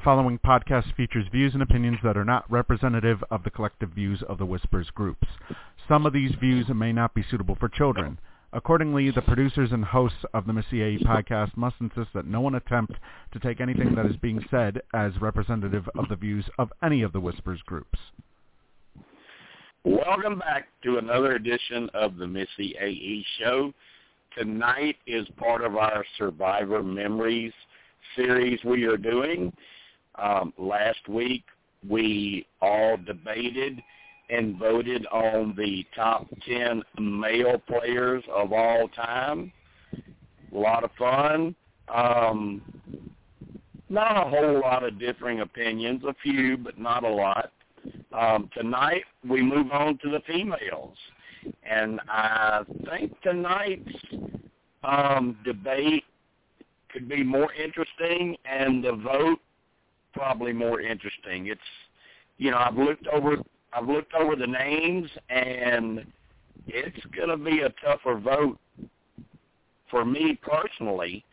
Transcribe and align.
The 0.00 0.04
following 0.04 0.38
podcast 0.38 0.94
features 0.94 1.26
views 1.30 1.52
and 1.52 1.62
opinions 1.62 1.98
that 2.02 2.16
are 2.16 2.24
not 2.24 2.50
representative 2.50 3.22
of 3.30 3.44
the 3.44 3.50
collective 3.50 3.90
views 3.90 4.22
of 4.30 4.38
the 4.38 4.46
Whispers 4.46 4.88
groups. 4.94 5.28
Some 5.88 6.06
of 6.06 6.14
these 6.14 6.34
views 6.40 6.64
may 6.74 6.90
not 6.90 7.12
be 7.12 7.22
suitable 7.30 7.54
for 7.60 7.68
children. 7.68 8.18
Accordingly, 8.54 9.10
the 9.10 9.20
producers 9.20 9.72
and 9.72 9.84
hosts 9.84 10.24
of 10.32 10.46
the 10.46 10.54
Missy 10.54 10.80
AE 10.80 11.00
podcast 11.00 11.54
must 11.54 11.76
insist 11.82 12.14
that 12.14 12.26
no 12.26 12.40
one 12.40 12.54
attempt 12.54 12.94
to 13.32 13.38
take 13.40 13.60
anything 13.60 13.94
that 13.94 14.06
is 14.06 14.16
being 14.16 14.42
said 14.50 14.80
as 14.94 15.20
representative 15.20 15.86
of 15.98 16.08
the 16.08 16.16
views 16.16 16.46
of 16.58 16.72
any 16.82 17.02
of 17.02 17.12
the 17.12 17.20
Whispers 17.20 17.60
groups. 17.66 17.98
Welcome 19.84 20.38
back 20.38 20.68
to 20.82 20.96
another 20.96 21.32
edition 21.32 21.90
of 21.92 22.16
the 22.16 22.26
Missy 22.26 22.74
AE 22.80 23.22
show. 23.38 23.74
Tonight 24.34 24.96
is 25.06 25.28
part 25.36 25.62
of 25.62 25.76
our 25.76 26.06
Survivor 26.16 26.82
Memories 26.82 27.52
series 28.16 28.58
we 28.64 28.84
are 28.84 28.96
doing. 28.96 29.52
Um, 30.20 30.52
last 30.58 31.08
week 31.08 31.44
we 31.88 32.46
all 32.60 32.96
debated 32.96 33.82
and 34.28 34.58
voted 34.58 35.06
on 35.06 35.54
the 35.56 35.84
top 35.94 36.26
10 36.46 36.82
male 36.98 37.60
players 37.66 38.22
of 38.32 38.52
all 38.52 38.88
time. 38.88 39.52
A 40.52 40.56
lot 40.56 40.84
of 40.84 40.90
fun. 40.98 41.54
Um, 41.92 42.62
not 43.88 44.26
a 44.26 44.30
whole 44.30 44.60
lot 44.60 44.84
of 44.84 45.00
differing 45.00 45.40
opinions, 45.40 46.02
a 46.04 46.14
few, 46.22 46.56
but 46.56 46.78
not 46.78 47.02
a 47.02 47.08
lot. 47.08 47.50
Um, 48.12 48.48
tonight 48.56 49.02
we 49.28 49.42
move 49.42 49.72
on 49.72 49.98
to 49.98 50.10
the 50.10 50.20
females. 50.26 50.96
And 51.68 52.00
I 52.08 52.62
think 52.88 53.20
tonight's 53.22 53.90
um, 54.84 55.38
debate 55.44 56.04
could 56.92 57.08
be 57.08 57.24
more 57.24 57.52
interesting 57.52 58.36
and 58.44 58.84
the 58.84 58.92
vote 58.92 59.38
probably 60.12 60.52
more 60.52 60.80
interesting. 60.80 61.46
It's 61.46 61.60
you 62.38 62.50
know, 62.50 62.58
I've 62.58 62.76
looked 62.76 63.06
over 63.08 63.36
I've 63.72 63.88
looked 63.88 64.14
over 64.14 64.36
the 64.36 64.46
names 64.46 65.08
and 65.28 66.04
it's 66.66 67.04
gonna 67.16 67.36
be 67.36 67.60
a 67.60 67.70
tougher 67.84 68.18
vote 68.18 68.58
for 69.90 70.04
me 70.04 70.38
personally 70.42 71.24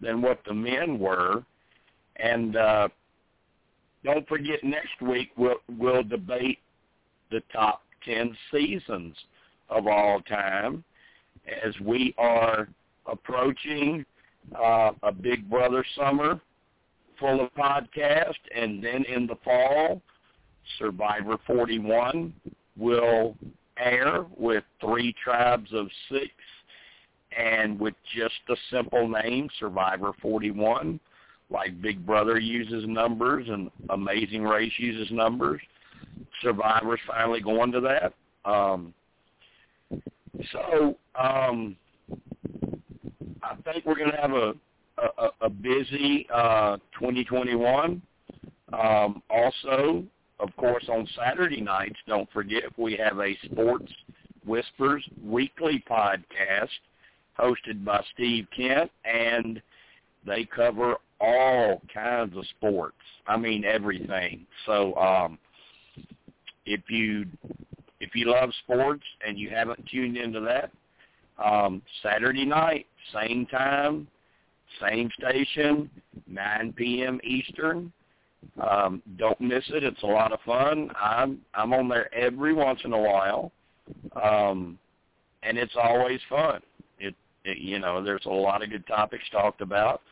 than 0.00 0.22
what 0.22 0.40
the 0.46 0.54
men 0.54 0.98
were. 0.98 1.44
And 2.16 2.56
uh 2.56 2.88
don't 4.04 4.28
forget 4.28 4.62
next 4.62 5.00
week 5.00 5.30
we'll 5.36 5.56
we'll 5.78 6.02
debate 6.02 6.58
the 7.30 7.42
top 7.52 7.82
ten 8.04 8.36
seasons 8.50 9.16
of 9.70 9.86
all 9.86 10.20
time 10.22 10.84
as 11.64 11.78
we 11.80 12.14
are 12.18 12.68
approaching 13.06 14.04
uh, 14.58 14.92
a 15.02 15.12
Big 15.12 15.48
Brother 15.48 15.84
summer 15.96 16.40
full 17.18 17.40
of 17.40 17.54
podcasts, 17.54 18.34
and 18.54 18.82
then 18.82 19.04
in 19.04 19.26
the 19.26 19.36
fall, 19.44 20.00
Survivor 20.78 21.36
41 21.46 22.32
will 22.76 23.36
air 23.78 24.24
with 24.36 24.64
three 24.80 25.14
tribes 25.22 25.70
of 25.72 25.88
six 26.10 26.30
and 27.36 27.78
with 27.78 27.94
just 28.16 28.34
a 28.48 28.56
simple 28.70 29.08
name, 29.08 29.48
Survivor 29.58 30.12
41, 30.22 31.00
like 31.50 31.80
Big 31.80 32.04
Brother 32.06 32.38
uses 32.38 32.84
numbers 32.86 33.46
and 33.48 33.70
Amazing 33.90 34.44
Race 34.44 34.72
uses 34.78 35.12
numbers. 35.12 35.60
Survivor's 36.42 37.00
finally 37.06 37.40
going 37.40 37.72
to 37.72 37.80
that. 37.80 38.14
Um, 38.48 38.94
so 40.52 40.96
um, 41.20 41.76
I 43.42 43.54
think 43.64 43.84
we're 43.84 43.96
going 43.96 44.10
to 44.10 44.20
have 44.20 44.32
a 44.32 44.54
a, 44.98 45.28
a 45.42 45.50
busy 45.50 46.26
uh, 46.32 46.76
2021. 46.98 48.00
Um, 48.72 49.22
also, 49.30 50.04
of 50.40 50.54
course, 50.56 50.84
on 50.88 51.08
Saturday 51.16 51.60
nights, 51.60 51.96
don't 52.06 52.30
forget 52.32 52.64
we 52.76 52.96
have 52.96 53.18
a 53.18 53.36
Sports 53.44 53.92
Whispers 54.44 55.04
weekly 55.22 55.82
podcast 55.88 56.68
hosted 57.38 57.84
by 57.84 58.02
Steve 58.14 58.46
Kent, 58.56 58.90
and 59.04 59.60
they 60.26 60.44
cover 60.44 60.96
all 61.20 61.80
kinds 61.92 62.36
of 62.36 62.44
sports. 62.58 62.96
I 63.26 63.36
mean 63.36 63.64
everything. 63.64 64.46
So 64.66 64.94
um, 64.96 65.38
if 66.66 66.80
you 66.88 67.26
if 68.00 68.14
you 68.14 68.30
love 68.30 68.50
sports 68.64 69.04
and 69.26 69.38
you 69.38 69.50
haven't 69.50 69.86
tuned 69.88 70.16
into 70.16 70.40
that, 70.40 70.70
um, 71.42 71.80
Saturday 72.02 72.44
night, 72.44 72.86
same 73.12 73.46
time, 73.46 74.06
same 74.80 75.10
station, 75.18 75.90
9 76.26 76.72
p.m. 76.74 77.20
Eastern. 77.24 77.92
Um, 78.60 79.02
don't 79.16 79.40
miss 79.40 79.64
it. 79.68 79.82
It's 79.84 80.02
a 80.02 80.06
lot 80.06 80.32
of 80.32 80.40
fun. 80.44 80.90
I'm 81.00 81.40
I'm 81.54 81.72
on 81.72 81.88
there 81.88 82.12
every 82.14 82.54
once 82.54 82.80
in 82.84 82.92
a 82.92 83.00
while, 83.00 83.52
um, 84.22 84.78
and 85.42 85.58
it's 85.58 85.74
always 85.82 86.20
fun. 86.28 86.60
It, 86.98 87.14
it 87.44 87.58
you 87.58 87.78
know 87.78 88.02
there's 88.02 88.26
a 88.26 88.30
lot 88.30 88.62
of 88.62 88.70
good 88.70 88.86
topics 88.86 89.24
talked 89.32 89.60
about, 89.60 90.02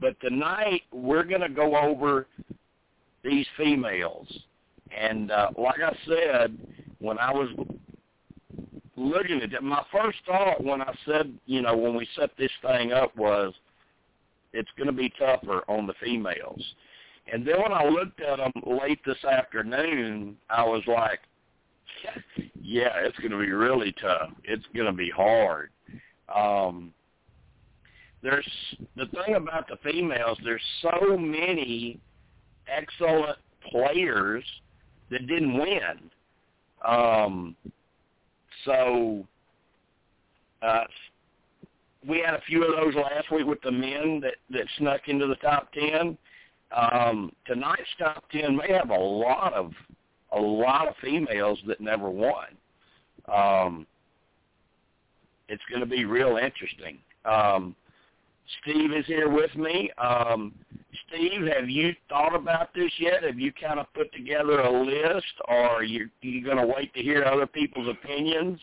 but 0.00 0.18
tonight 0.20 0.82
we're 0.92 1.24
going 1.24 1.40
to 1.40 1.48
go 1.48 1.76
over 1.76 2.26
these 3.24 3.46
females, 3.56 4.28
and 4.96 5.30
uh, 5.30 5.48
like 5.58 5.80
I 5.80 5.96
said, 6.06 6.56
when 6.98 7.18
I 7.18 7.32
was 7.32 7.48
looking 8.96 9.42
at 9.42 9.52
it, 9.52 9.62
my 9.62 9.82
first 9.92 10.18
thought 10.24 10.62
when 10.62 10.80
I 10.80 10.94
said 11.06 11.32
you 11.46 11.62
know 11.62 11.76
when 11.76 11.94
we 11.94 12.06
set 12.16 12.30
this 12.38 12.52
thing 12.62 12.92
up 12.92 13.14
was 13.16 13.52
it's 14.52 14.70
going 14.76 14.86
to 14.86 14.92
be 14.92 15.12
tougher 15.18 15.62
on 15.68 15.86
the 15.86 15.94
females. 16.02 16.62
And 17.32 17.46
then 17.46 17.60
when 17.62 17.72
I 17.72 17.84
looked 17.84 18.20
at 18.20 18.38
them 18.38 18.52
late 18.66 18.98
this 19.06 19.24
afternoon, 19.24 20.36
I 20.50 20.64
was 20.64 20.82
like, 20.86 21.20
yeah, 22.60 22.92
it's 22.96 23.18
going 23.18 23.30
to 23.30 23.38
be 23.38 23.52
really 23.52 23.94
tough. 24.00 24.30
It's 24.44 24.64
going 24.74 24.86
to 24.86 24.92
be 24.92 25.10
hard. 25.10 25.70
Um, 26.34 26.92
there's 28.22 28.48
the 28.96 29.06
thing 29.06 29.34
about 29.36 29.68
the 29.68 29.76
females. 29.82 30.38
There's 30.44 30.62
so 30.80 31.16
many 31.16 32.00
excellent 32.68 33.38
players 33.70 34.44
that 35.10 35.26
didn't 35.26 35.58
win. 35.58 36.10
Um, 36.86 37.56
so 38.64 39.26
uh, 40.62 40.84
we 42.06 42.20
had 42.24 42.34
a 42.34 42.40
few 42.46 42.64
of 42.64 42.76
those 42.76 42.94
last 42.94 43.30
week 43.30 43.46
with 43.46 43.60
the 43.62 43.70
men 43.70 44.20
that 44.20 44.34
that 44.50 44.66
snuck 44.78 45.02
into 45.08 45.26
the 45.26 45.36
top 45.36 45.72
ten. 45.72 46.16
Um, 46.76 47.32
tonight's 47.46 47.82
top 47.98 48.24
ten 48.30 48.56
may 48.56 48.72
have 48.72 48.90
a 48.90 48.98
lot 48.98 49.52
of 49.52 49.72
a 50.32 50.40
lot 50.40 50.88
of 50.88 50.94
females 51.02 51.58
that 51.66 51.80
never 51.80 52.08
won. 52.10 52.46
Um, 53.32 53.86
it's 55.48 55.62
going 55.68 55.80
to 55.80 55.86
be 55.86 56.04
real 56.04 56.38
interesting. 56.38 56.98
Um, 57.24 57.76
Steve 58.62 58.92
is 58.92 59.06
here 59.06 59.28
with 59.28 59.54
me. 59.54 59.90
Um, 59.98 60.52
Steve, 61.06 61.46
have 61.56 61.68
you 61.68 61.94
thought 62.08 62.34
about 62.34 62.74
this 62.74 62.90
yet? 62.98 63.22
Have 63.22 63.38
you 63.38 63.52
kind 63.52 63.78
of 63.78 63.86
put 63.94 64.12
together 64.12 64.60
a 64.60 64.82
list, 64.82 65.32
or 65.48 65.56
are 65.56 65.84
you 65.84 66.08
you 66.22 66.44
going 66.44 66.56
to 66.56 66.66
wait 66.66 66.92
to 66.94 67.02
hear 67.02 67.24
other 67.24 67.46
people's 67.46 67.88
opinions? 67.88 68.58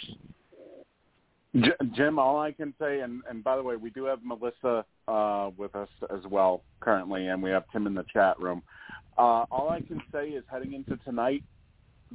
Jim, 1.96 2.20
all 2.20 2.40
I 2.40 2.52
can 2.52 2.74
say, 2.80 3.00
and, 3.00 3.22
and 3.30 3.44
by 3.44 3.56
the 3.56 3.64
way, 3.64 3.76
we 3.76 3.90
do 3.90 4.06
have 4.06 4.20
Melissa 4.24 4.86
uh, 5.08 5.50
with 5.58 5.76
us 5.76 5.90
as 6.12 6.24
well 6.30 6.62
currently, 6.80 7.28
and 7.28 7.42
we 7.42 7.50
have 7.50 7.64
Tim 7.72 7.88
in 7.88 7.96
the 7.96 8.06
chat 8.12 8.40
room. 8.40 8.62
Uh, 9.18 9.46
all 9.52 9.70
I 9.70 9.82
can 9.82 10.02
say 10.12 10.30
is 10.30 10.44
heading 10.52 10.74
into 10.74 10.98
tonight, 11.04 11.44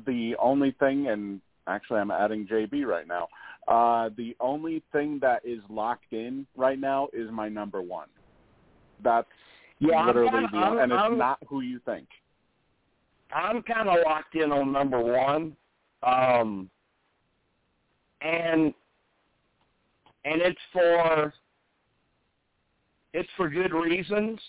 the 0.06 0.36
only 0.40 0.70
thing, 0.78 1.08
and 1.08 1.40
actually 1.66 2.00
I'm 2.00 2.10
adding 2.10 2.46
JB 2.46 2.84
right 2.86 3.08
now, 3.08 3.28
uh, 3.66 4.10
the 4.16 4.36
only 4.40 4.82
thing 4.92 5.19
that 5.22 5.42
is 5.44 5.60
locked 5.69 6.12
in 6.12 6.46
right 6.56 6.78
now 6.78 7.08
is 7.12 7.31
my 7.31 7.48
number 7.48 7.82
one. 7.82 8.08
That's 9.02 9.26
yeah, 9.81 10.06
literally 10.06 10.28
I'm, 10.28 10.42
the, 10.52 10.58
I'm, 10.58 10.78
and 10.78 10.92
it's 10.92 11.00
I'm, 11.00 11.19
not 11.19 11.38
who 11.48 11.60
you 11.60 11.81
think. 11.84 12.06
I'm 13.32 13.62
kind 13.62 13.88
of 13.88 13.96
locked 14.04 14.36
in 14.36 14.52
on 14.52 14.70
number 14.70 15.00
one. 15.00 15.56
Um, 16.02 16.70
and 18.20 18.72
and 20.24 20.40
it's 20.40 20.60
for 20.72 21.32
it's 23.12 23.28
for 23.36 23.48
good 23.48 23.72
reasons 23.72 24.40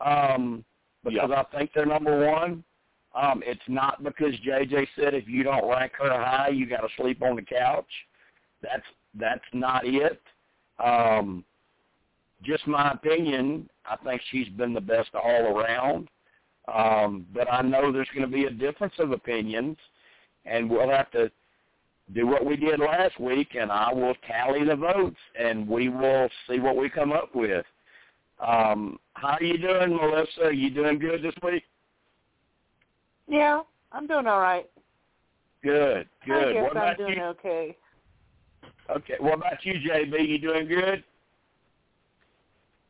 um, 0.00 0.64
because 1.04 1.30
Yeah. 1.30 1.40
I 1.40 1.56
think 1.56 1.72
they're 1.74 1.86
number 1.86 2.26
one. 2.26 2.62
Um, 3.14 3.42
it's 3.44 3.66
not 3.68 4.02
because 4.04 4.34
JJ 4.46 4.88
said 4.94 5.14
if 5.14 5.26
you 5.26 5.42
don't 5.42 5.68
rank 5.68 5.92
her 5.98 6.10
high, 6.10 6.48
you 6.48 6.66
got 6.66 6.82
to 6.82 6.88
sleep 6.96 7.22
on 7.22 7.36
the 7.36 7.42
couch. 7.42 7.90
That's 8.62 8.84
that's 9.14 9.44
not 9.52 9.86
it. 9.86 10.20
Um, 10.78 11.44
just 12.42 12.66
my 12.66 12.92
opinion. 12.92 13.68
I 13.86 13.96
think 13.96 14.20
she's 14.30 14.48
been 14.50 14.74
the 14.74 14.80
best 14.80 15.14
all 15.14 15.56
around. 15.56 16.08
Um, 16.72 17.26
but 17.32 17.50
I 17.50 17.62
know 17.62 17.92
there's 17.92 18.08
going 18.14 18.28
to 18.28 18.32
be 18.32 18.44
a 18.44 18.50
difference 18.50 18.94
of 18.98 19.12
opinions, 19.12 19.76
and 20.44 20.68
we'll 20.68 20.90
have 20.90 21.10
to 21.12 21.30
do 22.14 22.26
what 22.26 22.44
we 22.44 22.56
did 22.56 22.78
last 22.78 23.18
week, 23.18 23.56
and 23.58 23.70
I 23.70 23.92
will 23.92 24.14
tally 24.26 24.64
the 24.64 24.76
votes, 24.76 25.16
and 25.38 25.68
we 25.68 25.88
will 25.88 26.28
see 26.48 26.60
what 26.60 26.76
we 26.76 26.88
come 26.88 27.12
up 27.12 27.34
with. 27.34 27.66
Um, 28.40 28.98
how 29.14 29.36
are 29.40 29.42
you 29.42 29.58
doing, 29.58 29.96
Melissa? 29.96 30.44
Are 30.44 30.52
you 30.52 30.70
doing 30.70 30.98
good 30.98 31.22
this 31.22 31.34
week? 31.42 31.64
Yeah, 33.28 33.62
I'm 33.92 34.06
doing 34.06 34.26
all 34.26 34.40
right. 34.40 34.68
Good, 35.62 36.08
good. 36.24 36.48
I 36.48 36.52
guess 36.52 36.62
what 36.62 36.72
about 36.72 36.88
I'm 36.88 36.96
doing 36.96 37.16
you? 37.16 37.24
okay. 37.24 37.76
Okay. 38.88 39.14
What 39.18 39.34
about 39.34 39.64
you, 39.64 39.74
JB? 39.74 40.28
You 40.28 40.38
doing 40.38 40.68
good? 40.68 41.02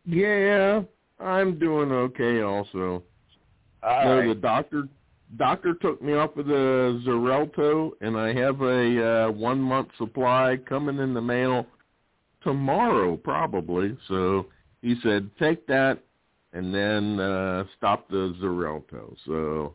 Yeah, 0.05 0.83
I'm 1.19 1.59
doing 1.59 1.91
okay 1.91 2.43
also. 2.43 3.03
All 3.83 4.05
no, 4.05 4.19
right. 4.19 4.29
the 4.29 4.35
doctor 4.35 4.89
doctor 5.37 5.75
took 5.75 6.01
me 6.01 6.15
off 6.15 6.37
of 6.37 6.47
the 6.47 7.03
Xarelto, 7.05 7.91
and 8.01 8.17
I 8.17 8.33
have 8.33 8.61
a 8.61 9.27
uh, 9.27 9.31
one 9.31 9.61
month 9.61 9.89
supply 9.99 10.57
coming 10.69 10.99
in 10.99 11.15
the 11.15 11.21
mail 11.21 11.67
tomorrow, 12.43 13.17
probably. 13.17 13.97
So 14.09 14.47
he 14.83 14.97
said 15.03 15.31
take 15.39 15.67
that, 15.67 15.99
and 16.53 16.73
then 16.73 17.19
uh, 17.19 17.65
stop 17.77 18.09
the 18.09 18.35
Xarelto. 18.41 19.17
So 19.27 19.75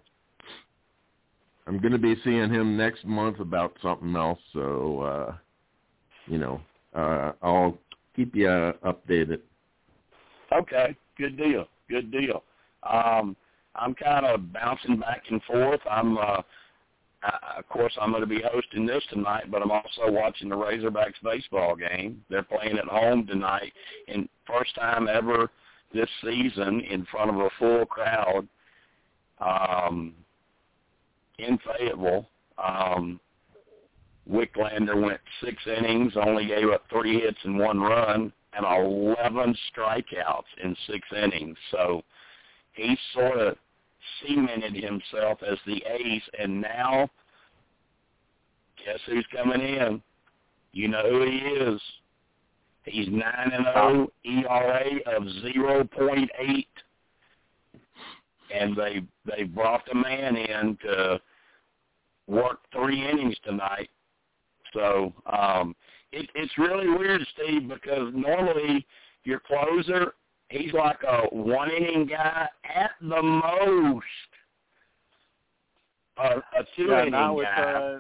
I'm 1.68 1.80
going 1.80 1.92
to 1.92 2.00
be 2.00 2.16
seeing 2.24 2.50
him 2.50 2.78
next 2.78 3.06
month 3.06 3.40
about 3.40 3.76
something 3.82 4.16
else. 4.16 4.40
So 4.54 5.02
uh, 5.02 5.36
you 6.28 6.38
know, 6.38 6.62
uh, 6.96 7.34
I'll 7.42 7.78
keep 8.16 8.36
you 8.36 8.48
uh, 8.48 8.74
updated. 8.86 9.42
Okay, 10.54 10.96
good 11.18 11.38
deal, 11.38 11.66
good 11.90 12.12
deal. 12.12 12.44
Um, 12.84 13.36
I'm 13.76 13.94
kind 13.96 14.26
of 14.26 14.52
bouncing 14.52 15.00
back 15.00 15.24
and 15.30 15.42
forth. 15.44 15.80
I'm, 15.90 16.18
uh, 16.18 16.42
uh, 17.24 17.32
of 17.58 17.70
course, 17.70 17.94
I'm 18.02 18.12
going 18.12 18.22
to 18.22 18.28
be 18.28 18.42
hosting 18.42 18.86
this 18.86 19.04
tonight, 19.10 19.50
but 19.50 19.62
I'm 19.62 19.72
also 19.72 20.10
watching 20.10 20.50
the 20.50 20.56
Razorbacks 20.56 21.22
baseball 21.24 21.76
game. 21.76 22.24
They're 22.30 22.44
playing 22.44 22.78
at 22.78 22.86
home 22.86 23.28
tonight, 23.28 23.74
and 24.08 24.28
first 24.46 24.76
time 24.76 25.08
ever 25.08 25.50
this 25.94 26.10
season 26.24 26.82
in 26.82 27.06
front 27.06 27.30
of 27.30 27.38
a 27.38 27.50
full 27.60 27.86
crowd 27.86 28.48
um, 29.40 30.14
in 31.38 31.58
Fayetteville. 31.60 32.28
Um, 32.58 33.20
Wicklander 34.30 35.02
went 35.02 35.20
six 35.44 35.58
innings, 35.66 36.14
only 36.16 36.46
gave 36.46 36.70
up 36.70 36.84
three 36.90 37.20
hits 37.20 37.40
and 37.44 37.58
one 37.58 37.80
run, 37.80 38.32
and 38.54 38.66
11 38.66 39.56
strikeouts 39.74 40.44
in 40.64 40.76
six 40.88 41.08
innings. 41.16 41.58
So 41.72 42.04
he 42.82 42.98
sort 43.14 43.38
of 43.38 43.56
cemented 44.26 44.76
himself 44.76 45.40
as 45.50 45.58
the 45.66 45.84
ace, 45.88 46.24
and 46.40 46.62
now 46.62 47.10
guess 48.86 49.00
who's 49.06 49.26
coming 49.36 49.62
in? 49.62 50.02
You 50.74 50.88
know 50.88 51.10
who 51.10 51.24
he 51.24 51.38
is. 51.38 51.82
He's 52.84 53.08
nine 53.10 53.52
and 53.54 53.66
zero, 53.66 54.08
ERA 54.26 55.18
of 55.18 55.30
zero 55.42 55.84
point 55.84 56.30
eight, 56.40 56.68
and 58.54 58.76
they 58.76 59.02
they 59.26 59.44
brought 59.44 59.84
the 59.86 59.96
man 59.96 60.36
in 60.36 60.78
to 60.84 61.22
work 62.28 62.60
three 62.74 63.08
innings 63.08 63.36
tonight. 63.44 63.90
So 64.74 65.14
um, 65.32 65.76
it, 66.12 66.30
it's 66.34 66.58
really 66.58 66.90
weird, 66.90 67.22
Steve, 67.34 67.68
because 67.68 68.12
normally 68.16 68.86
your 69.26 69.40
closer, 69.40 70.14
he's 70.52 70.74
like 70.74 71.02
a 71.04 71.24
one 71.32 71.72
inning 71.72 72.06
guy 72.06 72.48
at 72.64 72.92
the 73.02 73.22
most, 73.22 74.06
a, 76.18 76.38
a 76.38 76.64
two 76.76 76.84
yeah, 76.90 77.00
inning 77.02 77.12
not 77.12 77.36
with 77.36 77.46
guy. 77.46 77.62
uh, 77.64 78.00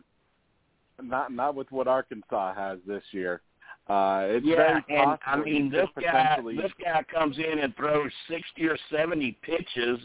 not 1.02 1.32
not 1.32 1.56
with 1.56 1.72
what 1.72 1.88
Arkansas 1.88 2.54
has 2.54 2.78
this 2.86 3.04
year. 3.12 3.42
Uh, 3.88 4.26
it's 4.28 4.46
yeah, 4.46 4.80
and 4.90 5.18
I 5.26 5.38
mean 5.38 5.72
this 5.72 5.88
guy, 6.00 6.38
this 6.56 6.72
guy 6.84 7.04
comes 7.12 7.38
in 7.38 7.60
and 7.60 7.76
throws 7.76 8.12
sixty 8.30 8.68
or 8.68 8.78
seventy 8.92 9.38
pitches 9.42 10.00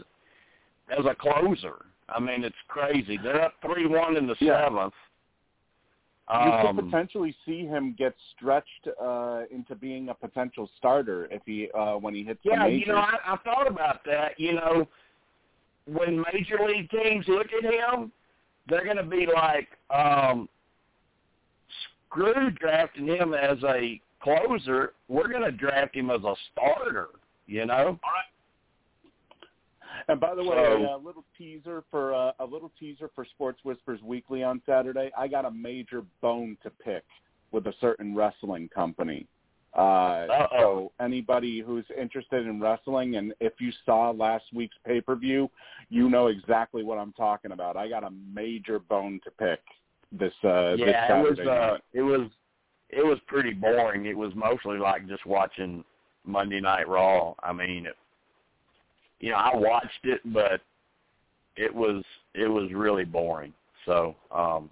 as 0.89 1.05
a 1.05 1.13
closer. 1.15 1.85
I 2.09 2.19
mean, 2.19 2.43
it's 2.43 2.55
crazy. 2.69 3.19
They're 3.21 3.41
up 3.41 3.53
three 3.61 3.85
one 3.85 4.17
in 4.17 4.27
the 4.27 4.35
Yeah. 4.39 4.65
seventh. 4.65 4.93
You 6.29 6.35
Um, 6.35 6.75
could 6.75 6.85
potentially 6.85 7.35
see 7.45 7.65
him 7.65 7.95
get 7.97 8.13
stretched 8.35 8.87
uh, 9.01 9.43
into 9.49 9.75
being 9.75 10.09
a 10.09 10.13
potential 10.13 10.69
starter 10.77 11.27
if 11.31 11.41
he 11.45 11.69
uh, 11.71 11.93
when 11.93 12.13
he 12.13 12.23
hits 12.23 12.39
the 12.43 12.51
Yeah, 12.51 12.67
you 12.67 12.85
know, 12.85 12.97
I, 12.97 13.15
I 13.25 13.37
thought 13.37 13.67
about 13.67 14.03
that. 14.05 14.37
You 14.37 14.55
know, 14.55 14.87
when 15.85 16.23
major 16.33 16.59
league 16.67 16.89
teams 16.89 17.25
look 17.29 17.47
at 17.53 17.63
him, 17.63 18.11
they're 18.67 18.83
going 18.83 18.97
to 18.97 19.03
be 19.03 19.25
like, 19.33 19.69
um, 19.89 20.49
screw 22.09 22.51
drafting 22.51 23.07
him 23.07 23.33
as 23.33 23.57
a 23.63 24.01
closer. 24.21 24.93
We're 25.07 25.29
going 25.29 25.43
to 25.43 25.51
draft 25.51 25.95
him 25.95 26.09
as 26.09 26.23
a 26.23 26.35
starter. 26.51 27.07
You 27.45 27.65
know. 27.65 27.97
And 30.09 30.21
by 30.21 30.35
the 30.35 30.43
way, 30.43 30.55
So- 30.55 30.95
a 30.95 31.01
little 31.05 31.25
teaser 31.37 31.83
for 31.91 32.13
uh, 32.13 32.31
a 32.39 32.45
little 32.45 32.71
teaser 32.79 33.09
for 33.13 33.25
Sports 33.25 33.59
Whispers 33.63 34.01
Weekly 34.01 34.41
on 34.41 34.61
Saturday. 34.65 35.11
I 35.17 35.27
got 35.27 35.43
a 35.43 35.51
major 35.51 36.03
bone 36.21 36.57
to 36.63 36.69
pick 36.69 37.03
with 37.51 37.67
a 37.67 37.73
certain 37.81 38.15
wrestling 38.15 38.69
company. 38.73 39.27
Uh, 39.73 40.47
so 40.51 40.91
anybody 40.99 41.59
who's 41.59 41.85
interested 41.99 42.47
in 42.47 42.59
wrestling, 42.59 43.17
and 43.17 43.33
if 43.39 43.53
you 43.59 43.71
saw 43.85 44.09
last 44.11 44.45
week's 44.53 44.77
pay 44.85 45.01
per 45.01 45.15
view, 45.15 45.51
you 45.89 46.09
know 46.09 46.27
exactly 46.27 46.83
what 46.83 46.97
I'm 46.97 47.13
talking 47.13 47.51
about. 47.51 47.77
I 47.77 47.87
got 47.87 48.03
a 48.03 48.09
major 48.33 48.79
bone 48.79 49.19
to 49.23 49.31
pick 49.31 49.59
this 50.11 50.33
uh, 50.43 50.71
this 50.71 50.79
yeah, 50.87 51.19
it 51.19 51.21
was. 51.21 51.37
Saturday 51.37 51.49
Uh, 51.49 51.77
it 51.93 52.01
was. 52.01 52.29
It 52.89 53.05
was 53.05 53.19
pretty 53.27 53.51
boring. 53.51 54.05
It 54.05 54.17
was 54.17 54.31
mostly 54.33 54.77
like 54.77 55.05
just 55.07 55.25
watching 55.25 55.83
Monday 56.25 56.61
Night 56.61 56.87
Raw. 56.87 57.35
I 57.43 57.51
mean, 57.51 57.85
it, 57.85 57.97
you 59.19 59.31
know, 59.31 59.37
I 59.37 59.55
watched 59.55 60.03
it, 60.03 60.21
but 60.25 60.61
it 61.55 61.73
was 61.73 62.03
it 62.33 62.47
was 62.47 62.71
really 62.73 63.05
boring. 63.05 63.53
So, 63.85 64.15
um, 64.31 64.69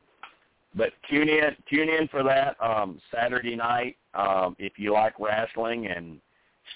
but 0.75 0.91
tune 1.09 1.29
in 1.29 1.55
tune 1.69 1.89
in 1.89 2.07
for 2.07 2.23
that 2.23 2.55
um, 2.61 2.99
Saturday 3.13 3.55
night 3.55 3.97
um, 4.13 4.55
if 4.59 4.73
you 4.77 4.93
like 4.93 5.19
wrestling 5.19 5.87
and. 5.87 6.19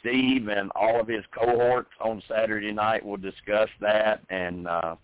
Steve 0.02 0.50
and 0.50 0.72
all 0.76 1.02
of 1.02 1.08
his 1.08 1.24
cohorts 1.34 1.90
on 2.00 2.22
Saturday 2.28 2.72
night 2.72 3.04
will 3.04 3.18
discuss 3.18 3.70
that 3.82 4.22
and 4.30 4.68
uh, 4.68 4.96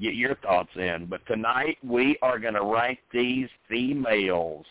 get 0.00 0.14
your 0.14 0.36
thoughts 0.36 0.70
in. 0.76 1.06
But 1.06 1.24
tonight 1.26 1.76
we 1.84 2.16
are 2.22 2.38
going 2.38 2.54
to 2.54 2.64
rank 2.64 3.00
these 3.12 3.48
females. 3.68 4.64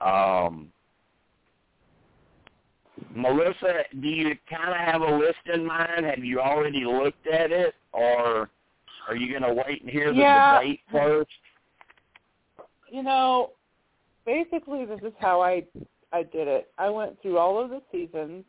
Um, 0.00 0.70
Melissa, 3.14 3.84
do 4.00 4.08
you 4.08 4.36
kind 4.48 4.70
of 4.70 4.76
have 4.76 5.02
a 5.02 5.16
list 5.16 5.38
in 5.52 5.64
mind? 5.66 6.06
Have 6.06 6.24
you 6.24 6.40
already 6.40 6.84
looked 6.84 7.26
at 7.26 7.50
it, 7.50 7.74
or 7.92 8.50
are 9.08 9.16
you 9.16 9.30
going 9.30 9.42
to 9.42 9.62
wait 9.66 9.82
and 9.82 9.90
hear 9.90 10.12
the 10.12 10.20
Yeah. 10.20 10.58
debate 10.58 10.80
first? 10.90 11.30
You 12.88 13.02
know, 13.02 13.52
basically 14.26 14.84
this 14.84 15.00
is 15.02 15.12
how 15.18 15.40
I 15.40 15.64
I 16.12 16.24
did 16.24 16.48
it. 16.48 16.72
I 16.76 16.90
went 16.90 17.20
through 17.22 17.38
all 17.38 17.60
of 17.60 17.70
the 17.70 17.80
seasons 17.92 18.44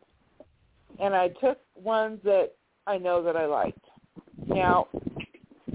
and 0.98 1.14
I 1.14 1.28
took 1.28 1.58
ones 1.76 2.20
that 2.24 2.52
I 2.86 2.98
know 2.98 3.22
that 3.22 3.36
I 3.36 3.46
liked. 3.46 3.84
Now, 4.46 4.88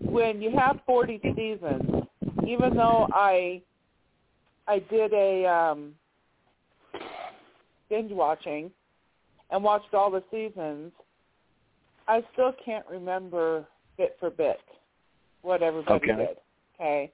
when 0.01 0.41
you 0.41 0.51
have 0.57 0.81
40 0.85 1.21
seasons, 1.35 2.07
even 2.45 2.75
though 2.75 3.07
I 3.13 3.61
I 4.67 4.79
did 4.79 5.13
a 5.13 5.45
um 5.45 5.93
binge 7.89 8.11
watching 8.11 8.71
and 9.49 9.63
watched 9.63 9.93
all 9.93 10.11
the 10.11 10.23
seasons, 10.31 10.91
I 12.07 12.23
still 12.33 12.53
can't 12.63 12.85
remember 12.89 13.65
bit 13.97 14.15
for 14.19 14.29
bit 14.29 14.59
what 15.41 15.61
everybody 15.61 15.95
Okay. 15.95 16.15
did. 16.15 16.37
Okay. 16.75 17.11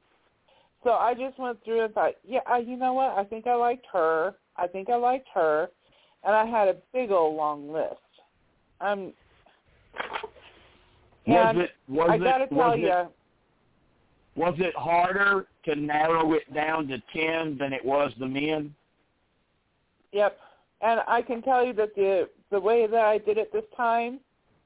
So 0.83 0.91
I 0.91 1.13
just 1.13 1.39
went 1.39 1.63
through 1.63 1.85
and 1.85 1.93
thought, 1.93 2.13
yeah, 2.27 2.41
uh, 2.51 2.57
you 2.57 2.75
know 2.75 2.93
what? 2.93 3.11
I 3.11 3.23
think 3.23 3.47
I 3.47 3.55
liked 3.55 3.85
her. 3.93 4.35
I 4.57 4.67
think 4.67 4.89
I 4.89 4.95
liked 4.95 5.27
her, 5.33 5.69
and 6.23 6.35
I 6.35 6.45
had 6.45 6.67
a 6.67 6.75
big 6.93 7.11
old 7.11 7.35
long 7.35 7.71
list. 7.71 7.95
Um, 8.81 9.13
Was 11.25 11.55
it 11.57 11.71
was 11.87 12.09
I 12.11 12.17
got 12.17 12.39
to 12.39 12.47
tell 12.47 12.77
you, 12.77 12.87
it 12.87 13.07
was 14.35 14.55
it 14.57 14.75
harder 14.75 15.47
to 15.65 15.75
narrow 15.75 16.33
it 16.33 16.53
down 16.53 16.87
to 16.89 17.01
ten 17.13 17.57
than 17.57 17.71
it 17.71 17.83
was 17.83 18.11
the 18.19 18.27
men? 18.27 18.75
Yep. 20.11 20.37
And 20.83 20.99
I 21.07 21.21
can 21.21 21.41
tell 21.41 21.65
you 21.65 21.73
that 21.73 21.95
the 21.95 22.29
the 22.51 22.59
way 22.59 22.85
that 22.87 22.99
I 23.05 23.17
did 23.17 23.37
it 23.37 23.51
this 23.51 23.63
time 23.75 24.19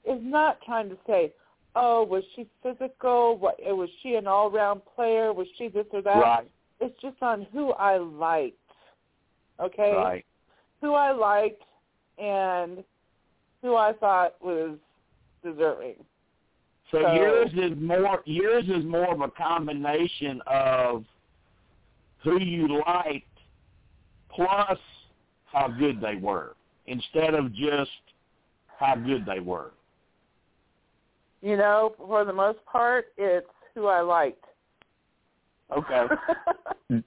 is 0.04 0.20
not 0.22 0.60
trying 0.66 0.90
to 0.90 0.98
say, 1.06 1.32
oh, 1.76 2.04
was 2.04 2.24
she 2.36 2.48
physical? 2.64 3.38
What 3.38 3.56
was 3.60 3.90
she 4.02 4.16
an 4.16 4.28
all 4.28 4.50
round 4.50 4.82
player? 4.96 5.32
Was 5.32 5.48
she 5.58 5.68
this 5.68 5.86
or 5.94 6.02
that? 6.02 6.18
Right, 6.18 6.52
It's 6.82 7.00
just 7.02 7.22
on 7.22 7.48
who 7.54 7.72
I 7.74 7.98
liked. 7.98 8.56
Okay? 9.60 9.94
right. 9.96 10.26
Who 10.82 10.94
I 10.94 11.12
liked 11.12 11.64
and 12.18 12.84
who 13.62 13.76
I 13.76 13.94
thought 13.94 14.36
was 14.42 14.78
deserving. 15.44 15.96
So, 16.92 17.02
So- 17.02 17.14
yours 17.14 17.52
is 17.54 17.78
more 17.78 18.22
yours 18.26 18.66
is 18.68 18.84
more 18.86 19.12
of 19.12 19.22
a 19.22 19.30
combination 19.30 20.42
of 20.48 21.06
who 22.24 22.40
you 22.42 22.82
liked 22.86 23.26
plus 24.30 24.80
how 25.58 25.68
good 25.68 26.00
they 26.00 26.16
were 26.16 26.56
instead 26.86 27.34
of 27.34 27.54
just 27.54 27.92
how 28.80 28.96
good 28.96 29.26
they 29.26 29.40
were. 29.40 29.72
You 31.42 31.58
know, 31.58 31.94
for 31.98 32.26
the 32.26 32.34
most 32.34 32.60
part, 32.66 33.08
it's 33.18 33.48
who 33.74 33.88
I 33.88 34.02
liked. 34.02 34.44
Okay. 35.76 36.06
Jim, 36.90 37.04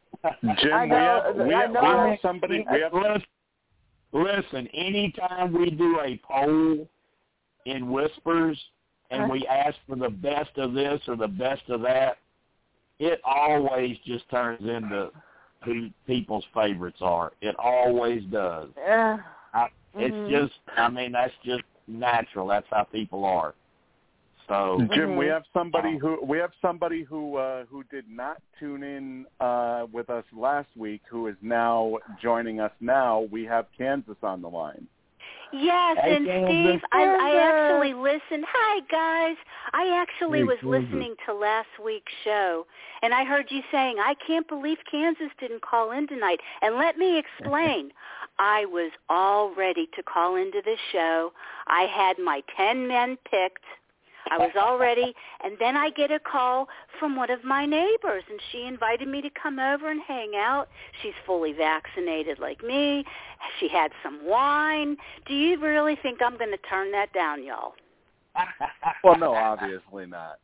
I 0.73 0.87
know- 0.87 1.33
we 1.37 1.41
have, 1.41 1.47
we 1.47 1.55
I 1.55 1.61
have, 1.63 1.73
know 1.73 1.81
we 2.05 2.11
have 2.11 2.19
somebody. 2.23 2.65
We 2.71 2.81
have 2.81 2.93
listen, 2.93 3.25
listen, 4.13 4.67
anytime 4.69 5.53
we 5.53 5.71
do 5.71 6.01
a 6.01 6.21
poll 6.25 6.89
in 7.67 7.91
Whispers 7.91 8.59
and 9.11 9.23
uh-huh. 9.23 9.33
we 9.33 9.47
ask 9.47 9.77
for 9.89 9.97
the 9.97 10.11
best 10.11 10.51
of 10.57 10.75
this 10.75 11.01
or 11.09 11.17
the 11.17 11.29
best 11.29 11.63
of 11.69 11.81
that, 11.83 12.19
it 12.99 13.21
always 13.25 13.97
just 14.05 14.29
turns 14.31 14.61
into 14.61 15.11
who 15.65 15.89
people's 16.07 16.45
favorites 16.55 16.99
are. 17.01 17.33
It 17.41 17.55
always 17.59 18.23
does. 18.25 18.71
Yeah. 18.77 19.19
It's 19.95 20.15
Mhm. 20.15 20.31
just, 20.31 20.59
I 20.77 20.89
mean, 20.89 21.13
that's 21.13 21.35
just 21.45 21.65
natural. 21.89 22.47
That's 22.47 22.67
how 22.71 22.85
people 22.85 23.25
are. 23.25 23.55
So, 24.47 24.81
Jim, 24.95 25.17
we 25.17 25.27
Mhm. 25.27 25.33
have 25.33 25.47
somebody 25.53 25.97
who 25.97 26.21
we 26.25 26.39
have 26.39 26.53
somebody 26.61 27.03
who 27.03 27.37
uh, 27.37 27.65
who 27.67 27.85
did 27.85 28.09
not 28.09 28.39
tune 28.59 28.83
in 28.83 29.27
uh, 29.41 29.87
with 29.93 30.11
us 30.11 30.25
last 30.33 30.69
week, 30.77 31.03
who 31.09 31.27
is 31.27 31.37
now 31.41 31.99
joining 32.21 32.61
us. 32.61 32.73
Now 32.81 33.21
we 33.31 33.45
have 33.45 33.67
Kansas 33.77 34.17
on 34.23 34.43
the 34.43 34.49
line. 34.49 34.89
Yes, 35.53 35.97
and 36.03 36.25
Steve, 36.25 36.81
I, 36.93 37.03
I 37.03 37.37
actually 37.43 37.95
listened. 37.95 38.45
Hi, 38.49 38.81
guys. 38.91 39.37
I 39.73 40.01
actually 40.01 40.41
Hey, 40.41 40.45
was 40.45 40.59
Kansas. 40.61 40.83
listening 40.85 41.15
to 41.27 41.35
last 41.35 41.69
week's 41.83 42.13
show, 42.25 42.67
and 43.03 43.13
I 43.13 43.25
heard 43.25 43.47
you 43.51 43.63
saying, 43.73 43.97
I 43.99 44.15
can't 44.27 44.47
believe 44.49 44.79
Kansas 44.91 45.31
didn't 45.41 45.63
call 45.63 45.93
in 45.93 46.07
tonight. 46.07 46.41
And 46.63 46.77
let 46.77 46.97
me 46.99 47.19
explain. 47.19 47.91
I 48.39 48.65
was 48.65 48.91
all 49.11 49.55
ready 49.55 49.87
to 49.95 50.03
call 50.03 50.37
into 50.37 50.63
this 50.65 50.79
show. 50.93 51.33
I 51.67 51.83
had 51.83 52.19
my 52.19 52.43
10 52.57 52.89
men 52.89 53.19
picked. 53.31 53.65
I 54.31 54.39
was 54.39 54.51
all 54.59 54.79
ready, 54.79 55.15
and 55.43 55.57
then 55.59 55.77
I 55.77 55.91
get 55.91 56.11
a 56.11 56.21
call 56.21 56.69
from 56.99 57.17
one 57.17 57.31
of 57.31 57.43
my 57.43 57.67
neighbors, 57.67 58.23
and 58.31 58.41
she 58.53 58.65
invited 58.65 59.09
me 59.09 59.21
to 59.23 59.31
come 59.31 59.59
over 59.59 59.91
and 59.91 60.01
hang 60.07 60.33
out. 60.37 60.69
She's 61.03 61.15
fully 61.27 61.53
vaccinated 61.53 62.39
like 62.39 62.63
me. 62.63 63.05
She 63.59 63.69
had 63.69 63.91
some 64.03 64.25
wine. 64.25 64.97
Do 65.27 65.35
you 65.35 65.59
really 65.61 65.97
think 66.03 66.21
I'm 66.23 66.39
going 66.39 66.53
to 66.53 66.69
turn 66.69 66.93
that 66.93 67.13
down, 67.13 67.45
y'all? 67.45 67.75
Well, 69.03 69.19
no, 69.19 69.35
obviously 69.35 70.07
not. 70.07 70.39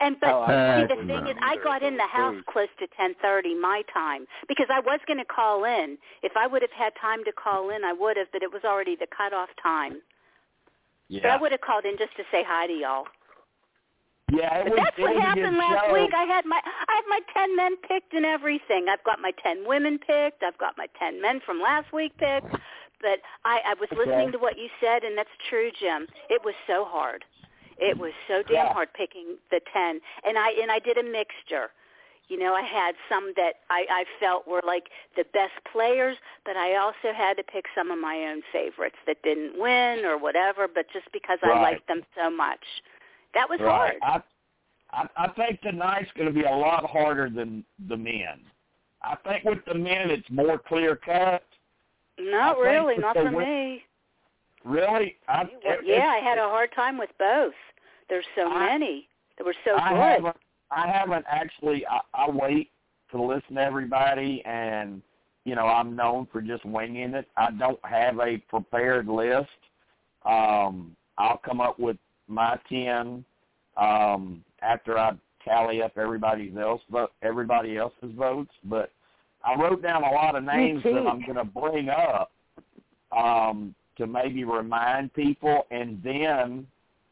And 0.00 0.16
but 0.20 0.30
Oh, 0.30 0.46
see, 0.46 0.94
the 0.94 1.06
thing 1.06 1.26
is, 1.26 1.36
I 1.42 1.56
got 1.62 1.82
in 1.82 1.96
the 1.96 2.06
house 2.06 2.36
close 2.46 2.68
to 2.78 2.86
10:30 3.00 3.60
my 3.60 3.82
time 3.92 4.26
because 4.46 4.66
I 4.70 4.80
was 4.80 5.00
going 5.06 5.18
to 5.18 5.24
call 5.24 5.64
in. 5.64 5.98
If 6.22 6.32
I 6.36 6.46
would 6.46 6.62
have 6.62 6.70
had 6.76 6.92
time 7.00 7.24
to 7.24 7.32
call 7.32 7.70
in, 7.70 7.84
I 7.84 7.92
would 7.92 8.16
have, 8.16 8.28
but 8.32 8.42
it 8.42 8.52
was 8.52 8.62
already 8.64 8.96
the 8.96 9.06
cutoff 9.06 9.48
time. 9.62 10.00
Yeah. 11.08 11.20
But 11.22 11.30
I 11.30 11.36
would 11.40 11.52
have 11.52 11.62
called 11.62 11.84
in 11.84 11.96
just 11.98 12.14
to 12.16 12.22
say 12.30 12.44
hi 12.46 12.66
to 12.66 12.72
y'all. 12.72 13.06
Yeah, 14.30 14.62
was, 14.64 14.72
that's 14.76 14.98
what 14.98 15.16
happened 15.16 15.56
last 15.56 15.92
week. 15.92 16.10
I 16.14 16.24
had 16.24 16.44
my 16.44 16.60
I 16.64 16.94
have 16.96 17.04
my 17.08 17.20
ten 17.32 17.56
men 17.56 17.76
picked 17.88 18.12
and 18.12 18.26
everything. 18.26 18.86
I've 18.90 19.02
got 19.04 19.20
my 19.20 19.32
ten 19.42 19.66
women 19.66 19.98
picked. 19.98 20.42
I've 20.42 20.58
got 20.58 20.76
my 20.76 20.86
ten 20.98 21.22
men 21.22 21.40
from 21.44 21.60
last 21.60 21.92
week 21.92 22.12
picked. 22.18 22.52
But 23.00 23.20
I, 23.44 23.60
I 23.64 23.74
was 23.80 23.88
Okay. 23.92 24.04
listening 24.04 24.32
to 24.32 24.38
what 24.38 24.58
you 24.58 24.68
said, 24.80 25.04
and 25.04 25.16
that's 25.16 25.30
true, 25.48 25.70
Jim. 25.78 26.08
It 26.28 26.42
was 26.44 26.54
so 26.66 26.84
hard. 26.84 27.24
It 27.78 27.96
was 27.96 28.12
so 28.26 28.42
damn 28.42 28.66
Yeah. 28.66 28.72
hard 28.72 28.92
picking 28.92 29.38
the 29.50 29.60
ten, 29.72 30.00
and 30.26 30.36
I 30.36 30.50
and 30.60 30.70
I 30.70 30.78
did 30.80 30.98
a 30.98 31.02
mixture. 31.04 31.70
You 32.28 32.38
know, 32.38 32.54
I 32.54 32.60
had 32.60 32.94
some 33.08 33.32
that 33.36 33.64
I, 33.70 33.86
I 33.88 34.04
felt 34.20 34.46
were 34.46 34.60
like 34.66 34.90
the 35.16 35.24
best 35.32 35.54
players, 35.72 36.18
but 36.44 36.58
I 36.58 36.76
also 36.76 37.14
had 37.16 37.38
to 37.38 37.42
pick 37.42 37.64
some 37.74 37.90
of 37.90 37.98
my 37.98 38.16
own 38.26 38.42
favorites 38.52 38.96
that 39.06 39.22
didn't 39.22 39.58
win 39.58 40.04
or 40.04 40.18
whatever, 40.18 40.68
but 40.68 40.84
just 40.92 41.10
because 41.10 41.38
I 41.42 41.58
liked 41.58 41.88
them 41.88 42.02
so 42.14 42.28
much. 42.28 42.60
That 43.34 43.48
was 43.48 43.60
right. 43.60 43.94
hard. 44.02 44.24
I, 44.92 45.02
I 45.18 45.24
I 45.24 45.28
think 45.32 45.60
tonight's 45.60 46.10
going 46.16 46.28
to 46.28 46.34
be 46.34 46.44
a 46.46 46.50
lot 46.50 46.88
harder 46.88 47.28
than 47.30 47.64
the 47.88 47.96
men. 47.96 48.40
I 49.02 49.16
think 49.26 49.44
with 49.44 49.58
the 49.66 49.74
men 49.74 50.10
it's 50.10 50.28
more 50.30 50.58
clear 50.58 50.96
cut. 50.96 51.44
Not 52.18 52.58
really, 52.58 52.96
not 52.98 53.14
for 53.14 53.24
wi- 53.24 53.44
me. 53.44 53.82
Really, 54.64 55.16
I, 55.28 55.42
it- 55.42 55.80
yeah, 55.84 56.08
I 56.08 56.18
had 56.18 56.38
a 56.38 56.42
hard 56.48 56.70
time 56.74 56.98
with 56.98 57.10
both. 57.18 57.54
There's 58.08 58.24
so 58.34 58.48
I- 58.50 58.66
many. 58.70 59.08
They 59.36 59.44
were 59.44 59.54
so 59.64 59.76
I 59.76 59.90
good. 59.90 59.98
haven't 59.98 60.36
I 60.70 60.88
haven't 60.88 61.24
actually. 61.28 61.86
I, 61.86 62.00
I 62.14 62.30
wait 62.30 62.70
to 63.12 63.22
listen 63.22 63.54
to 63.54 63.60
everybody, 63.62 64.42
and 64.44 65.00
you 65.44 65.54
know 65.54 65.66
I'm 65.66 65.94
known 65.94 66.26
for 66.32 66.40
just 66.42 66.64
winging 66.64 67.14
it. 67.14 67.28
I 67.36 67.50
don't 67.52 67.78
have 67.84 68.18
a 68.18 68.38
prepared 68.48 69.06
list. 69.06 69.48
Um, 70.26 70.96
I'll 71.18 71.38
come 71.38 71.60
up 71.60 71.78
with 71.78 71.96
my 72.28 72.58
ten 72.68 73.24
um, 73.76 74.44
after 74.62 74.98
I 74.98 75.12
tally 75.44 75.82
up 75.82 75.96
everybody 75.96 76.52
else 76.58 76.82
vote, 76.90 77.12
everybody 77.22 77.76
else's 77.76 78.12
votes. 78.16 78.52
But 78.64 78.92
I 79.44 79.60
wrote 79.60 79.82
down 79.82 80.02
a 80.02 80.10
lot 80.10 80.36
of 80.36 80.44
names 80.44 80.82
that 80.82 81.06
I'm 81.06 81.22
going 81.22 81.36
to 81.36 81.44
bring 81.44 81.88
up 81.88 82.32
um, 83.16 83.74
to 83.96 84.06
maybe 84.06 84.44
remind 84.44 85.12
people, 85.14 85.66
and 85.70 86.00
then 86.02 86.66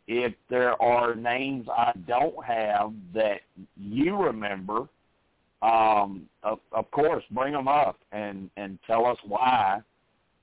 if 0.07 0.35
there 0.49 0.81
are 0.81 1.15
names 1.15 1.67
I 1.69 1.93
don't 2.07 2.45
have 2.45 2.93
that 3.15 3.41
you 3.77 4.17
remember, 4.17 4.89
um, 5.63 6.29
of, 6.43 6.61
of 6.73 6.91
course, 6.91 7.25
bring 7.31 7.53
them 7.53 7.67
up 7.67 7.99
and 8.13 8.51
and 8.57 8.79
tell 8.87 9.07
us 9.07 9.19
why 9.27 9.81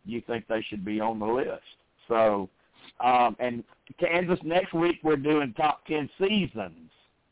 you 0.06 0.22
think 0.28 0.48
they 0.48 0.62
should 0.70 0.84
be 0.84 1.00
on 1.00 1.20
the 1.20 1.26
list. 1.26 1.62
So, 2.08 2.50
um, 3.04 3.36
and 3.40 3.64
Kansas 4.00 4.40
next 4.44 4.74
week 4.74 5.00
we're 5.04 5.16
doing 5.18 5.54
top 5.56 5.86
ten 5.86 6.10
seasons. 6.20 6.90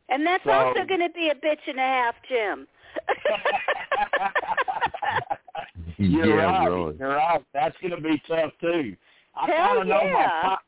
and 0.10 0.24
that's 0.26 0.44
so- 0.44 0.52
also 0.52 0.86
going 0.88 1.00
to 1.00 1.10
be 1.16 1.30
a 1.30 1.36
bitch 1.36 1.68
and 1.68 1.80
a 1.80 1.82
half, 1.82 2.16
Jim. 2.30 2.68
You're 5.98 6.38
yeah, 6.38 6.44
right. 6.46 6.68
really. 6.68 6.96
You're 7.00 7.16
right. 7.16 7.42
That's 7.54 7.76
going 7.82 7.96
to 7.96 8.02
be 8.02 8.22
tough 8.28 8.52
too. 8.60 8.96
I 9.36 9.48
kind 9.48 9.80
of 9.82 9.88
know 9.88 10.04
my 10.12 10.24
top. 10.42 10.60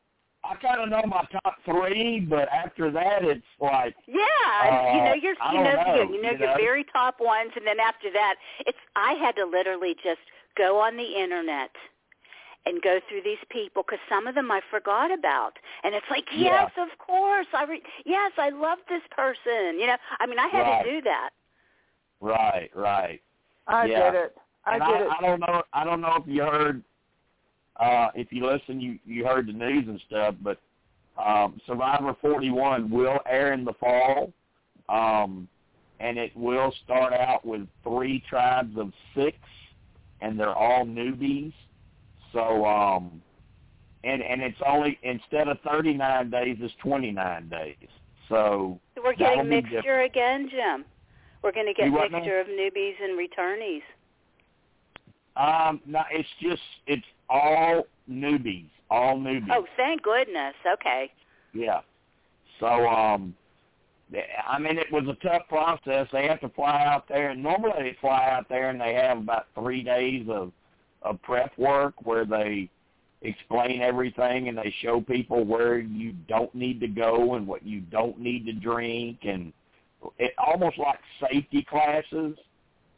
I 0.45 0.55
kind 0.55 0.81
of 0.81 0.89
know 0.89 1.03
my 1.07 1.25
top 1.31 1.55
three, 1.63 2.19
but 2.19 2.49
after 2.49 2.91
that, 2.91 3.23
it's 3.23 3.41
like 3.61 3.95
Yeah, 4.07 4.93
you 4.93 5.01
know 5.03 5.11
Uh, 5.11 5.15
you're 5.21 5.35
you 5.53 5.63
know, 5.63 5.75
know, 5.75 5.95
you, 5.95 6.15
you 6.15 6.21
know 6.21 6.31
you 6.31 6.37
your 6.39 6.57
very 6.57 6.83
top 6.91 7.21
ones, 7.21 7.51
and 7.55 7.65
then 7.65 7.79
after 7.79 8.11
that, 8.11 8.35
it's 8.65 8.77
I 8.95 9.13
had 9.13 9.35
to 9.37 9.45
literally 9.45 9.95
just 10.03 10.19
go 10.57 10.79
on 10.79 10.97
the 10.97 11.15
internet 11.21 11.71
and 12.65 12.81
go 12.81 12.99
through 13.09 13.21
these 13.23 13.43
people 13.49 13.83
because 13.83 13.99
some 14.07 14.25
of 14.27 14.35
them 14.35 14.49
I 14.51 14.61
forgot 14.71 15.11
about, 15.11 15.53
and 15.83 15.93
it's 15.93 16.05
like 16.09 16.25
Yeah. 16.31 16.63
yes, 16.63 16.71
of 16.77 16.97
course, 16.97 17.47
I 17.53 17.63
re- 17.65 17.83
yes, 18.05 18.31
I 18.37 18.49
love 18.49 18.79
this 18.87 19.03
person. 19.11 19.79
You 19.79 19.87
know, 19.87 19.97
I 20.19 20.25
mean, 20.25 20.39
I 20.39 20.47
had 20.47 20.61
Right. 20.61 20.83
to 20.83 20.91
do 20.91 21.01
that. 21.01 21.31
right, 22.21 22.69
right. 22.73 23.21
I 23.67 23.85
Yeah. 23.85 24.11
did 24.11 24.21
it. 24.21 24.37
I 24.65 24.75
and 24.75 24.83
did 24.83 25.01
I, 25.01 25.05
it. 25.05 25.11
I 25.11 25.21
don't 25.21 25.39
know. 25.41 25.63
I 25.73 25.83
don't 25.83 26.01
know 26.01 26.15
if 26.15 26.27
you 26.27 26.43
heard. 26.43 26.83
Uh, 27.77 28.11
if 28.15 28.31
you 28.31 28.45
listen, 28.45 28.79
you 28.79 28.99
you 29.05 29.25
heard 29.25 29.47
the 29.47 29.53
news 29.53 29.87
and 29.87 29.99
stuff, 30.07 30.35
but 30.41 30.59
um, 31.17 31.59
Survivor 31.65 32.15
41 32.21 32.89
will 32.89 33.19
air 33.25 33.53
in 33.53 33.65
the 33.65 33.73
fall, 33.73 34.31
um, 34.89 35.47
and 35.99 36.17
it 36.17 36.35
will 36.35 36.71
start 36.83 37.13
out 37.13 37.45
with 37.45 37.67
three 37.83 38.19
tribes 38.29 38.77
of 38.77 38.93
six, 39.15 39.37
and 40.21 40.39
they're 40.39 40.55
all 40.55 40.85
newbies. 40.85 41.53
So, 42.33 42.65
um, 42.65 43.21
and 44.03 44.21
and 44.21 44.41
it's 44.41 44.57
only 44.67 44.99
instead 45.03 45.47
of 45.47 45.57
39 45.61 46.29
days, 46.29 46.57
it's 46.59 46.73
29 46.83 47.49
days. 47.49 47.75
So 48.27 48.79
So 48.95 49.01
we're 49.03 49.15
getting 49.15 49.47
mixture 49.47 50.01
again, 50.01 50.49
Jim. 50.49 50.85
We're 51.43 51.51
going 51.51 51.67
to 51.67 51.73
get 51.73 51.85
You 51.85 51.91
mixture 51.91 52.39
of 52.39 52.47
newbies 52.47 52.95
and 53.01 53.19
returnees. 53.19 53.81
um, 55.35 55.81
no, 55.85 56.01
it's 56.11 56.29
just 56.41 56.61
it's 56.87 57.05
all 57.29 57.83
newbies, 58.09 58.69
all 58.89 59.17
newbies. 59.17 59.47
Oh, 59.51 59.65
thank 59.77 60.01
goodness. 60.01 60.55
Okay. 60.73 61.11
Yeah. 61.53 61.81
So, 62.59 62.87
um, 62.87 63.35
I 64.47 64.59
mean, 64.59 64.77
it 64.77 64.91
was 64.91 65.03
a 65.07 65.27
tough 65.27 65.47
process. 65.49 66.07
They 66.11 66.27
have 66.27 66.39
to 66.41 66.49
fly 66.49 66.85
out 66.85 67.07
there, 67.09 67.29
and 67.29 67.41
normally 67.41 67.73
they 67.79 67.97
fly 67.99 68.29
out 68.31 68.47
there 68.47 68.69
and 68.69 68.79
they 68.79 68.93
have 68.93 69.17
about 69.17 69.47
three 69.55 69.83
days 69.83 70.27
of 70.29 70.51
of 71.03 71.21
prep 71.21 71.57
work 71.57 71.93
where 72.03 72.25
they 72.25 72.69
explain 73.21 73.81
everything 73.81 74.49
and 74.49 74.57
they 74.57 74.73
show 74.81 74.99
people 75.01 75.45
where 75.45 75.79
you 75.79 76.13
don't 76.27 76.53
need 76.53 76.79
to 76.81 76.87
go 76.87 77.35
and 77.35 77.47
what 77.47 77.65
you 77.65 77.81
don't 77.81 78.19
need 78.19 78.45
to 78.45 78.53
drink 78.53 79.19
and 79.23 79.53
it 80.17 80.33
almost 80.37 80.77
like 80.77 80.99
safety 81.21 81.65
classes. 81.69 82.37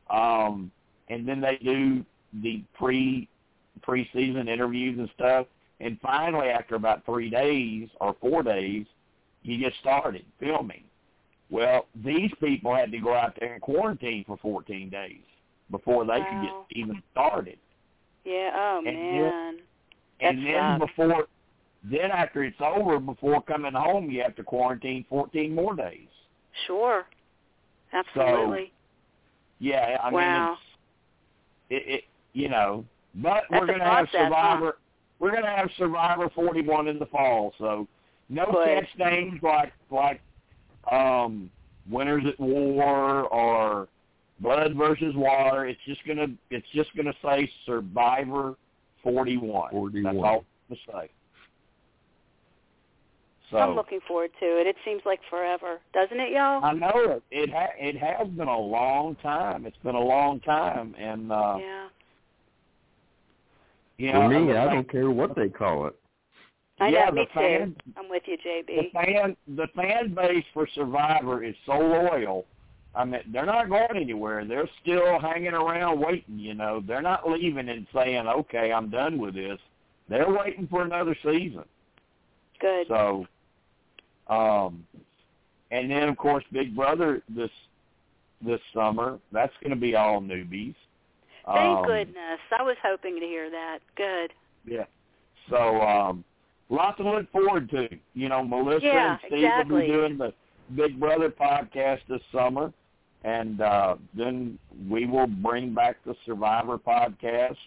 Um, 0.09 0.71
and 1.09 1.27
then 1.27 1.41
they 1.41 1.57
do 1.63 2.03
the 2.41 2.63
pre 2.77 3.29
preseason 3.87 4.47
interviews 4.47 4.97
and 4.97 5.09
stuff. 5.15 5.47
And 5.79 5.99
finally, 6.01 6.47
after 6.47 6.75
about 6.75 7.05
three 7.05 7.29
days 7.29 7.89
or 7.99 8.15
four 8.21 8.43
days, 8.43 8.85
you 9.43 9.59
get 9.59 9.73
started 9.81 10.25
filming. 10.39 10.83
Well, 11.49 11.85
these 12.03 12.31
people 12.39 12.73
had 12.73 12.91
to 12.91 12.99
go 12.99 13.13
out 13.13 13.37
there 13.39 13.53
and 13.53 13.61
quarantine 13.61 14.23
for 14.25 14.37
14 14.37 14.89
days 14.89 15.21
before 15.69 16.05
they 16.05 16.19
could 16.19 16.41
get 16.41 16.53
even 16.71 17.03
started. 17.11 17.57
Yeah. 18.25 18.51
Oh 18.55 18.81
And 18.85 18.95
man. 18.95 19.57
and 20.19 20.45
then 20.45 20.79
before 20.79 21.27
then 21.83 22.11
after 22.11 22.43
it's 22.43 22.57
over, 22.59 22.99
before 22.99 23.41
coming 23.43 23.73
home, 23.73 24.09
you 24.09 24.21
have 24.23 24.35
to 24.37 24.43
quarantine 24.43 25.05
14 25.07 25.53
more 25.53 25.75
days. 25.75 26.07
Sure. 26.65 27.05
Absolutely. 27.93 28.71
Yeah, 29.59 29.97
I 30.03 30.11
wow. 30.11 30.57
mean, 31.69 31.79
it's, 31.79 31.87
it, 31.87 31.93
it, 31.93 32.03
you 32.33 32.49
know, 32.49 32.83
but 33.15 33.43
That's 33.49 33.61
we're 33.61 33.67
going 33.67 33.79
to 33.79 33.85
have 33.85 34.07
process, 34.07 34.11
huh? 34.13 34.25
Survivor. 34.25 34.77
We're 35.19 35.31
going 35.31 35.43
to 35.43 35.49
have 35.49 35.69
Survivor 35.77 36.29
41 36.33 36.87
in 36.87 36.99
the 36.99 37.05
fall, 37.05 37.53
so 37.57 37.87
no 38.29 38.45
Good. 38.51 38.67
catch 38.67 38.89
names 38.97 39.39
like 39.41 39.71
like 39.91 40.19
um 40.91 41.49
Winners 41.89 42.23
at 42.27 42.39
War 42.39 43.23
or 43.25 43.87
Blood 44.39 44.75
versus 44.75 45.13
Water. 45.15 45.65
It's 45.65 45.79
just 45.87 46.05
gonna 46.07 46.27
it's 46.49 46.67
just 46.73 46.95
gonna 46.95 47.13
say 47.23 47.49
Survivor 47.65 48.55
41. 49.03 49.71
41. 49.71 50.03
That's 50.03 50.25
all 50.25 50.45
to 50.69 50.75
say. 50.91 51.09
So 53.51 53.57
I'm 53.57 53.75
looking 53.75 53.99
forward 54.07 54.31
to 54.39 54.45
it. 54.45 54.67
It 54.67 54.75
seems 54.83 55.01
like 55.05 55.19
forever, 55.29 55.79
doesn't 55.93 56.19
it, 56.19 56.31
y'all? 56.31 56.63
I 56.65 56.73
know 56.73 56.91
it. 56.95 57.23
It 57.29 57.51
ha- 57.51 57.75
it 57.77 57.95
has 57.97 58.27
been 58.29 58.47
a 58.47 58.59
long 58.59 59.15
time. 59.21 59.65
It's 59.65 59.77
been 59.83 59.95
a 59.95 60.03
long 60.03 60.39
time, 60.39 60.95
and 60.97 61.31
uh, 61.31 61.57
yeah. 61.59 61.87
you 63.97 64.13
know, 64.13 64.21
For 64.21 64.29
me, 64.29 64.51
the 64.51 64.59
I 64.59 64.73
don't 64.73 64.91
care 64.91 65.11
what 65.11 65.35
they 65.35 65.49
call 65.49 65.87
it. 65.87 65.95
I 66.79 66.89
yeah, 66.89 67.05
know, 67.05 67.11
me 67.11 67.27
fan, 67.33 67.75
too. 67.85 67.93
I'm 67.97 68.09
with 68.09 68.23
you, 68.25 68.37
JB. 68.37 68.67
The 68.67 68.89
fan, 68.93 69.37
the 69.55 69.67
fan 69.75 70.13
base 70.13 70.43
for 70.53 70.67
Survivor 70.73 71.43
is 71.43 71.55
so 71.65 71.73
loyal. 71.73 72.45
I 72.95 73.03
mean, 73.03 73.21
they're 73.31 73.45
not 73.45 73.69
going 73.69 73.95
anywhere. 73.95 74.45
They're 74.45 74.69
still 74.81 75.19
hanging 75.19 75.53
around 75.53 75.99
waiting. 75.99 76.39
You 76.39 76.53
know, 76.53 76.81
they're 76.85 77.01
not 77.01 77.29
leaving 77.29 77.69
and 77.69 77.85
saying, 77.93 78.27
"Okay, 78.27 78.71
I'm 78.71 78.89
done 78.89 79.17
with 79.17 79.35
this." 79.35 79.59
They're 80.07 80.29
waiting 80.29 80.67
for 80.67 80.83
another 80.83 81.15
season. 81.23 81.65
Good. 82.59 82.87
So, 82.87 83.27
um, 84.27 84.85
and 85.71 85.91
then 85.91 86.09
of 86.09 86.17
course 86.17 86.43
Big 86.51 86.75
Brother 86.75 87.21
this 87.29 87.51
this 88.41 88.61
summer. 88.73 89.19
That's 89.31 89.53
going 89.61 89.71
to 89.71 89.79
be 89.79 89.95
all 89.95 90.21
newbies. 90.21 90.75
Thank 91.45 91.77
Um, 91.77 91.85
goodness. 91.85 92.39
I 92.57 92.63
was 92.63 92.77
hoping 92.83 93.19
to 93.19 93.25
hear 93.25 93.49
that. 93.49 93.79
Good. 93.95 94.33
Yeah. 94.65 94.85
So, 95.49 95.81
um, 95.81 96.23
lots 96.69 96.97
to 96.97 97.03
look 97.03 97.31
forward 97.31 97.69
to. 97.71 97.87
You 98.13 98.29
know, 98.29 98.43
Melissa 98.43 98.85
Yeah, 98.85 99.11
and 99.11 99.19
Steve 99.27 99.69
will 99.69 99.81
be 99.81 99.87
doing 99.87 100.17
the 100.17 100.33
Big 100.75 100.99
Brother 100.99 101.29
podcast 101.29 101.99
this 102.09 102.21
summer, 102.31 102.73
and 103.25 103.59
uh, 103.59 103.95
then 104.15 104.59
we 104.87 105.07
will 105.07 105.27
bring 105.27 105.73
back 105.73 105.97
the 106.05 106.15
Survivor 106.25 106.77
podcast 106.77 107.57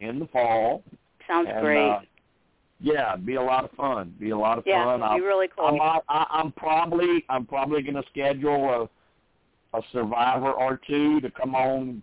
in 0.00 0.18
the 0.18 0.26
fall. 0.28 0.82
Sounds 1.28 1.48
and, 1.50 1.60
great. 1.60 1.90
Uh, 1.90 2.00
yeah, 2.80 3.14
be 3.14 3.34
a 3.34 3.42
lot 3.42 3.64
of 3.64 3.70
fun. 3.72 4.14
Be 4.18 4.30
a 4.30 4.36
lot 4.36 4.58
of 4.58 4.64
yeah, 4.66 4.84
fun. 4.84 5.02
I'll- 5.02 5.16
be 5.16 5.20
really 5.20 5.48
cool. 5.54 5.66
I'm, 5.66 6.00
I, 6.08 6.26
I'm 6.30 6.50
probably 6.52 7.24
I'm 7.28 7.44
probably 7.44 7.82
going 7.82 7.94
to 7.94 8.02
schedule 8.10 8.88
a 8.88 8.88
a 9.74 9.80
survivor 9.92 10.52
or 10.52 10.80
two 10.86 11.20
to 11.20 11.30
come 11.30 11.54
on 11.54 12.02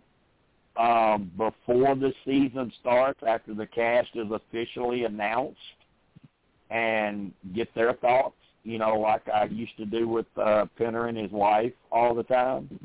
um, 0.78 1.32
before 1.38 1.96
the 1.96 2.14
season 2.26 2.72
starts, 2.80 3.20
after 3.28 3.54
the 3.54 3.68
cast 3.68 4.10
is 4.16 4.28
officially 4.32 5.04
announced, 5.04 5.60
and 6.70 7.32
get 7.54 7.74
their 7.76 7.94
thoughts. 7.94 8.36
You 8.64 8.78
know, 8.78 9.00
like 9.00 9.28
I 9.30 9.46
used 9.46 9.78
to 9.78 9.86
do 9.86 10.08
with 10.08 10.26
uh, 10.38 10.66
Penner 10.80 11.10
and 11.10 11.18
his 11.18 11.32
wife 11.32 11.74
all 11.92 12.16
the 12.16 12.24
time. 12.24 12.80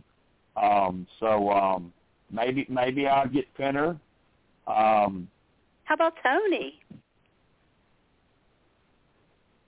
Um, 0.56 1.06
so 1.20 1.50
um, 1.50 1.92
maybe 2.30 2.66
maybe 2.68 3.06
I'll 3.06 3.28
get 3.28 3.46
Penner. 3.56 3.98
Um, 4.66 5.28
How 5.84 5.94
about 5.94 6.14
Tony? 6.22 6.80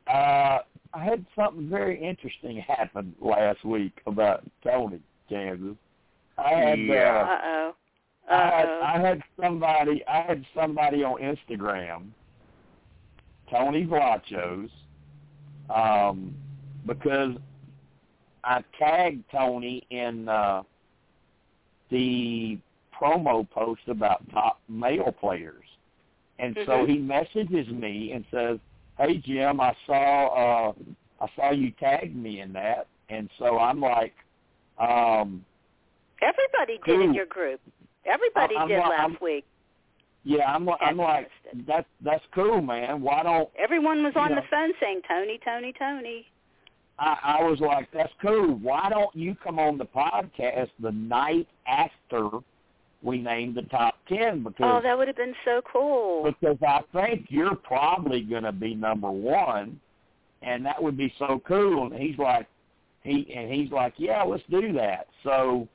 Uh, 0.06 0.58
I 0.94 1.04
had 1.04 1.26
something 1.34 1.68
very 1.68 2.02
interesting 2.02 2.56
happen 2.66 3.14
last 3.20 3.64
week 3.64 4.00
about 4.06 4.44
Tony, 4.62 5.00
Kansas. 5.28 5.76
I 6.38 6.50
had 6.50 6.78
Yeah. 6.78 7.26
uh, 7.28 7.32
Uh 7.32 7.38
oh. 7.44 7.74
I 8.28 8.34
had 8.36 8.68
Uh 8.68 8.80
I 8.82 9.00
had 9.00 9.22
somebody 9.40 10.04
I 10.06 10.20
had 10.22 10.44
somebody 10.54 11.02
on 11.04 11.20
Instagram, 11.20 12.08
Tony 13.50 13.84
Vlachos, 13.84 14.70
um, 15.70 16.34
because 16.86 17.36
I 18.44 18.62
tagged 18.78 19.24
Tony 19.32 19.82
in 19.90 20.28
uh, 20.28 20.62
the 21.90 22.58
promo 22.98 23.48
post 23.50 23.82
about 23.88 24.28
top 24.30 24.60
male 24.68 25.12
players, 25.12 25.64
and 26.38 26.56
so 26.66 26.84
Mhm. 26.84 26.88
he 26.88 26.98
messages 26.98 27.68
me 27.68 28.12
and 28.12 28.24
says, 28.30 28.58
"Hey 28.98 29.18
Jim, 29.18 29.60
I 29.60 29.74
saw 29.86 30.26
uh, 30.68 30.72
I 31.20 31.28
saw 31.36 31.50
you 31.50 31.70
tagged 31.72 32.14
me 32.16 32.40
in 32.40 32.52
that," 32.54 32.86
and 33.08 33.30
so 33.38 33.58
I'm 33.58 33.80
like, 33.80 34.14
um, 34.78 35.44
Everybody 36.22 36.78
did 36.84 37.00
in 37.02 37.14
your 37.14 37.26
group. 37.26 37.60
Everybody 38.06 38.56
I'm 38.56 38.68
did 38.68 38.78
last 38.78 38.92
I'm- 39.00 39.18
week. 39.20 39.44
"Yeah, 40.24 40.52
I'm 40.52 40.68
I'm 40.80 40.96
like 40.96 41.30
Interested. 41.52 41.66
that 41.66 41.86
that's 42.00 42.24
cool, 42.32 42.60
man. 42.62 43.02
Why 43.02 43.22
don't 43.22 43.50
Everyone 43.56 44.02
was 44.02 44.16
on 44.16 44.30
you 44.30 44.36
the 44.36 44.42
phone 44.50 44.72
saying 44.80 45.02
Tony, 45.06 45.38
Tony, 45.44 45.72
Tony. 45.74 46.26
I, 46.98 47.38
I 47.40 47.42
was 47.44 47.60
like, 47.60 47.88
that's 47.92 48.12
cool. 48.22 48.54
Why 48.56 48.88
don't 48.90 49.14
you 49.14 49.34
come 49.42 49.58
on 49.58 49.76
the 49.78 49.84
podcast 49.84 50.70
the 50.80 50.92
night 50.92 51.46
after 51.66 52.28
we 53.02 53.18
name 53.18 53.54
the 53.54 53.62
top 53.62 53.96
ten? 54.08 54.42
Oh, 54.46 54.50
Because 54.50 54.82
that 54.82 54.96
would 54.96 55.06
have 55.08 55.16
been 55.16 55.34
so 55.44 55.60
cool. 55.70 56.24
because 56.40 56.56
I 56.66 56.80
think 56.92 57.26
you're 57.28 57.54
probably 57.56 58.22
going 58.22 58.44
to 58.44 58.52
be 58.52 58.74
number 58.74 59.10
one, 59.10 59.78
and 60.42 60.64
that 60.64 60.82
would 60.82 60.96
be 60.96 61.12
so 61.18 61.40
cool. 61.46 61.86
And 61.92 62.00
he's 62.00 62.18
like, 62.18 62.46
he 63.02 63.30
and 63.36 63.52
he's 63.52 63.70
like, 63.70 63.94
yeah, 63.98 64.22
let's 64.22 64.42
do 64.50 64.72
that. 64.72 65.06
So 65.22 65.68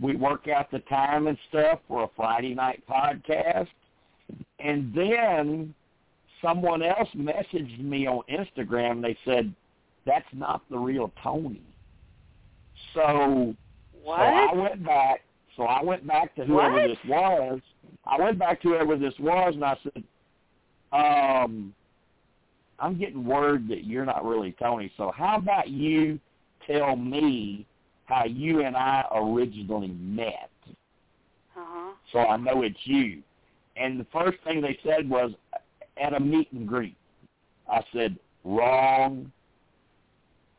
we 0.00 0.16
work 0.16 0.48
out 0.48 0.70
the 0.70 0.78
time 0.80 1.26
and 1.26 1.36
stuff 1.50 1.80
for 1.86 2.04
a 2.04 2.08
Friday 2.16 2.54
night 2.54 2.82
podcast, 2.88 3.68
and 4.58 4.92
then 4.94 5.74
someone 6.42 6.82
else 6.82 7.08
messaged 7.16 7.80
me 7.80 8.06
on 8.06 8.22
Instagram. 8.30 9.02
They 9.02 9.16
said 9.24 9.52
that's 10.08 10.26
not 10.32 10.62
the 10.70 10.78
real 10.78 11.12
Tony. 11.22 11.60
So 12.94 13.54
what? 14.02 14.16
so 14.16 14.22
I 14.22 14.54
went 14.54 14.84
back. 14.84 15.20
So 15.56 15.64
I 15.64 15.82
went 15.82 16.06
back 16.06 16.34
to 16.36 16.44
whoever 16.44 16.76
What? 16.76 16.88
this 16.88 16.98
was. 17.06 17.60
I 18.06 18.20
went 18.20 18.38
back 18.38 18.62
to 18.62 18.68
whoever 18.68 18.96
this 18.96 19.12
was, 19.20 19.54
and 19.54 19.64
I 19.64 19.76
said, 19.82 20.04
um, 20.92 21.74
"I'm 22.78 22.98
getting 22.98 23.24
word 23.24 23.68
that 23.68 23.84
you're 23.84 24.06
not 24.06 24.24
really 24.24 24.52
Tony. 24.58 24.90
So 24.96 25.12
how 25.14 25.36
about 25.36 25.68
you 25.68 26.18
tell 26.66 26.96
me 26.96 27.66
how 28.06 28.24
you 28.24 28.64
and 28.64 28.76
I 28.76 29.04
originally 29.14 29.88
met, 29.88 30.50
uh-huh. 31.54 31.92
so 32.12 32.20
I 32.20 32.36
know 32.38 32.62
it's 32.62 32.78
you?" 32.84 33.22
And 33.76 34.00
the 34.00 34.06
first 34.12 34.38
thing 34.44 34.62
they 34.62 34.78
said 34.82 35.08
was 35.08 35.32
at 36.02 36.14
a 36.14 36.20
meet 36.20 36.50
and 36.52 36.66
greet. 36.66 36.96
I 37.70 37.82
said, 37.92 38.18
"Wrong." 38.44 39.30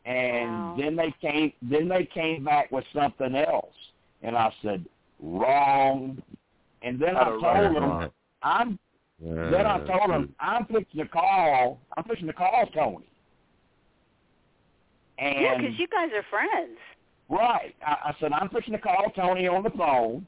And 0.09 0.63
Wow. 0.63 0.73
then 0.75 0.95
they 0.95 1.13
came. 1.21 1.53
Then 1.61 1.87
they 1.87 2.03
came 2.03 2.43
back 2.43 2.71
with 2.71 2.83
something 2.93 3.35
else, 3.35 3.75
and 4.23 4.35
I 4.35 4.51
said, 4.63 4.83
"Wrong." 5.19 6.19
And 6.81 6.99
then 6.99 7.15
I 7.15 7.21
At 7.21 7.27
a 7.27 7.31
told 7.31 7.43
them, 7.43 7.73
restaurant. 7.73 8.13
"I'm." 8.41 8.79
Then 9.19 9.67
I 9.67 9.77
told 9.85 10.09
them, 10.09 10.33
"I'm 10.39 10.65
fixing 10.65 11.01
to 11.01 11.07
call. 11.07 11.79
I'm 11.95 12.03
fixing 12.05 12.25
to 12.25 12.33
call 12.33 12.65
Tony." 12.73 13.05
Yeah, 15.19 15.57
because 15.57 15.77
you 15.77 15.87
guys 15.87 16.09
are 16.11 16.23
friends. 16.23 16.79
right, 17.29 17.75
I, 17.85 18.09
I 18.09 18.15
said, 18.19 18.31
"I'm 18.31 18.49
fixing 18.49 18.73
to 18.73 18.79
call 18.79 19.11
Tony 19.15 19.47
on 19.47 19.61
the 19.61 19.69
phone 19.69 20.25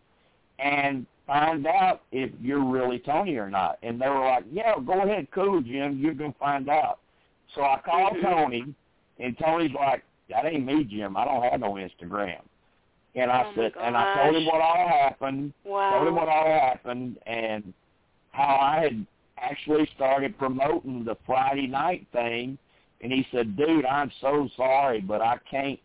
and 0.60 1.08
find 1.26 1.66
out 1.66 2.04
if 2.12 2.30
you're 2.40 2.64
really 2.64 3.00
Tony 3.00 3.36
or 3.36 3.50
not." 3.50 3.80
And 3.82 4.00
they 4.00 4.10
were 4.10 4.20
like, 4.20 4.46
"Yeah, 4.52 4.76
go 4.86 5.02
ahead, 5.02 5.32
cool, 5.32 5.60
Jim. 5.62 5.98
You're 5.98 6.14
gonna 6.14 6.34
find 6.34 6.70
out." 6.70 7.00
So 7.56 7.64
I 7.64 7.80
called 7.80 8.18
Mhm. 8.18 8.22
Tony, 8.22 8.76
and 9.22 9.38
Tony's 9.38 9.74
like, 9.74 10.04
"That 10.30 10.46
ain't 10.46 10.66
me, 10.66 10.84
Jim. 10.84 11.16
I 11.16 11.26
don't 11.26 11.44
have 11.44 11.60
no 11.60 11.74
Instagram." 11.74 12.42
And 13.16 13.30
I 13.30 13.44
Oh, 13.44 13.52
said, 13.56 13.74
and 13.82 13.98
I 13.98 14.14
told 14.14 14.36
him 14.36 14.46
what 14.46 14.62
all 14.62 14.88
happened, 14.88 15.54
Wow. 15.66 15.90
told 15.92 16.08
him 16.08 16.16
what 16.16 16.30
all 16.30 16.46
happened, 16.46 17.18
and 17.26 17.74
how 18.32 18.56
I 18.56 18.80
had 18.80 19.06
actually 19.38 19.86
started 19.96 20.38
promoting 20.38 21.04
the 21.04 21.16
Friday 21.26 21.68
night 21.68 22.08
thing. 22.12 22.58
And 23.02 23.12
he 23.12 23.28
said, 23.32 23.58
"Dude, 23.58 23.86
I'm 23.86 24.12
so 24.22 24.48
sorry, 24.56 25.02
but 25.02 25.22
I 25.22 25.38
can't, 25.50 25.80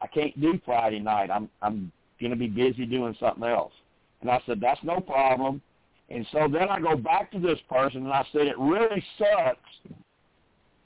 I 0.00 0.06
can't 0.06 0.38
do 0.40 0.58
Friday 0.64 1.00
night. 1.00 1.30
I'm, 1.30 1.50
I'm 1.62 1.92
gonna 2.20 2.36
be 2.36 2.48
busy 2.48 2.86
doing 2.86 3.14
something 3.18 3.44
else." 3.44 3.74
And 4.20 4.30
I 4.30 4.40
said, 4.46 4.60
"That's 4.60 4.82
no 4.82 5.00
problem." 5.00 5.60
And 6.08 6.26
so 6.32 6.48
then 6.48 6.68
I 6.68 6.80
go 6.80 6.96
back 6.96 7.30
to 7.32 7.38
this 7.38 7.58
person 7.68 8.04
and 8.04 8.12
I 8.12 8.24
said, 8.32 8.46
"It 8.46 8.58
really 8.58 9.04
sucks 9.18 9.94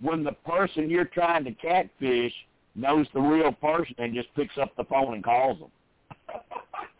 when 0.01 0.25
the 0.25 0.33
person 0.47 0.91
you're 0.91 1.05
trying 1.05 1.45
to 1.45 1.53
catfish 1.53 2.33
knows 2.75 3.07
the 3.15 3.21
real 3.21 3.53
person 3.53 3.95
and 3.99 4.15
just 4.15 4.35
picks 4.35 4.59
up 4.59 4.75
the 4.77 4.85
phone 4.85 5.15
and 5.15 5.25
calls 5.25 5.59
them." 5.59 5.71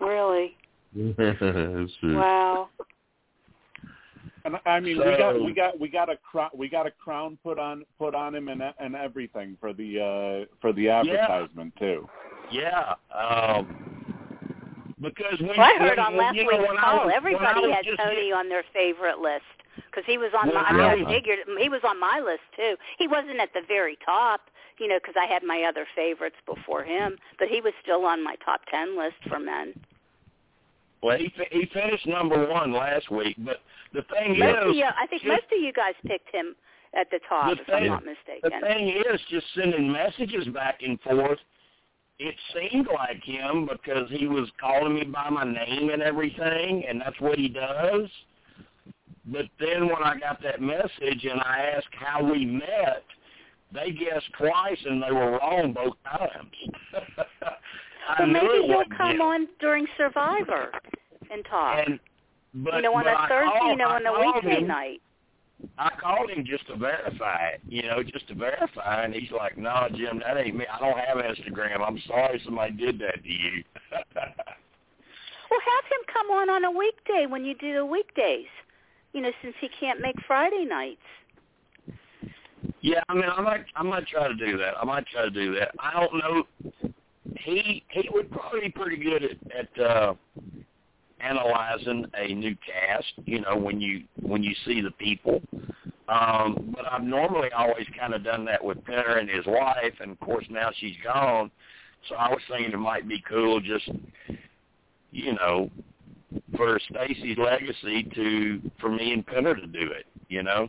Really? 0.01 0.57
Wow. 2.03 2.69
And 4.45 4.57
I 4.67 4.79
mean, 4.79 4.99
So- 4.99 5.11
we 5.11 5.17
got 5.17 5.41
we 5.41 5.55
got 5.55 5.81
we 5.81 5.89
got 5.89 6.11
a 6.11 6.17
crown 6.19 6.51
we 6.55 6.69
got 6.69 6.87
a 6.87 6.91
crown 6.91 7.39
put 7.43 7.59
on 7.59 7.85
put 7.99 8.15
on 8.15 8.35
him 8.35 8.49
and 8.49 8.63
and 8.79 8.95
everything 8.95 9.57
for 9.61 9.73
the 9.73 9.99
uh 10.01 10.55
for 10.61 10.73
the 10.75 10.89
advertisement 10.91 11.73
too. 11.79 12.07
Yeah. 12.53 12.95
Um, 13.13 13.95
because 15.01 15.41
when, 15.41 15.49
Well, 15.57 15.61
I 15.61 15.79
heard 15.79 15.99
when, 15.99 16.07
on 16.07 16.17
last 16.17 16.37
you 16.37 16.45
know, 16.45 16.59
week's 16.59 16.81
call, 16.81 16.97
was, 16.99 17.07
when 17.07 17.15
I 17.15 17.17
everybody 17.17 17.61
was 17.63 17.77
had 17.77 17.85
just 17.85 17.99
Tony 17.99 18.33
on 18.33 18.49
their 18.49 18.65
favorite 18.73 19.19
list 19.19 19.43
because 19.77 20.05
he 20.07 20.19
was 20.19 20.31
on 20.39 20.53
my. 20.55 20.61
I 20.63 20.97
mean, 20.97 21.07
I 21.07 21.11
figured 21.11 21.39
he 21.61 21.69
was 21.69 21.81
on 21.87 21.99
my 22.01 22.21
list 22.25 22.43
too. 22.57 22.77
He 22.99 23.09
wasn't 23.09 23.41
at 23.41 23.53
the 23.55 23.63
very 23.67 23.99
top, 24.05 24.41
you 24.79 24.89
know, 24.89 24.99
because 25.01 25.15
I 25.21 25.27
had 25.27 25.43
my 25.43 25.65
other 25.69 25.87
favorites 25.95 26.37
before 26.47 26.83
him, 26.85 27.17
but 27.39 27.49
he 27.49 27.61
was 27.61 27.73
still 27.83 28.05
on 28.05 28.23
my 28.23 28.37
top 28.45 28.63
ten 28.71 28.97
list 28.99 29.17
for 29.29 29.39
men. 29.39 29.75
Well, 31.03 31.19
he 31.19 31.29
fi- 31.37 31.49
he 31.51 31.67
finished 31.73 32.07
number 32.07 32.49
one 32.49 32.73
last 32.73 33.11
week, 33.11 33.37
but 33.39 33.59
the 33.93 34.03
thing 34.15 34.39
Most 34.39 34.59
of 34.59 34.71
is, 34.71 34.77
you, 34.77 34.85
I 34.85 35.07
think 35.07 35.23
just- 35.23 35.29
most 35.33 35.53
of 35.53 35.61
you 35.61 35.73
guys 35.73 35.95
picked 36.07 36.35
him 36.35 36.57
at 36.95 37.11
the 37.11 37.21
top, 37.29 37.55
The 37.57 37.63
if 37.63 37.69
I'm 37.69 37.87
not 37.89 38.05
mistaken. 38.05 38.51
the 38.61 38.67
thing 38.67 38.89
is, 38.89 39.21
just 39.29 39.47
sending 39.55 39.91
messages 39.93 40.47
back 40.49 40.81
and 40.83 40.99
forth. 41.03 41.39
It 42.21 42.37
seemed 42.55 42.87
like 42.95 43.23
him 43.25 43.67
because 43.71 44.09
he 44.09 44.29
was 44.29 44.49
calling 44.61 44.95
me 44.95 45.03
by 45.05 45.29
my 45.31 45.43
name 45.45 45.91
and 45.91 46.01
everything, 46.01 46.85
and 46.89 47.01
that's 47.01 47.21
what 47.21 47.39
he 47.39 47.49
does. 47.49 48.09
But 49.27 49.47
then 49.59 49.87
when 49.87 50.03
I 50.03 50.19
got 50.19 50.43
that 50.43 50.61
message 50.61 51.25
and 51.25 51.41
I 51.41 51.73
asked 51.77 51.89
how 51.93 52.23
we 52.23 52.45
met, 52.45 53.05
they 53.73 53.91
guessed 53.91 54.31
twice 54.39 54.79
and 54.85 55.03
they 55.03 55.11
were 55.11 55.39
wrong 55.39 55.73
both 55.73 55.95
times. 56.05 56.53
I 58.09 58.23
Well, 58.23 58.29
maybe 58.29 58.67
he'll 58.67 58.97
come 58.97 59.21
on 59.21 59.49
during 59.61 59.87
Survivor 59.97 60.71
and 61.31 61.45
talk. 61.47 61.85
And 61.87 61.99
but 62.55 62.75
you 62.77 62.83
know, 62.83 62.95
on 62.95 63.07
a 63.07 63.11
I 63.11 63.29
Thursday, 63.29 63.59
called, 63.59 63.71
you 63.71 63.77
know, 63.77 63.89
I 63.89 63.97
on 63.97 64.07
a 64.07 64.33
weekday 64.33 64.61
him, 64.61 64.69
night. 64.69 65.01
I 65.79 65.91
called 66.01 66.31
him 66.31 66.45
just 66.45 66.67
to 66.69 66.77
verify 66.77 67.49
it, 67.55 67.61
you 67.67 67.83
know, 67.83 68.03
just 68.03 68.29
to 68.29 68.35
verify, 68.35 69.05
and 69.05 69.15
he's 69.15 69.31
like, 69.33 69.57
"No, 69.57 69.89
Jim, 69.95 70.21
that 70.21 70.37
ain't 70.37 70.55
me. 70.55 70.67
I 70.71 70.79
don't 70.79 70.99
have 70.99 71.17
Instagram. 71.17 71.81
I'm 71.81 72.01
sorry 72.07 72.41
somebody 72.45 72.73
did 72.73 72.99
that 73.01 73.23
to 73.23 73.29
you." 73.29 73.65
Well, 75.51 75.61
have 75.61 75.85
him 75.85 76.05
come 76.13 76.37
on 76.37 76.51
on 76.51 76.65
a 76.65 76.71
weekday 76.71 77.27
when 77.29 77.45
you 77.45 77.55
do 77.55 77.75
the 77.75 77.87
weekdays. 77.87 78.49
You 79.15 79.23
know, 79.23 79.31
since 79.43 79.55
he 79.61 79.69
can't 79.81 80.01
make 80.01 80.17
Friday 80.27 80.67
nights. 80.69 80.99
yeah, 82.81 83.01
I 83.09 83.15
mean, 83.15 83.25
I 83.25 83.41
might, 83.41 83.65
I 83.77 83.83
might 83.83 84.07
try 84.07 84.29
to 84.29 84.35
do 84.35 84.59
that. 84.59 84.75
I 84.79 84.85
might 84.85 85.07
try 85.07 85.23
to 85.23 85.31
do 85.31 85.55
that. 85.55 85.71
I 85.79 85.93
don't 86.01 86.15
know. 86.19 86.93
He 87.39 87.83
he 87.91 88.09
would 88.13 88.31
probably 88.31 88.61
be 88.61 88.71
pretty 88.71 88.97
good 88.97 89.23
at 89.25 89.37
at 89.57 89.81
uh, 89.83 90.15
analyzing 91.21 92.05
a 92.15 92.35
new 92.35 92.55
cast. 92.57 93.13
You 93.25 93.41
know, 93.41 93.57
when 93.57 93.81
you 93.81 94.03
when 94.21 94.43
you 94.43 94.55
see 94.67 94.83
the 94.83 94.91
people. 94.91 95.41
Um, 96.07 96.75
but 96.77 96.85
I've 96.91 97.03
normally 97.03 97.49
always 97.57 97.87
kind 97.99 98.13
of 98.13 98.23
done 98.23 98.45
that 98.45 98.63
with 98.63 98.77
Penner 98.85 99.19
and 99.19 99.31
his 99.31 99.47
wife, 99.47 99.95
and 100.01 100.11
of 100.11 100.21
course 100.21 100.45
now 100.51 100.71
she's 100.79 100.97
gone. 101.03 101.51
So 102.09 102.17
I 102.17 102.29
was 102.29 102.41
thinking 102.51 102.73
it 102.73 102.77
might 102.77 103.09
be 103.09 103.23
cool 103.27 103.61
just, 103.61 103.89
you 105.13 105.33
know, 105.33 105.71
for 106.57 106.79
Stacy's 106.91 107.39
legacy 107.39 108.05
to 108.15 108.71
for 108.81 108.89
me 108.89 109.13
and 109.13 109.27
Penner 109.27 109.55
to 109.55 109.67
do 109.67 109.91
it. 109.91 110.07
You 110.29 110.43
know. 110.43 110.69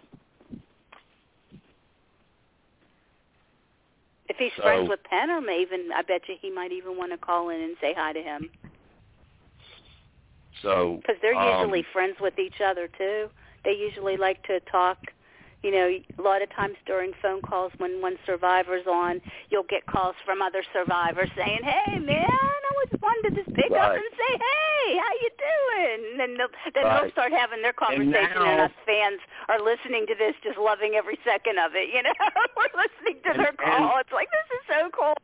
If 4.28 4.38
he's 4.38 4.52
So- 4.58 4.63
friends 4.63 4.89
with 4.89 5.00
Penner, 5.04 5.41
even 5.60 5.91
I 5.93 6.02
bet 6.02 6.28
you 6.28 6.36
he 6.41 6.50
might 6.50 6.71
even 6.71 6.98
want 6.98 7.12
to 7.12 7.17
call 7.17 7.50
in 7.50 7.62
and 7.62 7.76
say 7.80 7.93
hi 7.95 8.12
to 8.12 8.21
him 8.21 8.50
So 10.62 10.98
because 11.02 11.15
they're 11.21 11.36
um, 11.36 11.62
usually 11.62 11.84
friends 11.93 12.17
with 12.19 12.38
each 12.39 12.60
other 12.62 12.88
too. 12.88 13.30
They 13.63 13.74
usually 13.74 14.17
like 14.17 14.43
to 14.43 14.60
talk. 14.71 14.98
You 15.65 15.71
know, 15.73 15.89
a 15.89 16.21
lot 16.21 16.43
of 16.45 16.49
times 16.54 16.75
during 16.86 17.10
phone 17.23 17.41
calls 17.41 17.71
when 17.80 17.99
one 17.99 18.17
survivor's 18.23 18.86
on, 18.86 19.19
you'll 19.49 19.65
get 19.65 19.82
calls 19.88 20.13
from 20.23 20.39
other 20.39 20.62
survivors 20.71 21.30
saying, 21.36 21.58
"Hey, 21.65 21.97
man, 21.97 22.21
I 22.21 22.71
was 22.86 23.01
wanted 23.01 23.34
to 23.34 23.41
just 23.43 23.49
pick 23.56 23.71
up 23.73 23.93
and 23.97 24.12
say, 24.13 24.32
hey, 24.38 24.97
how 25.01 25.12
you 25.25 25.30
doing?" 25.41 25.99
And 26.12 26.19
then 26.19 26.38
they'll, 26.38 26.54
then 26.75 26.84
they'll 26.86 27.10
start 27.17 27.32
having 27.34 27.63
their 27.63 27.73
conversation, 27.73 28.13
and, 28.13 28.58
now- 28.60 28.65
us 28.65 28.71
fans 28.86 29.19
are 29.49 29.58
listening 29.60 30.06
to 30.06 30.13
this, 30.13 30.36
just 30.43 30.60
loving 30.60 30.93
every 30.93 31.17
second 31.25 31.58
of 31.58 31.71
it. 31.73 31.89
You 31.91 32.04
know, 32.04 32.13
we're 32.58 32.69
listening 32.78 33.23
to 33.23 33.30
And- 33.32 33.39
their 33.39 33.54
call. 33.58 33.97
and- 33.97 34.01
it's 34.06 34.13
like 34.13 34.30
this 34.30 34.49
is 34.54 34.63
so 34.69 34.89
cool. 34.93 35.17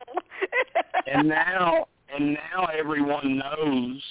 and 1.05 1.27
now 1.29 1.85
and 2.09 2.33
now 2.33 2.65
everyone 2.73 3.37
knows 3.37 4.01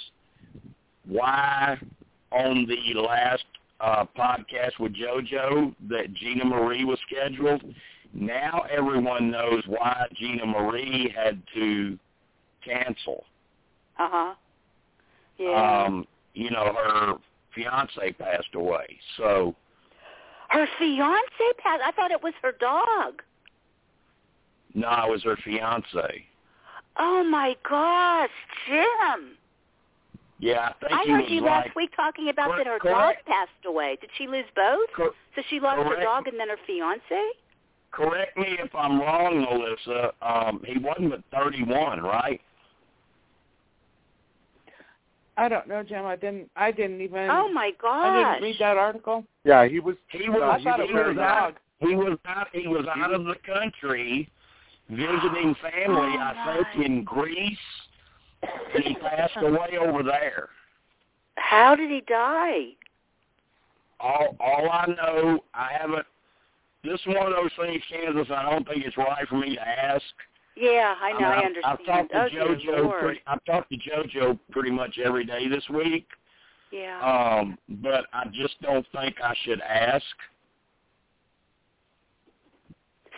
why 1.06 1.76
on 2.30 2.66
the 2.66 2.94
last 3.00 3.42
uh, 3.80 4.04
podcast 4.16 4.78
with 4.78 4.94
JoJo 4.94 5.74
that 5.88 6.12
Gina 6.14 6.44
Marie 6.44 6.84
was 6.84 6.98
scheduled. 7.10 7.62
Now 8.12 8.64
everyone 8.70 9.30
knows 9.30 9.62
why 9.66 10.06
Gina 10.18 10.44
Marie 10.46 11.14
had 11.16 11.42
to 11.54 11.98
cancel. 12.64 13.24
Uh 13.98 14.08
huh. 14.10 14.34
Yeah. 15.38 15.84
Um, 15.86 16.06
you 16.34 16.50
know, 16.50 16.72
her 16.74 17.14
fiance 17.54 18.12
passed 18.12 18.54
away. 18.54 18.98
So 19.16 19.54
her 20.48 20.66
fiance 20.78 21.22
passed. 21.58 21.82
I 21.84 21.92
thought 21.92 22.10
it 22.10 22.22
was 22.22 22.34
her 22.42 22.52
dog. 22.60 23.22
no, 24.74 24.88
it 25.06 25.10
was 25.10 25.22
her 25.24 25.36
fiance. 25.44 26.26
Oh 26.98 27.24
my 27.24 27.54
gosh, 27.68 28.30
Jim! 28.66 29.36
Yeah, 30.40 30.70
I 30.70 30.72
think 30.80 30.92
I 30.92 31.04
heard 31.12 31.28
you 31.30 31.42
like 31.42 31.66
last 31.66 31.76
week 31.76 31.90
talking 31.94 32.30
about 32.30 32.56
that 32.56 32.66
her 32.66 32.78
Correct. 32.78 32.96
dog 32.98 33.14
passed 33.26 33.64
away. 33.66 33.98
Did 34.00 34.08
she 34.16 34.26
lose 34.26 34.46
both? 34.56 34.88
Cor- 34.96 35.12
So 35.36 35.42
she 35.50 35.60
lost 35.60 35.86
her 35.86 36.02
dog 36.02 36.26
and 36.28 36.40
then 36.40 36.48
her 36.48 36.56
fiance. 36.66 37.00
correct 37.92 38.36
me 38.38 38.56
if 38.58 38.74
I'm 38.74 38.98
wrong, 39.00 39.42
Melissa. 39.42 40.12
Um, 40.22 40.62
he 40.66 40.78
wasn't 40.78 41.10
but 41.10 41.22
31, 41.38 42.00
right? 42.00 42.40
I 45.36 45.48
don't 45.48 45.68
know, 45.68 45.82
Jim. 45.82 46.04
I 46.04 46.16
didn't. 46.16 46.50
I 46.56 46.70
didn't 46.70 47.00
even. 47.00 47.28
Oh 47.30 47.50
my 47.52 47.70
god! 47.80 48.06
I 48.06 48.32
didn't 48.34 48.42
read 48.42 48.56
that 48.60 48.76
article. 48.76 49.24
Yeah, 49.44 49.66
he 49.66 49.80
was. 49.80 49.96
He 50.10 50.26
No, 50.26 50.32
was. 50.32 50.60
I 50.60 50.64
thought 50.64 50.80
he 50.80 50.86
it 50.90 50.94
was 50.94 51.06
was 51.08 51.16
a 51.16 51.20
out. 51.20 51.54
He 51.78 51.94
was 51.94 52.18
out. 52.26 52.46
He 52.52 52.66
was 52.68 52.84
out 52.94 53.14
of 53.14 53.24
the 53.24 53.36
country 53.46 54.30
visiting 54.90 55.54
family. 55.62 56.12
Oh, 56.14 56.18
I 56.20 56.62
think 56.74 56.84
in 56.86 57.04
Greece, 57.04 57.56
and 57.56 57.89
he 58.82 58.94
passed 58.94 59.36
away 59.36 59.78
over 59.80 60.02
there. 60.02 60.48
How 61.36 61.74
did 61.74 61.90
he 61.90 62.02
die? 62.06 62.68
All 63.98 64.36
all 64.40 64.68
I 64.70 64.86
know, 64.86 65.40
I 65.54 65.70
haven't. 65.78 66.06
This 66.82 66.98
is 67.00 67.06
one 67.06 67.26
of 67.26 67.32
those 67.32 67.50
things, 67.60 67.82
Kansas. 67.90 68.28
I 68.34 68.48
don't 68.48 68.66
think 68.66 68.84
it's 68.84 68.96
right 68.96 69.28
for 69.28 69.36
me 69.36 69.56
to 69.56 69.68
ask. 69.68 70.02
Yeah, 70.56 70.94
I 71.00 71.12
know. 71.12 71.26
I, 71.26 71.36
mean, 71.36 71.46
understand. 71.46 71.78
I've 71.78 71.86
talked 71.86 72.12
to 72.12 72.40
oh, 72.40 72.54
JoJo. 72.56 73.00
Pretty, 73.00 73.20
I've 73.26 73.44
talked 73.44 73.70
to 73.70 73.76
JoJo 73.76 74.38
pretty 74.50 74.70
much 74.70 74.98
every 75.02 75.24
day 75.24 75.48
this 75.48 75.64
week. 75.68 76.06
yeah. 76.72 77.00
Um, 77.40 77.58
but 77.82 78.06
I 78.12 78.24
just 78.32 78.60
don't 78.62 78.86
think 78.92 79.16
I 79.22 79.34
should 79.44 79.60
ask. 79.60 80.04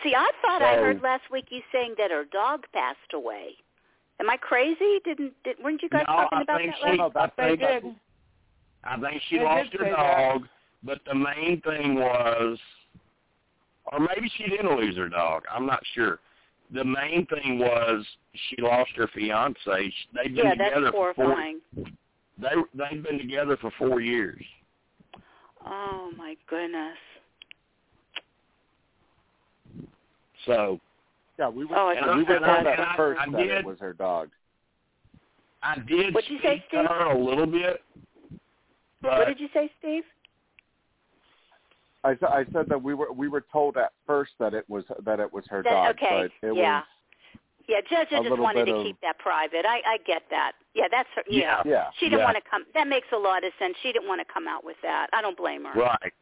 See, 0.03 0.13
I 0.15 0.31
thought 0.41 0.61
I 0.61 0.75
heard 0.75 1.01
last 1.01 1.23
week 1.31 1.45
you 1.49 1.61
saying 1.71 1.95
that 1.97 2.11
her 2.11 2.25
dog 2.29 2.65
passed 2.73 3.13
away. 3.13 3.55
Am 4.23 4.29
I 4.29 4.37
crazy? 4.37 4.99
Didn't 5.03 5.33
Didn't? 5.43 5.61
weren't 5.63 5.81
you 5.83 5.89
guys 5.89 6.05
No, 6.07 6.15
talking 6.15 6.37
I 6.39 6.41
about 6.43 6.57
think 6.59 6.71
that 6.71 6.77
she- 6.79 6.85
last? 6.85 6.97
No, 6.97 7.09
that 7.09 7.33
I 7.37 7.43
They 7.49 7.57
think- 7.57 7.83
did. 7.83 7.95
I 8.85 8.97
think 8.99 9.21
she 9.23 9.37
They 9.37 9.43
lost 9.43 9.73
her 9.73 9.79
say 9.79 9.89
that. 9.91 9.97
dog, 9.97 10.47
but 10.83 11.03
the 11.05 11.13
main 11.15 11.59
thing 11.61 11.95
was, 11.95 12.57
or 13.85 13.99
maybe 13.99 14.29
she 14.29 14.43
didn't 14.49 14.75
lose 14.77 14.95
her 14.97 15.09
dog. 15.09 15.45
I'm 15.51 15.65
not 15.65 15.85
sure. 15.87 16.19
The 16.71 16.83
main 16.85 17.25
thing 17.27 17.59
was 17.59 18.05
she 18.33 18.55
lost 18.61 18.91
her 18.91 19.07
fiance. 19.07 19.89
Sh- 19.89 20.07
They've 20.13 20.23
been 20.33 20.45
Yeah, 20.45 20.51
together 20.51 20.81
that's 20.81 20.95
for 20.95 21.13
four. 21.13 21.25
horrifying. 21.25 21.61
They 22.37 22.55
they've 22.73 23.03
been 23.03 23.17
together 23.19 23.57
for 23.57 23.71
four 23.71 23.99
years. 24.01 24.43
Oh 25.65 26.11
my 26.17 26.35
goodness. 26.47 26.97
So 30.45 30.79
Yeah, 31.39 31.49
we 31.49 31.65
were. 31.65 31.77
Oh, 31.77 31.87
I 31.89 31.93
And 31.95 32.05
we 32.05 32.11
I- 32.11 32.15
were 32.15 32.17
and 32.19 32.27
told 32.27 32.67
I- 32.67 32.71
at 32.71 32.79
and 32.79 32.81
I- 32.89 32.95
first 32.95 33.19
I 33.21 33.25
that 33.31 33.37
did- 33.37 33.51
it 33.51 33.65
was 33.65 33.79
her 33.79 33.93
dog. 33.93 34.29
I 35.61 35.75
did 35.79 36.13
What'd 36.13 36.29
you 36.29 36.39
speak 36.39 36.47
say, 36.49 36.57
to 36.59 36.63
Steve? 36.67 36.85
her 36.89 37.05
a 37.11 37.17
little 37.17 37.45
bit, 37.45 37.81
but 39.01 39.17
what 39.19 39.27
did 39.27 39.39
you 39.39 39.47
say, 39.53 39.71
Steve? 39.79 40.03
I, 42.03 42.17
I 42.27 42.43
said 42.51 42.67
that 42.67 42.81
we 42.81 42.93
were 42.93 43.13
we 43.13 43.29
were 43.29 43.45
told 43.51 43.77
at 43.77 43.93
first 44.05 44.33
that 44.39 44.53
it 44.53 44.69
was 44.69 44.83
that 45.05 45.19
it 45.21 45.31
was 45.31 45.45
her 45.47 45.63
That- 45.63 45.69
dog, 45.69 45.95
okay, 45.95 46.29
but 46.41 46.47
it 46.49 46.55
yeah. 46.55 46.79
was 46.79 46.85
Yeah, 47.69 47.79
Judge 47.89 48.11
a 48.11 48.21
just 48.21 48.37
wanted 48.41 48.65
to 48.65 48.75
of- 48.75 48.83
keep 48.85 48.99
that 49.01 49.17
private. 49.19 49.65
I 49.65 49.81
I 49.87 49.97
get 50.05 50.23
that. 50.29 50.51
Yeah, 50.73 50.87
that's 50.91 51.07
her. 51.15 51.23
Yeah. 51.29 51.61
Yeah. 51.65 51.71
yeah. 51.71 51.89
She 51.97 52.05
didn't 52.07 52.19
yeah. 52.19 52.25
want 52.25 52.35
to 52.43 52.49
come. 52.49 52.65
That 52.73 52.87
makes 52.89 53.07
a 53.13 53.17
lot 53.17 53.45
of 53.45 53.53
sense. 53.57 53.77
She 53.81 53.93
didn't 53.93 54.07
want 54.07 54.19
to 54.19 54.31
come 54.33 54.47
out 54.49 54.65
with 54.65 54.75
that. 54.81 55.07
I 55.13 55.21
don't 55.21 55.37
blame 55.37 55.63
her. 55.63 55.79
right, 55.79 56.13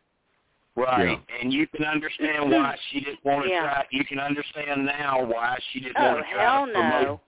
right, 0.75 1.19
and 1.41 1.51
you 1.51 1.67
can 1.67 1.83
understand 1.85 2.49
why 2.51 2.75
she 2.91 3.01
didn't 3.01 3.23
want 3.25 3.43
to 3.45 3.49
Yeah. 3.49 3.61
try. 3.63 3.85
You 3.91 4.05
can 4.05 4.19
understand 4.19 4.85
now 4.85 5.23
why 5.23 5.57
she 5.71 5.79
didn't 5.79 5.97
Oh 5.99 6.13
want 6.13 6.25
to 6.25 6.33
try 6.33 6.43
hell 6.43 6.65
to 6.67 6.71
promote 6.73 7.01
no. 7.03 7.21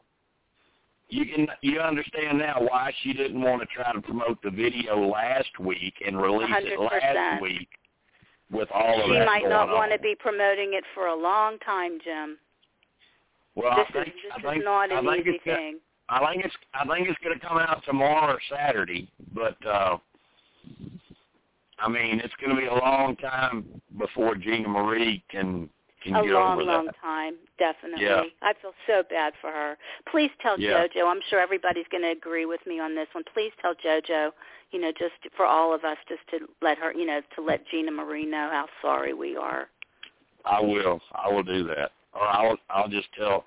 you 1.10 1.26
can 1.26 1.48
you 1.62 1.80
understand 1.80 2.38
now 2.40 2.62
why 2.62 2.92
she 3.02 3.14
didn't 3.14 3.42
want 3.42 3.62
to 3.62 3.68
try 3.68 3.92
to 3.92 4.02
promote 4.02 4.42
the 4.42 4.50
video 4.50 4.98
last 4.98 5.60
week 5.60 5.94
and 6.06 6.20
release 6.22 6.50
it 6.50 6.80
100%. 6.80 6.90
last 7.16 7.42
week 7.42 7.68
with 8.52 8.70
all 8.72 9.00
of 9.02 9.06
She 9.08 9.14
that 9.14 9.22
She 9.22 9.26
might 9.26 9.40
going 9.42 9.50
not 9.52 9.70
on. 9.70 9.76
want 9.76 9.92
to 9.92 10.00
be 10.00 10.16
promoting 10.16 10.74
it 10.74 10.84
for 10.94 11.08
a 11.08 11.16
long 11.16 11.58
time, 11.60 12.00
Jim. 12.04 12.38
well, 13.56 13.76
this 13.76 13.86
I 13.90 13.92
think, 14.04 14.08
is 14.08 14.14
this 14.24 14.32
I 14.34 14.38
is 14.38 14.44
think, 14.54 14.64
not 14.66 14.92
I 14.92 15.00
an 15.00 15.06
think 15.06 15.28
easy 15.28 15.36
it's 15.36 15.44
gonna- 15.46 15.58
thing. 15.58 15.80
I 16.10 16.32
think 16.32 16.46
it's 16.46 16.56
I 16.74 16.86
think 16.86 17.08
it's 17.10 17.20
going 17.24 17.40
to 17.40 17.46
come 17.46 17.58
out 17.58 17.84
tomorrow 17.86 18.34
or 18.34 18.40
Saturday, 18.50 19.08
but 19.34 19.58
uh 19.66 19.98
I 21.80 21.90
mean 21.90 22.20
it's 22.24 22.34
going 22.40 22.56
to 22.56 22.62
be 22.62 22.68
a 22.68 22.74
long 22.74 23.16
time 23.18 23.66
before 23.98 24.36
Gina 24.36 24.68
Marie 24.68 25.24
can 25.30 25.70
can 26.04 26.16
a 26.16 26.24
get 26.24 26.32
long, 26.34 26.54
over 26.60 26.64
long 26.64 26.86
that. 26.88 26.96
time, 27.02 27.36
definitely. 27.58 28.06
Yeah. 28.06 28.24
I 28.42 28.54
feel 28.62 28.74
so 28.88 29.04
bad 29.10 29.34
for 29.40 29.50
her. 29.52 29.78
Please 30.12 30.30
tell 30.42 30.60
Yeah. 30.60 30.86
JoJo. 30.86 31.10
I'm 31.10 31.22
sure 31.30 31.40
everybody's 31.40 31.86
going 31.92 32.04
to 32.04 32.12
agree 32.12 32.46
with 32.46 32.60
me 32.68 32.78
on 32.80 32.94
this 32.94 33.08
one. 33.14 33.24
Please 33.34 33.54
tell 33.62 33.74
JoJo, 33.76 34.32
you 34.72 34.82
know, 34.82 34.92
just 34.92 35.14
for 35.38 35.46
all 35.46 35.74
of 35.74 35.86
us, 35.86 35.96
just 36.10 36.20
to 36.32 36.46
let 36.62 36.78
her, 36.78 36.92
you 36.94 37.06
know, 37.06 37.22
to 37.38 37.42
let 37.42 37.66
Gina 37.70 37.90
Marie 37.92 38.26
know 38.26 38.50
how 38.52 38.66
sorry 38.82 39.14
we 39.14 39.38
are. 39.38 39.70
I 40.44 40.60
will. 40.60 41.00
I 41.14 41.32
will 41.32 41.44
do 41.44 41.64
that. 41.68 41.92
Or 42.14 42.28
I'll 42.28 42.58
I'll 42.70 42.90
just 42.90 43.08
tell 43.18 43.46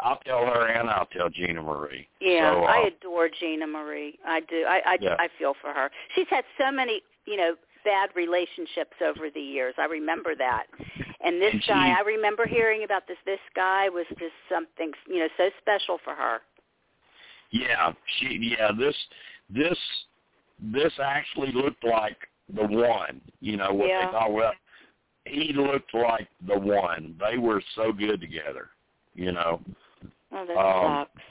I'll 0.00 0.18
tell 0.24 0.46
her 0.46 0.66
and 0.68 0.88
I'll 0.88 1.06
tell 1.06 1.28
Gina 1.28 1.60
Marie. 1.60 2.08
Yeah, 2.20 2.54
so, 2.54 2.62
uh, 2.64 2.66
I 2.68 2.88
adore 2.88 3.28
Gina 3.28 3.66
Marie. 3.66 4.18
I 4.26 4.40
do. 4.40 4.64
I 4.66 4.80
I, 4.86 4.98
Yeah. 5.00 5.16
I 5.18 5.28
feel 5.38 5.54
for 5.60 5.74
her. 5.74 5.90
She's 6.14 6.26
had 6.30 6.44
so 6.58 6.70
many, 6.72 7.02
you 7.26 7.36
know, 7.36 7.54
bad 7.88 8.10
relationships 8.14 8.96
over 9.00 9.30
the 9.32 9.40
years. 9.40 9.74
I 9.78 9.86
remember 9.86 10.34
that. 10.36 10.64
And 11.24 11.40
this 11.40 11.54
guy, 11.66 11.88
I 11.98 12.02
remember 12.02 12.46
hearing 12.46 12.84
about 12.84 13.08
this. 13.08 13.16
This 13.24 13.40
guy 13.56 13.88
was 13.88 14.06
just 14.18 14.36
something, 14.52 14.92
you 15.08 15.20
know, 15.20 15.28
so 15.36 15.48
special 15.60 15.98
for 16.04 16.14
her. 16.14 16.38
Yeah, 17.50 17.92
she 18.18 18.54
yeah, 18.58 18.70
this 18.78 18.94
this 19.48 19.78
this 20.60 20.92
actually 21.02 21.52
looked 21.52 21.82
like 21.82 22.18
the 22.54 22.66
one. 22.66 23.22
You 23.40 23.56
know, 23.56 23.72
what 23.72 23.88
Yeah. 23.88 24.06
they 24.06 24.12
call 24.12 24.32
well 24.32 24.52
he 25.24 25.52
looked 25.52 25.92
like 25.94 26.28
the 26.46 26.58
one. 26.58 27.14
They 27.18 27.38
were 27.38 27.62
so 27.74 27.92
good 27.92 28.20
together, 28.20 28.68
you 29.14 29.32
know. 29.32 29.60
Oh, 30.32 30.44
that 30.46 30.56
Um, 30.56 31.06
sucks. 31.06 31.22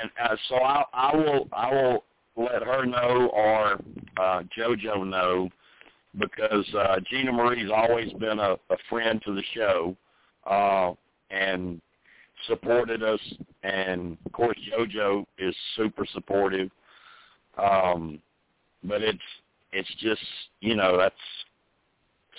and 0.00 0.10
uh, 0.22 0.36
so 0.48 0.56
I, 0.56 0.84
I 0.92 1.16
will 1.16 1.48
I 1.52 1.70
will 1.72 2.04
let 2.44 2.62
her 2.62 2.86
know 2.86 3.30
or 3.32 3.72
uh, 4.16 4.42
JoJo 4.56 5.08
know 5.08 5.48
because 6.18 6.66
uh, 6.74 6.96
Gina 7.08 7.32
Marie's 7.32 7.70
always 7.74 8.12
been 8.14 8.38
a, 8.38 8.52
a 8.70 8.76
friend 8.88 9.22
to 9.24 9.34
the 9.34 9.42
show 9.54 9.96
uh, 10.48 10.92
and 11.30 11.80
supported 12.46 13.02
us, 13.02 13.20
and 13.62 14.16
of 14.26 14.32
course 14.32 14.56
JoJo 14.72 15.24
is 15.38 15.54
super 15.76 16.06
supportive. 16.12 16.70
Um, 17.58 18.20
but 18.82 19.02
it's 19.02 19.18
it's 19.72 19.94
just 20.00 20.22
you 20.60 20.74
know 20.74 20.96
that's 20.96 21.14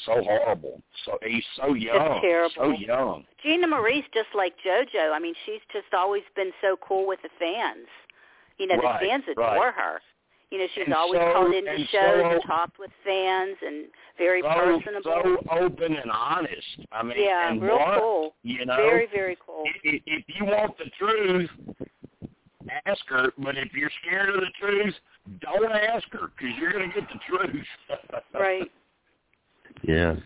so 0.06 0.24
horrible. 0.24 0.82
So 1.06 1.18
he's 1.26 1.44
so 1.56 1.74
young, 1.74 2.20
terrible. 2.22 2.52
so 2.56 2.72
young. 2.72 3.26
Gina 3.44 3.68
Marie's 3.68 4.04
just 4.14 4.30
like 4.36 4.54
JoJo. 4.66 5.14
I 5.14 5.20
mean, 5.20 5.36
she's 5.46 5.62
just 5.72 5.94
always 5.94 6.24
been 6.36 6.52
so 6.62 6.78
cool 6.86 7.08
with 7.08 7.20
the 7.22 7.30
fans. 7.40 7.88
You 8.62 8.68
know, 8.68 8.78
Right, 8.78 9.02
the 9.02 9.08
fans 9.08 9.24
adore 9.32 9.44
right. 9.44 9.74
her. 9.74 10.00
You 10.52 10.60
know, 10.60 10.68
she's 10.76 10.84
And 10.86 10.94
always 10.94 11.20
so- 11.20 11.34
called 11.34 11.54
into 11.56 11.72
and 11.72 11.88
shows 11.90 12.22
so- 12.22 12.30
and 12.30 12.44
talked 12.46 12.78
with 12.78 12.92
fans 13.04 13.58
and 13.66 13.88
very 14.20 14.42
so, 14.44 14.50
personable. 14.50 15.02
so 15.04 15.38
open 15.50 15.96
and 15.96 16.12
honest. 16.12 16.68
I 16.92 17.02
mean, 17.02 17.18
yeah, 17.18 17.50
and 17.50 17.60
real 17.62 17.80
what, 17.80 18.00
cool. 18.00 18.36
You 18.44 18.66
know, 18.66 18.76
Very, 18.76 19.08
very 19.08 19.36
cool. 19.44 19.64
if, 19.84 20.04
if 20.06 20.24
you 20.28 20.46
want 20.46 20.78
the 20.78 20.92
truth, 21.00 21.50
ask 22.86 23.02
her. 23.08 23.32
But 23.40 23.58
if 23.58 23.74
you're 23.74 23.90
scared 24.06 24.30
of 24.30 24.42
the 24.42 24.52
truth, 24.60 24.94
don't 25.40 25.72
ask 25.72 26.08
her 26.12 26.30
because 26.38 26.56
you're 26.60 26.72
going 26.74 26.92
to 26.92 27.00
get 27.00 27.10
the 27.10 27.20
truth. 27.28 27.66
Right. 28.34 28.72
Yeah. 29.84 30.18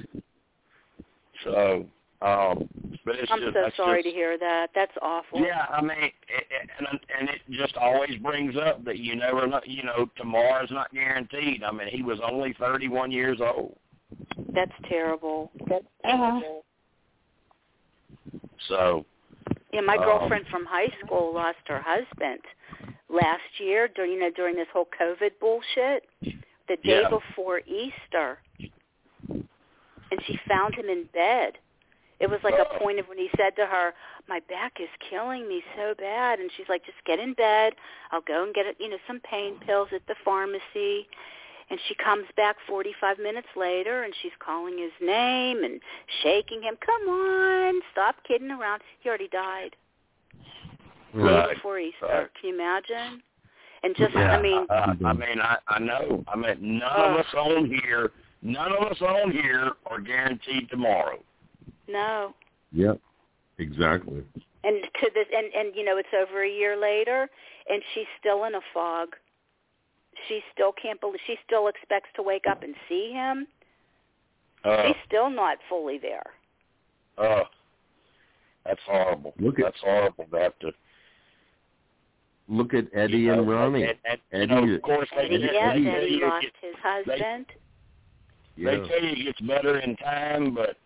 So, 1.43 1.85
um, 2.21 2.67
but 3.05 3.15
it's 3.15 3.31
I'm 3.31 3.39
just 3.39 3.53
so 3.53 3.61
that's 3.61 3.77
sorry 3.77 4.01
just, 4.01 4.13
to 4.13 4.19
hear 4.19 4.37
that. 4.37 4.67
That's 4.73 4.91
awful. 5.01 5.41
Yeah, 5.41 5.65
I 5.69 5.81
mean, 5.81 5.97
it, 6.01 6.13
it, 6.29 6.69
and 6.79 6.99
and 7.19 7.29
it 7.29 7.41
just 7.51 7.75
always 7.77 8.15
brings 8.21 8.55
up 8.57 8.83
that 8.85 8.99
you 8.99 9.15
never 9.15 9.45
know. 9.47 9.61
You 9.65 9.83
know, 9.83 10.09
tomorrow's 10.17 10.71
not 10.71 10.93
guaranteed. 10.93 11.63
I 11.63 11.71
mean, 11.71 11.87
he 11.87 12.01
was 12.01 12.19
only 12.25 12.53
31 12.59 13.11
years 13.11 13.39
old. 13.41 13.77
That's 14.53 14.71
terrible. 14.89 15.51
That's 15.67 15.85
Uh-huh. 16.03 16.39
terrible. 16.39 16.65
So, 18.67 19.05
Yeah, 19.73 19.81
my 19.81 19.97
Um, 19.97 20.03
girlfriend 20.05 20.47
from 20.47 20.65
high 20.65 20.87
school 21.03 21.33
lost 21.33 21.57
her 21.67 21.81
husband 21.81 22.39
last 23.09 23.59
year 23.59 23.89
during 23.89 24.13
you 24.13 24.19
know 24.19 24.29
during 24.31 24.55
this 24.55 24.69
whole 24.71 24.87
COVID 24.97 25.37
bullshit. 25.39 26.05
The 26.67 26.77
day 26.77 27.01
Yeah. 27.01 27.09
before 27.09 27.61
Easter, 27.67 28.39
and 29.29 30.23
she 30.25 30.37
found 30.47 30.73
him 30.75 30.89
in 30.89 31.03
bed. 31.13 31.57
It 32.19 32.29
was 32.29 32.39
like 32.43 32.55
a 32.55 32.79
point 32.79 32.99
of 32.99 33.07
when 33.07 33.17
he 33.17 33.29
said 33.35 33.55
to 33.57 33.65
her, 33.65 33.93
"My 34.27 34.39
back 34.47 34.79
is 34.79 34.89
killing 35.09 35.47
me 35.47 35.63
so 35.75 35.93
bad," 35.95 36.39
and 36.39 36.49
she's 36.55 36.69
like, 36.69 36.85
"Just 36.85 37.03
get 37.05 37.19
in 37.19 37.33
bed. 37.33 37.75
I'll 38.11 38.21
go 38.21 38.43
and 38.43 38.53
get 38.53 38.65
you 38.79 38.89
know 38.89 38.97
some 39.05 39.19
pain 39.19 39.59
pills 39.59 39.89
at 39.93 40.05
the 40.07 40.15
pharmacy." 40.23 41.07
And 41.69 41.79
she 41.87 41.95
comes 41.95 42.25
back 42.37 42.57
45 42.67 43.17
minutes 43.17 43.47
later, 43.55 44.03
and 44.03 44.13
she's 44.21 44.31
calling 44.37 44.77
his 44.77 44.91
name 45.01 45.63
and 45.63 45.81
shaking 46.21 46.61
him. 46.61 46.77
Come 46.77 47.09
on, 47.09 47.81
stop 47.91 48.15
kidding 48.23 48.51
around. 48.51 48.83
He 48.99 49.09
already 49.09 49.27
died 49.29 49.75
Right. 51.13 51.55
before 51.55 51.79
Easter. 51.79 52.05
Right. 52.05 52.33
Can 52.35 52.49
you 52.49 52.55
imagine? 52.55 53.23
And 53.83 53.95
just, 53.95 54.13
yeah, 54.13 54.37
I 54.37 54.41
mean, 54.41 54.65
uh, 54.69 54.93
I 55.05 55.13
mean, 55.13 55.41
I 55.41 55.57
I 55.67 55.79
know. 55.79 56.23
I 56.27 56.35
mean, 56.35 56.79
none 56.79 57.13
of 57.13 57.17
us 57.17 57.33
on 57.33 57.65
here, 57.65 58.11
none 58.41 58.71
of 58.71 58.83
us 58.91 59.01
on 59.01 59.31
here 59.31 59.73
are 59.87 59.99
guaranteed 59.99 60.69
tomorrow. 60.69 61.19
No. 61.87 62.33
Yep. 62.71 62.99
Exactly. 63.57 64.23
And 64.63 64.81
to 64.83 65.09
this, 65.13 65.27
and 65.35 65.53
and 65.53 65.75
you 65.75 65.85
know, 65.85 65.97
it's 65.97 66.09
over 66.19 66.43
a 66.43 66.49
year 66.49 66.75
later, 66.79 67.29
and 67.69 67.81
she's 67.93 68.07
still 68.19 68.43
in 68.45 68.55
a 68.55 68.61
fog. 68.73 69.09
She 70.27 70.41
still 70.53 70.71
can't 70.81 70.99
believe. 70.99 71.19
She 71.27 71.35
still 71.45 71.67
expects 71.67 72.09
to 72.15 72.23
wake 72.23 72.45
up 72.49 72.63
and 72.63 72.73
see 72.89 73.11
him. 73.11 73.47
Uh, 74.63 74.87
She's 74.87 74.95
still 75.05 75.29
not 75.29 75.57
fully 75.69 75.97
there. 75.99 76.23
uh, 77.17 77.43
that's 78.65 78.81
horrible. 78.87 79.33
Look 79.39 79.59
at- 79.59 79.65
that's 79.65 79.79
horrible 79.81 80.25
to 80.31 80.37
have 80.39 80.57
to. 80.59 80.71
Look 82.47 82.73
at 82.73 82.85
Eddie 82.93 83.17
you 83.19 83.27
know, 83.35 83.39
and 83.41 83.49
Ronnie. 83.49 83.83
And, 83.83 83.97
and, 84.05 84.19
you 84.31 84.57
Eddie- 84.57 84.65
know, 84.67 84.73
of 84.75 84.81
course, 84.81 85.09
they, 85.15 85.23
Eddie, 85.25 85.49
yes, 85.51 85.75
they, 85.75 85.87
Eddie 85.89 86.19
they, 86.19 86.25
lost 86.25 86.45
his 86.61 86.75
husband. 86.81 87.45
they 88.57 88.63
Yeah. 88.63 88.87
tell 88.87 89.03
you 89.03 89.11
it 89.11 89.23
gets 89.25 89.41
better 89.41 89.79
in 89.79 89.95
time, 89.97 90.53
but 90.55 90.77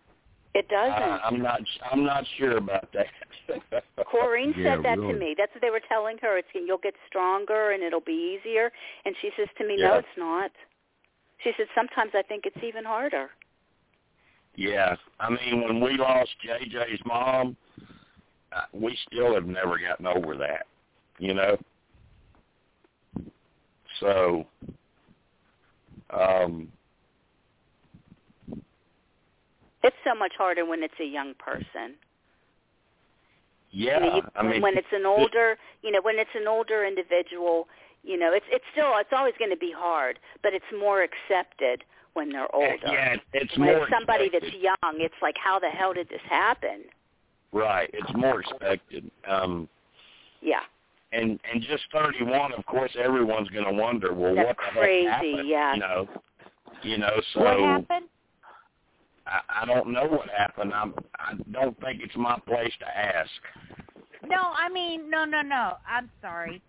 It 0.54 0.68
doesn't. 0.68 0.92
I, 0.92 1.20
I'm 1.24 1.40
not. 1.40 1.60
I'm 1.90 2.04
not 2.04 2.24
sure 2.36 2.56
about 2.56 2.88
that. 2.92 3.06
Corrine 4.12 4.52
Yeah, 4.56 4.76
said 4.76 4.84
that 4.84 4.98
really. 4.98 5.14
to 5.14 5.18
me. 5.18 5.34
That's 5.38 5.52
what 5.54 5.62
they 5.62 5.70
were 5.70 5.82
telling 5.88 6.16
her. 6.22 6.38
It's 6.38 6.48
you'll 6.52 6.78
get 6.78 6.94
stronger 7.06 7.70
and 7.70 7.82
it'll 7.82 8.00
be 8.00 8.36
easier. 8.38 8.72
And 9.04 9.14
she 9.22 9.30
says 9.36 9.46
to 9.58 9.66
me, 9.66 9.76
"No, 9.78 9.94
it's 9.94 10.08
not." 10.18 10.50
She 11.44 11.52
said, 11.56 11.66
"Sometimes 11.74 12.12
I 12.14 12.22
think 12.22 12.46
it's 12.46 12.64
even 12.64 12.84
harder." 12.84 13.30
Yeah, 14.56 14.96
I 15.20 15.30
mean, 15.30 15.62
when 15.62 15.80
we 15.80 15.96
lost 15.96 16.30
JJ's 16.44 17.00
mom, 17.06 17.56
uh, 18.52 18.62
we 18.72 18.98
still 19.06 19.32
have 19.34 19.46
never 19.46 19.78
gotten 19.78 20.06
over 20.06 20.36
that, 20.36 20.66
you 21.18 21.34
know. 21.34 21.56
So, 24.00 24.44
um, 26.10 26.72
It's 29.82 29.96
so 30.04 30.14
much 30.14 30.32
harder 30.36 30.64
when 30.66 30.82
it's 30.82 30.94
a 31.00 31.04
young 31.04 31.34
person. 31.34 31.94
yeah, 33.70 34.00
you 34.04 34.06
know, 34.10 34.16
you, 34.16 34.22
I 34.36 34.42
when, 34.42 34.50
mean, 34.52 34.62
when 34.62 34.76
it's 34.78 34.92
an 34.92 35.06
older, 35.18 35.56
you 35.82 35.90
know, 35.90 36.00
when 36.02 36.18
it's 36.18 36.30
an 36.34 36.46
older 36.48 36.84
individual, 36.84 37.68
you 38.02 38.18
know, 38.18 38.32
it's 38.32 38.46
it's 38.50 38.64
still 38.72 38.92
it's 38.96 39.10
always 39.16 39.34
going 39.38 39.50
to 39.50 39.56
be 39.56 39.72
hard, 39.76 40.18
but 40.42 40.52
it's 40.54 40.64
more 40.78 41.02
accepted 41.02 41.84
when 42.14 42.30
they're 42.30 42.52
older. 42.54 42.76
yeah, 42.86 43.16
it's 43.32 43.56
when 43.56 43.68
more 43.68 43.82
it's 43.84 43.90
somebody 43.92 44.24
expected. 44.26 44.52
that's 44.52 44.62
young, 44.62 44.94
it's 45.00 45.14
like, 45.22 45.36
how 45.42 45.58
the 45.58 45.68
hell 45.68 45.92
did 45.94 46.08
this 46.08 46.20
happen? 46.28 46.82
right. 47.52 47.90
It's 47.92 48.10
more 48.14 48.40
expected. 48.40 49.10
Um, 49.28 49.68
Yeah, 50.40 50.60
and 51.12 51.38
and 51.52 51.62
just 51.62 51.84
31, 51.92 52.52
of 52.52 52.64
course, 52.66 52.92
everyone's 53.02 53.48
going 53.50 53.64
to 53.64 53.72
wonder, 53.72 54.12
well, 54.14 54.34
That's 54.34 54.46
what 54.48 54.56
the 54.74 54.80
crazy, 54.80 55.06
heck 55.06 55.14
happened? 55.14 55.48
yes. 55.48 55.74
You 55.74 55.80
know, 55.80 56.08
you 56.82 56.98
know, 56.98 57.20
so 57.34 57.40
what 57.40 57.58
happened? 57.60 58.06
I, 59.26 59.62
I 59.62 59.66
don't 59.66 59.92
know 59.92 60.06
what 60.06 60.28
happened. 60.28 60.72
I'm, 60.74 60.94
I 61.18 61.34
don't 61.52 61.78
think 61.80 62.00
it's 62.02 62.16
my 62.16 62.38
place 62.46 62.72
to 62.80 62.98
ask. 62.98 63.30
No, 64.26 64.52
I 64.56 64.68
mean, 64.68 65.08
no, 65.10 65.24
no, 65.24 65.42
no. 65.42 65.74
I'm 65.88 66.10
sorry. 66.20 66.62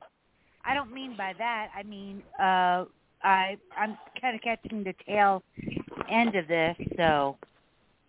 I 0.63 0.73
don't 0.73 0.93
mean 0.93 1.15
by 1.17 1.33
that. 1.37 1.69
I 1.75 1.83
mean, 1.83 2.21
uh, 2.39 2.85
I 3.23 3.57
I'm 3.77 3.97
kind 4.19 4.35
of 4.35 4.41
catching 4.41 4.83
the 4.83 4.93
tail 5.05 5.43
end 6.09 6.35
of 6.35 6.47
this, 6.47 6.75
so 6.97 7.37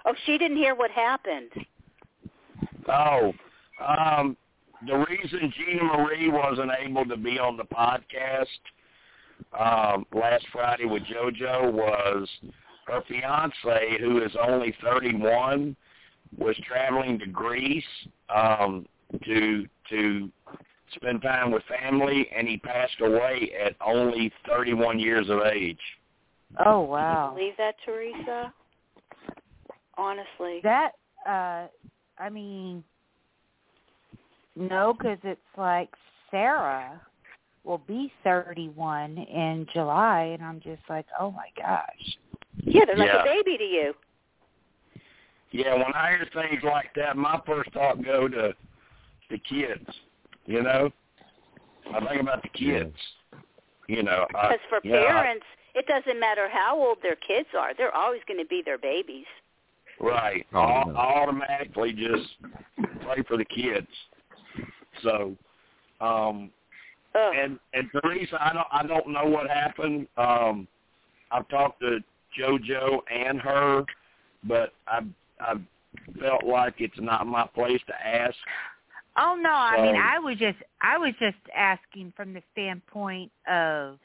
Oh, 0.04 0.14
she 0.26 0.38
didn't 0.38 0.56
hear 0.56 0.74
what 0.74 0.90
happened. 0.90 1.50
Oh, 2.88 3.32
um, 3.86 4.36
the 4.86 4.96
reason 4.96 5.52
Gina 5.56 5.84
Marie 5.84 6.28
wasn't 6.28 6.72
able 6.80 7.04
to 7.06 7.16
be 7.16 7.38
on 7.38 7.56
the 7.56 7.64
podcast 7.64 8.46
um, 9.58 10.06
last 10.12 10.44
Friday 10.52 10.86
with 10.86 11.02
JoJo 11.04 11.72
was 11.72 12.28
her 12.86 13.02
fiance, 13.08 13.98
who 14.00 14.22
is 14.22 14.32
only 14.42 14.74
31, 14.82 15.76
was 16.38 16.56
traveling 16.66 17.18
to 17.18 17.26
Greece 17.26 17.84
um, 18.34 18.86
to 19.24 19.66
to 19.90 20.30
spend 20.94 21.22
time 21.22 21.50
with 21.50 21.62
family, 21.64 22.28
and 22.36 22.48
he 22.48 22.56
passed 22.58 23.00
away 23.00 23.52
at 23.64 23.74
only 23.84 24.32
31 24.46 24.98
years 24.98 25.28
of 25.30 25.40
age. 25.40 25.78
Oh 26.64 26.80
wow. 26.80 27.32
Believe 27.34 27.54
that, 27.58 27.74
Teresa? 27.84 28.52
Honestly. 29.96 30.60
That 30.62 30.92
uh 31.26 31.66
I 32.18 32.28
mean 32.30 32.82
no 34.56 34.94
cuz 34.94 35.18
it's 35.22 35.40
like 35.56 35.90
Sarah 36.30 37.00
will 37.64 37.78
be 37.78 38.12
31 38.24 39.18
in 39.18 39.66
July 39.72 40.22
and 40.34 40.42
I'm 40.42 40.60
just 40.60 40.82
like, 40.88 41.06
"Oh 41.18 41.30
my 41.30 41.48
gosh." 41.56 42.18
Yeah, 42.64 42.84
they're 42.86 42.96
like 42.96 43.08
Yeah. 43.08 43.22
a 43.22 43.24
baby 43.24 43.58
to 43.58 43.64
you. 43.64 43.94
Yeah, 45.50 45.74
when 45.74 45.92
I 45.94 46.10
hear 46.10 46.26
things 46.32 46.62
like 46.62 46.94
that, 46.94 47.16
my 47.16 47.38
first 47.46 47.70
thought 47.72 48.02
go 48.02 48.26
to 48.28 48.54
the 49.28 49.38
kids. 49.38 49.86
You 50.46 50.62
know, 50.62 50.90
I 51.92 52.00
think 52.06 52.20
about 52.22 52.42
the 52.42 52.48
kids. 52.48 52.96
You 53.88 54.02
know, 54.02 54.26
Because 54.28 54.60
for 54.68 54.80
you 54.82 54.92
know, 54.92 55.02
I- 55.04 55.06
parents, 55.12 55.46
it 55.74 55.86
doesn't 55.86 56.18
matter 56.18 56.48
how 56.48 56.78
old 56.80 56.98
their 57.02 57.16
kids 57.16 57.48
are; 57.58 57.74
they're 57.74 57.94
always 57.94 58.22
going 58.26 58.38
to 58.38 58.46
be 58.46 58.62
their 58.62 58.78
babies. 58.78 59.26
right? 60.00 60.46
Oh, 60.52 60.58
au- 60.58 60.84
no. 60.90 60.96
Automatically, 60.96 61.92
just 61.92 62.36
play 63.02 63.22
for 63.28 63.36
the 63.36 63.44
kids. 63.44 63.86
So, 65.02 65.36
um, 66.00 66.50
Ugh. 67.14 67.34
and 67.34 67.58
and 67.74 67.90
Teresa, 67.92 68.38
I 68.42 68.52
don't 68.52 68.66
I 68.72 68.82
don't 68.86 69.08
know 69.08 69.26
what 69.26 69.48
happened. 69.50 70.08
Um, 70.16 70.66
I've 71.30 71.46
talked 71.48 71.80
to 71.80 71.98
JoJo 72.38 73.00
and 73.10 73.40
her, 73.40 73.84
but 74.44 74.72
I 74.86 75.00
I 75.40 75.54
felt 76.20 76.44
like 76.44 76.74
it's 76.78 76.98
not 77.00 77.26
my 77.26 77.46
place 77.54 77.80
to 77.86 78.06
ask. 78.06 78.36
Oh 79.16 79.36
no, 79.40 79.50
I 79.50 79.82
mean 79.82 79.96
I 79.96 80.18
was 80.18 80.38
just 80.38 80.58
I 80.80 80.98
was 80.98 81.12
just 81.20 81.36
asking 81.54 82.12
from 82.16 82.32
the 82.32 82.42
standpoint 82.52 83.30
of 83.48 83.98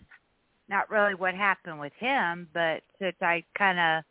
not 0.70 0.90
really 0.90 1.16
what 1.16 1.34
happened 1.34 1.80
with 1.80 1.94
him, 1.98 2.48
but 2.54 2.82
since 3.00 3.16
I 3.22 3.44
kind 3.58 3.80
of 3.80 4.04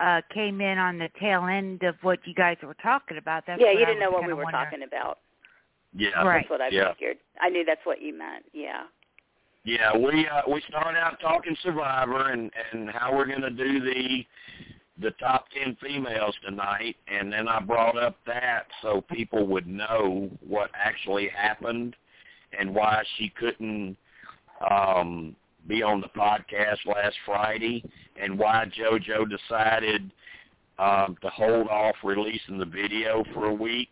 uh 0.00 0.20
came 0.32 0.60
in 0.60 0.78
on 0.78 0.98
the 0.98 1.08
tail 1.20 1.44
end 1.44 1.84
of 1.84 1.94
what 2.02 2.18
you 2.24 2.34
guys 2.34 2.56
were 2.62 2.76
talking 2.82 3.16
about. 3.18 3.44
That's 3.46 3.60
yeah, 3.60 3.68
what 3.68 3.78
you 3.80 3.86
didn't 3.86 4.00
know 4.00 4.10
was 4.10 4.22
what 4.22 4.26
we 4.26 4.34
were 4.34 4.42
wondering. 4.44 4.64
talking 4.64 4.82
about. 4.82 5.18
Yeah, 5.96 6.24
Right. 6.24 6.38
That's 6.40 6.50
what 6.50 6.60
I 6.60 6.68
Yeah. 6.68 6.92
figured. 6.94 7.18
I 7.40 7.48
knew 7.48 7.64
that's 7.64 7.84
what 7.86 8.02
you 8.02 8.12
meant. 8.18 8.44
Yeah. 8.52 8.82
Yeah, 9.64 9.96
we 9.96 10.28
uh, 10.28 10.42
we 10.50 10.62
started 10.68 10.98
out 10.98 11.18
talking 11.20 11.56
Survivor 11.62 12.30
and 12.30 12.50
and 12.72 12.90
how 12.90 13.16
we're 13.16 13.26
gonna 13.26 13.50
do 13.50 13.80
the 13.80 14.26
the 15.00 15.10
top 15.12 15.46
ten 15.54 15.74
females 15.82 16.34
tonight, 16.44 16.96
and 17.08 17.32
then 17.32 17.48
I 17.48 17.60
brought 17.60 17.96
up 17.96 18.16
that 18.26 18.66
so 18.82 19.02
people 19.10 19.46
would 19.46 19.66
know 19.66 20.30
what 20.46 20.70
actually 20.74 21.28
happened 21.28 21.96
and 22.58 22.74
why 22.74 23.02
she 23.16 23.30
couldn't 23.30 23.96
um, 24.70 25.34
be 25.66 25.82
on 25.82 26.02
the 26.02 26.08
podcast 26.08 26.84
last 26.86 27.16
Friday, 27.24 27.82
and 28.20 28.38
why 28.38 28.66
JoJo 28.78 29.26
decided 29.30 30.10
um, 30.78 31.16
to 31.22 31.30
hold 31.30 31.68
off 31.68 31.96
releasing 32.04 32.58
the 32.58 32.66
video 32.66 33.24
for 33.32 33.46
a 33.46 33.54
week. 33.54 33.88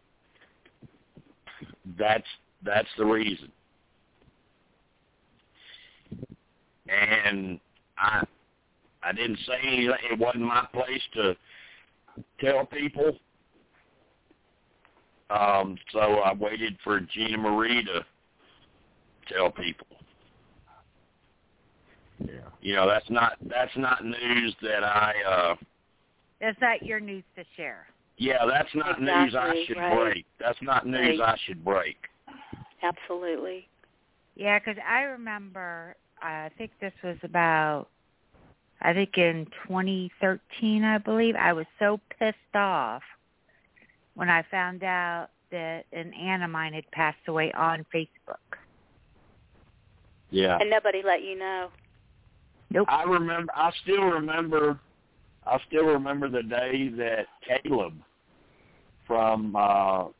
That's 1.98 2.28
that's 2.62 2.88
the 2.98 3.06
reason. 3.06 3.50
And 6.92 7.60
I 7.98 8.24
I 9.02 9.12
didn't 9.12 9.38
say 9.46 9.58
anything. 9.64 9.94
It 10.10 10.18
wasn't 10.18 10.44
my 10.44 10.66
place 10.72 11.02
to 11.14 11.36
tell 12.40 12.66
people. 12.66 13.12
Um, 15.30 15.76
so 15.92 15.98
I 15.98 16.34
waited 16.34 16.76
for 16.84 17.00
Gina 17.00 17.38
Marie 17.38 17.84
to 17.84 18.04
tell 19.28 19.50
people. 19.50 19.86
Yeah. 22.20 22.34
You 22.60 22.74
know, 22.76 22.86
that's 22.86 23.08
not 23.10 23.36
that's 23.48 23.76
not 23.76 24.04
news 24.04 24.54
that 24.62 24.84
I. 24.84 25.14
uh 25.26 25.54
Is 26.48 26.56
that 26.60 26.82
your 26.82 27.00
news 27.00 27.24
to 27.36 27.44
share? 27.56 27.86
Yeah, 28.18 28.44
that's 28.46 28.68
not 28.74 29.00
news 29.00 29.34
I 29.34 29.64
should 29.66 29.78
right. 29.78 29.96
break. 29.96 30.26
That's 30.38 30.58
not 30.62 30.86
news 30.86 31.18
Right. 31.18 31.30
I 31.30 31.36
should 31.46 31.64
break. 31.64 31.96
Absolutely. 32.82 33.66
Yeah, 34.36 34.58
because 34.58 34.76
I 34.88 35.02
remember. 35.02 35.96
I 36.22 36.50
think 36.56 36.70
this 36.80 36.92
was 37.02 37.16
about. 37.22 37.88
I 38.80 38.92
think 38.92 39.16
in 39.16 39.46
2013, 39.68 40.82
I 40.82 40.98
believe. 40.98 41.36
I 41.36 41.52
was 41.52 41.66
so 41.78 42.00
pissed 42.18 42.36
off 42.54 43.02
when 44.14 44.28
I 44.28 44.42
found 44.50 44.82
out 44.82 45.28
that 45.50 45.84
an 45.92 46.12
aunt 46.14 46.42
of 46.42 46.50
mine 46.50 46.72
had 46.72 46.90
passed 46.90 47.18
away 47.28 47.52
on 47.52 47.86
Facebook. 47.94 48.58
Yeah. 50.30 50.58
And 50.58 50.70
nobody 50.70 51.02
let 51.04 51.22
you 51.22 51.38
know. 51.38 51.68
Nope. 52.70 52.88
I 52.90 53.04
remember. 53.04 53.52
I 53.54 53.70
still 53.82 54.02
remember. 54.02 54.78
I 55.46 55.58
still 55.68 55.84
remember 55.84 56.28
the 56.28 56.42
day 56.42 56.88
that 56.96 57.26
Caleb 57.46 57.94
from, 59.06 59.54
uh, 59.56 60.04
I 60.04 60.10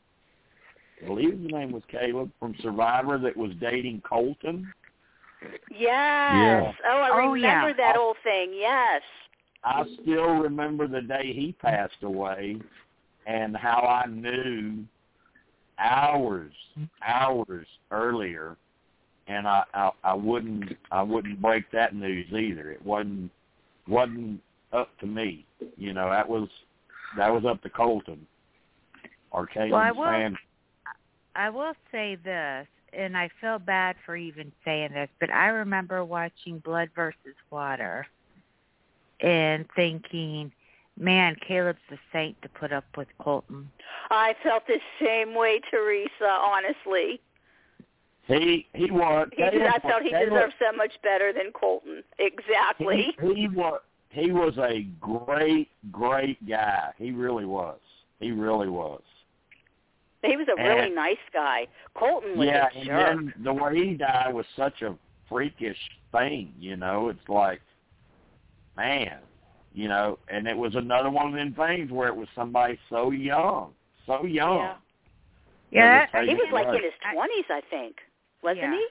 believe 1.05 1.39
his 1.39 1.51
name 1.51 1.71
was 1.71 1.83
Caleb 1.89 2.29
from 2.39 2.55
Survivor, 2.61 3.17
that 3.17 3.35
was 3.35 3.51
dating 3.59 4.01
Colton. 4.07 4.71
Yes. 5.71 6.73
Oh, 6.87 6.97
I 6.97 7.09
Oh, 7.13 7.31
remember 7.31 7.69
yeah. 7.69 7.73
that 7.77 7.95
oh. 7.97 8.07
old 8.07 8.17
thing. 8.23 8.53
Yes. 8.53 9.01
I 9.63 9.83
still 10.01 10.35
remember 10.35 10.87
the 10.87 11.01
day 11.01 11.31
he 11.33 11.53
passed 11.61 12.03
away, 12.03 12.57
and 13.25 13.55
how 13.55 13.79
I 13.81 14.05
knew 14.07 14.83
hours, 15.79 16.51
hours 17.05 17.65
earlier, 17.91 18.57
and 19.27 19.47
I, 19.47 19.63
I 19.73 19.91
I 20.03 20.13
wouldn't 20.13 20.75
I 20.91 21.01
wouldn't 21.01 21.41
break 21.41 21.69
that 21.71 21.95
news 21.95 22.27
either. 22.33 22.71
It 22.71 22.85
wasn't 22.85 23.31
wasn't 23.87 24.41
up 24.73 24.89
to 24.99 25.05
me. 25.05 25.45
You 25.77 25.93
know, 25.93 26.09
that 26.09 26.27
was 26.27 26.49
that 27.17 27.29
was 27.31 27.45
up 27.45 27.61
to 27.63 27.69
Colton 27.69 28.27
or 29.31 29.47
Caleb's 29.47 29.71
Well, 29.71 29.81
I 29.81 29.91
will- 29.91 30.03
family. 30.05 30.37
I 31.35 31.49
will 31.49 31.73
say 31.91 32.15
this, 32.23 32.67
and 32.97 33.17
I 33.17 33.29
feel 33.41 33.59
bad 33.59 33.95
for 34.05 34.15
even 34.15 34.51
saying 34.65 34.93
this, 34.93 35.09
but 35.19 35.29
I 35.31 35.47
remember 35.47 36.03
watching 36.03 36.59
Blood 36.59 36.89
versus 36.95 37.35
Water 37.51 38.05
and 39.19 39.65
thinking, 39.75 40.51
man, 40.97 41.35
Caleb's 41.47 41.79
the 41.89 41.97
saint 42.11 42.39
to 42.41 42.49
put 42.49 42.71
up 42.71 42.85
with 42.95 43.07
Colton. 43.19 43.69
I 44.09 44.35
felt 44.43 44.67
the 44.67 44.79
same 45.03 45.33
way, 45.35 45.59
Teresa, 45.71 46.27
honestly. 46.27 47.19
He 48.25 48.67
he 48.73 48.89
was. 48.89 49.27
He 49.35 49.43
did, 49.43 49.61
I 49.63 49.79
Caleb- 49.79 49.81
felt 49.81 50.03
he 50.03 50.09
deserved 50.09 50.53
so 50.59 50.75
much 50.77 50.93
better 51.03 51.33
than 51.33 51.51
Colton. 51.51 52.03
Exactly. 52.19 53.13
He, 53.19 53.33
he 53.33 53.47
was 53.49 53.81
he 54.09 54.31
was 54.31 54.57
a 54.57 54.87
great 55.01 55.69
great 55.91 56.47
guy. 56.47 56.93
He 56.97 57.11
really 57.11 57.45
was. 57.45 57.79
He 58.19 58.31
really 58.31 58.69
was. 58.69 59.01
He 60.23 60.37
was 60.37 60.47
a 60.47 60.55
really 60.61 60.87
And- 60.87 60.95
nice 60.95 61.17
guy. 61.33 61.67
Colton 61.95 62.37
was 62.37 62.47
yeah, 62.47 62.69
a 62.73 62.79
and 62.79 62.89
then 62.89 63.33
the 63.43 63.53
way 63.53 63.75
he 63.89 63.93
died 63.95 64.33
was 64.33 64.45
such 64.55 64.81
a 64.81 64.97
freakish 65.29 65.77
thing. 66.11 66.53
You 66.57 66.77
know, 66.77 67.09
it's 67.09 67.27
like, 67.27 67.61
man, 68.77 69.19
you 69.73 69.87
know, 69.87 70.17
and 70.29 70.47
it 70.47 70.55
was 70.57 70.75
another 70.75 71.09
one 71.09 71.27
of 71.27 71.33
them 71.33 71.53
things 71.53 71.91
where 71.91 72.07
it 72.07 72.15
was 72.15 72.27
somebody 72.35 72.79
so 72.89 73.11
young, 73.11 73.73
so 74.05 74.25
young. 74.25 74.57
Yeah. 74.59 74.75
Yeah, 75.71 76.05
That 76.13 76.21
was 76.21 76.29
He 76.29 76.35
was 76.35 76.49
like 76.53 76.67
in 76.67 76.83
his 76.83 76.93
twenties, 77.11 77.45
I 77.49 77.61
think. 77.69 77.95
Wasn't 78.43 78.59
Yeah. 78.61 78.71
he? 78.71 78.87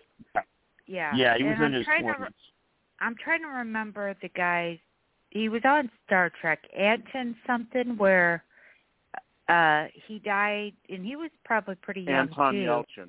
yeah. 0.87 1.15
Yeah, 1.15 1.37
he 1.37 1.45
was 1.45 1.53
and 1.55 1.63
in 1.63 1.67
I'm 1.67 1.73
his 1.75 1.85
trying 1.87 2.07
to 2.07 2.15
twenties. 2.15 2.35
I'm 3.01 3.15
trying 3.17 3.43
to 3.43 3.49
remember 3.49 4.15
the 4.21 4.29
guy. 4.29 4.81
He 5.31 5.49
was 5.49 5.63
on 5.65 5.91
Star 6.07 6.29
Trek, 6.41 6.61
Anton 6.77 7.37
something, 7.47 7.97
where 7.97 8.45
uh 9.53 9.89
he 10.07 10.19
died, 10.19 10.73
and 10.89 11.05
he 11.05 11.17
was 11.17 11.31
probably 11.45 11.75
pretty 11.77 12.03
young 12.03 12.29
Anton 12.29 12.55
too. 12.55 12.61
Yelchin. 12.61 13.09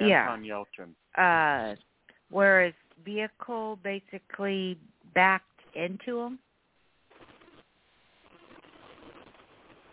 Yeah. 0.00 0.22
Anton 0.32 0.42
Yelchin. 0.44 0.90
Uh, 1.16 1.74
where 2.30 2.64
his 2.66 2.74
vehicle 3.04 3.78
basically 3.82 4.78
backed 5.14 5.44
into 5.74 6.20
him. 6.20 6.38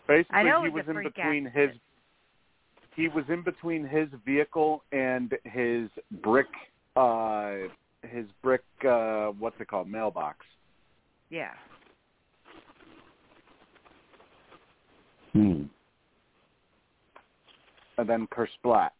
Basically, 0.08 0.44
he 0.44 0.70
was 0.70 0.72
was 0.74 0.96
in 0.96 1.04
between 1.04 1.48
accident. 1.48 1.72
his. 1.72 1.80
He 2.96 3.08
was 3.10 3.26
in 3.28 3.42
between 3.44 3.86
his 3.86 4.08
vehicle 4.26 4.84
and 4.92 5.34
his 5.44 5.90
brick. 6.24 6.48
uh 6.96 7.68
His 8.04 8.26
brick. 8.44 8.64
uh 8.88 9.28
What's 9.40 9.60
it 9.60 9.68
called? 9.68 9.90
Mailbox. 9.90 10.46
Yeah. 11.30 11.52
Hmm. 15.36 15.64
and 17.98 18.08
then 18.08 18.26
Kersplat. 18.28 18.92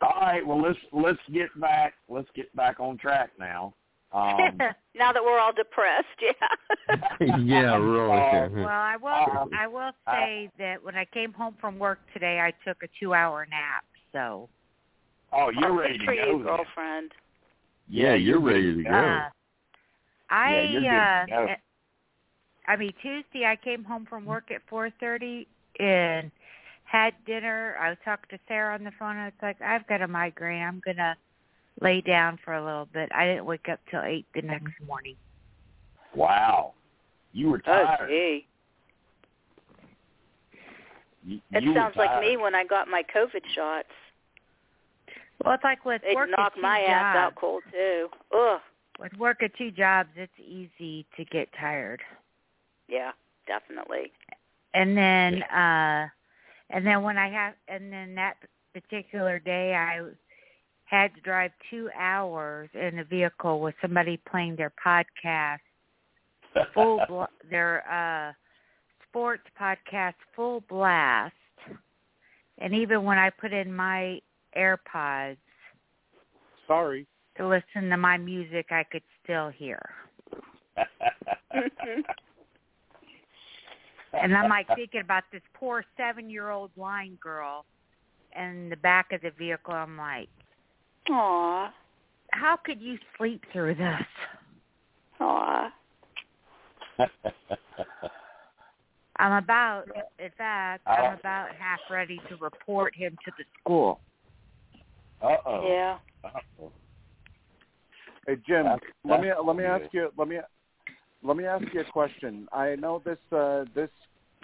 All 0.00 0.20
right, 0.22 0.46
well 0.46 0.62
let's 0.62 0.78
let's 0.92 1.18
get 1.30 1.48
back 1.60 1.92
let's 2.08 2.28
get 2.34 2.54
back 2.56 2.80
on 2.80 2.96
track 2.96 3.32
now. 3.38 3.74
Um, 4.14 4.38
now 4.94 5.12
that 5.12 5.22
we're 5.22 5.38
all 5.38 5.52
depressed, 5.52 6.06
yeah. 6.22 6.96
yeah, 7.38 7.76
really. 7.76 8.62
well, 8.62 8.68
I 8.68 8.96
will 8.96 9.10
Um, 9.10 9.50
I 9.54 9.66
will 9.66 9.92
say 10.06 10.50
that 10.58 10.82
when 10.82 10.96
I 10.96 11.04
came 11.04 11.34
home 11.34 11.56
from 11.60 11.78
work 11.78 11.98
today, 12.14 12.40
I 12.40 12.54
took 12.66 12.82
a 12.82 12.88
two-hour 12.98 13.46
nap. 13.50 13.84
So 14.12 14.48
oh, 15.34 15.50
you're 15.50 15.78
ready 15.78 15.98
to 15.98 16.06
go. 16.06 16.12
you, 16.12 16.42
girlfriend. 16.42 17.12
yeah, 17.90 18.14
you're 18.14 18.40
ready 18.40 18.76
to 18.76 18.82
go. 18.82 18.90
uh, 18.90 19.28
I 20.30 20.78
Yeah, 20.80 21.26
uh, 21.30 21.44
to 21.44 21.50
eh, 21.50 21.54
I 22.66 22.76
mean 22.76 22.92
Tuesday 23.02 23.46
I 23.46 23.56
came 23.56 23.84
home 23.84 24.06
from 24.08 24.24
work 24.24 24.50
at 24.50 24.62
four 24.68 24.90
thirty 25.00 25.46
and 25.78 26.30
had 26.84 27.14
dinner. 27.26 27.76
I 27.80 27.94
talked 28.04 28.30
to 28.30 28.38
Sarah 28.48 28.74
on 28.74 28.84
the 28.84 28.92
phone. 28.98 29.16
I 29.16 29.26
was 29.26 29.32
like, 29.42 29.60
I've 29.60 29.86
got 29.86 30.02
a 30.02 30.08
migraine. 30.08 30.62
I'm 30.62 30.80
gonna 30.84 31.16
lay 31.80 32.00
down 32.00 32.38
for 32.44 32.54
a 32.54 32.64
little 32.64 32.88
bit. 32.92 33.10
I 33.14 33.26
didn't 33.26 33.44
wake 33.44 33.68
up 33.70 33.80
till 33.90 34.02
eight 34.02 34.26
the 34.34 34.42
next 34.42 34.72
morning. 34.86 35.16
Wow, 36.14 36.74
you 37.32 37.50
were 37.50 37.62
Oh, 37.66 37.84
tired. 37.84 38.08
gee. 38.08 38.46
You, 41.24 41.40
It 41.52 41.62
you 41.62 41.74
sounds 41.74 41.96
like 41.96 42.20
me 42.20 42.36
when 42.36 42.54
I 42.54 42.64
got 42.64 42.88
my 42.88 43.02
COVID 43.14 43.42
shots. 43.54 43.88
Well, 45.44 45.54
it's 45.54 45.64
like 45.64 45.84
with 45.84 46.02
It 46.04 46.14
work 46.14 46.30
knocked 46.30 46.56
at 46.56 46.56
two 46.56 46.62
my 46.62 46.80
ass 46.80 47.16
out 47.16 47.34
cold 47.34 47.62
too. 47.70 48.08
Ugh. 48.34 48.60
With 49.00 49.14
work 49.14 49.42
at 49.42 49.56
two 49.56 49.70
jobs, 49.70 50.10
it's 50.14 50.32
easy 50.38 51.06
to 51.16 51.24
get 51.24 51.48
tired. 51.58 52.02
Yeah, 52.86 53.12
definitely. 53.46 54.12
And 54.74 54.96
then 54.96 55.42
uh 55.44 56.08
and 56.68 56.86
then 56.86 57.02
when 57.02 57.16
I 57.16 57.30
have 57.30 57.54
and 57.66 57.90
then 57.90 58.14
that 58.16 58.34
particular 58.74 59.38
day 59.38 59.74
I 59.74 60.02
had 60.84 61.14
to 61.14 61.20
drive 61.20 61.52
2 61.70 61.88
hours 61.98 62.68
in 62.74 62.98
a 62.98 63.04
vehicle 63.04 63.60
with 63.60 63.74
somebody 63.80 64.20
playing 64.30 64.56
their 64.56 64.72
podcast 64.84 65.60
full 66.74 67.00
bl- 67.08 67.48
their 67.48 67.84
uh 67.90 68.32
sports 69.08 69.44
podcast 69.58 70.14
full 70.36 70.62
blast. 70.68 71.34
And 72.58 72.74
even 72.74 73.04
when 73.04 73.16
I 73.16 73.30
put 73.30 73.54
in 73.54 73.74
my 73.74 74.20
AirPods 74.54 75.38
Sorry. 76.66 77.06
To 77.40 77.48
listen 77.48 77.88
to 77.88 77.96
my 77.96 78.18
music, 78.18 78.66
I 78.70 78.84
could 78.84 79.02
still 79.24 79.48
hear. 79.48 79.80
And 84.12 84.36
I'm 84.36 84.50
like 84.50 84.66
thinking 84.74 85.02
about 85.02 85.22
this 85.30 85.40
poor 85.54 85.84
seven 85.96 86.28
year 86.28 86.50
old 86.50 86.74
blind 86.74 87.20
girl 87.20 87.64
in 88.36 88.68
the 88.68 88.76
back 88.76 89.12
of 89.12 89.20
the 89.20 89.30
vehicle. 89.30 89.72
I'm 89.72 89.96
like, 89.96 90.28
Aw. 91.08 91.72
how 92.32 92.56
could 92.56 92.80
you 92.82 92.98
sleep 93.16 93.44
through 93.52 93.76
this? 93.76 94.02
Aw. 95.20 95.72
I'm 99.16 99.32
about, 99.44 99.84
in 100.18 100.30
fact, 100.36 100.82
I'm 100.88 101.16
about 101.16 101.54
half 101.56 101.78
ready 101.88 102.20
to 102.28 102.36
report 102.40 102.96
him 102.96 103.16
to 103.24 103.30
the 103.38 103.44
school. 103.60 104.00
Uh 105.22 105.36
oh. 105.46 105.68
Yeah. 105.68 105.98
Uh-oh. 106.24 106.72
Hey 108.26 108.36
Jim, 108.46 108.64
That's- 108.64 108.80
let 109.04 109.20
me 109.20 109.32
let 109.44 109.56
me 109.56 109.64
ask 109.64 109.92
you 109.92 110.10
let 110.16 110.28
me 110.28 110.38
let 111.22 111.36
me 111.36 111.46
ask 111.46 111.64
you 111.72 111.80
a 111.80 111.84
question. 111.84 112.48
I 112.52 112.76
know 112.76 113.02
this 113.04 113.18
uh, 113.32 113.64
this 113.74 113.90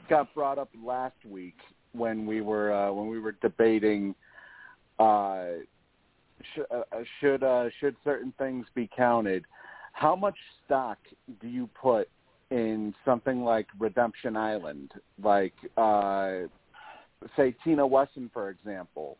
got 0.09 0.33
brought 0.35 0.59
up 0.59 0.71
last 0.83 1.17
week 1.25 1.57
when 1.93 2.27
we 2.27 2.41
were 2.41 2.73
uh, 2.73 2.93
when 2.93 3.09
we 3.09 3.19
were 3.19 3.33
debating 3.33 4.15
uh, 4.99 5.47
sh- 6.55 6.71
uh, 6.71 6.83
should 7.21 7.43
uh, 7.43 7.69
should 7.81 7.97
certain 8.03 8.33
things 8.39 8.67
be 8.75 8.89
counted. 8.97 9.45
How 9.93 10.17
much 10.17 10.37
stock 10.65 10.99
do 11.41 11.49
you 11.49 11.69
put 11.81 12.09
in 12.51 12.95
something 13.05 13.43
like 13.43 13.67
Redemption 13.79 14.37
Island, 14.37 14.93
like 15.23 15.55
uh, 15.77 16.41
say 17.37 17.55
Tina 17.65 17.87
Wesson, 17.87 18.31
for 18.33 18.51
example? 18.51 19.19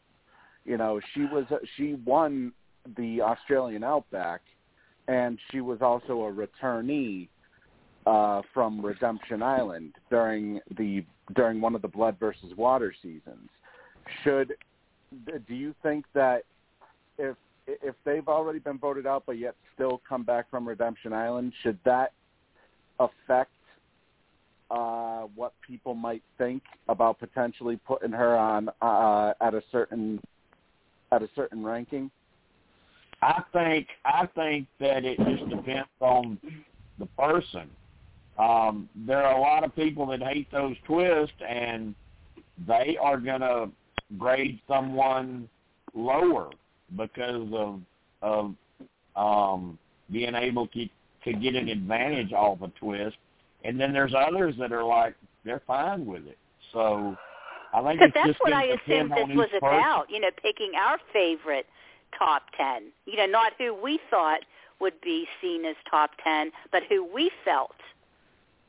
You 0.65 0.77
know, 0.77 1.01
she 1.15 1.21
was 1.21 1.45
she 1.77 1.95
won 2.05 2.53
the 2.97 3.21
Australian 3.23 3.85
Outback, 3.85 4.41
and 5.09 5.39
she 5.51 5.61
was 5.61 5.83
also 5.83 6.23
a 6.25 6.33
returnee 6.33 7.29
uh, 8.07 8.43
from 8.55 8.85
Redemption 8.85 9.43
Island 9.43 9.95
during 10.11 10.61
the 10.79 11.05
during 11.35 11.61
one 11.61 11.75
of 11.75 11.83
the 11.83 11.89
Blood 11.89 12.17
versus 12.21 12.53
Water 12.57 12.95
seasons. 13.03 13.49
Should 14.23 14.55
do 15.49 15.55
you 15.55 15.75
think 15.83 16.05
that 16.15 16.45
if 17.19 17.37
if 17.67 17.95
they've 18.05 18.29
already 18.29 18.61
been 18.61 18.79
voted 18.79 19.07
out 19.07 19.25
but 19.27 19.39
yet 19.39 19.55
still 19.75 20.01
come 20.09 20.23
back 20.23 20.49
from 20.51 20.69
Redemption 20.69 21.13
Island, 21.13 21.53
should 21.63 21.79
that 21.85 22.13
affect 23.01 23.51
uh, 24.71 25.23
what 25.35 25.53
people 25.67 25.95
might 25.95 26.23
think 26.39 26.63
about 26.89 27.19
potentially 27.19 27.79
putting 27.87 28.13
her 28.13 28.37
on 28.37 28.69
uh, 28.81 29.33
at 29.41 29.55
a 29.55 29.63
certain 29.73 30.21
at 31.13 31.23
a 31.23 31.29
certain 31.35 31.65
ranking? 31.65 32.11
I 33.23 33.43
think 33.53 33.89
I 34.05 34.29
think 34.35 34.67
that 34.81 35.05
it 35.05 35.19
just 35.19 35.49
depends 35.51 35.89
on 36.01 36.39
the 36.99 37.07
person. 37.19 37.69
Um, 38.39 38.89
there 39.07 39.23
are 39.23 39.37
a 39.37 39.41
lot 39.41 39.65
of 39.65 39.75
people 39.75 40.07
that 40.07 40.23
hate 40.23 40.51
those 40.53 40.77
twists, 40.87 41.37
and 41.47 41.95
they 42.67 42.99
are 43.01 43.19
gonna 43.19 43.71
grade 44.19 44.61
someone 44.69 45.49
lower 45.95 46.51
because 46.97 47.49
of 47.53 47.81
of 48.23 48.55
um, 49.17 49.79
being 50.13 50.35
able 50.35 50.67
to 50.69 50.87
to 51.25 51.33
get 51.33 51.55
an 51.55 51.69
advantage 51.69 52.33
off 52.33 52.61
a 52.63 52.69
twist. 52.79 53.17
And 53.65 53.81
then 53.81 53.93
there's 53.93 54.15
others 54.15 54.55
that 54.59 54.73
are 54.73 54.85
like 54.85 55.15
they're 55.45 55.63
fine 55.67 56.05
with 56.05 56.27
it. 56.27 56.39
So 56.73 57.17
I 57.73 57.83
think 57.83 58.01
it's 58.01 58.15
that's 58.15 58.39
what 58.41 58.53
I 58.53 58.65
assumed 58.65 59.11
this 59.11 59.37
was 59.37 59.49
person. 59.49 59.59
about. 59.59 60.07
You 60.11 60.21
know, 60.21 60.31
picking 60.43 60.73
our 60.77 60.99
favorite 61.13 61.67
top 62.17 62.43
ten. 62.57 62.93
You 63.07 63.17
know, 63.17 63.27
not 63.27 63.53
who 63.59 63.75
we 63.75 63.99
thought 64.11 64.41
would 64.81 65.01
be 65.01 65.27
seen 65.41 65.65
as 65.65 65.77
top 65.91 66.11
ten, 66.23 66.51
but 66.73 66.83
who 66.89 67.05
we 67.05 67.31
felt, 67.45 67.75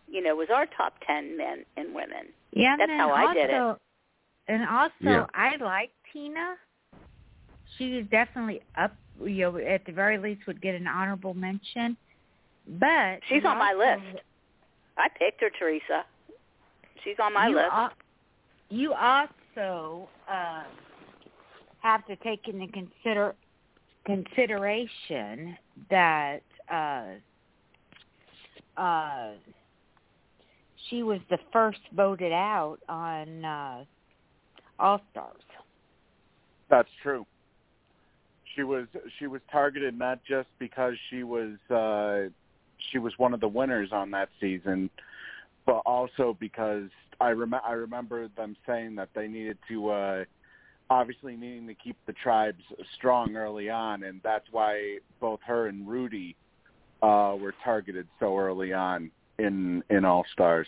you 0.07 0.21
know, 0.23 0.35
was 0.35 0.47
our 0.53 0.65
top 0.65 0.93
ten 1.05 1.37
men 1.37 1.65
and 1.75 1.93
women. 1.93 2.27
Yeah, 2.51 2.75
That's 2.77 2.89
then 2.89 2.97
how 2.97 3.11
I 3.11 3.33
did 3.33 3.49
it. 3.49 3.77
And 4.49 4.67
also, 4.69 4.93
Yeah. 5.01 5.25
I 5.33 5.57
like 5.57 5.91
Tina. 6.13 6.55
She 7.77 7.97
is 7.97 8.07
definitely 8.09 8.61
up. 8.77 8.93
You 9.21 9.51
know, 9.51 9.57
at 9.57 9.83
the 9.85 9.91
very 9.91 10.17
least, 10.17 10.45
would 10.47 10.61
get 10.61 10.75
an 10.75 10.87
honorable 10.87 11.33
mention. 11.33 11.97
But 12.79 13.19
She's 13.27 13.43
you 13.43 13.49
on 13.49 13.57
my 13.57 13.73
list. 13.73 14.21
I 14.97 15.07
picked 15.09 15.41
her, 15.41 15.49
Teresa. 15.57 16.05
She's 17.03 17.15
on 17.21 17.33
my 17.33 17.47
you 17.47 17.55
list. 17.55 17.67
al- 17.71 17.91
you 18.69 18.93
also 18.93 20.07
uh, 20.29 20.63
have 21.87 22.05
to 22.05 22.15
take 22.17 22.47
into 22.47 22.67
consider 22.67 23.33
consideration 24.05 25.57
that 25.89 26.41
uh, 26.71 27.05
uh, 28.77 29.31
she 30.89 31.03
was 31.03 31.19
the 31.29 31.37
first 31.53 31.79
voted 31.95 32.33
out 32.33 32.77
on 32.89 33.45
uh, 33.45 33.83
All 34.79 35.01
Stars. 35.11 35.41
That's 36.69 36.89
true. 37.01 37.25
She 38.55 38.63
was 38.63 38.87
she 39.19 39.27
was 39.27 39.39
targeted 39.51 39.97
not 39.97 40.19
just 40.27 40.47
because 40.59 40.95
she 41.09 41.23
was 41.23 41.53
uh 41.69 42.29
she 42.91 42.97
was 42.97 43.13
one 43.17 43.33
of 43.33 43.39
the 43.39 43.47
winners 43.47 43.89
on 43.91 44.11
that 44.11 44.29
season, 44.41 44.89
but 45.65 45.81
also 45.85 46.35
because 46.39 46.89
I 47.21 47.29
rem- 47.29 47.53
I 47.53 47.73
remember 47.73 48.27
them 48.35 48.57
saying 48.65 48.95
that 48.95 49.09
they 49.13 49.27
needed 49.27 49.57
to 49.69 49.89
uh 49.89 50.23
obviously 50.89 51.35
needing 51.35 51.67
to 51.67 51.73
keep 51.73 51.97
the 52.05 52.13
tribes 52.13 52.63
strong 52.95 53.35
early 53.35 53.69
on 53.69 54.03
and 54.03 54.21
that's 54.23 54.45
why 54.51 54.97
both 55.19 55.39
her 55.45 55.67
and 55.67 55.87
Rudy 55.87 56.35
uh 57.01 57.35
were 57.39 57.53
targeted 57.63 58.07
so 58.19 58.37
early 58.37 58.73
on 58.73 59.11
in 59.39 59.83
in 59.89 60.05
All 60.05 60.25
Stars. 60.33 60.67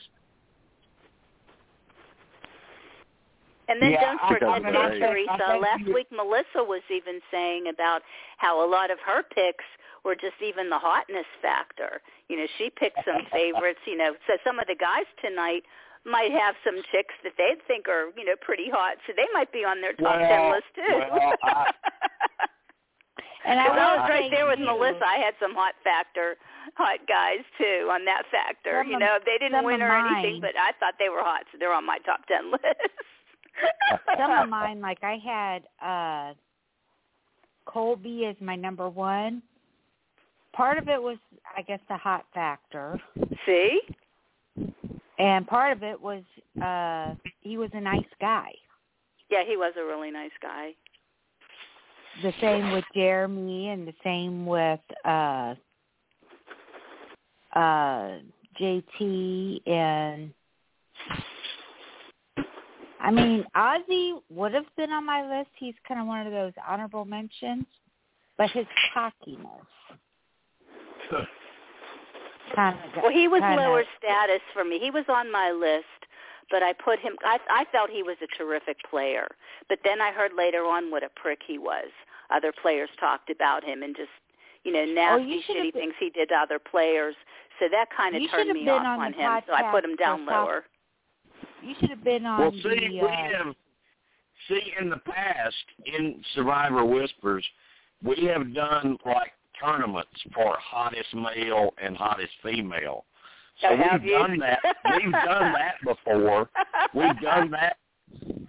And 3.68 3.80
then 3.82 3.92
Yeah, 3.92 4.16
don't 4.18 4.34
forget, 4.34 4.50
I 4.50 4.60
mean, 4.60 4.74
too, 4.74 5.00
think- 5.00 5.12
Teresa, 5.12 5.58
last 5.58 5.82
you- 5.86 5.94
week 5.94 6.12
Melissa 6.12 6.64
was 6.64 6.82
even 6.90 7.22
saying 7.30 7.68
about 7.68 8.02
how 8.38 8.66
a 8.66 8.68
lot 8.68 8.90
of 8.90 9.00
her 9.02 9.22
picks 9.24 9.64
were 10.04 10.16
just 10.16 10.42
even 10.42 10.70
the 10.70 10.80
hotness 10.80 11.28
factor. 11.42 12.02
You 12.30 12.38
know, 12.38 12.48
she 12.58 12.70
picked 12.72 12.98
some 13.06 13.26
favorites, 13.32 13.80
you 13.86 13.96
know, 13.96 14.16
so 14.26 14.38
some 14.44 14.58
of 14.60 14.66
the 14.68 14.76
guys 14.76 15.06
tonight 15.22 15.64
might 16.06 16.32
have 16.32 16.56
some 16.64 16.76
chicks 16.92 17.14
that 17.24 17.34
they 17.38 17.56
think 17.68 17.88
are, 17.88 18.10
you 18.18 18.26
know, 18.26 18.36
pretty 18.42 18.70
hot, 18.72 18.98
so 19.06 19.14
they 19.16 19.28
might 19.34 19.52
be 19.52 19.64
on 19.66 19.82
their 19.82 19.94
top 19.94 20.18
ten 20.20 20.52
list 20.52 20.70
too. 20.76 21.00
well, 21.12 21.34
I- 21.44 21.72
And 23.46 23.60
I 23.60 23.64
Because 23.70 23.80
I 23.80 23.96
was 23.98 24.10
right 24.10 24.32
there 24.32 24.48
with 24.48 24.60
too, 24.60 24.66
Melissa. 24.66 25.06
I 25.06 25.18
had 25.18 25.34
some 25.40 25.54
hot 25.54 25.76
factor 25.84 26.36
hot 26.76 27.00
guys 27.08 27.44
too 27.58 27.90
on 27.92 28.06
that 28.06 28.24
factor. 28.32 28.80
Some 28.82 28.90
you 28.90 28.96
of- 28.96 29.00
know, 29.02 29.18
they 29.26 29.38
didn't 29.40 29.64
win 29.66 29.82
of 29.82 29.90
or 29.90 29.98
anything, 29.98 30.40
but 30.42 30.56
I 30.60 30.72
thought 30.80 30.96
they 31.00 31.10
were 31.10 31.24
hot, 31.24 31.44
so 31.52 31.58
they're 31.60 31.74
on 31.74 31.86
my 31.86 31.98
top 32.06 32.26
ten 32.28 32.52
list. 32.52 32.64
Some 34.18 34.32
of 34.32 34.50
mine, 34.50 34.80
like 34.82 35.00
I 35.04 35.18
had 35.18 35.68
uh 35.82 36.34
Colby 37.66 38.26
as 38.26 38.36
my 38.42 38.56
number 38.56 38.90
one. 38.90 39.42
Part 40.54 40.78
of 40.80 40.88
it 40.90 41.02
was, 41.02 41.18
I 41.56 41.62
guess, 41.62 41.80
the 41.88 41.96
hot 41.98 42.26
factor, 42.34 43.00
See? 43.46 43.82
And 45.20 45.46
part 45.46 45.76
of 45.76 45.84
it 45.84 46.00
was 46.02 46.24
uh 46.64 47.14
he 47.42 47.58
was 47.58 47.70
a 47.74 47.82
nice 47.82 48.02
guy. 48.20 48.52
Yeah, 49.30 49.44
he 49.46 49.58
was 49.58 49.74
a 49.78 49.84
really 49.84 50.10
nice 50.10 50.32
guy. 50.42 50.72
The 52.24 52.34
same 52.42 52.72
with 52.72 52.86
Jeremy, 52.96 53.70
and 53.70 53.88
the 53.88 53.94
same 54.04 54.46
with 54.46 54.80
uh 55.06 55.56
uh 57.54 58.20
JT, 58.60 59.68
and 59.68 60.34
I 63.00 63.12
mean 63.12 63.46
Ozzy 63.56 64.22
would 64.30 64.54
have 64.54 64.66
been 64.76 64.92
on 64.92 65.06
my 65.06 65.38
list. 65.38 65.50
He's 65.60 65.76
kind 65.88 66.00
of 66.00 66.08
one 66.08 66.26
of 66.26 66.34
those 66.34 66.54
honorable 66.68 67.06
mentions, 67.06 67.66
but 68.38 68.50
his 68.52 68.66
cockiness. 68.94 69.66
Kind 72.56 72.78
of 72.96 73.04
Well, 73.04 73.12
he 73.12 73.28
was 73.28 73.42
kinda, 73.42 73.62
lower 73.62 73.84
status 73.98 74.42
for 74.54 74.64
me. 74.64 74.80
He 74.80 74.92
was 74.92 75.06
on 75.10 75.32
my 75.32 75.52
list, 75.52 75.86
but 76.52 76.64
I 76.64 76.74
put 76.74 77.00
him. 77.00 77.16
I, 77.24 77.38
I 77.50 77.66
felt 77.72 77.90
he 77.90 78.04
was 78.04 78.18
a 78.22 78.28
terrific 78.38 78.78
player. 78.90 79.28
But 79.68 79.80
then 79.84 80.02
I 80.02 80.12
heard 80.12 80.32
later 80.38 80.66
on 80.66 80.92
what 80.92 81.04
a 81.04 81.10
prick 81.16 81.40
he 81.46 81.58
was. 81.58 81.90
Other 82.32 82.52
players 82.62 82.90
talked 83.00 83.30
about 83.30 83.64
him 83.64 83.82
and 83.84 83.96
just, 83.96 84.10
you 84.64 84.72
know, 84.74 84.86
nasty, 84.86 85.24
Oh, 85.24 85.26
you 85.26 85.42
shitty 85.42 85.74
been- 85.74 85.82
things 85.82 85.94
he 86.00 86.10
did 86.10 86.30
to 86.30 86.36
other 86.36 86.60
players. 86.60 87.16
So 87.60 87.68
that 87.70 87.88
kind 87.96 88.16
of 88.16 88.22
turned 88.32 88.52
me 88.52 88.68
off 88.70 88.82
on 88.82 89.00
on 89.00 89.14
him. 89.14 89.42
So 89.48 89.54
I 89.54 89.70
put 89.72 89.84
him 89.84 89.96
down 89.96 90.26
for 90.26 90.32
lower. 90.32 90.66
You 91.62 91.76
should 91.80 91.90
have 91.90 92.04
been 92.04 92.26
on 92.26 92.40
Well, 92.40 92.52
see, 92.52 92.60
the. 92.62 92.90
we 92.90 93.02
Uh, 93.02 93.08
have 93.38 93.56
see 94.48 94.74
in 94.80 94.90
the 94.90 94.98
past 94.98 95.56
in 95.86 96.24
Survivor 96.34 96.86
Whispers, 96.86 97.46
we 98.02 98.26
have 98.26 98.54
done 98.54 98.98
like 99.06 99.34
tournaments 99.64 100.10
for 100.34 100.56
hottest 100.60 101.14
male 101.14 101.74
and 101.82 101.96
hottest 101.96 102.32
female. 102.44 103.06
So 103.62 103.76
have 103.76 104.02
we've 104.02 104.12
you? 104.12 104.18
done 104.18 104.40
that. 104.40 104.60
We've 104.96 105.12
done 105.12 105.54
that 105.54 105.76
before. 105.84 106.50
We've 106.94 107.20
done 107.22 107.52
that. 107.52 107.78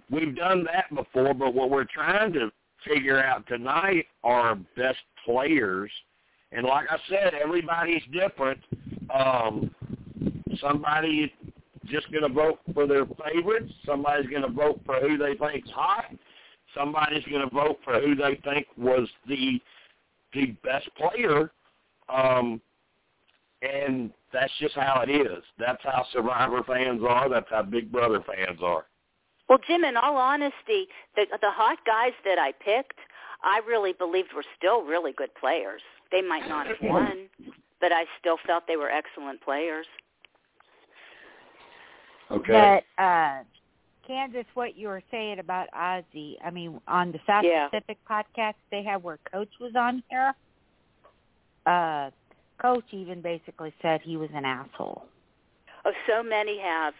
We've 0.09 0.35
done 0.35 0.65
that 0.65 0.93
before. 0.95 1.33
But 1.33 1.53
what 1.53 1.69
we're 1.69 1.85
trying 1.85 2.33
to 2.33 2.51
figure 2.87 3.21
out 3.21 3.45
tonight 3.47 4.05
are 4.23 4.55
best 4.75 4.99
players. 5.25 5.91
And 6.51 6.65
like 6.65 6.87
I 6.89 6.97
said, 7.09 7.33
everybody's 7.33 8.03
different. 8.11 8.59
Um, 9.13 9.73
somebody 10.59 11.33
just 11.87 12.09
going 12.11 12.23
to 12.23 12.33
vote 12.33 12.59
for 12.73 12.87
their 12.87 13.05
favorites. 13.05 13.71
Somebody's 13.85 14.29
going 14.29 14.43
to 14.43 14.49
vote 14.49 14.79
for 14.85 14.95
who 14.99 15.17
they 15.17 15.35
think's 15.35 15.69
hot. 15.71 16.05
Somebody's 16.75 17.25
going 17.25 17.47
to 17.47 17.53
vote 17.53 17.79
for 17.83 17.99
who 17.99 18.15
they 18.15 18.39
think 18.43 18.67
was 18.77 19.07
the 19.27 19.59
the 20.33 20.47
best 20.63 20.89
player. 20.95 21.51
Um, 22.09 22.61
and 23.61 24.11
that's 24.33 24.51
just 24.59 24.75
how 24.75 25.03
it 25.07 25.11
is. 25.11 25.43
That's 25.59 25.81
how 25.83 26.05
Survivor 26.11 26.63
fans 26.63 27.01
are. 27.07 27.29
That's 27.29 27.49
how 27.49 27.63
Big 27.63 27.91
Brother 27.91 28.23
fans 28.25 28.59
are. 28.63 28.85
Well, 29.49 29.59
Jim, 29.67 29.83
in 29.83 29.97
all 29.97 30.15
honesty, 30.15 30.87
the 31.15 31.25
the 31.41 31.51
hot 31.51 31.77
guys 31.85 32.13
that 32.23 32.39
I 32.39 32.53
picked, 32.53 32.99
I 33.43 33.59
really 33.67 33.93
believed 33.93 34.29
were 34.33 34.45
still 34.57 34.83
really 34.83 35.11
good 35.11 35.33
players. 35.35 35.81
They 36.11 36.21
might 36.21 36.47
not 36.47 36.67
have 36.67 36.77
won, 36.81 37.27
but 37.79 37.91
I 37.91 38.05
still 38.19 38.37
felt 38.47 38.63
they 38.67 38.77
were 38.77 38.89
excellent 38.89 39.41
players. 39.41 39.85
Okay. 42.31 42.81
But 42.97 43.03
uh 43.03 43.43
Kansas, 44.05 44.45
what 44.55 44.77
you 44.77 44.87
were 44.87 45.01
saying 45.11 45.39
about 45.39 45.67
Ozzy, 45.73 46.35
I 46.43 46.49
mean, 46.51 46.81
on 46.87 47.11
the 47.11 47.19
South 47.27 47.43
Yeah. 47.45 47.67
Pacific 47.69 47.97
podcast 48.09 48.55
they 48.71 48.83
had 48.83 49.03
where 49.03 49.19
Coach 49.31 49.49
was 49.59 49.73
on 49.75 50.03
here, 50.09 50.33
uh 51.65 52.09
Coach 52.61 52.85
even 52.91 53.21
basically 53.21 53.73
said 53.81 54.01
he 54.03 54.17
was 54.17 54.29
an 54.35 54.45
asshole. 54.45 55.05
Oh, 55.85 55.91
so 56.07 56.21
many 56.21 56.59
have. 56.59 56.93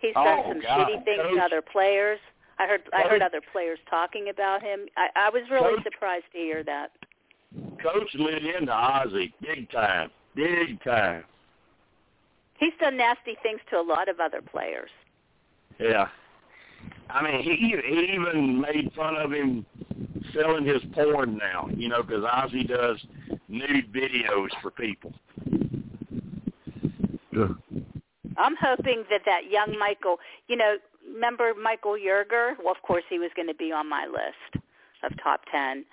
He's 0.00 0.12
Oh, 0.16 0.24
done 0.24 0.44
some 0.48 0.60
God. 0.60 0.88
shitty 0.88 1.04
things 1.04 1.22
Coach- 1.22 1.36
to 1.36 1.42
other 1.44 1.62
players. 1.62 2.18
I 2.58 2.66
heard 2.66 2.82
I 2.92 3.02
heard 3.08 3.22
other 3.22 3.40
players 3.52 3.78
talking 3.88 4.28
about 4.28 4.62
him. 4.62 4.86
I, 4.96 5.08
I 5.16 5.30
was 5.30 5.42
really 5.50 5.76
Coach- 5.76 5.84
surprised 5.84 6.26
to 6.32 6.38
hear 6.38 6.62
that. 6.64 6.90
Coach 7.82 8.14
lit 8.14 8.44
into 8.44 8.72
Ozzy 8.72 9.32
big 9.40 9.70
time, 9.70 10.10
big 10.34 10.82
time. 10.84 11.24
He's 12.58 12.72
done 12.80 12.96
nasty 12.96 13.36
things 13.42 13.60
to 13.70 13.78
a 13.78 13.82
lot 13.82 14.08
of 14.08 14.20
other 14.20 14.42
players. 14.42 14.90
Yeah. 15.78 16.08
I 17.12 17.22
mean, 17.22 17.42
he 17.42 17.56
he 17.56 18.12
even 18.14 18.60
made 18.60 18.92
fun 18.94 19.16
of 19.16 19.32
him 19.32 19.66
selling 20.34 20.64
his 20.64 20.82
porn 20.92 21.38
now, 21.38 21.68
you 21.74 21.88
know, 21.88 22.02
because 22.02 22.24
Ozzy 22.24 22.66
does 22.66 22.98
nude 23.48 23.92
videos 23.92 24.48
for 24.62 24.70
people. 24.70 25.12
I'm 28.36 28.56
hoping 28.60 29.04
that 29.10 29.22
that 29.26 29.50
young 29.50 29.78
Michael, 29.78 30.18
you 30.48 30.56
know, 30.56 30.76
remember 31.12 31.52
Michael 31.60 31.92
Yerger? 31.96 32.54
Well, 32.58 32.74
of 32.74 32.82
course 32.82 33.04
he 33.08 33.18
was 33.18 33.30
going 33.36 33.48
to 33.48 33.54
be 33.54 33.72
on 33.72 33.88
my 33.88 34.06
list 34.06 34.64
of 35.02 35.12
top 35.22 35.42
10, 35.52 35.84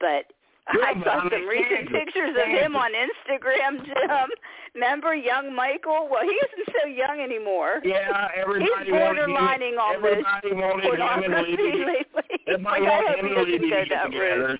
but 0.00 0.06
Yeah, 0.06 0.37
I 0.68 0.92
saw 1.02 1.28
some 1.30 1.46
recent 1.46 1.90
pictures 1.90 2.36
of 2.36 2.48
him 2.48 2.76
on 2.76 2.90
Instagram, 2.92 3.84
Jim. 3.84 4.28
Remember 4.74 5.14
young 5.14 5.54
Michael? 5.54 6.08
Well, 6.10 6.22
he 6.22 6.30
isn't 6.30 6.76
so 6.80 6.88
young 6.88 7.20
anymore. 7.20 7.80
Yeah, 7.84 8.28
everybody 8.36 8.66
He's 8.84 8.92
wanted 8.92 9.28
borderlining 9.28 9.78
on 9.78 10.02
this 10.02 10.24
Everybody 10.44 10.52
wanted 10.54 11.24
him 11.24 11.32
and 11.32 11.48
Libby. 11.48 11.84
lately. 11.86 12.40
Everybody 12.46 12.80
like, 12.82 12.90
wanted 12.90 13.18
him 13.18 13.26
and 13.26 13.34
Libby 13.36 13.58
to 13.58 13.68
get 13.68 13.88
that 13.90 14.04
route. 14.04 14.12
together. 14.12 14.58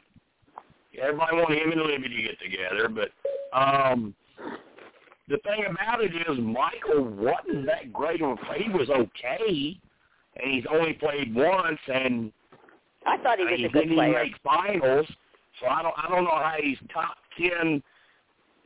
Everybody 1.00 1.36
wanted 1.36 1.58
him 1.62 1.72
and 1.72 1.82
Libby 1.82 2.08
to 2.08 2.22
get 2.22 2.40
together, 2.40 2.88
but 2.88 3.10
um 3.56 4.14
the 5.28 5.36
thing 5.38 5.64
about 5.70 6.02
it 6.02 6.12
is 6.14 6.38
Michael 6.38 7.04
wasn't 7.04 7.66
that 7.66 7.92
great 7.92 8.22
of 8.22 8.38
a 8.38 8.54
he 8.58 8.70
was 8.70 8.88
okay 8.88 9.78
and 10.36 10.50
he's 10.52 10.64
only 10.72 10.94
played 10.94 11.34
once 11.34 11.78
and 11.92 12.32
I 13.06 13.18
thought 13.18 13.38
he 13.38 13.44
was 13.44 13.54
he 13.56 13.64
a 13.66 13.68
good 13.68 13.88
player. 13.88 14.12
make 14.24 14.34
finals. 14.42 15.06
So 15.60 15.66
I 15.66 15.82
don't 15.82 15.94
I 15.96 16.08
don't 16.08 16.24
know 16.24 16.30
how 16.30 16.56
he's 16.62 16.78
top 16.92 17.16
ten 17.38 17.82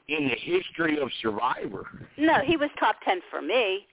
in 0.08 0.28
the 0.28 0.34
history 0.36 0.98
of 1.00 1.10
Survivor. 1.22 1.86
No, 2.18 2.40
he 2.44 2.56
was 2.56 2.68
top 2.78 2.96
10 3.04 3.20
for 3.30 3.40
me 3.40 3.86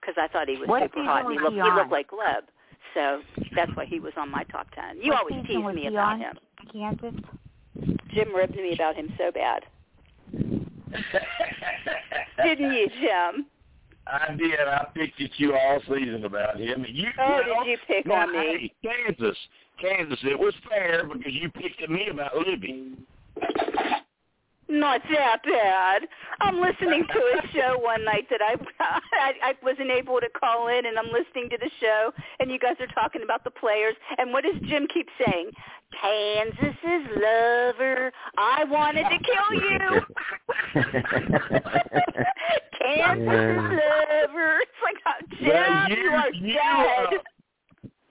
because 0.00 0.14
I 0.18 0.28
thought 0.28 0.48
he 0.48 0.56
was 0.56 0.68
What 0.68 0.82
super 0.84 1.02
hot. 1.04 1.24
and 1.26 1.32
He 1.32 1.38
looked, 1.38 1.56
he 1.56 1.60
he 1.62 1.70
looked 1.70 1.90
like 1.90 2.08
Gleb. 2.10 2.42
So 2.94 3.20
that's 3.54 3.70
why 3.74 3.84
he 3.84 4.00
was 4.00 4.12
on 4.16 4.30
my 4.30 4.44
top 4.44 4.68
10. 4.74 5.02
You 5.02 5.10
What 5.12 5.20
always 5.20 5.44
season 5.46 5.66
tease 5.66 5.74
me 5.74 5.86
about 5.88 6.12
on? 6.14 6.20
him. 6.20 6.38
Kansas. 6.72 7.14
Jim 8.14 8.34
ribbed 8.34 8.56
me 8.56 8.72
about 8.72 8.94
him 8.96 9.12
so 9.18 9.30
bad. 9.30 9.64
Didn't 12.42 12.72
you, 12.72 12.88
Jim? 13.00 13.46
I 14.06 14.34
did. 14.36 14.58
I 14.60 14.86
picked 14.94 15.20
at 15.20 15.38
you 15.38 15.54
all 15.54 15.80
season 15.82 16.24
about 16.24 16.58
him. 16.58 16.84
And 16.84 16.96
you, 16.96 17.08
Oh, 17.20 17.40
you 17.44 17.54
know, 17.54 17.64
did 17.64 17.70
you 17.70 17.78
pick 17.86 18.06
now, 18.06 18.22
on 18.22 18.32
me? 18.32 18.72
Hey, 18.82 18.90
Kansas, 19.06 19.36
Kansas. 19.80 20.18
It 20.24 20.38
was 20.38 20.54
fair 20.68 21.04
because 21.06 21.32
you 21.32 21.50
picked 21.50 21.82
at 21.82 21.90
me 21.90 22.08
about 22.10 22.36
Libby. 22.36 22.94
Not 24.70 25.00
that 25.10 25.38
bad. 25.44 26.02
I'm 26.42 26.60
listening 26.60 27.06
to 27.10 27.18
a 27.18 27.48
show 27.54 27.78
one 27.80 28.04
night 28.04 28.26
that 28.28 28.40
I, 28.42 28.54
I 28.80 29.32
I 29.50 29.54
wasn't 29.62 29.90
able 29.90 30.20
to 30.20 30.28
call 30.38 30.68
in, 30.68 30.84
and 30.84 30.98
I'm 30.98 31.06
listening 31.06 31.48
to 31.50 31.56
the 31.58 31.70
show, 31.80 32.12
and 32.38 32.50
you 32.50 32.58
guys 32.58 32.76
are 32.80 32.86
talking 32.88 33.22
about 33.22 33.44
the 33.44 33.50
players. 33.50 33.94
And 34.18 34.30
what 34.30 34.44
does 34.44 34.60
Jim 34.68 34.86
keep 34.92 35.08
saying? 35.24 35.50
Kansas's 36.02 37.08
lover. 37.16 38.12
I 38.36 38.64
wanted 38.64 39.04
to 39.04 39.18
kill 39.24 39.54
you. 39.58 40.02
Kansas's 42.78 43.56
lover. 43.56 44.60
It's 44.60 44.80
like, 44.84 44.98
Jim, 45.38 45.48
Well, 45.48 45.88
you, 45.88 45.96
you- 45.96 46.10
are 46.10 46.32
you, 46.32 46.54
dead. 46.54 47.14
uh, 47.14 47.22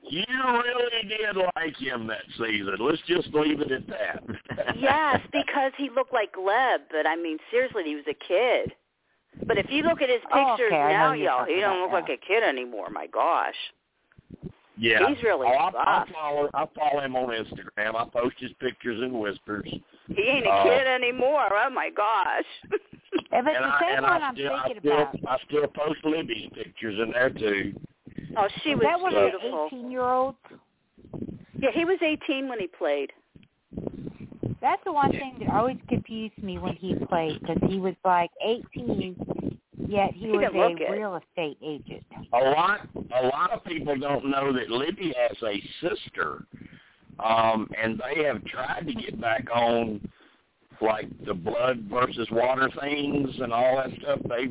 You 0.09 0.23
really 0.29 1.07
did 1.07 1.35
like 1.55 1.75
him 1.77 2.07
that 2.07 2.23
season. 2.37 2.75
Let's 2.79 3.01
just 3.07 3.27
leave 3.33 3.61
it 3.61 3.71
at 3.71 3.87
that. 3.87 4.23
yes, 4.77 5.19
because 5.31 5.71
he 5.77 5.89
looked 5.89 6.13
like 6.13 6.33
Gleb, 6.33 6.79
but 6.91 7.05
I 7.07 7.15
mean, 7.15 7.37
seriously, 7.51 7.83
he 7.85 7.95
was 7.95 8.05
a 8.09 8.13
kid. 8.27 8.73
But 9.45 9.57
if 9.57 9.67
you 9.69 9.83
look 9.83 10.01
at 10.01 10.09
his 10.09 10.21
Oh, 10.33 10.55
pictures 10.55 10.71
okay, 10.73 10.93
now, 10.93 11.13
you're 11.13 11.29
y'all, 11.29 11.45
he 11.45 11.59
don't 11.61 11.77
about 11.77 11.81
look 11.83 12.09
like 12.09 12.19
a 12.19 12.25
kid 12.25 12.43
anymore. 12.43 12.89
My 12.89 13.07
gosh. 13.07 13.55
Yeah. 14.79 15.07
He's 15.09 15.21
really 15.23 15.47
oh, 15.47 15.57
I, 15.57 16.03
I 16.03 16.05
follow 16.13 16.49
I 16.53 16.65
follow 16.75 17.01
him 17.03 17.15
on 17.15 17.29
Instagram. 17.29 17.95
I 17.95 18.05
post 18.09 18.35
his 18.39 18.51
pictures 18.59 19.01
and 19.01 19.11
whispers. 19.13 19.67
He 20.07 20.21
ain't 20.21 20.45
a 20.45 20.51
Oh. 20.51 20.63
kid 20.63 20.87
anymore. 20.87 21.47
Oh 21.51 21.69
my 21.71 21.89
gosh. 21.89 22.45
If 22.71 22.81
it's 23.31 23.33
and 23.33 23.45
the 23.45 23.67
I, 23.67 23.79
same 23.81 24.03
one 24.03 24.21
I 24.21 24.25
I'm 24.27 24.35
still, 24.35 24.53
I 24.53 24.75
still, 24.79 24.93
about. 24.93 25.15
I 25.27 25.37
still 25.47 25.67
post 25.67 25.99
Libby's 26.05 26.49
pictures 26.53 26.99
in 27.01 27.11
there 27.11 27.29
too. 27.31 27.73
Oh, 28.37 28.47
she 28.63 28.75
was 28.75 28.83
that 28.83 28.99
one 28.99 29.15
of 29.15 29.31
the 29.31 29.39
beautiful. 29.39 29.67
18 29.71 29.91
year 29.91 30.03
olds? 30.03 30.37
Yeah, 31.59 31.69
he 31.73 31.85
was 31.85 31.97
18 32.01 32.47
when 32.47 32.59
he 32.59 32.67
played. 32.67 33.11
That's 34.61 34.81
the 34.85 34.91
one 34.91 35.11
thing 35.11 35.37
that 35.39 35.53
always 35.53 35.77
confused 35.87 36.41
me 36.41 36.57
when 36.57 36.75
he 36.75 36.95
played 36.95 37.39
because 37.39 37.57
he 37.69 37.79
was 37.79 37.93
like 38.03 38.31
18, 38.43 39.59
yet 39.87 40.13
he, 40.13 40.19
He 40.19 40.31
was 40.31 40.51
didn't 40.51 40.81
a 40.81 40.85
it. 40.85 40.91
real 40.91 41.15
estate 41.15 41.57
agent. 41.63 42.03
A 42.33 42.37
lot, 42.37 42.87
a 42.95 43.27
lot 43.27 43.51
of 43.51 43.63
people 43.65 43.95
don't 43.97 44.29
know 44.29 44.51
that 44.53 44.69
Libby 44.69 45.13
has 45.17 45.37
a 45.43 45.61
sister, 45.81 46.43
um, 47.23 47.69
and 47.81 47.99
they 47.99 48.23
have 48.23 48.43
tried 48.45 48.87
to 48.87 48.93
get 48.93 49.19
back 49.21 49.47
on, 49.53 50.01
like 50.81 51.07
the 51.25 51.33
blood 51.33 51.87
versus 51.91 52.27
water 52.31 52.69
things 52.81 53.29
and 53.39 53.53
all 53.53 53.77
that 53.77 53.89
stuff. 54.01 54.19
They, 54.27 54.47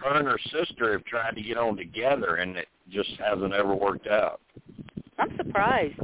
her 0.00 0.14
and 0.18 0.26
her 0.26 0.38
sister 0.52 0.92
have 0.92 1.04
tried 1.04 1.36
to 1.36 1.42
get 1.42 1.56
on 1.56 1.76
together, 1.76 2.36
and 2.36 2.56
it 2.56 2.68
just 2.90 3.10
hasn't 3.18 3.52
ever 3.52 3.74
worked 3.74 4.06
out. 4.06 4.40
I'm 5.18 5.36
surprised. 5.36 5.98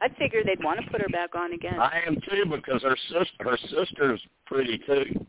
I 0.00 0.08
figured 0.18 0.46
they'd 0.46 0.62
want 0.62 0.80
to 0.84 0.90
put 0.90 1.00
her 1.00 1.08
back 1.08 1.34
on 1.34 1.52
again. 1.52 1.78
I 1.78 2.00
am 2.06 2.16
too 2.16 2.44
because 2.50 2.82
her 2.82 2.96
sister, 3.08 3.44
her 3.44 3.56
sister's 3.70 4.20
pretty 4.46 4.78
too. 4.78 5.24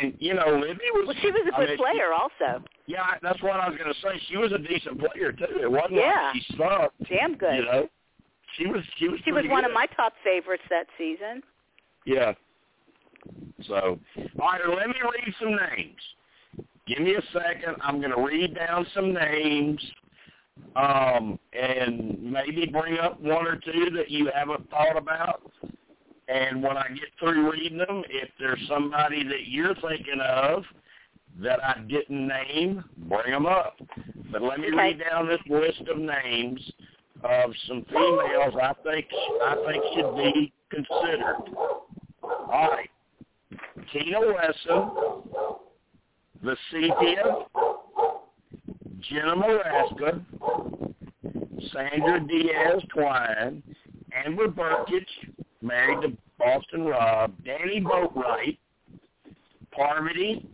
And 0.00 0.14
you 0.18 0.34
know, 0.34 0.58
Libby 0.60 0.80
was. 0.92 1.06
Well, 1.06 1.16
she 1.22 1.30
was 1.30 1.46
a 1.46 1.56
good 1.56 1.68
mean, 1.68 1.78
player 1.78 2.12
also. 2.12 2.64
Yeah, 2.86 3.06
that's 3.22 3.40
what 3.42 3.60
I 3.60 3.68
was 3.68 3.78
going 3.78 3.92
to 3.92 4.00
say. 4.00 4.20
She 4.28 4.36
was 4.36 4.50
a 4.52 4.58
decent 4.58 4.98
player 4.98 5.30
too. 5.32 5.60
It 5.62 5.70
wasn't 5.70 5.94
Yeah. 5.94 6.30
like 6.32 6.42
she 6.42 6.56
sucked. 6.56 7.08
Damn 7.08 7.36
good. 7.36 7.54
You 7.54 7.64
know, 7.64 7.88
she 8.56 8.66
was. 8.66 8.82
She 8.98 9.08
was. 9.08 9.20
she 9.24 9.30
was 9.30 9.44
one 9.48 9.64
of 9.64 9.72
my 9.72 9.86
top 9.96 10.14
favorites 10.24 10.64
that 10.70 10.86
season. 10.98 11.42
Yeah. 12.04 12.32
So, 13.66 13.98
all 14.40 14.48
right, 14.48 14.60
let 14.68 14.88
me 14.88 14.94
read 15.02 15.34
some 15.40 15.50
names. 15.50 16.00
Give 16.86 17.00
me 17.00 17.14
a 17.14 17.22
second. 17.32 17.76
I'm 17.82 17.98
going 18.00 18.12
to 18.12 18.22
read 18.22 18.54
down 18.54 18.86
some 18.94 19.12
names, 19.12 19.80
um, 20.76 21.38
and 21.52 22.22
maybe 22.22 22.66
bring 22.66 22.98
up 22.98 23.20
one 23.20 23.46
or 23.46 23.56
two 23.56 23.90
that 23.96 24.10
you 24.10 24.30
haven't 24.34 24.70
thought 24.70 24.96
about. 24.96 25.42
And 26.28 26.62
when 26.62 26.76
I 26.76 26.88
get 26.88 27.08
through 27.18 27.50
reading 27.50 27.78
them, 27.78 28.02
if 28.08 28.28
there's 28.38 28.60
somebody 28.68 29.24
that 29.24 29.46
you're 29.48 29.74
thinking 29.76 30.20
of 30.20 30.64
that 31.40 31.62
I 31.62 31.80
didn't 31.88 32.26
name, 32.26 32.84
bring 33.08 33.30
them 33.30 33.46
up. 33.46 33.76
But 34.32 34.42
let 34.42 34.58
me 34.58 34.68
Okay. 34.68 34.76
read 34.76 35.00
down 35.00 35.28
this 35.28 35.40
list 35.48 35.82
of 35.88 35.98
names 35.98 36.60
of 37.22 37.54
some 37.66 37.84
females 37.84 38.54
I 38.60 38.72
think 38.84 39.06
I 39.42 39.56
think 39.66 39.84
should 39.94 40.16
be 40.16 40.52
considered. 40.70 41.56
All 42.22 42.70
right. 42.70 42.90
Tina 43.92 44.20
Wesson, 44.20 44.90
Vecepia, 46.44 47.46
Jenna 49.00 49.36
Morasca, 49.36 50.24
Sandra 51.72 52.20
Diaz 52.20 52.82
Twine, 52.94 53.62
Amber 54.12 54.48
Brkich, 54.48 55.04
married 55.62 56.02
to 56.02 56.16
Boston 56.38 56.86
Rob, 56.86 57.32
Danni 57.44 57.82
Boatwright, 57.82 58.58
Parvati, 59.72 60.46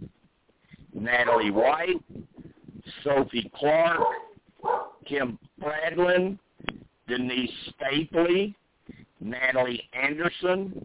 Natalie 0.94 1.50
White, 1.50 2.02
Sophie 3.04 3.50
Clark, 3.56 4.00
Kim 5.06 5.38
Spradlin, 5.60 6.38
Denise 7.08 7.50
Stapley, 7.70 8.54
Natalie 9.20 9.88
Anderson, 9.92 10.84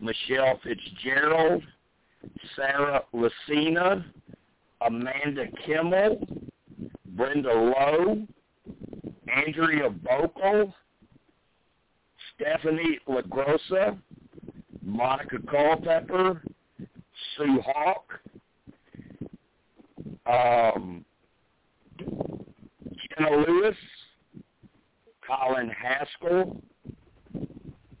Michelle 0.00 0.60
Fitzgerald, 0.62 1.62
Sarah 2.56 3.02
Lacina, 3.14 4.04
Amanda 4.80 5.44
Kimmel, 5.64 6.26
Brenda 7.16 7.52
Lowe, 7.52 8.26
Andrea 9.28 9.90
Boehlke, 9.90 10.72
Stephanie 12.34 12.98
LaGrossa, 13.08 13.98
Monica 14.82 15.38
Culpepper, 15.50 16.42
Sue 17.36 17.60
Hawk, 17.66 18.20
um, 20.26 21.04
Jenna 21.98 23.36
Lewis, 23.36 23.76
Colleen 25.26 25.70
Haskell, 25.70 26.62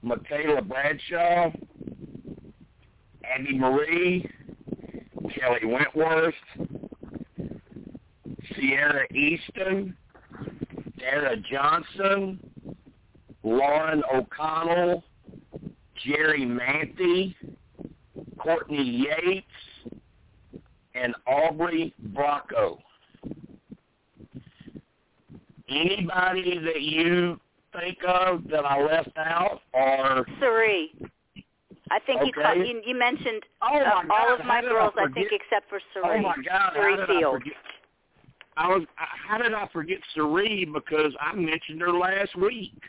Michaela 0.02 0.62
Bradshaw, 0.62 1.50
Abi-Maria, 3.34 4.22
Kelley 5.34 5.64
Wentworth, 5.64 6.34
Ciera 8.52 9.04
Eastin, 9.14 9.94
Dara 10.98 11.36
Johnson, 11.50 12.38
Lauren 13.42 14.02
O'Connell, 14.12 15.04
Jerri 16.06 16.46
Manthey, 16.46 17.34
Courtney 18.38 19.06
Yates, 19.08 19.46
and 20.94 21.14
Aubrey 21.26 21.94
Bracco. 22.12 22.78
Anybody 25.68 26.58
that 26.58 26.80
you 26.80 27.38
think 27.78 27.98
of 28.06 28.44
that 28.50 28.64
I 28.64 28.82
left 28.82 29.16
out 29.18 29.60
or 29.72 30.26
Cerie. 30.40 30.94
I 31.90 31.98
think 32.00 32.20
you, 32.22 32.28
Okay. 32.28 32.42
caught, 32.42 32.56
you 32.58 32.82
you 32.84 32.98
mentioned 32.98 33.42
Oh 33.62 33.76
uh, 33.78 34.02
all 34.10 34.34
of 34.34 34.44
my 34.44 34.60
did 34.60 34.70
I 34.70 34.72
girls, 34.72 34.94
I, 34.98 35.08
think, 35.12 35.30
except 35.32 35.68
for 35.68 35.80
Oh 36.04 36.18
my 36.18 36.34
God! 36.36 36.44
How 36.48 36.72
Cerie 36.74 36.96
did 36.96 37.10
I 37.10 37.18
Field. 37.18 37.34
forget? 37.34 37.54
I 38.56 38.68
was. 38.68 38.82
How 38.96 39.38
did 39.38 39.54
I 39.54 39.68
forget 39.72 39.98
Cerie 40.14 40.64
because 40.64 41.12
I 41.20 41.34
mentioned 41.34 41.80
her 41.80 41.92
last 41.92 42.34
week? 42.36 42.80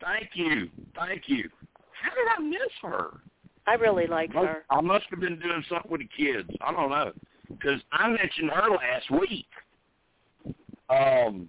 Thank 0.00 0.30
you, 0.34 0.68
thank 0.94 1.22
you. 1.26 1.48
How 2.02 2.10
did 2.10 2.28
I 2.36 2.40
miss 2.48 2.72
her? 2.82 3.20
I 3.66 3.74
really 3.74 4.06
like 4.06 4.32
her. 4.34 4.64
I 4.70 4.80
must 4.80 5.06
have 5.10 5.20
been 5.20 5.40
doing 5.40 5.64
something 5.68 5.90
with 5.90 6.02
the 6.02 6.08
kids. 6.16 6.48
I 6.60 6.72
don't 6.72 6.90
know 6.90 7.12
because 7.48 7.80
I 7.92 8.08
mentioned 8.08 8.50
her 8.50 8.70
last 8.70 9.10
week. 9.10 9.46
Um. 10.90 11.48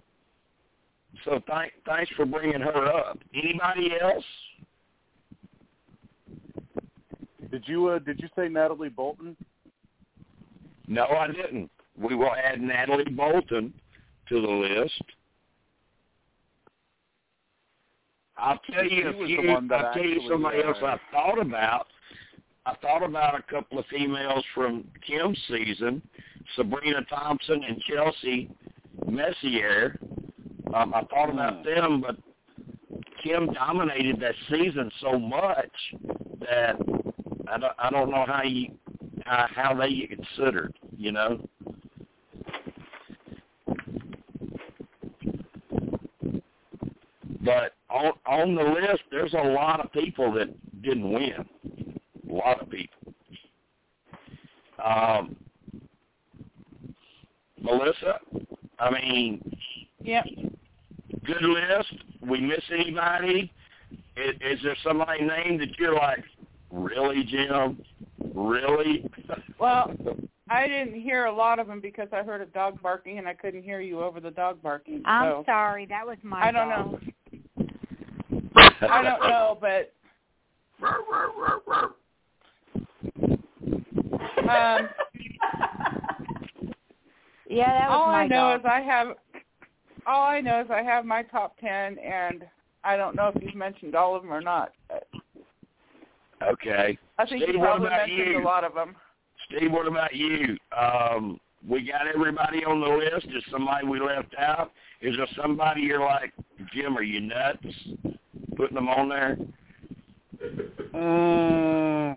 So 1.24 1.40
thank 1.46 1.72
thanks 1.84 2.10
for 2.16 2.24
bringing 2.26 2.60
her 2.60 2.86
up. 2.86 3.18
Anybody 3.34 3.92
else? 4.00 4.24
Did 7.50 7.64
you 7.66 7.88
uh, 7.88 7.98
did 7.98 8.20
you 8.20 8.28
say 8.36 8.48
Natalie 8.48 8.88
Bolton? 8.88 9.36
No, 10.86 11.04
I 11.04 11.28
didn't. 11.28 11.70
We 11.96 12.14
will 12.14 12.32
add 12.34 12.60
Natalie 12.60 13.10
Bolton 13.10 13.72
to 14.28 14.40
the 14.40 14.46
list. 14.46 15.02
I'll 18.36 18.60
tell 18.72 18.84
you 18.84 19.08
a 19.08 19.26
few. 19.26 19.50
I'll 19.50 19.92
tell 19.92 20.02
you 20.02 20.20
somebody 20.28 20.62
uh, 20.62 20.68
else 20.68 20.78
I 20.82 20.98
thought 21.10 21.40
about. 21.40 21.86
I 22.66 22.74
thought 22.76 23.02
about 23.02 23.38
a 23.38 23.42
couple 23.42 23.78
of 23.78 23.86
females 23.86 24.44
from 24.54 24.84
Kim's 25.06 25.38
season, 25.48 26.02
Sabrina 26.54 27.02
Thompson 27.08 27.62
and 27.66 27.80
Chelsea 27.80 28.50
Meissner. 29.06 29.98
Um, 30.74 30.92
I 30.94 31.02
thought 31.04 31.30
about 31.30 31.58
Hmm. 31.58 31.64
them, 31.64 32.00
but 32.02 32.16
Kim 33.22 33.52
dominated 33.52 34.20
that 34.20 34.34
season 34.50 34.90
so 35.00 35.18
much 35.18 35.72
that 36.40 36.76
I 37.50 37.58
don't, 37.58 37.72
I 37.78 37.90
don't 37.90 38.10
know 38.10 38.24
how 38.26 38.42
you 38.42 38.72
how, 39.24 39.46
how 39.54 39.74
they 39.74 39.92
get 39.94 40.10
considered. 40.10 40.74
You 40.96 41.12
know. 41.12 41.48
But 47.44 47.74
on 47.88 48.12
on 48.26 48.54
the 48.54 48.62
list, 48.62 49.02
there's 49.10 49.34
a 49.34 49.48
lot 49.48 49.80
of 49.80 49.92
people 49.92 50.32
that 50.34 50.48
didn't 50.82 51.10
win. 51.10 51.46
A 52.28 52.32
lot 52.32 52.60
of 52.60 52.68
people. 52.68 53.14
Um, 54.84 55.36
Melissa, 57.60 58.20
I 58.78 58.90
mean, 58.90 59.56
Yep. 60.02 60.24
good 61.24 61.42
list. 61.42 61.94
We 62.20 62.40
miss 62.40 62.62
anybody? 62.70 63.52
Is, 64.16 64.34
is 64.40 64.62
there 64.62 64.76
somebody 64.84 65.22
named 65.22 65.60
that 65.60 65.78
you're 65.78 65.94
like, 65.94 66.24
really, 66.70 67.24
Jim? 67.24 67.82
Really? 68.34 69.08
Well, 69.58 69.92
I 70.50 70.66
didn't 70.66 71.00
hear 71.00 71.26
a 71.26 71.34
lot 71.34 71.58
of 71.58 71.66
them 71.66 71.80
because 71.80 72.08
I 72.12 72.22
heard 72.22 72.40
a 72.40 72.46
dog 72.46 72.80
barking 72.82 73.18
and 73.18 73.28
I 73.28 73.34
couldn't 73.34 73.62
hear 73.62 73.80
you 73.80 74.00
over 74.00 74.20
the 74.20 74.30
dog 74.30 74.62
barking. 74.62 75.02
I'm 75.04 75.44
sorry, 75.44 75.86
that 75.86 76.06
was 76.06 76.18
my 76.22 76.48
I 76.48 76.50
don't 76.50 76.68
dog. 76.68 76.92
know. 76.92 76.98
I 78.80 79.02
don't 79.02 79.20
know, 79.28 79.58
but 79.60 79.92
um, 84.48 84.88
Yeah, 87.48 87.72
that 87.72 87.88
was 87.88 87.98
all 87.98 88.06
my 88.08 88.22
I 88.22 88.26
know 88.26 88.36
dog. 88.36 88.60
is 88.60 88.66
I 88.66 88.80
have 88.80 89.08
all 90.06 90.22
I 90.22 90.40
know 90.40 90.60
is 90.60 90.70
I 90.70 90.82
have 90.82 91.04
my 91.04 91.22
top 91.22 91.58
ten, 91.58 91.98
and 91.98 92.44
I 92.84 92.96
don't 92.96 93.16
know 93.16 93.32
if 93.34 93.42
you've 93.42 93.54
mentioned 93.54 93.94
all 93.94 94.14
of 94.14 94.22
them 94.22 94.32
or 94.32 94.40
not. 94.40 94.72
But 94.88 95.06
okay. 96.42 96.98
I 97.18 97.26
think 97.26 97.42
Steve, 97.42 97.54
you 97.54 97.60
what 97.60 97.66
probably 97.66 97.86
about 97.88 98.08
mentioned 98.08 98.32
you? 98.32 98.42
a 98.42 98.44
lot 98.44 98.64
of 98.64 98.74
them. 98.74 98.94
Steve, 99.46 99.72
what 99.72 99.86
about 99.86 100.14
you? 100.14 100.56
Um, 100.76 101.40
we 101.66 101.86
got 101.86 102.06
everybody 102.06 102.64
on 102.64 102.80
the 102.80 102.86
list. 102.86 103.26
Is 103.26 103.42
somebody 103.50 103.86
we 103.86 104.00
left 104.00 104.34
out? 104.38 104.72
Is 105.00 105.16
there 105.16 105.26
somebody 105.40 105.82
you're 105.82 106.00
like, 106.00 106.32
Jim, 106.72 106.96
are 106.96 107.02
you 107.02 107.20
nuts? 107.20 107.66
Putting 108.56 108.74
them 108.74 108.88
on 108.88 109.08
there? 109.08 109.36
Mm, 110.94 112.16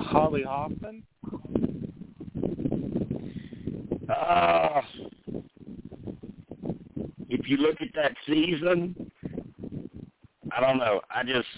Holly 0.00 0.42
Hoffman. 0.42 1.02
Uh, 4.08 4.80
if 7.28 7.48
you 7.48 7.56
look 7.58 7.80
at 7.80 7.88
that 7.94 8.14
season, 8.26 9.05
I 10.56 10.60
don't 10.60 10.78
know. 10.78 11.00
I 11.10 11.22
just, 11.22 11.48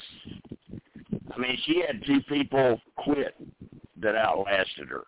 I 1.32 1.38
mean, 1.38 1.56
she 1.66 1.82
had 1.86 2.02
two 2.04 2.20
people 2.22 2.80
quit 2.96 3.34
that 4.00 4.16
outlasted 4.16 4.88
her. 4.88 5.04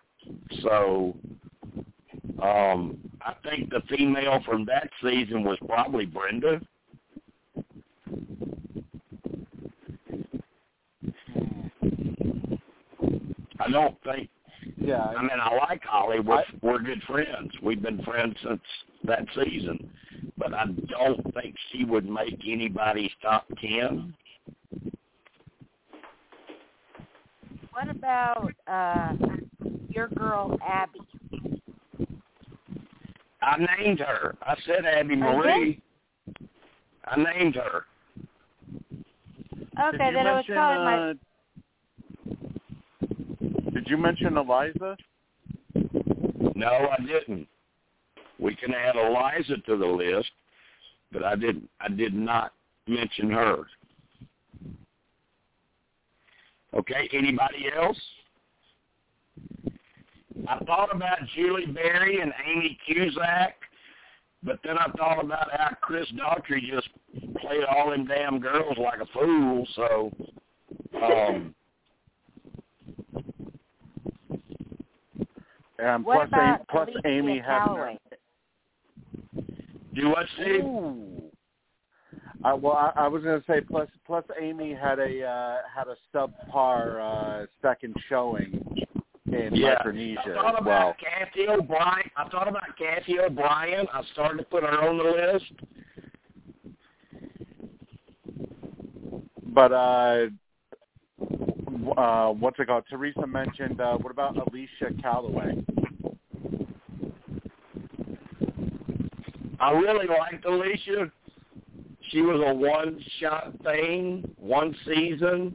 So, 0.63 1.17
um, 2.43 2.99
I 3.21 3.35
think 3.43 3.71
the 3.71 3.83
female 3.89 4.41
from 4.45 4.65
that 4.67 4.89
season 5.03 5.43
was 5.43 5.59
probably 5.67 6.07
Brenda. 6.07 6.61
I 13.59 13.71
don't 13.71 13.97
think 14.05 14.31
Yeah, 14.77 15.03
I 15.03 15.21
mean, 15.21 15.31
I 15.41 15.55
like 15.57 15.83
Holly. 15.85 16.21
We're 16.21 16.37
I- 16.37 16.45
we're 16.63 16.79
good 16.79 17.03
friends. 17.05 17.51
We've 17.63 17.83
been 17.83 18.03
friends 18.03 18.37
since 18.43 18.63
that 19.05 19.27
season, 19.35 19.91
but 20.41 20.55
I 20.55 20.65
don't 20.89 21.23
think 21.35 21.55
she 21.71 21.85
would 21.85 22.09
make 22.09 22.41
anybody's 22.49 23.11
top 23.23 23.45
ten. 23.61 24.15
What 27.73 27.89
about 27.89 28.53
uh 28.67 29.13
your 29.91 30.09
girl 30.09 30.59
Abby? 30.67 31.01
I 33.43 33.67
named 33.79 34.01
her. 34.01 34.35
I 34.43 34.57
said 34.67 34.85
Abby 34.87 35.17
Marie. 35.17 35.81
I 37.05 37.17
named 37.17 37.57
her. 37.57 37.85
Okay, 39.79 39.99
did 39.99 40.07
you 40.07 40.13
then 40.13 40.27
it 40.27 40.31
was 40.31 40.45
mention, 40.49 40.55
probably 40.55 40.85
my 40.85 41.11
uh, 41.11 41.15
Did 43.73 43.87
you 43.87 43.97
mention 43.97 44.37
Eliza? 44.37 44.97
No, 46.55 46.67
I 46.67 46.97
didn't. 47.07 47.49
We 48.41 48.57
can 48.57 48.73
add 48.73 48.97
Eliza 48.97 49.59
to 49.67 49.77
the 49.77 49.87
list, 49.87 50.31
but 51.13 51.25
I 51.25 51.37
didn't. 51.37 51.69
I 51.81 51.89
did 51.89 52.15
not 52.15 52.53
mention 52.87 53.31
her. 53.31 53.65
Okay. 56.75 57.09
Anybody 57.13 57.67
else? 57.77 57.99
I 60.49 60.59
thought 60.65 60.95
about 60.95 61.19
Julie 61.35 61.67
Berry 61.67 62.21
and 62.21 62.33
Ami 62.49 62.79
Cusack, 62.87 63.57
but 64.43 64.59
then 64.65 64.79
I 64.79 64.91
thought 64.97 65.23
about 65.23 65.49
how 65.53 65.77
Chris 65.83 66.07
Daugherty 66.17 66.71
just 66.71 66.89
played 67.41 67.65
all 67.65 67.91
them 67.91 68.07
damn 68.07 68.39
girls 68.39 68.79
like 68.79 69.01
a 69.01 69.07
fool. 69.13 69.67
So, 69.77 70.11
um, 71.03 71.55
And 75.79 76.05
what 76.05 76.29
plus, 76.29 76.29
about 76.29 76.61
A- 76.61 76.65
plus 76.71 76.89
Alicia 76.89 77.09
Amy 77.09 77.39
had 77.39 77.63
Calaway? 77.63 77.99
Do 79.95 80.09
what, 80.11 80.27
Steve? 80.37 80.65
Ooh. 80.65 81.23
I, 82.43 82.55
well, 82.55 82.73
I, 82.73 82.93
I 82.97 83.09
was 83.09 83.23
going 83.23 83.39
to 83.39 83.47
say 83.47 83.61
plus 83.61 83.89
plus 84.07 84.25
Amy 84.41 84.73
had 84.73 84.99
a 84.99 85.25
uh, 85.25 85.57
had 85.75 85.87
a 85.89 85.97
subpar 86.15 87.43
uh, 87.43 87.47
second 87.61 87.95
showing 88.09 88.65
in 89.27 89.55
Yeah. 89.55 89.75
Micronesia 89.75 90.21
I 90.21 90.35
thought 90.35 90.61
about 90.61 90.67
well. 90.67 90.97
Kathy 90.99 91.49
O'Brien. 91.49 92.11
I 92.17 92.29
thought 92.29 92.49
about 92.49 92.77
Kathy 92.79 93.19
O'Brien. 93.21 93.87
I 93.93 94.03
started 94.13 94.39
to 94.39 94.45
put 94.45 94.63
her 94.63 94.89
on 94.89 94.99
the 94.99 95.05
list. 95.05 95.53
But 99.53 99.73
uh, 99.73 100.27
uh, 101.97 102.33
what's 102.33 102.59
it 102.59 102.69
called? 102.69 102.85
Teresa 102.89 103.27
mentioned. 103.27 103.81
Uh, 103.81 103.99
what 103.99 104.11
about 104.11 104.37
Alicia 104.37 104.95
Calaway? 105.03 105.65
I 109.61 109.73
really 109.73 110.07
liked 110.07 110.45
Alicia. 110.45 111.13
She 112.09 112.23
was 112.23 112.43
a 112.45 112.55
one-shot 112.55 113.55
thing, 113.63 114.29
one 114.37 114.75
season. 114.87 115.55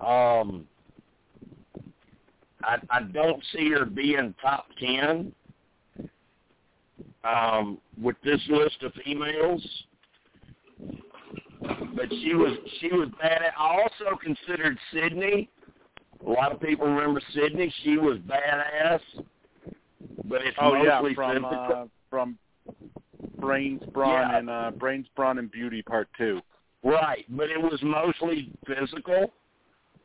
Um, 0.00 0.66
I, 2.62 2.78
I 2.90 3.02
don't 3.12 3.42
see 3.52 3.70
her 3.70 3.84
being 3.84 4.34
top 4.40 4.66
ten 4.80 5.32
um, 7.22 7.78
with 8.00 8.16
this 8.24 8.40
list 8.48 8.82
of 8.82 8.92
females. 9.04 9.64
But 11.96 12.10
she 12.10 12.34
was 12.34 12.58
she 12.80 12.88
was 12.88 13.08
bad. 13.20 13.42
At, 13.42 13.54
I 13.58 13.80
also 13.82 14.16
considered 14.22 14.76
Cydney. 14.92 15.48
A 16.26 16.30
lot 16.30 16.52
of 16.52 16.60
people 16.60 16.86
remember 16.86 17.22
Cydney. 17.34 17.72
She 17.82 17.96
was 17.96 18.18
badass. 18.18 19.00
But 20.24 20.42
it's 20.42 20.56
Oh 20.60 20.74
yeah, 20.74 21.00
mostly 21.00 21.14
from 21.14 21.44
uh, 21.44 21.84
from 22.10 22.38
Brains 23.38 23.82
Brawn 23.92 24.30
Yeah. 24.30 24.38
and 24.38 24.50
uh, 24.50 24.70
Brains 24.72 25.06
Brawn 25.16 25.38
and 25.38 25.50
Beauty 25.50 25.82
Part 25.82 26.08
Two. 26.16 26.40
Right, 26.82 27.24
but 27.30 27.50
it 27.50 27.60
was 27.60 27.80
mostly 27.82 28.50
physical. 28.66 29.32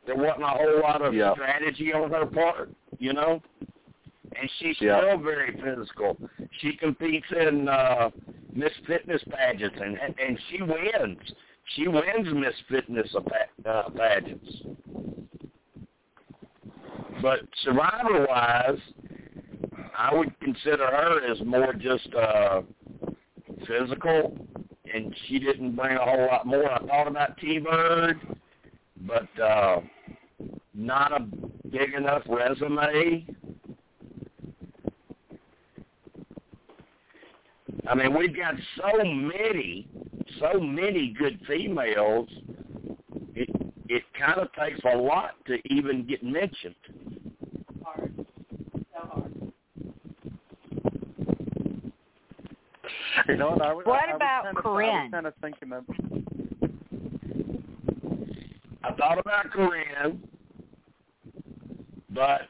There 0.06 0.16
wasn't 0.16 0.44
a 0.44 0.48
whole 0.48 0.80
lot 0.80 1.02
of 1.02 1.12
Yeah. 1.14 1.34
strategy 1.34 1.92
on 1.92 2.10
her 2.10 2.26
part, 2.26 2.70
you 2.98 3.12
know. 3.12 3.42
And 4.34 4.50
she's 4.58 4.80
Yeah. 4.80 4.98
still 5.00 5.18
very 5.18 5.52
physical. 5.60 6.16
She 6.60 6.76
competes 6.76 7.26
in 7.32 7.68
uh 7.68 8.10
Miss 8.52 8.72
Fitness 8.86 9.22
pageants, 9.30 9.78
and 9.80 9.98
and 10.18 10.38
she 10.48 10.62
wins. 10.62 11.34
She 11.76 11.86
wins 11.88 12.32
Miss 12.32 12.54
Fitness 12.68 13.14
uh, 13.64 13.90
pageants. 13.90 14.62
But 17.22 17.40
survivor 17.62 18.26
wise, 18.28 18.78
I 19.96 20.14
would 20.14 20.38
consider 20.40 20.86
her 20.86 21.24
as 21.30 21.40
more 21.44 21.72
just 21.74 22.12
uh 22.14 22.62
physical 23.66 24.36
and 24.92 25.14
she 25.26 25.38
didn't 25.38 25.76
bring 25.76 25.96
a 25.96 26.04
whole 26.04 26.26
lot 26.26 26.46
more. 26.46 26.70
I 26.70 26.78
thought 26.86 27.08
about 27.08 27.38
T 27.38 27.58
Bird, 27.58 28.20
but 29.06 29.40
uh 29.40 29.80
not 30.74 31.12
a 31.12 31.26
big 31.68 31.94
enough 31.94 32.22
resume. 32.28 33.26
I 37.88 37.94
mean, 37.94 38.16
we've 38.16 38.36
got 38.36 38.54
so 38.76 39.04
many, 39.04 39.88
so 40.38 40.60
many 40.60 41.14
good 41.18 41.40
females. 41.46 42.28
It 43.34 43.48
it 43.88 44.02
kind 44.18 44.38
of 44.38 44.48
takes 44.52 44.80
a 44.84 44.96
lot 44.96 45.32
to 45.46 45.58
even 45.72 46.06
get 46.06 46.22
mentioned. 46.22 46.74
You 53.28 53.36
know 53.36 53.50
what? 53.50 53.62
I 53.62 53.72
was, 53.72 53.86
What 53.86 54.08
I 54.08 54.12
about 54.16 54.44
was 54.44 54.54
kind 54.54 54.58
of, 54.58 54.66
I 54.66 54.68
Corinne? 54.68 55.02
was 55.02 55.10
kind 55.12 55.26
of 55.26 55.34
thinking 55.40 55.72
of. 55.72 55.84
I 58.82 58.92
thought 58.94 59.18
about 59.18 59.50
Corinne, 59.50 60.22
but 62.10 62.42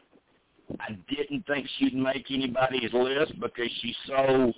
I 0.78 0.97
didn't 1.09 1.47
think 1.47 1.66
she'd 1.78 1.95
make 1.95 2.26
anybody's 2.30 2.93
list 2.93 3.38
because 3.41 3.68
she's 3.80 3.97
so 4.07 4.53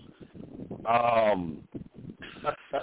um 0.87 1.59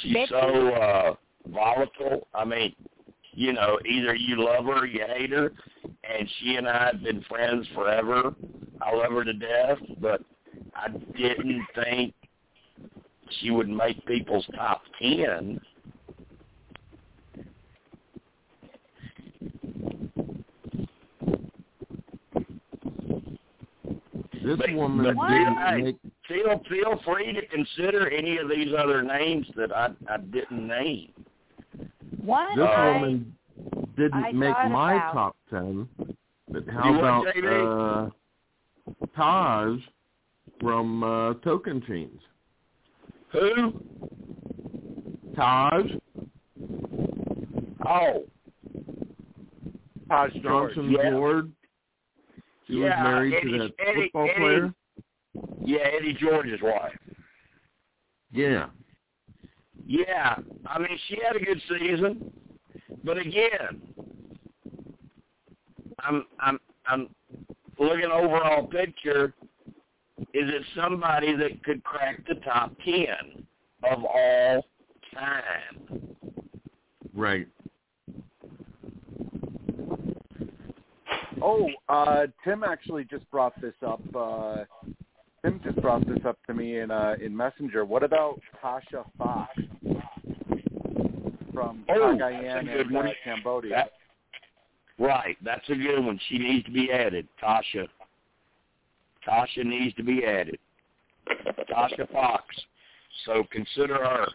she's 0.00 0.14
Bitchy. 0.14 0.28
so 0.28 0.68
uh 0.74 1.14
volatile. 1.48 2.28
I 2.34 2.44
mean, 2.44 2.74
you 3.32 3.52
know, 3.52 3.78
either 3.88 4.14
you 4.14 4.42
love 4.44 4.64
her 4.66 4.80
or 4.82 4.86
you 4.86 5.04
hate 5.06 5.30
her 5.30 5.52
and 6.04 6.28
she 6.38 6.56
and 6.56 6.68
I 6.68 6.86
have 6.86 7.02
been 7.02 7.22
friends 7.22 7.66
forever. 7.74 8.34
I 8.80 8.94
love 8.94 9.12
her 9.12 9.24
to 9.24 9.32
death, 9.32 9.78
but 10.00 10.22
I 10.78 10.88
didn't 11.16 11.66
think 11.74 12.14
she 13.40 13.50
would 13.50 13.68
make 13.68 14.04
people's 14.06 14.46
top 14.54 14.82
ten. 15.00 15.60
This 24.42 24.56
But- 24.56 24.72
woman 24.72 25.14
but 25.16 25.28
didn't 25.28 25.56
hey, 25.56 25.82
make 25.82 25.96
feel 26.26 26.58
feel 26.68 26.96
free 27.04 27.32
to 27.32 27.46
consider 27.46 28.08
any 28.08 28.38
of 28.38 28.48
these 28.48 28.72
other 28.74 29.02
names 29.02 29.46
that 29.56 29.72
I 29.74 29.90
I 30.08 30.18
didn't 30.18 30.66
name. 30.66 31.12
one 32.22 32.56
this 32.56 32.66
I, 32.66 32.92
woman 32.92 33.34
didn't 33.96 34.14
I 34.24 34.32
make 34.32 34.54
my 34.70 34.94
about- 34.94 35.12
top 35.12 35.36
ten. 35.50 35.88
But 36.50 36.66
how 36.68 36.92
want 36.92 37.00
about 37.28 37.34
JD? 37.34 38.06
uh 38.06 39.06
Taj 39.14 39.80
from 40.60 41.02
uh 41.02 41.34
Tocantins? 41.34 42.18
Who? 43.32 43.72
Taj 45.36 45.84
Oh, 47.86 48.24
Taj. 50.08 50.32
Johnson 50.42 50.90
Yeah. 50.90 51.14
Ward. 51.14 51.52
She 52.66 52.76
was 52.76 52.90
married 52.90 53.34
Eddie- 53.34 53.52
to 53.52 53.58
that 53.58 53.74
Eddie- 53.78 54.02
football 54.02 54.24
Eddie- 54.28 54.38
player. 54.40 54.74
yeah, 55.64 55.78
Eddie 55.78 56.12
George's 56.14 56.60
wife. 56.60 56.98
Yeah. 58.30 58.68
Yeah, 59.86 60.36
I 60.66 60.78
mean 60.78 60.98
she 61.06 61.16
had 61.26 61.36
a 61.36 61.40
good 61.40 61.62
season, 61.68 62.30
but 63.04 63.16
again, 63.16 63.80
I'm 66.00 66.26
I'm 66.40 66.58
I'm 66.86 67.08
looking 67.78 68.10
overall 68.10 68.66
picture. 68.66 69.32
Is 70.20 70.48
it 70.48 70.62
somebody 70.76 71.34
that 71.36 71.62
could 71.64 71.82
crack 71.84 72.26
the 72.26 72.34
top 72.36 72.72
ten 72.84 73.46
of 73.90 74.04
all 74.04 74.64
time? 75.14 76.16
Right. 77.14 77.46
Oh, 81.40 81.68
uh, 81.88 82.26
Tim 82.44 82.64
actually 82.64 83.04
just 83.04 83.28
brought 83.30 83.60
this 83.60 83.74
up. 83.86 84.00
Uh, 84.14 84.64
Tim 85.44 85.60
just 85.64 85.80
brought 85.80 86.06
this 86.06 86.18
up 86.26 86.38
to 86.46 86.54
me 86.54 86.78
in 86.78 86.90
uh, 86.90 87.14
in 87.22 87.36
Messenger. 87.36 87.84
What 87.84 88.02
about 88.02 88.40
Tasha 88.62 89.04
Fox 89.16 89.52
from 91.54 91.84
Oh, 91.88 92.16
Cagayan 92.16 92.64
good 92.64 92.86
and 92.88 92.96
uh, 92.96 93.10
Cambodia? 93.24 93.70
That, 93.70 93.92
right, 94.98 95.36
that's 95.44 95.68
a 95.68 95.76
good 95.76 96.04
one. 96.04 96.18
She 96.28 96.38
needs 96.38 96.64
to 96.66 96.72
be 96.72 96.90
added. 96.90 97.28
Tasha. 97.42 97.86
Tasha 99.28 99.64
needs 99.64 99.94
to 99.96 100.02
be 100.02 100.24
added. 100.24 100.58
Tasha 101.70 102.10
Fox. 102.10 102.44
So 103.26 103.44
consider 103.50 103.94
her. 103.94 104.26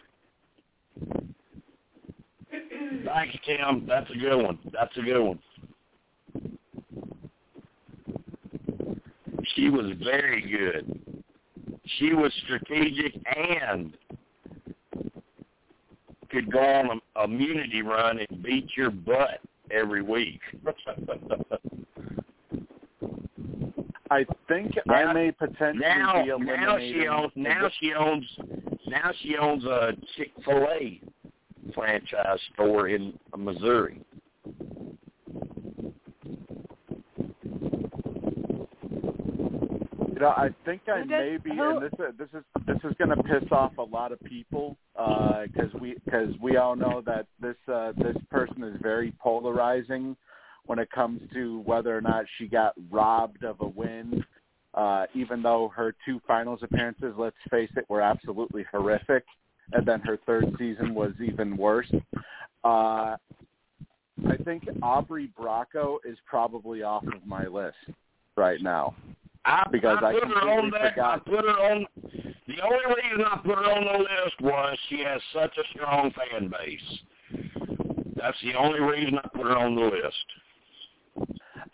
Thank 3.04 3.34
you, 3.34 3.40
Tim. 3.44 3.86
That's 3.86 4.10
a 4.10 4.18
good 4.18 4.42
one. 4.42 4.58
That's 4.72 4.96
a 4.96 5.02
good 5.02 5.20
one. 5.20 5.38
She 9.54 9.68
was 9.68 9.92
very 10.02 10.42
good. 10.42 11.00
She 11.98 12.14
was 12.14 12.32
strategic 12.44 13.14
and 13.36 13.96
could 16.30 16.50
go 16.50 16.58
on 16.58 17.00
a 17.16 17.24
immunity 17.24 17.82
run 17.82 18.18
and 18.18 18.42
beat 18.42 18.68
your 18.76 18.90
butt 18.90 19.40
every 19.70 20.02
week. 20.02 20.40
I 24.10 24.24
think 24.48 24.76
Now- 24.86 24.94
I 24.94 25.12
may 25.12 25.32
potentially 25.32 25.78
now, 25.78 26.22
be 26.22 26.44
now 26.44 26.78
she 26.78 27.08
owns. 27.08 27.32
Now 27.36 27.68
she 27.80 27.94
owns. 27.94 28.38
Now 28.86 29.10
she 29.22 29.36
owns 29.36 29.64
a 29.64 29.92
Chick 30.16 30.32
Fil 30.44 30.66
A 30.68 31.00
franchise 31.74 32.38
store 32.52 32.88
in 32.88 33.18
Missouri. 33.36 34.00
You 40.14 40.20
know, 40.20 40.28
I 40.28 40.50
think 40.64 40.82
I 40.88 40.98
does- 41.00 41.08
may 41.08 41.36
be, 41.38 41.50
who- 41.56 41.62
and 41.78 41.82
this 41.82 41.92
is 41.98 42.16
this 42.16 42.28
is 42.34 42.44
this 42.66 42.78
is 42.84 42.96
going 42.98 43.10
to 43.10 43.22
piss 43.24 43.50
off 43.50 43.76
a 43.78 43.82
lot 43.82 44.12
of 44.12 44.20
people 44.20 44.76
because 44.94 45.72
we 45.80 45.94
because 46.04 46.38
we 46.40 46.56
all 46.56 46.76
know 46.76 47.00
that 47.02 47.26
this 47.40 47.56
uh, 47.68 47.92
this 47.96 48.16
person 48.30 48.62
is 48.62 48.80
very 48.80 49.12
polarizing 49.20 50.16
when 50.66 50.78
it 50.78 50.90
comes 50.90 51.20
to 51.32 51.60
whether 51.60 51.96
or 51.96 52.00
not 52.00 52.24
she 52.38 52.46
got 52.46 52.74
robbed 52.90 53.44
of 53.44 53.60
a 53.60 53.66
win. 53.66 54.24
Uh, 54.74 55.06
even 55.14 55.40
though 55.40 55.70
her 55.74 55.94
two 56.04 56.20
finals 56.26 56.58
appearances, 56.62 57.14
let's 57.16 57.36
face 57.48 57.70
it, 57.76 57.84
were 57.88 58.00
absolutely 58.00 58.64
horrific, 58.72 59.24
and 59.72 59.86
then 59.86 60.00
her 60.00 60.18
third 60.26 60.44
season 60.58 60.94
was 60.94 61.12
even 61.22 61.56
worse. 61.56 61.90
Uh, 62.64 63.16
I 64.26 64.36
think 64.44 64.64
Aubrey 64.82 65.30
Bracco 65.38 65.98
is 66.04 66.18
probably 66.26 66.82
off 66.82 67.04
of 67.06 67.24
my 67.26 67.46
list 67.46 67.76
right 68.36 68.60
now. 68.60 68.94
I, 69.44 69.64
Because 69.70 69.98
I 70.02 70.06
I 70.06 70.12
put 70.14 70.28
her 70.28 70.48
on 70.50 70.70
that. 70.70 70.94
forgot. 70.94 71.14
I 71.26 71.30
put 71.30 71.44
her 71.44 71.50
on. 71.50 71.86
The 72.02 72.62
only 72.62 73.02
reason 73.02 73.24
I 73.24 73.36
put 73.36 73.56
her 73.56 73.70
on 73.70 73.84
the 73.84 73.98
list 73.98 74.40
was 74.40 74.76
she 74.88 75.00
has 75.00 75.20
such 75.32 75.56
a 75.56 75.62
strong 75.76 76.12
fan 76.12 76.48
base. 76.48 77.44
That's 78.16 78.36
the 78.42 78.54
only 78.54 78.80
reason 78.80 79.18
I 79.18 79.28
put 79.28 79.46
her 79.46 79.56
on 79.56 79.74
the 79.74 79.82
list. 79.82 80.24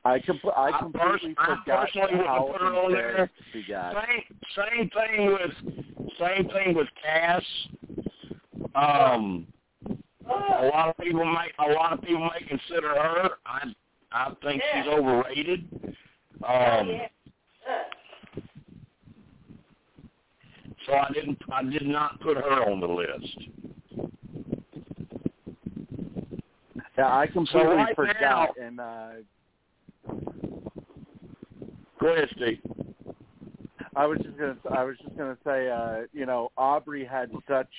I 0.05 0.19
compl- 0.19 0.57
I 0.57 0.71
I 0.71 0.79
completely 0.79 1.35
pers- 1.35 1.37
I 1.39 1.57
forgot 1.57 1.81
personally 1.87 2.07
wouldn't 2.13 2.27
how 2.27 2.49
put 2.53 2.61
her 2.63 2.67
on 2.75 2.93
there. 2.93 3.11
embarrassed 3.11 3.33
she 3.53 3.63
got. 3.63 3.95
Same 3.95 4.89
same 4.89 4.91
thing 4.91 5.27
with 5.27 6.15
same 6.19 6.49
thing 6.49 6.75
with 6.75 6.89
Kass. 7.03 7.45
Um, 8.75 9.47
a 10.29 10.67
lot 10.67 10.89
of 10.89 10.97
people 10.99 11.25
might 11.25 11.53
a 11.59 11.73
lot 11.73 11.93
of 11.93 12.01
people 12.03 12.21
might 12.21 12.47
consider 12.49 12.89
her. 12.89 13.31
I 13.47 13.65
I 14.13 14.33
think 14.43 14.63
she's 14.73 14.87
overrated. 14.87 15.69
Um, 16.47 17.01
so 20.87 20.95
I 20.95 21.11
didn't 21.13 21.39
I 21.53 21.63
did 21.63 21.87
not 21.87 22.21
put 22.21 22.37
her 22.37 22.65
on 22.71 22.81
the 22.81 22.87
list. 22.89 23.39
Yeah, 27.01 27.17
I 27.17 27.27
completely 27.29 27.77
right 27.77 27.97
forgot. 27.97 28.51
And 28.61 28.79
uh, 28.79 29.11
Go 31.99 32.13
ahead, 32.13 32.29
Steve. 32.37 32.59
I 33.97 34.05
was 34.05 34.19
just 34.19 34.37
gonna 34.37 34.57
I 34.71 34.85
was 34.85 34.97
just 35.03 35.17
gonna 35.17 35.39
say, 35.43 35.71
uh, 35.71 36.03
you 36.13 36.27
know, 36.27 36.53
Aubrey 36.59 37.07
had 37.07 37.31
such 37.49 37.71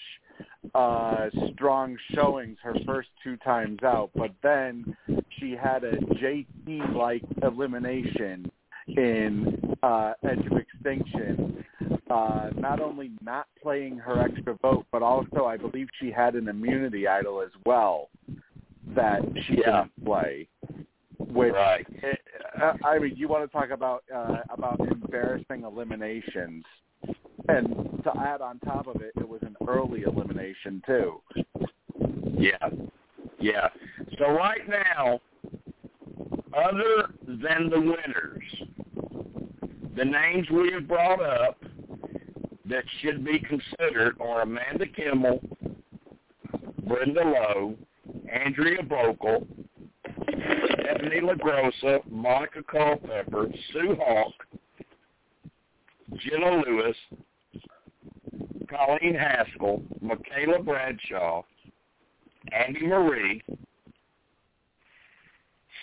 uh 0.74 1.30
strong 1.54 1.96
showings 2.16 2.58
her 2.64 2.74
first 2.84 3.10
two 3.24 3.38
times 3.38 3.78
out, 3.84 4.10
but 4.16 4.32
then 4.42 4.98
she 5.38 5.52
had 5.52 5.84
a 5.84 5.98
JT 5.98 6.96
like 6.96 7.22
elimination 7.44 8.52
in 8.88 9.76
uh 9.84 10.14
Edge 10.24 10.48
of 10.48 10.58
Extinction. 10.58 11.64
Uh 12.10 12.50
not 12.56 12.82
only 12.82 13.12
not 13.22 13.46
playing 13.62 13.98
her 13.98 14.20
extra 14.20 14.58
vote, 14.64 14.88
but 14.92 15.04
also 15.04 15.46
I 15.46 15.58
believe 15.58 15.90
she 16.00 16.10
had 16.10 16.34
an 16.34 16.48
immunity 16.48 17.08
idol 17.08 17.40
as 17.40 17.52
well 17.68 18.10
that 18.96 19.22
she 19.44 19.56
Yeah. 19.58 19.84
didn't 19.84 20.06
play. 20.06 20.48
Which 21.18 21.54
Right. 21.54 21.86
it, 22.04 22.22
uh, 22.60 22.74
I 22.84 23.00
mean, 23.00 23.16
you 23.16 23.28
want 23.28 23.50
to 23.50 23.58
talk 23.58 23.70
about 23.70 24.04
uh, 24.14 24.42
about 24.50 24.80
embarrassing 24.80 25.64
eliminations, 25.64 26.66
and 27.48 28.02
to 28.04 28.18
add 28.18 28.42
on 28.42 28.60
top 28.60 28.88
of 28.88 29.02
it, 29.02 29.14
it 29.18 29.28
was 29.28 29.42
an 29.44 29.56
early 29.68 30.04
elimination 30.04 30.82
too. 30.86 31.22
Yeah. 32.34 32.70
Yeah. 33.40 33.70
So 34.18 34.30
right 34.32 34.68
now, 34.68 35.22
other 36.54 37.14
than 37.28 37.70
the 37.70 37.80
winners, 37.80 38.64
the 39.96 40.06
names 40.06 40.50
we 40.50 40.72
have 40.72 40.88
brought 40.88 41.22
up 41.22 41.64
that 42.66 42.84
should 43.02 43.24
be 43.24 43.40
considered 43.40 44.16
are 44.20 44.42
Amanda 44.42 44.86
Kimmel, 44.88 45.42
Brenda 46.88 47.24
Lowe, 47.24 47.76
Andrea 48.32 48.82
Boehlke, 48.82 49.46
Stephanie 50.74 51.22
LaGrossa, 51.22 52.00
Monica 52.10 52.64
Culpepper, 52.64 53.48
Sue 53.72 53.98
Hawk, 54.00 54.34
Jenna 56.18 56.64
Lewis, 56.66 56.96
Colleen 58.70 59.16
Haskell, 59.16 59.84
Michaela 60.02 60.60
Bradshaw, 60.64 61.44
Andy 62.52 62.88
Marie, 62.88 63.44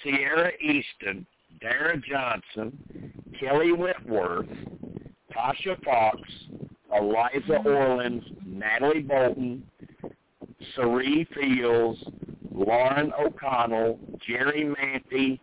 Ciera 0.04 0.50
Eastin, 0.64 1.26
Dara 1.60 1.96
Johnson, 1.98 3.12
Kelley 3.38 3.72
Wentworth, 3.72 4.48
Tasha 5.34 5.82
Fox, 5.84 6.20
Eliza 6.96 7.58
Orlins, 7.64 8.24
Natalie 8.46 9.02
Bolton, 9.02 9.62
Cerie 10.74 11.26
Fields, 11.34 12.02
Lauren 12.52 13.12
O'Connell, 13.18 13.98
Jerri 14.28 14.74
Manthey, 14.74 15.38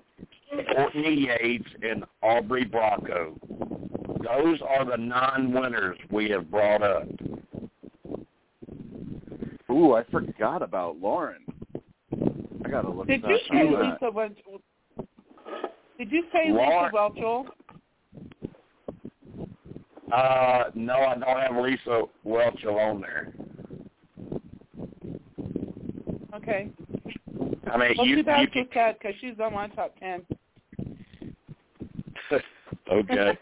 Courtney 0.76 1.28
Yates, 1.28 1.68
and 1.82 2.04
Aubrey 2.22 2.66
Bracco. 2.66 3.38
Those 4.24 4.60
are 4.68 4.86
the 4.86 4.98
non-winners 4.98 5.98
we 6.12 6.30
have 6.30 6.50
brought 6.50 6.82
up. 6.82 7.08
Ooh, 9.70 9.94
I 9.94 10.04
forgot 10.06 10.62
about 10.62 10.98
Lauren. 11.00 11.42
I 12.64 12.70
gotta 12.70 12.90
look. 12.90 13.08
Did 13.08 13.24
up 13.24 13.30
you 13.30 13.40
say. 13.52 13.64
Lisa 13.70 14.12
Welch? 14.12 14.38
Did 15.98 16.12
you 16.12 16.24
say 16.32 16.52
Lauren- 16.52 16.92
Lisa 16.92 16.96
Whelchel? 16.96 17.46
Uh, 20.12 20.64
no, 20.76 20.94
I 20.94 21.16
don't 21.16 21.40
have 21.40 21.64
Lisa 21.64 22.04
Whelchel 22.26 22.76
on 22.76 23.02
there. 23.02 23.34
Okay. 26.36 26.70
I 27.72 27.78
mean, 27.78 27.94
Well, 27.98 28.08
you, 28.08 28.18
too 28.18 28.24
bad 28.24 28.42
you 28.42 28.48
she's 28.54 28.68
sad 28.74 28.98
because 29.00 29.16
she's 29.22 29.40
on 29.42 29.54
my 29.54 29.68
top 29.70 29.94
ten. 30.00 30.26
okay. 32.92 33.38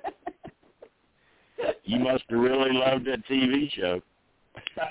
You 1.86 2.00
must 2.00 2.24
have 2.30 2.39
really 2.39 2.72
loved 2.74 3.06
that 3.06 3.26
TV 3.28 3.72
show. 3.72 4.02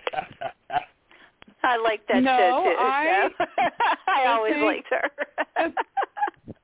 I 1.64 1.76
like 1.76 2.00
that 2.08 2.22
No, 2.22 2.36
show 2.36 2.62
too. 2.64 2.76
I- 2.78 3.28
so. 3.38 3.44
I 4.08 4.26
always 4.26 4.54
see, 4.54 4.62
liked 4.62 4.88
her. 4.90 5.10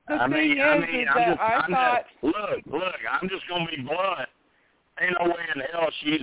The 0.07 0.13
I 0.15 0.27
thing 0.27 0.31
mean, 0.31 0.57
is, 0.57 0.63
I 0.63 0.77
mean, 0.79 1.01
is 1.01 1.07
I'm 1.13 1.29
just, 1.29 1.39
I 1.39 1.53
I'm 1.53 1.71
thought 1.71 2.03
just, 2.21 2.23
look, 2.23 2.81
look, 2.81 2.95
I'm 3.11 3.29
just 3.29 3.47
gonna 3.47 3.65
be 3.69 3.81
blunt. 3.81 4.29
Ain't 5.01 5.15
no 5.19 5.27
way 5.29 5.41
in 5.55 5.61
hell 5.71 5.89
she's 6.03 6.21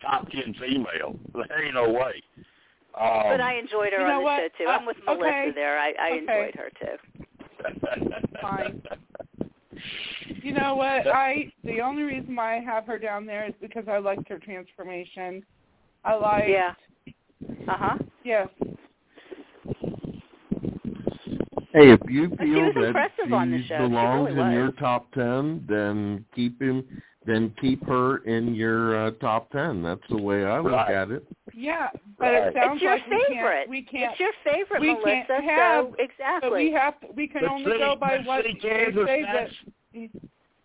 top 0.00 0.30
ten 0.30 0.54
female. 0.60 1.18
There 1.34 1.64
ain't 1.64 1.74
no 1.74 1.90
way. 1.90 2.22
Um, 3.00 3.24
but 3.28 3.40
I 3.40 3.54
enjoyed 3.58 3.92
her 3.92 4.00
You 4.00 4.06
know 4.06 4.12
on 4.14 4.18
the 4.18 4.24
what? 4.24 4.52
show 4.58 4.64
too. 4.64 4.70
I'm 4.70 4.86
with 4.86 4.96
Uh, 4.98 5.14
Melissa 5.14 5.26
okay. 5.26 5.50
there. 5.54 5.78
I, 5.78 5.92
I 6.00 6.10
Okay. 6.12 6.18
enjoyed 6.18 6.54
her 6.54 6.70
too. 6.78 6.96
Fine. 8.40 8.82
You 10.42 10.52
know 10.52 10.74
what? 10.76 11.06
I 11.08 11.50
the 11.64 11.80
only 11.80 12.02
reason 12.02 12.36
why 12.36 12.56
I 12.56 12.60
have 12.60 12.86
her 12.86 12.98
down 12.98 13.26
there 13.26 13.46
is 13.46 13.54
because 13.60 13.84
I 13.88 13.98
liked 13.98 14.28
her 14.28 14.38
transformation. 14.38 15.44
I 16.04 16.14
like 16.14 16.48
Yeah. 16.48 16.74
Uh 17.66 17.76
huh. 17.76 17.98
yes. 18.24 18.48
Hey, 21.72 21.90
if 21.90 22.00
you 22.08 22.28
feel 22.38 22.66
was 22.66 22.74
that 22.76 22.84
impressive 22.88 23.32
on 23.32 23.50
the 23.50 23.58
she 23.62 23.68
show. 23.68 23.78
She 23.78 23.88
belongs 23.88 24.28
really 24.28 24.40
in 24.40 24.52
your 24.52 24.72
top 24.72 25.10
ten, 25.12 25.64
then 25.68 26.24
keep 26.34 26.60
him. 26.60 26.84
Then 27.26 27.52
keep 27.60 27.84
her 27.88 28.18
in 28.18 28.54
your 28.54 29.06
uh, 29.06 29.10
top 29.12 29.50
ten. 29.50 29.82
That's 29.82 30.02
the 30.10 30.18
way 30.18 30.44
I 30.44 30.60
look 30.60 30.72
Right. 30.72 30.94
at 30.94 31.10
it. 31.10 31.26
Yeah, 31.56 31.88
but 32.18 32.24
Right. 32.32 32.42
it 32.48 32.54
sounds 32.54 32.74
It's 32.74 32.82
your 32.82 32.90
like 32.92 33.06
we 33.08 33.18
favorite. 33.28 33.34
can't 33.38 33.68
we 33.70 33.82
can't 33.82 34.10
It's 34.12 34.20
your 34.20 34.32
favorite, 34.44 34.80
we 34.80 34.92
Melissa. 34.94 35.26
can't 35.26 35.44
have- 35.44 35.84
so 35.86 35.94
exactly. 35.98 36.50
but 36.50 36.52
we 36.58 36.72
have 36.72 37.00
to, 37.00 37.06
we 37.12 37.28
can 37.28 37.42
But 37.42 37.50
only 37.50 37.72
see, 37.72 37.78
go 37.78 37.96
by 37.96 38.16
but 38.18 38.26
what 38.26 38.44
see, 38.44 38.52
they 38.54 38.58
Kansas, 38.68 39.06
say 39.06 39.22
that 39.22 39.50
that's, 39.92 40.24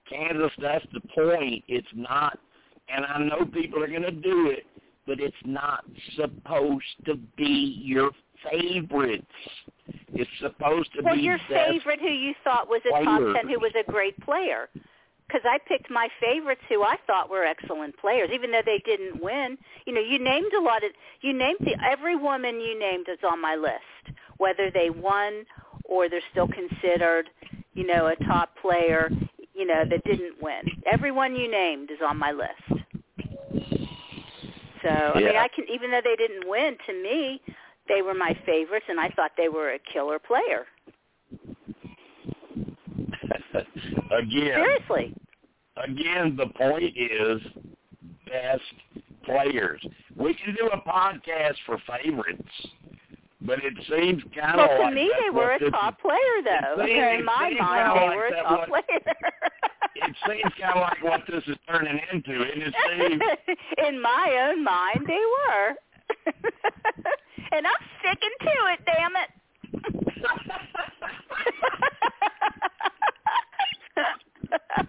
Kansas, 0.10 0.52
that's 0.58 0.86
the 0.94 1.02
point. 1.14 1.64
It's 1.68 1.88
not, 1.94 2.40
and 2.88 3.06
I 3.06 3.20
know 3.20 3.46
people 3.46 3.84
are 3.84 3.88
going 3.88 4.02
to 4.02 4.12
do 4.12 4.48
it, 4.50 4.66
but 5.06 5.20
it's 5.20 5.36
not 5.46 5.86
supposed 6.16 6.86
to 7.06 7.16
be 7.38 7.80
your 7.84 8.12
favorites. 8.50 9.26
It's 10.14 10.30
supposed 10.40 10.92
to 10.96 11.02
well, 11.04 11.16
be 11.16 11.22
your 11.22 11.38
best 11.50 11.72
favorite, 11.72 12.00
who 12.00 12.08
you 12.10 12.34
thought 12.44 12.68
was 12.68 12.82
a 12.86 13.04
top 13.04 13.20
ten, 13.36 13.48
who 13.48 13.60
was 13.60 13.74
a 13.80 13.90
great 13.92 14.20
player. 14.22 14.70
Because 15.30 15.46
I 15.46 15.60
picked 15.68 15.92
my 15.92 16.10
favorites, 16.20 16.62
who 16.68 16.82
I 16.82 16.98
thought 17.06 17.30
were 17.30 17.46
excellent 17.46 17.96
players, 18.00 18.32
even 18.34 18.52
though 18.52 18.64
they 18.66 18.82
didn't 18.84 19.22
win. 19.22 19.60
You 19.86 19.94
know, 19.94 20.02
you 20.02 20.18
named 20.18 20.52
a 20.58 20.62
lot 20.62 20.84
of, 20.84 20.90
you 21.22 21.34
named 21.34 21.60
the, 21.60 21.76
every 21.86 22.16
woman 22.16 22.60
you 22.60 22.80
named 22.80 23.06
is 23.08 23.20
on 23.24 23.40
my 23.40 23.56
list, 23.56 24.18
whether 24.38 24.72
they 24.72 24.90
won 24.90 25.46
or 25.86 26.10
they're 26.10 26.22
still 26.32 26.48
considered, 26.48 27.30
you 27.76 27.86
know, 27.86 28.08
a 28.08 28.16
top 28.26 28.56
player, 28.60 29.12
you 29.54 29.68
know, 29.68 29.84
that 29.88 30.04
didn't 30.04 30.42
win. 30.42 30.64
Everyone 30.92 31.36
you 31.36 31.50
named 31.50 31.92
is 31.92 32.00
on 32.04 32.18
my 32.18 32.32
list. 32.32 32.84
So 34.82 34.90
I 34.90 35.20
mean, 35.20 35.36
I 35.36 35.48
can 35.54 35.66
even 35.72 35.92
though 35.92 36.02
they 36.04 36.16
didn't 36.16 36.48
win, 36.48 36.76
to 36.88 36.94
me, 36.94 37.42
they 37.88 38.02
were 38.02 38.14
my 38.14 38.38
favorites, 38.46 38.86
and 38.88 39.00
I 39.00 39.10
thought 39.10 39.32
they 39.38 39.50
were 39.50 39.74
a 39.74 39.80
killer 39.94 40.20
player. 40.20 40.66
Again. 43.54 44.56
Seriously. 44.56 45.14
Again, 45.84 46.36
the 46.38 46.48
point 46.58 46.96
is 46.98 47.42
best 48.26 48.62
players. 49.24 49.82
We 50.16 50.34
can 50.34 50.56
do 50.56 50.68
a 50.74 50.78
podcast 50.82 51.56
for 51.66 51.78
favorites, 51.88 52.50
but 53.42 53.60
it 53.64 53.74
seems 53.90 54.22
kind 54.38 54.58
Well, 54.58 54.70
of 54.72 54.78
to 54.78 54.84
like 54.84 54.94
me, 54.94 55.10
they 55.24 55.30
were 55.30 55.52
a 55.54 55.72
top 55.72 56.00
player, 56.02 56.42
though. 56.44 56.84
Seems- 56.86 57.20
In 57.20 57.24
my 57.26 57.50
mind, 57.58 57.98
they 57.98 58.08
like 58.08 58.16
were 58.18 58.28
a 58.28 58.44
top 58.44 58.68
what- 58.70 58.86
player. 58.88 59.02
It 59.96 60.16
seems 60.28 60.54
kind 60.62 60.76
of 60.76 60.82
like 60.82 61.02
what 61.04 61.22
this 61.28 61.44
is 61.48 61.58
turning 61.70 62.00
into, 62.14 62.44
isn't 62.44 62.62
it, 62.62 62.74
seems. 63.00 63.22
In 63.88 64.02
my 64.02 64.48
own 64.50 64.64
mind, 64.64 65.06
they 65.08 65.24
were. 65.48 65.76
and 67.52 67.66
I'm 67.68 67.84
sticking 68.00 68.36
to 68.42 68.54
it, 68.74 68.80
damn 68.86 69.16
it. 69.16 69.30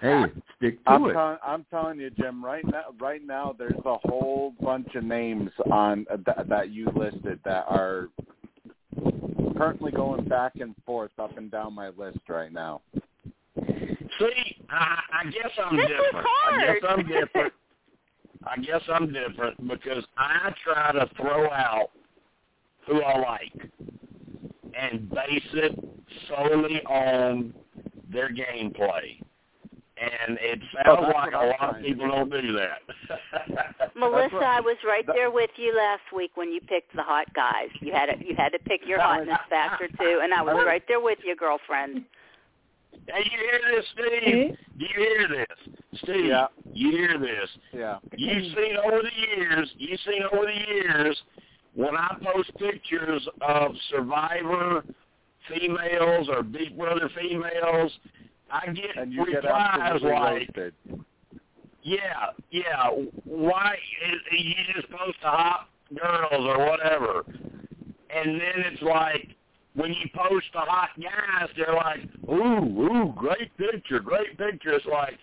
Hey, 0.01 0.25
stick 0.57 0.85
to 0.85 0.91
I'm, 0.91 1.05
it. 1.07 1.13
tell- 1.13 1.39
I'm 1.45 1.67
telling 1.71 1.99
you, 1.99 2.11
Jim. 2.11 2.45
Right 2.45 2.65
now, 2.65 2.85
right 3.01 3.25
now, 3.25 3.55
there's 3.59 3.79
a 3.85 3.99
whole 4.09 4.55
bunch 4.61 4.95
of 4.95 5.05
names 5.05 5.51
on 5.71 6.07
uh, 6.11 6.17
that, 6.27 6.49
that 6.49 6.71
you 6.71 6.91
listed 6.95 7.41
that 7.45 7.65
are 7.69 8.09
currently 9.57 9.93
going 9.93 10.25
back 10.25 10.53
and 10.57 10.75
forth 10.87 11.13
up 11.19 11.37
and 11.37 11.51
down 11.51 11.75
my 11.75 11.89
list 11.91 12.19
right 12.29 12.53
now. 12.53 12.81
See, 13.57 14.57
I, 14.69 14.99
I 15.13 15.25
guess 15.25 15.51
I'm 15.65 15.77
This 15.77 15.89
was 15.89 16.05
different. 16.05 16.27
I 16.47 16.61
guess. 16.65 16.77
I'm 16.89 17.07
different. 17.07 17.53
I 18.45 18.57
guess 18.57 18.81
I'm 18.91 19.13
different 19.13 19.69
because 19.69 20.05
I 20.17 20.53
try 20.65 20.93
to 20.93 21.09
throw 21.17 21.51
out 21.51 21.91
who 22.87 23.03
I 23.03 23.19
like 23.19 23.71
and 24.75 25.11
base 25.11 25.43
it 25.53 25.79
solely 26.29 26.81
on 26.87 27.53
their 28.11 28.31
gameplay. 28.31 29.21
And 30.01 30.39
it 30.41 30.61
Oh, 30.87 30.97
sounds 30.97 31.07
that's 31.07 31.15
like 31.15 31.35
a 31.35 31.63
lot 31.63 31.77
of 31.77 31.83
people 31.83 32.07
do. 32.07 32.13
don't 32.13 32.31
do 32.31 32.53
that. 32.53 32.81
Melissa, 33.95 34.35
what- 34.35 34.43
I 34.45 34.61
was 34.61 34.77
right 34.87 35.07
that- 35.07 35.15
there 35.15 35.31
with 35.31 35.51
you 35.57 35.77
last 35.77 36.03
week 36.15 36.33
when 36.37 36.51
you 36.51 36.61
picked 36.61 36.95
the 36.97 37.03
hot 37.03 37.27
guys. 37.35 37.69
You 37.81 37.93
had 37.93 38.07
to, 38.07 38.25
you 38.27 38.35
had 38.37 38.51
to 38.51 38.59
pick 38.61 38.87
your 38.87 38.99
hotness 39.01 39.39
factor 39.51 39.89
too, 39.99 40.21
and 40.23 40.33
I 40.33 40.41
was 40.43 40.63
right 40.67 40.83
there 40.89 41.01
with 41.01 41.19
you, 41.25 41.37
girlfriend. 41.37 42.05
Hey, 43.07 43.25
you 43.25 43.39
hear 43.39 43.77
this, 43.77 43.85
Steve? 43.93 44.57
Hmm? 44.57 44.79
Do 44.79 44.85
you 44.87 44.97
hear 44.97 45.29
this? 45.29 45.75
Steve, 46.03 46.25
Yeah. 46.27 46.47
you 46.73 46.91
hear 46.93 47.19
this? 47.19 47.51
Yeah. 47.73 47.99
You've 48.17 48.55
seen 48.57 48.77
over 48.85 49.03
the 49.03 49.37
years, 49.37 49.71
you've 49.77 50.01
seen 50.07 50.23
over 50.33 50.47
the 50.47 50.73
years, 50.73 51.23
when 51.75 51.95
I 51.97 52.17
post 52.23 52.51
pictures 52.59 53.27
of 53.43 53.73
Survivor 53.91 54.83
females 55.49 56.29
or 56.29 56.43
Big 56.43 56.77
Brother 56.77 57.11
females, 57.19 57.93
I 58.51 58.67
get 58.73 58.97
And 58.97 59.13
you 59.13 59.25
replies 59.25 59.79
absolutely 59.81 60.11
like, 60.19 60.33
roasted. 60.57 60.75
yeah, 61.83 62.31
yeah, 62.51 62.91
why, 63.25 63.75
is, 63.75 64.21
you 64.39 64.55
just 64.75 64.91
post 64.91 65.17
the 65.23 65.29
hot 65.29 65.69
girls 65.97 66.45
or 66.47 66.67
whatever. 66.67 67.25
And 68.15 68.41
then 68.41 68.65
it's 68.73 68.83
like, 68.83 69.29
when 69.75 69.91
you 69.93 70.09
post 70.15 70.47
the 70.53 70.61
hot 70.61 70.91
guys, 71.01 71.49
they're 71.57 71.75
like, 71.75 72.01
ooh, 72.29 72.81
ooh, 72.83 73.15
great 73.17 73.57
picture, 73.57 74.01
great 74.01 74.37
picture. 74.37 74.73
It's 74.73 74.87
like, 74.87 75.19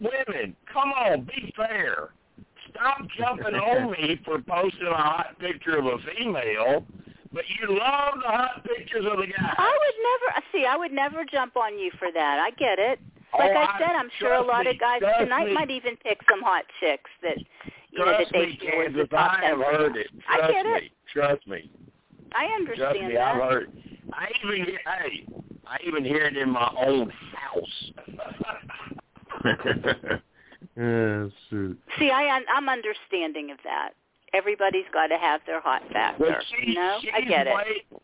women, 0.00 0.56
come 0.72 0.90
on, 0.92 1.24
be 1.24 1.52
fair. 1.56 2.10
Stop 2.70 3.00
jumping 3.18 3.54
on 3.54 3.90
me 3.92 4.18
for 4.24 4.40
posting 4.40 4.86
a 4.86 4.94
hot 4.94 5.38
picture 5.38 5.78
of 5.78 5.86
a 5.86 5.96
female, 6.16 6.86
but 7.32 7.44
you 7.48 7.68
love 7.78 8.14
the 8.22 8.28
hot 8.28 8.64
pictures 8.64 9.04
of 9.10 9.18
the 9.18 9.26
guys. 9.26 9.54
I 9.58 9.78
would 9.78 9.96
never 10.02 10.44
see. 10.52 10.66
I 10.66 10.76
would 10.76 10.92
never 10.92 11.24
jump 11.24 11.56
on 11.56 11.78
you 11.78 11.90
for 11.98 12.08
that. 12.12 12.38
I 12.40 12.50
get 12.52 12.78
it. 12.78 12.98
Like 13.38 13.52
Oh, 13.54 13.58
I 13.58 13.78
said, 13.78 13.90
I'm 13.96 14.10
sure 14.18 14.34
a 14.34 14.42
lot 14.42 14.64
me, 14.64 14.72
of 14.72 14.80
guys 14.80 14.98
trust 15.00 15.20
tonight 15.20 15.46
me. 15.46 15.52
might 15.54 15.70
even 15.70 15.96
pick 15.96 16.18
some 16.28 16.42
hot 16.42 16.64
chicks 16.80 17.10
that 17.22 17.38
you 17.90 17.98
know 17.98 18.06
that 18.06 18.26
they 18.32 18.46
me, 18.46 18.58
feel 18.60 18.80
is 18.80 18.92
the 18.92 19.06
Kansas, 19.06 19.08
top 19.10 19.38
I 19.40 19.44
have 19.46 19.58
heard 19.58 19.96
it. 19.96 20.08
I 20.28 20.36
Trust 20.38 20.52
get 20.52 20.66
me. 20.66 20.72
it. 20.72 20.92
Trust 21.12 21.46
me. 21.46 21.70
I 22.34 22.46
Trust 22.46 22.80
understand 22.80 23.08
me, 23.08 23.14
that. 23.14 23.34
I've 23.34 23.42
heard. 23.42 23.72
I 24.12 24.28
even 24.44 24.64
hear, 24.64 24.80
hey, 24.84 25.26
I 25.66 25.76
even 25.86 26.04
hear 26.04 26.24
it 26.24 26.36
in 26.36 26.50
my 26.50 26.72
own 26.84 27.12
house. 27.36 27.92
yeah, 30.76 31.26
shoot. 31.48 31.78
See, 31.98 32.10
I 32.10 32.40
I'm 32.54 32.68
understanding 32.68 33.52
of 33.52 33.58
that. 33.64 33.90
Everybody's 34.32 34.84
got 34.92 35.08
to 35.08 35.18
have 35.18 35.40
their 35.46 35.60
hot 35.60 35.82
factor. 35.92 36.42
She, 36.48 36.70
you 36.70 36.74
know, 36.74 36.98
I 37.14 37.20
get 37.22 37.46
it. 37.46 37.54
way, 37.54 38.00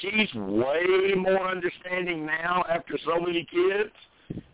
She's 0.00 0.32
way 0.34 1.14
more 1.16 1.48
understanding 1.48 2.26
now 2.26 2.64
after 2.68 2.98
so 3.04 3.20
many 3.20 3.46
kids. 3.50 3.90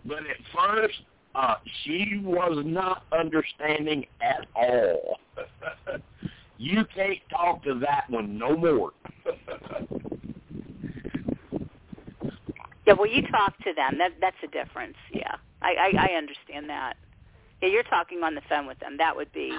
But 0.04 0.18
at 0.18 0.36
first, 0.54 0.94
uh, 1.34 1.56
she 1.82 2.20
was 2.22 2.62
not 2.64 3.04
understanding 3.12 4.06
at 4.20 4.46
all. 4.54 5.18
you 6.58 6.84
can't 6.94 7.18
talk 7.30 7.62
to 7.64 7.78
that 7.80 8.04
one 8.08 8.38
no 8.38 8.56
more. 8.56 8.92
Yeah, 12.86 12.94
well, 12.96 13.08
you 13.08 13.22
talk 13.22 13.58
to 13.64 13.72
them. 13.74 13.98
That 13.98 14.12
that's 14.20 14.36
a 14.44 14.46
difference. 14.46 14.96
Yeah, 15.12 15.34
I, 15.60 15.74
I 15.92 16.08
I 16.10 16.16
understand 16.16 16.70
that. 16.70 16.94
Yeah, 17.60 17.68
you're 17.68 17.82
talking 17.82 18.22
on 18.22 18.34
the 18.36 18.42
phone 18.48 18.66
with 18.66 18.78
them. 18.78 18.96
That 18.96 19.16
would 19.16 19.32
be 19.32 19.52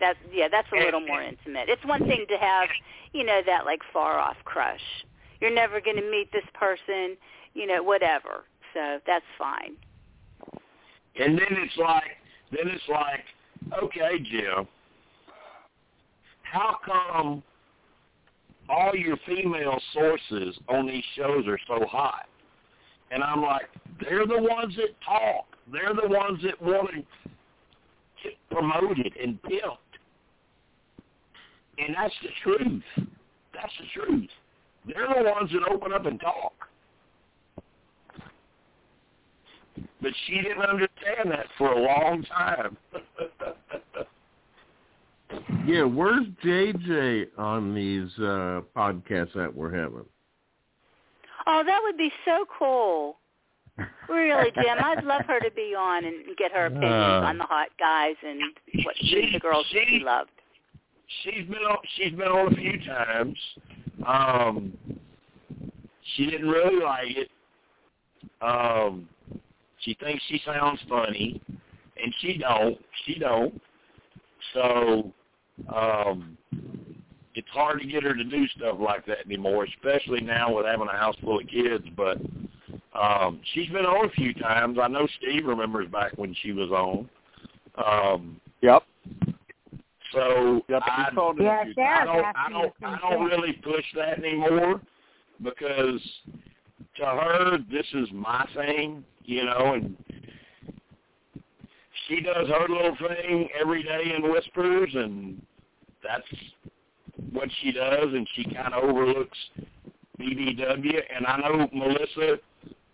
that. 0.00 0.16
Yeah, 0.32 0.48
that's 0.50 0.68
a 0.72 0.76
little 0.76 1.00
more 1.00 1.22
intimate. 1.22 1.68
It's 1.68 1.84
one 1.84 2.06
thing 2.06 2.26
to 2.28 2.36
have, 2.36 2.68
you 3.12 3.24
know, 3.24 3.40
that 3.46 3.64
like 3.64 3.80
far 3.92 4.18
off 4.18 4.36
crush. 4.44 4.80
You're 5.40 5.54
never 5.54 5.80
going 5.80 5.96
to 5.96 6.10
meet 6.10 6.30
this 6.32 6.44
person, 6.54 7.16
you 7.54 7.66
know, 7.66 7.82
whatever. 7.82 8.44
So 8.74 8.98
that's 9.06 9.24
fine. 9.38 9.76
And 11.18 11.38
then 11.38 11.48
it's 11.50 11.76
like, 11.76 12.16
then 12.52 12.68
it's 12.68 12.88
like, 12.88 13.24
okay, 13.82 14.18
Jim, 14.30 14.66
how 16.42 16.76
come 16.84 17.42
all 18.68 18.94
your 18.94 19.16
female 19.26 19.80
sources 19.92 20.58
on 20.68 20.86
these 20.86 21.04
shows 21.16 21.46
are 21.46 21.58
so 21.66 21.86
hot? 21.86 22.26
And 23.10 23.22
I'm 23.22 23.42
like, 23.42 23.68
they're 24.00 24.26
the 24.26 24.40
ones 24.40 24.76
that 24.76 25.00
talk. 25.04 25.46
They're 25.72 25.94
the 25.94 26.08
ones 26.08 26.40
that 26.44 26.60
want 26.60 26.90
to 26.90 27.30
get 28.22 28.34
promoted 28.50 29.16
and 29.22 29.40
pimped. 29.42 29.89
And 31.80 31.94
that's 31.96 32.14
the 32.22 32.28
truth. 32.42 32.82
That's 33.54 33.72
the 33.78 34.00
truth. 34.00 34.28
They're 34.86 35.08
the 35.08 35.30
ones 35.30 35.50
that 35.52 35.68
open 35.70 35.92
up 35.92 36.06
and 36.06 36.20
talk. 36.20 36.52
But 40.02 40.12
she 40.26 40.40
didn't 40.40 40.62
understand 40.62 41.30
that 41.30 41.46
for 41.58 41.72
a 41.72 41.80
long 41.80 42.24
time. 42.24 42.76
Yeah, 45.64 45.84
where's 45.84 46.26
JJ 46.44 47.26
on 47.38 47.72
these 47.72 48.08
uh 48.18 48.62
podcasts 48.76 49.32
that 49.34 49.54
we're 49.54 49.70
having? 49.70 50.04
Oh, 51.46 51.62
that 51.64 51.78
would 51.84 51.96
be 51.96 52.10
so 52.24 52.44
cool. 52.58 53.18
Really, 54.08 54.50
Jim, 54.56 54.76
I'd 54.82 55.04
love 55.04 55.22
her 55.28 55.38
to 55.38 55.50
be 55.52 55.72
on 55.78 56.04
and 56.04 56.36
get 56.36 56.50
her 56.50 56.66
opinions 56.66 56.92
Uh. 56.92 57.26
on 57.26 57.38
the 57.38 57.44
hot 57.44 57.68
guys 57.78 58.16
and 58.26 58.40
what 58.84 58.96
She- 58.96 59.30
the 59.32 59.38
girls 59.38 59.66
that 59.72 59.84
she 59.86 59.98
she- 60.00 60.04
loved. 60.04 60.30
She's 61.22 61.46
been 61.46 61.58
on. 61.58 61.78
She's 61.96 62.12
been 62.12 62.28
on 62.28 62.52
a 62.52 62.56
few 62.56 62.78
times. 62.84 63.38
Um, 64.06 64.72
she 66.14 66.26
didn't 66.26 66.48
really 66.48 66.82
like 66.82 67.16
it. 67.16 67.28
Um, 68.40 69.08
she 69.80 69.94
thinks 69.94 70.22
she 70.28 70.40
sounds 70.44 70.80
funny, 70.88 71.40
and 71.48 72.14
she 72.20 72.38
don't. 72.38 72.78
She 73.04 73.18
don't. 73.18 73.60
So, 74.54 75.12
um, 75.72 76.36
it's 77.34 77.48
hard 77.52 77.80
to 77.80 77.86
get 77.86 78.02
her 78.02 78.14
to 78.14 78.24
do 78.24 78.46
stuff 78.48 78.76
like 78.80 79.06
that 79.06 79.26
anymore, 79.26 79.64
especially 79.64 80.20
now 80.20 80.56
with 80.56 80.66
having 80.66 80.88
a 80.88 80.96
house 80.96 81.16
full 81.22 81.40
of 81.40 81.46
kids. 81.46 81.84
But 81.96 82.18
um, 82.98 83.40
she's 83.52 83.68
been 83.68 83.86
on 83.86 84.06
a 84.06 84.10
few 84.10 84.34
times. 84.34 84.78
I 84.80 84.88
know 84.88 85.06
Steve 85.18 85.46
remembers 85.46 85.88
back 85.90 86.12
when 86.16 86.34
she 86.42 86.52
was 86.52 86.70
on. 86.70 87.08
Um, 87.84 88.40
Yep. 88.62 88.82
So 90.12 90.62
Yep. 90.68 90.82
I, 90.84 91.06
He 91.10 91.14
told 91.16 91.40
Yeah, 91.40 91.62
a 91.62 91.64
few 91.64 91.74
Sarah 91.74 92.00
I 92.00 92.04
don't, 92.04 92.26
I 92.36 92.48
don't, 92.50 92.72
I 92.82 93.10
don't 93.10 93.24
really 93.24 93.52
push 93.52 93.84
that 93.96 94.18
anymore 94.18 94.80
because 95.42 96.00
to 96.96 97.04
her, 97.04 97.58
this 97.70 97.86
is 97.94 98.08
my 98.12 98.46
thing, 98.54 99.04
you 99.24 99.44
know, 99.44 99.74
and 99.74 99.96
she 102.08 102.20
does 102.20 102.48
her 102.48 102.68
little 102.68 102.96
thing 102.96 103.48
every 103.58 103.82
day 103.82 104.12
in 104.16 104.30
whispers, 104.30 104.90
and 104.94 105.40
that's 106.02 106.26
what 107.32 107.48
she 107.62 107.72
does, 107.72 108.08
and 108.12 108.28
she 108.34 108.44
kind 108.44 108.74
of 108.74 108.84
overlooks 108.84 109.38
BBW. 110.18 111.00
And 111.14 111.26
I 111.26 111.36
know 111.38 111.68
Melissa, 111.72 112.38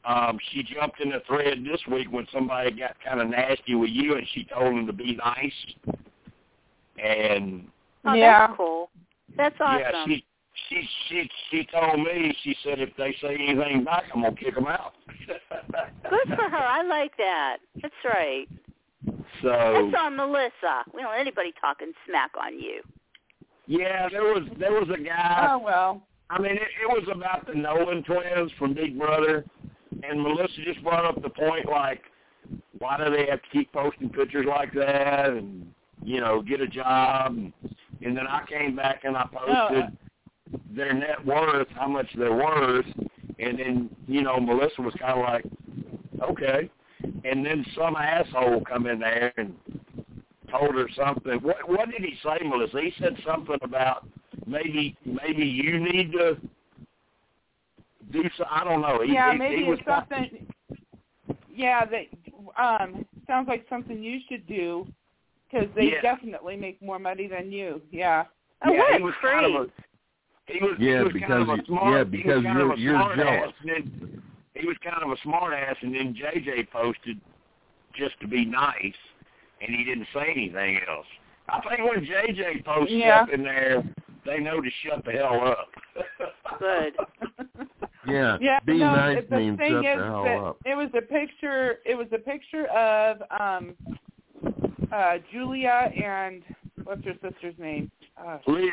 um, 0.05 0.39
she 0.53 0.63
jumped 0.63 1.01
in 1.01 1.11
the 1.11 1.23
thread 1.27 1.65
this 1.65 1.81
week 1.91 2.13
when 2.13 2.27
somebody 2.33 2.71
got 2.73 2.97
kind 3.05 3.21
of 3.21 3.29
nasty 3.29 3.75
with 3.75 3.91
you, 3.91 4.17
and 4.17 4.27
she 4.35 4.45
told 4.45 4.77
them 4.77 4.87
to 4.87 4.93
be 4.93 5.17
nice. 5.17 5.97
And 7.03 7.69
Oh, 8.05 8.15
Yeah. 8.15 8.47
that's 8.47 8.57
cool. 8.57 8.91
That's 9.37 9.57
awesome. 9.61 9.81
yeah, 9.81 10.05
she 10.07 10.25
she 10.69 10.89
she 11.09 11.31
she 11.51 11.65
told 11.73 11.99
me. 12.01 12.35
She 12.43 12.57
said 12.65 12.79
if 12.81 12.91
they 12.97 13.15
say 13.21 13.35
anything 13.35 13.85
back, 13.85 14.05
I'm 14.15 14.23
gonna 14.23 14.35
kick 14.37 14.55
them 14.55 14.67
out. 14.67 14.95
Good 15.27 16.29
for 16.37 16.49
her. 16.49 16.57
I 16.57 16.83
like 16.83 17.17
that. 17.19 17.59
That's 17.83 17.95
right. 18.05 18.47
So 19.43 19.49
That's 19.91 20.03
on 20.03 20.17
Melissa. 20.17 20.85
We 20.95 21.01
don't 21.03 21.11
want 21.11 21.21
anybody 21.21 21.53
talking 21.61 21.93
smack 22.09 22.31
on 22.43 22.59
you. 22.59 22.81
yeah, 23.67 24.09
there 24.09 24.23
was 24.23 24.45
there 24.59 24.73
was 24.73 24.89
a 24.95 25.01
guy. 25.03 25.49
Oh 25.51 25.59
well. 25.59 26.03
I 26.31 26.41
mean, 26.41 26.53
it, 26.53 26.63
it 26.63 26.89
was 26.89 27.07
about 27.13 27.47
the 27.47 27.55
Nolan 27.55 28.03
twins 28.03 28.51
from 28.59 28.75
Big 28.75 28.99
Brother, 28.99 29.45
and 30.03 30.21
Melissa 30.21 30.61
just 30.65 30.83
brought 30.83 31.05
up 31.05 31.23
the 31.23 31.29
point 31.31 31.69
like, 31.71 32.01
why 32.79 32.97
do 32.97 33.11
they 33.15 33.27
have 33.27 33.41
to 33.43 33.49
keep 33.53 33.73
posting 33.73 34.09
pictures 34.09 34.47
like 34.49 34.73
that, 34.75 35.31
and 35.31 35.67
you 36.07 36.21
know, 36.21 36.41
get 36.41 36.61
a 36.61 36.69
job, 36.69 37.37
and, 37.37 37.53
and 38.01 38.17
then 38.17 38.27
I 38.29 38.45
came 38.49 38.77
back 38.77 39.03
and 39.03 39.17
I 39.17 39.27
posted 39.33 39.99
their 40.75 40.95
net 40.95 41.25
worth, 41.27 41.67
how 41.75 41.89
much 41.89 42.07
they're 42.17 42.33
worth, 42.33 42.87
and 43.41 43.59
then 43.59 43.91
you 44.07 44.23
know, 44.23 44.39
Melissa 44.39 44.83
was 44.83 44.95
kind 45.01 45.19
of 45.19 45.25
like, 45.25 45.45
okay, 46.31 46.71
and 47.25 47.45
then 47.45 47.67
some 47.77 47.97
asshole 47.97 48.63
come 48.65 48.87
in 48.87 49.01
there 49.01 49.33
and 49.37 49.53
told 50.49 50.77
her 50.77 50.89
something. 50.97 51.41
What 51.43 51.69
what 51.69 51.91
did 51.91 52.03
he 52.03 52.15
say, 52.23 52.47
Melissa? 52.47 52.81
He 52.81 52.93
said 53.01 53.17
something 53.27 53.59
about 53.63 54.07
maybe 54.47 54.97
maybe 55.05 55.45
you 55.45 55.81
need 55.81 56.13
to 56.13 56.37
do 58.13 58.23
so. 58.39 58.45
I 58.49 58.63
don't 58.63 58.81
know. 58.81 59.03
He, 59.03 59.13
yeah, 59.13 59.33
he, 59.33 59.39
maybe 59.39 59.63
he 59.65 59.69
was 59.69 59.81
something. 59.85 60.47
Yeah, 61.53 61.85
that 61.85 62.63
um 62.63 63.05
sounds 63.27 63.49
like 63.49 63.67
something 63.69 64.01
you 64.01 64.21
should 64.29 64.47
do 64.47 64.87
because 65.51 65.69
they 65.75 65.93
Yeah. 65.93 66.01
definitely 66.03 66.57
make 66.57 66.81
more 66.83 66.99
money 66.99 67.27
than 67.27 67.51
you. 67.53 67.81
Yeah. 67.91 68.25
Oh, 68.65 68.73
yeah, 68.73 68.79
what 68.79 68.95
he 68.95 69.01
a 69.01 69.05
was 69.05 69.15
kind 69.23 69.47
of 69.47 69.55
a 69.55 69.71
he 70.53 70.59
was 70.65 70.77
Yeah, 70.79 70.99
he 70.99 71.05
was 71.05 71.13
kind 71.13 71.33
of 71.33 71.47
because 71.47 71.49
a 71.49 71.57
you- 71.57 71.65
smart 71.67 71.93
yeah, 71.93 72.05
because 72.05 72.43
you're- 72.45 72.73
of 72.73 72.79
you're 72.79 73.17
jealous. 73.17 73.53
And 73.61 73.69
then 73.71 74.23
he 74.55 74.67
was 74.67 74.77
kind 74.79 75.03
of 75.03 75.11
a 75.11 75.17
smart 75.19 75.53
ass, 75.55 75.77
and 75.83 75.95
then 75.95 76.15
JJ 76.15 76.65
posted 76.71 77.21
just 77.95 78.19
to 78.21 78.29
be 78.29 78.45
nice, 78.45 78.97
and 79.61 79.75
he 79.75 79.85
didn't 79.85 80.07
say 80.15 80.31
anything 80.31 80.81
else. 80.89 81.07
I 81.49 81.61
think 81.61 81.89
when 81.89 82.05
JJ 82.05 82.63
posts 82.65 82.93
Yeah. 82.93 83.25
stuff 83.25 83.31
in 83.35 83.43
there, 83.43 83.83
they 84.25 84.39
know 84.41 84.61
to 84.61 84.71
shut 84.71 85.05
the 85.05 85.13
hell 85.13 85.47
up. 85.47 85.71
Good. 86.59 86.97
Yeah, 88.09 88.39
Yeah, 88.41 88.61
be 88.65 88.79
no, 88.79 88.95
nice 88.95 89.25
the 89.29 89.37
means 89.37 89.59
thing 89.59 89.73
shut 89.73 89.85
is 89.85 89.99
the 89.99 90.05
hell 90.05 90.23
that 90.23 90.39
up. 90.39 90.59
it 90.65 90.77
was 90.77 90.89
a 90.95 91.03
picture. 91.03 91.81
It 91.85 91.97
was 91.97 92.07
a 92.13 92.19
picture 92.19 92.67
of 92.67 93.21
um 93.33 93.75
uh 94.97 95.19
Julia 95.33 95.93
and 96.03 96.43
what's 96.85 97.05
her 97.05 97.15
sister's 97.23 97.55
name? 97.59 97.91
Uh, 98.17 98.39
Liz. 98.47 98.71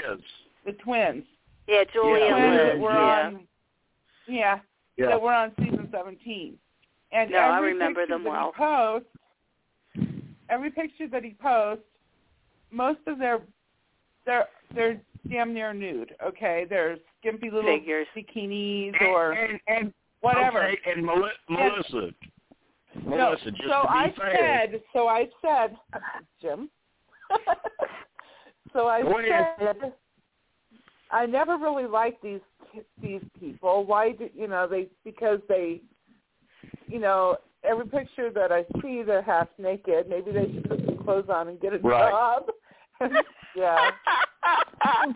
the 0.65 0.71
twins. 0.73 1.23
Yeah, 1.67 1.83
Julia 1.93 2.25
Yeah, 2.25 2.31
twins 2.31 2.57
Liz. 2.57 2.67
that 2.73 2.79
were 2.79 2.91
yeah. 2.93 3.25
on. 3.27 3.47
Yeah, 4.27 4.59
Yeah. 4.97 5.05
that 5.07 5.21
were 5.21 5.33
on 5.33 5.51
season 5.59 5.89
seventeen. 5.91 6.57
And 7.11 7.29
No, 7.31 7.37
I 7.37 7.59
remember 7.59 8.07
them 8.07 8.23
that 8.23 8.29
well. 8.29 8.51
He 8.55 8.63
posts, 8.63 9.09
every 10.49 10.71
picture 10.71 11.07
that 11.09 11.23
he 11.23 11.35
posts, 11.41 11.83
most 12.71 12.99
of 13.07 13.19
their 13.19 13.41
they're 14.25 14.47
they're 14.73 15.01
damn 15.29 15.53
near 15.53 15.73
nude. 15.73 16.15
Okay, 16.25 16.65
they're 16.69 16.97
skimpy 17.19 17.49
little 17.49 17.77
Figures. 17.77 18.07
bikinis 18.15 18.99
or 19.01 19.33
and, 19.33 19.59
and 19.67 19.93
whatever. 20.21 20.63
Okay, 20.63 20.79
and 20.95 21.05
Mel- 21.05 21.29
Melissa, 21.49 22.09
Melissa, 23.05 23.51
just 23.51 23.63
so 23.65 23.85
I 23.87 24.13
fair, 24.17 24.67
said, 24.71 24.81
so 24.93 25.07
I 25.07 25.27
said, 25.41 25.75
Jim. 26.41 26.69
so 28.73 28.87
I 28.87 29.01
Go 29.01 29.19
ahead. 29.19 29.55
said, 29.59 29.93
I 31.11 31.25
never 31.25 31.57
really 31.57 31.85
liked 31.85 32.21
these 32.23 32.41
these 33.01 33.21
people. 33.39 33.85
Why 33.85 34.11
do 34.11 34.29
you 34.33 34.47
know 34.47 34.67
they? 34.67 34.87
Because 35.03 35.39
they, 35.47 35.81
you 36.87 36.99
know, 36.99 37.37
every 37.63 37.85
picture 37.85 38.31
that 38.31 38.51
I 38.51 38.65
see, 38.81 39.03
they're 39.03 39.21
half 39.21 39.47
naked. 39.57 40.09
Maybe 40.09 40.31
they 40.31 40.51
should 40.53 40.67
put 40.67 40.85
some 40.85 40.97
clothes 41.03 41.29
on 41.29 41.47
and 41.49 41.59
get 41.59 41.73
a 41.73 41.77
Right. 41.79 42.09
job. 42.11 42.45
yeah. 43.55 43.91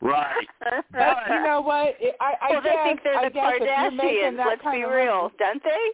right? 0.00 0.46
But 0.92 1.16
you 1.28 1.42
know 1.44 1.60
what? 1.60 1.94
It, 2.00 2.16
I, 2.20 2.34
I 2.40 2.50
well, 2.50 2.62
guess, 2.62 2.72
they 2.84 2.88
think 2.90 3.00
they're 3.04 3.16
I 3.18 3.24
the 3.28 3.30
guess 3.34 3.52
if 3.56 3.62
you're 3.62 3.90
making 3.92 4.38
Kardashians. 4.38 4.46
Let's 4.46 4.62
be 4.64 4.84
real, 4.84 5.22
money- 5.22 5.34
don't 5.38 5.62
they? 5.62 5.86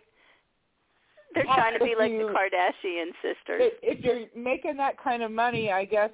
They're 1.34 1.44
Well, 1.46 1.56
trying 1.56 1.78
to 1.78 1.84
be 1.84 1.94
like 1.98 2.12
you- 2.12 2.26
the 2.28 2.32
Kardashian 2.32 3.06
sisters. 3.22 3.60
if, 3.82 3.98
if 3.98 4.04
you're 4.04 4.26
making 4.40 4.76
that 4.76 5.02
kind 5.02 5.22
of 5.22 5.30
money, 5.32 5.72
I 5.72 5.84
guess 5.84 6.10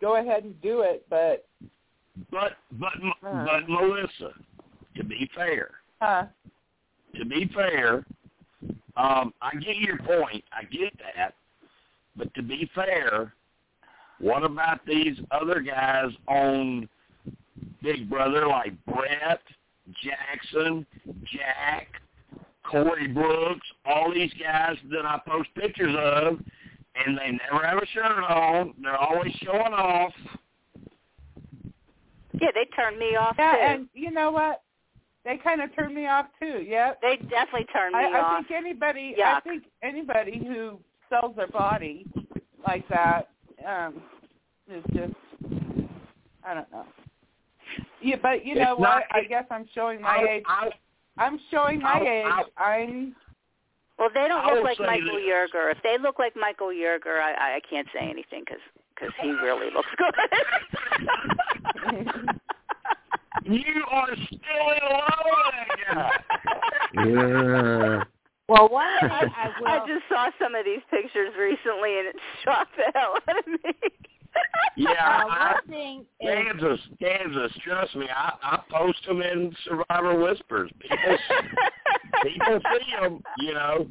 go 0.00 0.16
ahead 0.16 0.44
and 0.44 0.60
do 0.62 0.80
it. 0.80 1.04
But 1.10 1.46
But 2.30 2.56
but 2.72 2.92
Uh. 3.22 3.44
but 3.44 3.68
Melissa, 3.68 4.32
to 4.96 5.04
be 5.04 5.30
fair, 5.34 5.70
uh, 6.00 6.24
to 7.16 7.24
be 7.24 7.48
fair, 7.54 8.04
um, 8.96 9.32
I 9.42 9.54
get 9.56 9.76
your 9.76 9.98
point. 9.98 10.42
I 10.52 10.64
get 10.64 10.92
that. 11.16 11.34
But 12.16 12.32
to 12.34 12.42
be 12.42 12.70
fair, 12.74 13.34
what 14.18 14.42
about 14.44 14.84
these 14.86 15.18
other 15.30 15.60
guys 15.60 16.10
on 16.28 16.88
Big 17.82 18.08
Brother 18.08 18.46
like 18.46 18.72
Brett, 18.86 19.40
Jackson, 20.02 20.86
Jack, 21.24 21.88
Corey 22.64 23.08
Brooks, 23.08 23.66
all 23.84 24.12
these 24.12 24.32
guys 24.40 24.76
that 24.90 25.04
I 25.04 25.20
post 25.26 25.48
pictures 25.54 25.94
of, 25.98 26.38
and 26.94 27.18
they 27.18 27.38
never 27.50 27.66
have 27.66 27.78
a 27.78 27.86
shirt 27.86 28.24
on. 28.28 28.74
They're 28.82 28.96
always 28.96 29.32
showing 29.42 29.72
off. 29.72 30.12
yeah, 32.40 32.48
they 32.54 32.64
turned 32.76 32.98
me 32.98 33.16
off 33.16 33.36
yeah, 33.38 33.52
too. 33.52 33.58
and 33.60 33.88
you 33.94 34.10
know 34.10 34.30
what? 34.30 34.62
They 35.24 35.36
kind 35.36 35.60
of 35.60 35.74
turned 35.74 35.94
me 35.94 36.06
off 36.06 36.26
too. 36.40 36.64
Yep. 36.66 37.00
they 37.00 37.16
definitely 37.28 37.66
turned 37.72 37.94
me 37.94 38.00
I, 38.00 38.20
I 38.20 38.36
think 38.36 38.50
anybody, 38.50 39.16
I 39.24 39.40
think 39.40 39.64
anybody 39.82 40.42
who 40.44 40.78
sells 41.08 41.36
their 41.36 41.48
body 41.48 42.06
like 42.66 42.86
that 42.88 43.28
um, 43.66 44.02
is 44.68 44.82
just, 44.94 45.14
I 46.44 46.54
don't 46.54 46.70
know. 46.72 46.84
Yeah, 48.00 48.16
but 48.22 48.44
you 48.44 48.52
It's 48.52 48.60
know 48.60 48.76
what? 48.76 48.88
not- 48.88 49.02
I 49.12 49.24
guess 49.24 49.44
I'm 49.50 49.66
showing 49.74 50.00
my 50.00 50.08
I, 50.08 50.28
age. 50.34 50.44
I, 50.46 50.70
I'm 51.18 51.38
showing 51.50 51.80
my 51.80 51.92
I'll- 51.92 52.06
age. 52.06 52.24
I'll- 52.26 52.50
I'm 52.56 53.14
Well, 53.98 54.08
they 54.12 54.26
don't 54.28 54.40
I 54.44 54.48
look 54.48 54.54
will 54.56 54.64
like 54.64 54.78
Michael 54.80 55.16
this. 55.16 55.24
Yerger. 55.28 55.70
If 55.70 55.78
they 55.82 55.96
look 56.00 56.18
like 56.18 56.34
Michael 56.36 56.68
Yerger, 56.68 57.20
I, 57.20 57.56
I 57.56 57.60
can't 57.68 57.86
say 57.92 58.00
anything 58.08 58.40
because 58.46 58.60
because 58.94 59.12
he 59.20 59.30
really 59.30 59.70
looks 59.74 59.88
good. 59.98 60.14
you 63.44 63.84
are 63.90 64.08
still 64.26 64.38
in 64.38 64.90
love 64.90 65.24
with 65.24 65.54
that. 65.94 66.22
Yeah. 66.94 68.04
Well, 68.48 68.68
one 68.68 68.86
thing 69.00 69.10
I 69.10 69.50
will. 69.60 69.66
I 69.68 69.78
just 69.86 70.04
saw 70.08 70.30
some 70.40 70.54
of 70.54 70.64
these 70.64 70.80
pictures 70.90 71.32
recently, 71.38 71.98
and 71.98 72.08
it 72.08 72.16
shocked 72.44 72.72
the 72.76 72.84
hell 72.94 73.14
out 73.28 73.38
of 73.38 73.46
me. 73.46 73.58
Yeah, 74.76 74.90
uh, 74.90 75.26
I, 75.28 75.52
one 75.54 75.68
thing 75.68 76.06
is 76.20 76.28
Kansas, 76.28 76.80
Kansas. 77.00 77.52
Trust 77.64 77.96
me, 77.96 78.06
I, 78.14 78.32
I 78.42 78.60
post 78.70 78.98
them 79.06 79.20
in 79.22 79.54
Survivor 79.64 80.18
Whispers. 80.18 80.70
People, 80.80 81.18
people 82.22 82.60
see 82.60 83.00
them, 83.00 83.22
you 83.38 83.54
know. 83.54 83.86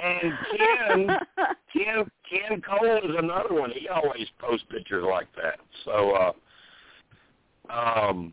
And 0.00 0.32
Ken, 0.56 1.18
Ken, 1.72 2.10
Ken 2.30 2.62
Cole 2.62 2.98
is 2.98 3.16
another 3.18 3.54
one. 3.54 3.70
He 3.70 3.88
always 3.88 4.26
posts 4.38 4.66
pictures 4.70 5.04
like 5.08 5.26
that. 5.36 5.58
So, 5.84 6.12
uh, 6.12 7.72
um, 7.72 8.32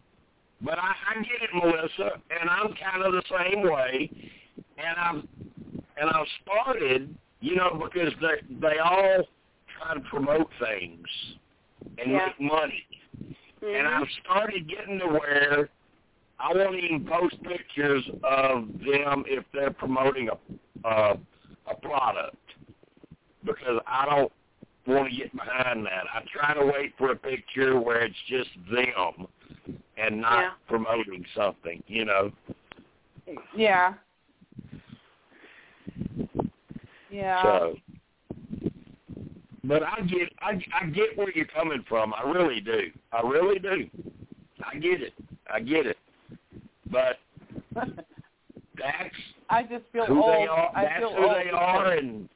but 0.61 0.77
I, 0.77 0.93
I 1.09 1.21
get 1.21 1.41
it, 1.41 1.49
Melissa, 1.53 2.21
and 2.39 2.49
I'm 2.49 2.73
kind 2.73 3.03
of 3.03 3.13
the 3.13 3.23
same 3.29 3.63
way. 3.63 4.09
And 4.77 4.97
I've 4.97 5.23
and 5.97 6.09
I've 6.09 6.27
started, 6.43 7.15
you 7.39 7.55
know, 7.55 7.81
because 7.81 8.13
they 8.21 8.59
they 8.59 8.79
all 8.79 9.23
try 9.77 9.93
to 9.93 9.99
promote 10.01 10.49
things 10.59 11.07
and 11.97 12.11
Yeah. 12.11 12.27
make 12.27 12.39
money. 12.51 12.87
And 13.61 13.87
Mhm. 13.87 14.01
I've 14.01 14.09
started 14.23 14.67
getting 14.67 14.99
to 14.99 15.07
where 15.07 15.69
I 16.39 16.53
won't 16.53 16.75
even 16.75 17.05
post 17.05 17.41
pictures 17.43 18.03
of 18.23 18.67
them 18.79 19.23
if 19.27 19.43
they're 19.53 19.71
promoting 19.71 20.29
a 20.29 20.87
uh, 20.87 21.17
a 21.67 21.75
product 21.75 22.35
because 23.43 23.81
I 23.87 24.05
don't 24.05 24.31
want 24.85 25.09
to 25.09 25.15
get 25.15 25.31
behind 25.35 25.85
that. 25.85 26.05
I 26.13 26.21
try 26.31 26.53
to 26.53 26.65
wait 26.65 26.93
for 26.97 27.11
a 27.11 27.15
picture 27.15 27.79
where 27.79 28.01
it's 28.03 28.15
just 28.27 28.49
them 28.71 29.27
and 29.97 30.21
not 30.21 30.39
Yeah. 30.41 30.51
promoting 30.67 31.25
something, 31.35 31.83
you 31.87 32.05
know. 32.05 32.31
Yeah. 33.55 33.95
Yeah. 37.09 37.41
So, 37.41 37.77
but 39.67 39.83
I 39.83 40.01
get 40.01 40.31
I 40.39 40.59
I 40.79 40.87
get 40.87 41.17
where 41.17 41.31
you're 41.31 41.45
coming 41.45 41.83
from. 41.87 42.13
I 42.13 42.23
really 42.29 42.61
do. 42.61 42.89
I 43.11 43.21
really 43.21 43.59
do. 43.59 43.89
I 44.63 44.75
get 44.75 45.01
it. 45.01 45.13
I 45.51 45.59
get 45.59 45.85
it. 45.85 45.97
But 46.91 47.17
that's 47.75 49.15
I 49.49 49.63
just 49.63 49.83
feel 49.91 50.05
who 50.05 50.23
old. 50.23 50.33
they 50.33 50.47
are. 50.47 50.71
I 50.75 50.83
That's 50.83 50.99
feel 50.99 51.15
who 51.15 51.25
old 51.25 51.35
they 51.35 51.49
are, 51.49 51.91
and 51.93 52.29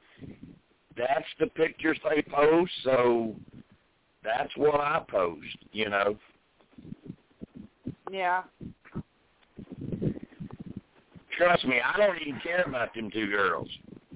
that's 0.96 1.26
the 1.38 1.46
pictures 1.46 1.98
they 2.08 2.22
post. 2.22 2.72
So 2.84 3.34
that's 4.24 4.54
what 4.56 4.80
I 4.80 5.02
post. 5.08 5.56
You 5.72 5.90
know. 5.90 6.16
Yeah. 8.10 8.42
Trust 11.36 11.64
me, 11.64 11.80
I 11.82 11.96
don't 11.96 12.20
even 12.20 12.40
care 12.40 12.62
about 12.66 12.94
them 12.94 13.10
two 13.10 13.28
girls. 13.28 13.68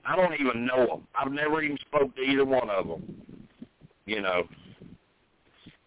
I 0.06 0.16
don't 0.16 0.34
even 0.38 0.66
know 0.66 0.86
them. 0.86 1.06
I've 1.14 1.32
never 1.32 1.62
even 1.62 1.78
spoke 1.78 2.14
to 2.16 2.22
either 2.22 2.44
one 2.44 2.70
of 2.70 2.86
them. 2.88 3.22
You 4.06 4.20
know. 4.20 4.42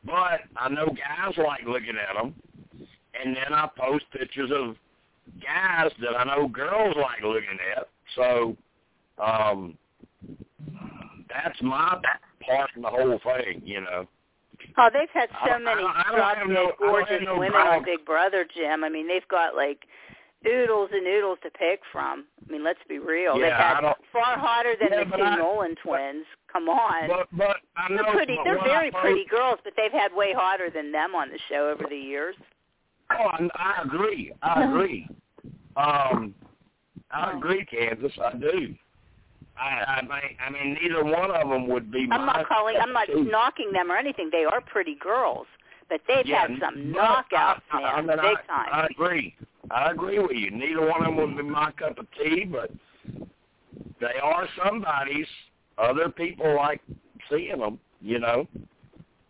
But 0.05 0.41
I 0.55 0.69
know 0.69 0.87
guys 0.87 1.37
like 1.37 1.63
looking 1.67 1.95
at 1.97 2.15
them, 2.15 2.33
and 3.21 3.35
then 3.35 3.53
I 3.53 3.69
post 3.77 4.05
pictures 4.11 4.51
of 4.53 4.75
guys 5.41 5.91
that 6.01 6.15
I 6.17 6.23
know 6.23 6.47
girls 6.47 6.95
like 6.95 7.21
looking 7.21 7.57
at. 7.75 7.89
So, 8.15 8.55
um, 9.23 9.77
that's 11.29 11.61
my 11.61 11.99
part 12.45 12.69
in 12.75 12.81
the 12.81 12.89
whole 12.89 13.19
thing. 13.23 13.61
You 13.65 13.81
know. 13.81 14.07
Oh, 14.77 14.89
they've 14.91 15.09
had 15.13 15.29
so 15.43 15.49
don't- 15.49 15.67
I 15.67 15.75
many 15.75 15.81
don't- 15.81 15.95
I 15.95 16.03
don't 16.03 16.15
drop 16.15 16.37
have 16.37 16.47
no- 16.47 16.53
I 16.53 16.65
don't 16.65 16.77
gorgeous 16.79 17.09
have 17.11 17.21
no 17.21 17.37
women 17.37 17.61
on. 17.61 17.83
Big 17.83 18.05
Brother, 18.05 18.45
Jim. 18.55 18.83
I 18.83 18.89
mean, 18.89 19.07
they've 19.07 19.27
got 19.27 19.55
like 19.55 19.85
oodles 20.45 20.89
and 20.93 21.07
oodles 21.07 21.39
to 21.43 21.49
pick 21.51 21.79
from. 21.91 22.25
I 22.47 22.51
mean, 22.51 22.63
let's 22.63 22.79
be 22.87 22.99
real. 22.99 23.33
they've 23.35 23.45
Yeah, 23.47 23.57
I 23.81 23.85
had 23.85 23.95
far 24.13 24.37
hotter 24.37 24.75
than 24.79 24.89
Yeah, 24.91 25.03
the 25.09 25.17
two 25.17 25.23
I- 25.23 25.35
Nolan 25.37 25.75
twins. 25.83 26.25
Come 26.51 26.69
on. 26.69 27.07
But 27.07 27.27
but 27.33 27.57
I 27.75 27.89
know 27.89 28.03
they're 28.03 28.13
pretty. 28.13 28.35
but 28.37 28.43
They're 28.45 28.59
I 28.61 28.65
very 28.67 28.91
pretty 28.91 29.25
girls, 29.29 29.59
but 29.63 29.73
they've 29.75 29.91
had 29.91 30.13
way 30.13 30.33
hotter 30.33 30.69
than 30.69 30.91
them 30.91 31.13
on 31.15 31.29
the 31.29 31.39
show 31.49 31.69
over 31.69 31.85
the 31.89 31.95
years. 31.97 32.35
Oh, 33.11 33.15
I, 33.15 33.47
I 33.55 33.81
agree. 33.83 34.31
I 34.41 34.63
agree. 34.69 35.07
Um, 35.75 36.33
I 37.11 37.33
agree, 37.37 37.65
Kansas. 37.65 38.11
I 38.23 38.33
do. 38.37 38.75
I, 39.59 39.97
I 39.97 40.01
mean, 40.01 40.11
I 40.39 40.49
mean, 40.51 40.77
neither 40.81 41.03
one 41.03 41.31
of 41.31 41.49
them 41.49 41.67
would 41.67 41.91
be. 41.91 42.07
I'm 42.11 42.25
not 42.25 42.47
calling. 42.47 42.75
I'm 42.81 42.93
not 42.93 43.07
two. 43.07 43.23
knocking 43.23 43.71
them 43.71 43.91
or 43.91 43.97
anything. 43.97 44.29
They 44.31 44.45
are 44.45 44.61
pretty 44.61 44.95
girls, 45.01 45.47
but 45.89 45.99
they've 46.07 46.25
Yeah, 46.25 46.41
had 46.47 46.51
some 46.59 46.75
knockouts, 46.93 47.61
I, 47.71 47.81
I, 47.81 47.91
I 47.93 48.01
man, 48.01 48.07
mean, 48.07 48.17
big 48.17 48.37
I, 48.49 48.53
time. 48.53 48.69
I 48.71 48.87
agree. 48.87 49.35
I 49.71 49.91
agree 49.91 50.19
with 50.19 50.31
you. 50.31 50.51
Neither 50.51 50.85
one 50.87 51.05
of 51.05 51.15
them 51.15 51.35
would 51.35 51.37
be 51.37 51.43
my 51.43 51.71
cup 51.71 51.97
of 51.97 52.07
tea, 52.17 52.45
but 52.45 52.71
they 53.99 54.19
are 54.21 54.47
somebody's. 54.63 55.27
Other 55.77 56.09
people 56.09 56.55
like 56.55 56.81
seeing 57.29 57.59
them. 57.59 57.79
You 58.01 58.19
know. 58.19 58.47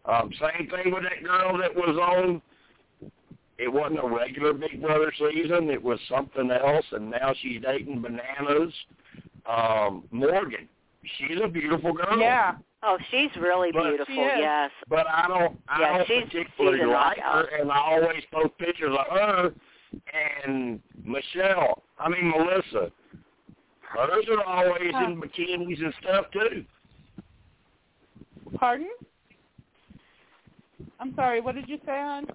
Um, 0.06 0.32
same 0.40 0.70
thing 0.70 0.94
with 0.94 1.04
that 1.04 1.24
girl 1.24 1.58
that 1.58 1.74
was 1.76 1.98
on. 1.98 2.42
It 3.58 3.68
wasn't 3.72 4.00
a 4.04 4.08
regular 4.08 4.54
Big 4.54 4.82
Brother 4.82 5.12
season. 5.18 5.70
It 5.70 5.82
was 5.82 6.00
something 6.08 6.52
else, 6.52 6.86
and 6.92 7.10
now 7.10 7.34
she's 7.42 7.62
dating 7.62 8.02
bananas. 8.02 8.74
Um, 9.46 10.04
Morgan. 10.12 10.68
She's 11.18 11.38
a 11.44 11.48
beautiful 11.48 11.94
girl. 11.94 12.20
Yeah. 12.20 12.56
oh, 12.84 12.98
she's 13.10 13.30
really 13.40 13.72
But- 13.72 13.84
beautiful. 13.84 14.14
She. 14.14 14.20
Yes. 14.22 14.72
But 14.90 15.08
I 15.08 15.26
don't 15.28 15.58
I 15.68 15.82
Yeah, 15.82 15.98
don't 15.98 16.08
she's- 16.08 16.24
particularly 16.26 16.80
she's 16.80 16.88
like 16.88 17.20
her 17.20 17.46
and 17.60 17.72
I 17.72 17.78
always 17.80 18.24
post 18.32 18.58
pictures 18.58 18.96
of 18.98 19.18
her 19.18 19.54
and 20.14 20.80
Michelle. 21.04 21.84
I 22.00 22.10
mean 22.10 22.30
Melissa. 22.30 22.92
Hers 23.82 24.26
are 24.30 24.44
always 24.44 24.92
Huh. 24.94 25.06
in 25.06 25.22
bikinis 25.22 25.80
and 25.84 25.94
stuff 26.02 26.26
too. 26.32 26.66
Pardon? 28.56 28.90
I'm 31.00 31.14
sorry. 31.16 31.42
What 31.42 31.56
did 31.56 31.68
you 31.70 31.78
say, 31.86 32.00
hon? 32.00 32.28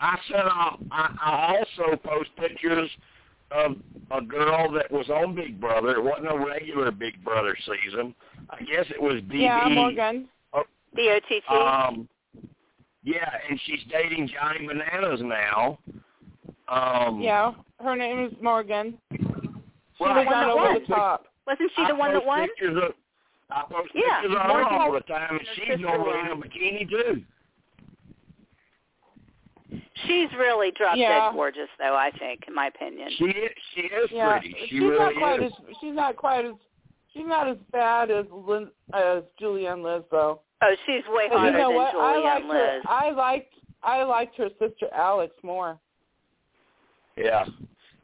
I 0.00 0.18
said 0.28 0.40
I, 0.40 0.76
I, 0.90 1.16
I 1.22 1.56
also 1.58 1.96
post 1.96 2.30
pictures 2.36 2.90
of 3.50 3.76
a 4.10 4.20
girl 4.20 4.70
that 4.72 4.90
was 4.90 5.08
on 5.08 5.34
Big 5.34 5.60
Brother. 5.60 5.90
It 5.92 6.02
wasn't 6.02 6.32
a 6.32 6.38
regular 6.38 6.90
Big 6.90 7.22
Brother 7.24 7.56
season. 7.64 8.14
I 8.50 8.58
guess 8.64 8.86
it 8.90 9.00
was 9.00 9.22
BB. 9.22 9.40
Yeah, 9.42 9.68
Morgan. 9.68 10.28
B 10.94 11.10
O 11.10 11.18
T 11.28 11.40
T. 11.40 11.54
Um, 11.54 12.08
yeah, 13.04 13.28
and 13.48 13.60
she's 13.66 13.80
dating 13.90 14.28
Johnny 14.28 14.66
Bananas 14.66 15.20
now. 15.22 15.78
Um, 16.68 17.20
Yeah. 17.20 17.52
Her 17.82 17.94
name 17.96 18.24
is 18.26 18.32
Morgan. 18.40 18.98
She 19.12 19.18
Well, 20.00 20.14
was 20.14 20.26
I 20.28 20.34
on 20.34 20.44
post 20.44 20.56
over 20.58 20.66
the 20.74 20.80
pictures- 20.80 20.96
top. 20.96 21.26
Wasn't 21.46 21.72
she 21.76 21.82
I 21.82 21.88
the 21.88 21.94
one 21.94 22.12
that 22.12 22.24
won? 22.24 22.48
Pictures 22.48 22.76
of, 22.82 22.94
I 23.50 23.62
post 23.70 23.90
Yeah, 23.94 24.20
pictures 24.20 24.36
of 24.36 24.42
her 24.42 24.48
Morgan 24.48 24.74
all 24.80 24.92
the 24.92 25.00
time, 25.02 25.36
and 25.38 25.46
her 25.46 25.54
she's 25.54 25.64
sister 25.68 25.76
normally 25.78 26.18
in 26.20 26.26
a 26.26 26.36
bikini 26.36 26.88
too. 26.90 27.24
She's 30.06 30.32
really 30.34 30.70
drop 30.72 30.96
Yeah. 30.96 31.26
dead 31.28 31.34
gorgeous, 31.34 31.68
though. 31.78 31.96
I 31.96 32.10
think, 32.12 32.46
in 32.46 32.54
my 32.54 32.66
opinion. 32.66 33.10
She 33.10 33.24
is, 33.24 33.52
she 33.74 33.80
is 33.82 34.10
Yeah. 34.12 34.38
pretty. 34.38 34.54
She 34.54 34.66
she's 34.68 34.80
really 34.82 34.98
not 34.98 35.14
quite 35.16 35.42
is. 35.42 35.52
as 35.52 35.76
she's 35.80 35.94
not 35.94 36.16
quite 36.16 36.44
as 36.44 36.54
she's 37.12 37.26
not 37.26 37.48
as 37.48 37.56
bad 37.72 38.10
as 38.10 38.26
Lin, 38.30 38.70
as 38.92 39.24
Julianne 39.40 39.82
Liz 39.82 40.04
though. 40.10 40.40
Oh, 40.62 40.76
she's 40.86 41.06
way 41.08 41.28
hotter 41.28 41.46
you 41.46 41.52
know 41.52 41.68
than 41.68 41.76
what? 41.76 41.94
I 41.94 42.14
Julianne 42.16 42.24
liked 42.24 42.46
her. 42.46 42.74
Liz. 42.76 42.82
I 42.88 43.10
liked 43.10 43.54
I 43.82 44.02
liked 44.04 44.36
her 44.36 44.48
sister 44.58 44.88
Alex 44.92 45.34
more. 45.42 45.78
Yeah, 47.16 47.44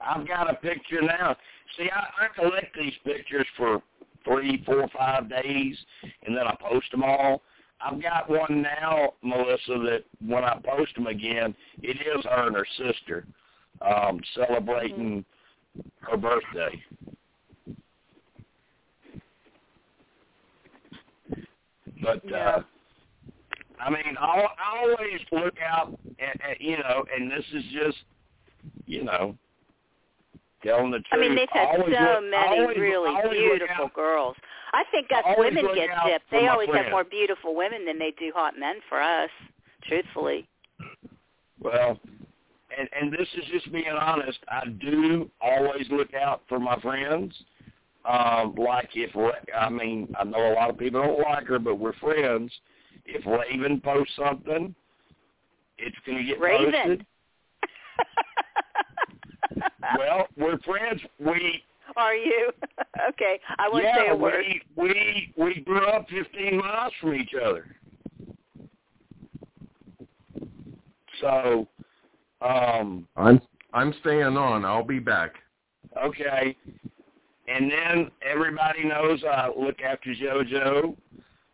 I've 0.00 0.26
got 0.26 0.50
a 0.50 0.54
picture 0.54 1.02
now. 1.02 1.36
See, 1.76 1.88
I, 1.90 2.24
I 2.24 2.28
collect 2.34 2.76
these 2.76 2.94
pictures 3.04 3.46
for 3.56 3.82
three, 4.24 4.62
four, 4.64 4.88
five 4.96 5.28
days, 5.28 5.76
and 6.24 6.36
then 6.36 6.46
I 6.46 6.56
post 6.60 6.90
them 6.90 7.02
all. 7.02 7.42
I've 7.80 8.00
got 8.00 8.30
one 8.30 8.62
now, 8.62 9.14
Melissa, 9.22 9.78
that 9.84 10.04
when 10.24 10.44
I 10.44 10.58
post 10.64 10.94
them 10.94 11.08
again, 11.08 11.54
it 11.82 11.96
is 11.96 12.24
her 12.24 12.46
and 12.46 12.56
her 12.56 12.66
sister 12.76 13.26
um, 13.80 14.20
celebrating 14.34 15.24
her 16.00 16.16
birthday. 16.16 16.82
But 22.00 22.22
Yeah. 22.24 22.38
uh, 22.38 22.62
I 23.80 23.90
mean, 23.90 24.16
I, 24.18 24.24
I 24.24 24.78
always 24.78 25.20
look 25.32 25.54
out, 25.60 25.98
at, 26.20 26.40
at, 26.48 26.60
you 26.60 26.76
know, 26.78 27.04
and 27.14 27.30
this 27.30 27.44
is 27.52 27.64
just, 27.72 27.98
you 28.86 29.04
know, 29.04 29.36
telling 30.64 30.90
the 30.90 30.98
truth. 30.98 31.06
I 31.12 31.16
mean, 31.18 31.34
they've 31.34 31.48
had 31.52 31.68
so 31.76 31.84
look, 31.84 32.30
many 32.30 32.60
always, 32.60 32.78
really 32.78 33.10
always 33.10 33.38
beautiful 33.38 33.84
out- 33.86 33.94
girls. 33.94 34.36
I 34.74 34.84
think 34.90 35.08
us 35.12 35.22
women 35.36 35.66
get 35.74 35.90
dipped. 36.06 36.30
They 36.30 36.48
always 36.48 36.68
have 36.72 36.90
more 36.90 37.04
beautiful 37.04 37.54
women 37.54 37.84
than 37.84 37.98
they 37.98 38.12
do 38.18 38.32
hot 38.34 38.58
men 38.58 38.76
for 38.88 39.02
us. 39.02 39.28
Truthfully. 39.86 40.48
Well, 41.60 41.98
and 42.78 42.88
and 42.98 43.12
this 43.12 43.28
is 43.36 43.44
just 43.52 43.70
being 43.70 43.88
honest. 43.88 44.38
I 44.48 44.66
do 44.80 45.30
always 45.40 45.86
look 45.90 46.14
out 46.14 46.42
for 46.48 46.58
my 46.58 46.80
friends. 46.80 47.34
Um, 48.04 48.54
like 48.56 48.90
if 48.94 49.10
I 49.56 49.68
mean, 49.68 50.12
I 50.18 50.24
know 50.24 50.52
a 50.52 50.54
lot 50.54 50.70
of 50.70 50.78
people 50.78 51.02
don't 51.02 51.20
like 51.20 51.46
her, 51.46 51.58
but 51.58 51.76
we're 51.76 51.92
friends. 51.94 52.50
If 53.04 53.26
Raven 53.26 53.80
posts 53.80 54.14
something, 54.16 54.74
it's 55.78 55.96
going 56.06 56.18
to 56.18 56.24
get 56.24 56.40
Raven. 56.40 56.72
posted. 56.72 57.06
Well, 59.98 60.26
we're 60.36 60.58
friends. 60.60 61.00
We 61.18 61.62
Are 61.96 62.14
you? 62.14 62.50
okay, 63.10 63.40
I 63.58 63.68
won't 63.68 63.84
yeah, 63.84 63.96
say 63.96 64.08
a 64.10 64.16
word. 64.16 64.44
we 64.46 64.62
we 64.76 65.32
we 65.36 65.60
grew 65.60 65.86
up 65.86 66.06
15 66.10 66.56
miles 66.58 66.92
from 67.00 67.14
each 67.14 67.32
other. 67.40 67.66
So, 71.20 71.68
um, 72.40 73.06
I'm 73.16 73.40
I'm 73.72 73.94
staying 74.00 74.36
on. 74.36 74.64
I'll 74.64 74.84
be 74.84 74.98
back. 74.98 75.34
okay. 76.02 76.56
And 77.48 77.70
then 77.70 78.10
everybody 78.28 78.84
knows 78.84 79.22
I 79.24 79.48
look 79.58 79.80
after 79.82 80.14
JoJo. 80.14 80.96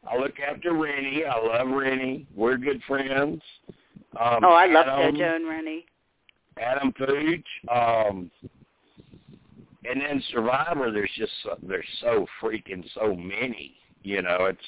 I 0.09 0.17
look 0.19 0.35
after 0.39 0.75
Renny. 0.75 1.25
I 1.25 1.39
love 1.39 1.69
Renny. 1.69 2.27
We're 2.37 2.57
good 2.59 2.81
friends. 2.87 3.41
Um, 4.21 4.41
Oh, 4.45 4.53
I 4.53 4.67
love 4.67 4.87
Adam, 4.87 5.15
JoJo 5.17 5.37
and 5.37 5.49
Renny. 5.49 5.87
Adam 6.61 6.93
Pooch. 6.93 7.47
Um, 7.71 8.31
and 9.85 10.01
then 10.01 10.23
Survivor. 10.33 10.91
There's 10.93 11.11
just 11.17 11.33
so, 11.43 11.57
there's 11.67 11.85
so 12.01 12.27
freaking 12.43 12.85
so 12.95 13.15
many. 13.15 13.75
You 14.03 14.23
know, 14.23 14.47
it's 14.47 14.59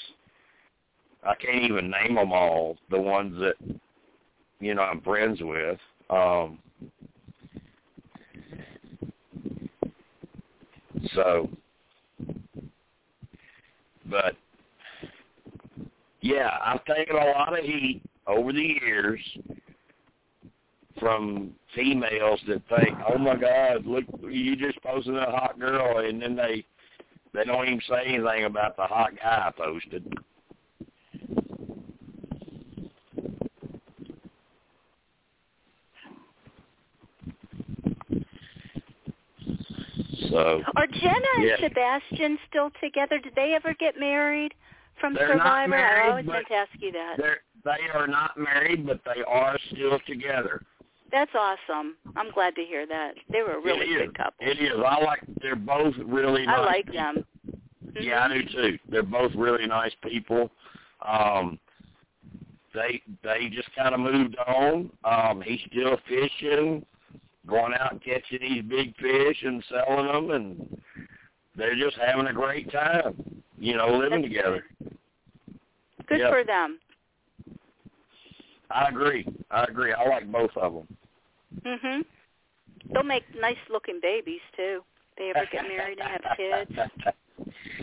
I 1.24 1.34
can't 1.34 1.64
even 1.64 1.90
name 1.90 2.14
them 2.14 2.32
all. 2.32 2.76
The 2.90 2.98
ones 2.98 3.34
that 3.40 3.78
you 4.60 4.74
know 4.74 4.82
I'm 4.82 5.00
friends 5.02 5.40
with. 5.42 5.78
Um, 6.08 6.58
so, 11.14 11.48
but 14.06 14.34
yeah, 16.20 16.58
I've 16.64 16.84
taken 16.84 17.16
a 17.16 17.30
lot 17.30 17.58
of 17.58 17.64
heat 17.64 18.02
over 18.26 18.52
the 18.52 18.76
years 18.82 19.20
from 20.98 21.54
females 21.74 22.40
that 22.48 22.62
think, 22.68 22.98
"Oh 23.08 23.18
my 23.18 23.36
God, 23.36 23.86
look, 23.86 24.04
you 24.22 24.56
just 24.56 24.82
posted 24.82 25.16
a 25.16 25.30
hot 25.30 25.58
girl," 25.58 25.98
and 25.98 26.20
then 26.20 26.36
they 26.36 26.64
they 27.32 27.44
don't 27.44 27.66
even 27.66 27.80
say 27.82 28.02
anything 28.06 28.44
about 28.44 28.76
the 28.76 28.82
hot 28.84 29.14
guy 29.16 29.46
I 29.46 29.50
posted. 29.52 30.12
So 40.30 40.62
Are 40.76 40.86
Jenna 40.86 41.26
Yeah. 41.38 41.54
and 41.54 41.60
Sebastian 41.60 42.38
still 42.48 42.70
together? 42.80 43.18
Did 43.18 43.34
they 43.34 43.54
ever 43.54 43.74
get 43.74 43.98
married 43.98 44.54
from 44.96 45.14
They're 45.14 45.28
Survivor? 45.28 45.68
married, 45.68 46.06
I 46.06 46.10
always 46.10 46.26
meant 46.26 46.46
to 46.48 46.54
ask 46.54 46.70
you 46.80 46.92
that. 46.92 47.40
they 47.64 47.88
are 47.92 48.06
not 48.06 48.36
married, 48.36 48.86
but 48.86 49.04
they 49.04 49.22
are 49.24 49.58
still 49.70 49.98
together. 50.00 50.62
That's 51.12 51.30
awesome. 51.34 51.96
I'm 52.16 52.30
glad 52.32 52.54
to 52.56 52.62
hear 52.62 52.86
that. 52.86 53.14
They 53.30 53.42
were 53.42 53.54
a 53.54 53.60
really 53.60 53.86
good 53.86 54.16
couple. 54.16 54.46
It 54.46 54.58
is. 54.60 54.72
I 54.76 55.00
like. 55.02 55.20
They're 55.42 55.56
both 55.56 55.94
really. 56.04 56.42
I 56.42 56.56
nice 56.56 56.66
like 56.66 56.86
people. 56.86 57.00
them. 57.00 57.24
Yeah, 58.00 58.24
I 58.24 58.28
Mhm. 58.28 58.32
do 58.32 58.42
too. 58.72 58.78
They're 58.88 59.02
both 59.02 59.34
really 59.34 59.66
nice 59.66 59.94
people. 60.02 60.50
Um, 61.02 61.58
they 62.72 63.02
they 63.22 63.48
just 63.48 63.72
kind 63.74 63.94
of 63.94 64.00
moved 64.00 64.36
on. 64.36 64.90
Um, 65.04 65.40
he's 65.42 65.60
still 65.62 65.96
fishing, 66.08 66.86
going 67.46 67.74
out 67.74 67.92
and 67.92 68.02
catching 68.02 68.40
these 68.40 68.62
big 68.62 68.94
fish 68.96 69.42
and 69.42 69.64
selling 69.64 70.06
them, 70.06 70.30
and 70.30 70.82
they're 71.56 71.74
just 71.74 71.96
having 71.96 72.28
a 72.28 72.32
great 72.32 72.70
time. 72.70 73.42
You 73.58 73.76
know, 73.76 73.88
living 73.88 74.22
That's 74.22 74.32
together. 74.32 74.64
Good 76.06 76.20
Yep. 76.20 76.30
for 76.30 76.44
them. 76.44 76.78
I 78.70 78.88
agree. 78.88 79.26
I 79.50 79.64
agree. 79.64 79.92
I 79.92 80.08
like 80.08 80.30
both 80.30 80.56
of 80.56 80.74
them. 80.74 80.96
Mhm. 81.64 82.04
They'll 82.92 83.02
make 83.02 83.24
nice 83.34 83.58
looking 83.68 83.98
babies 84.00 84.40
too. 84.56 84.84
They 85.18 85.30
ever 85.30 85.46
get 85.50 85.66
married 85.68 85.98
and 85.98 86.08
have 86.08 86.36
kids? 86.36 86.70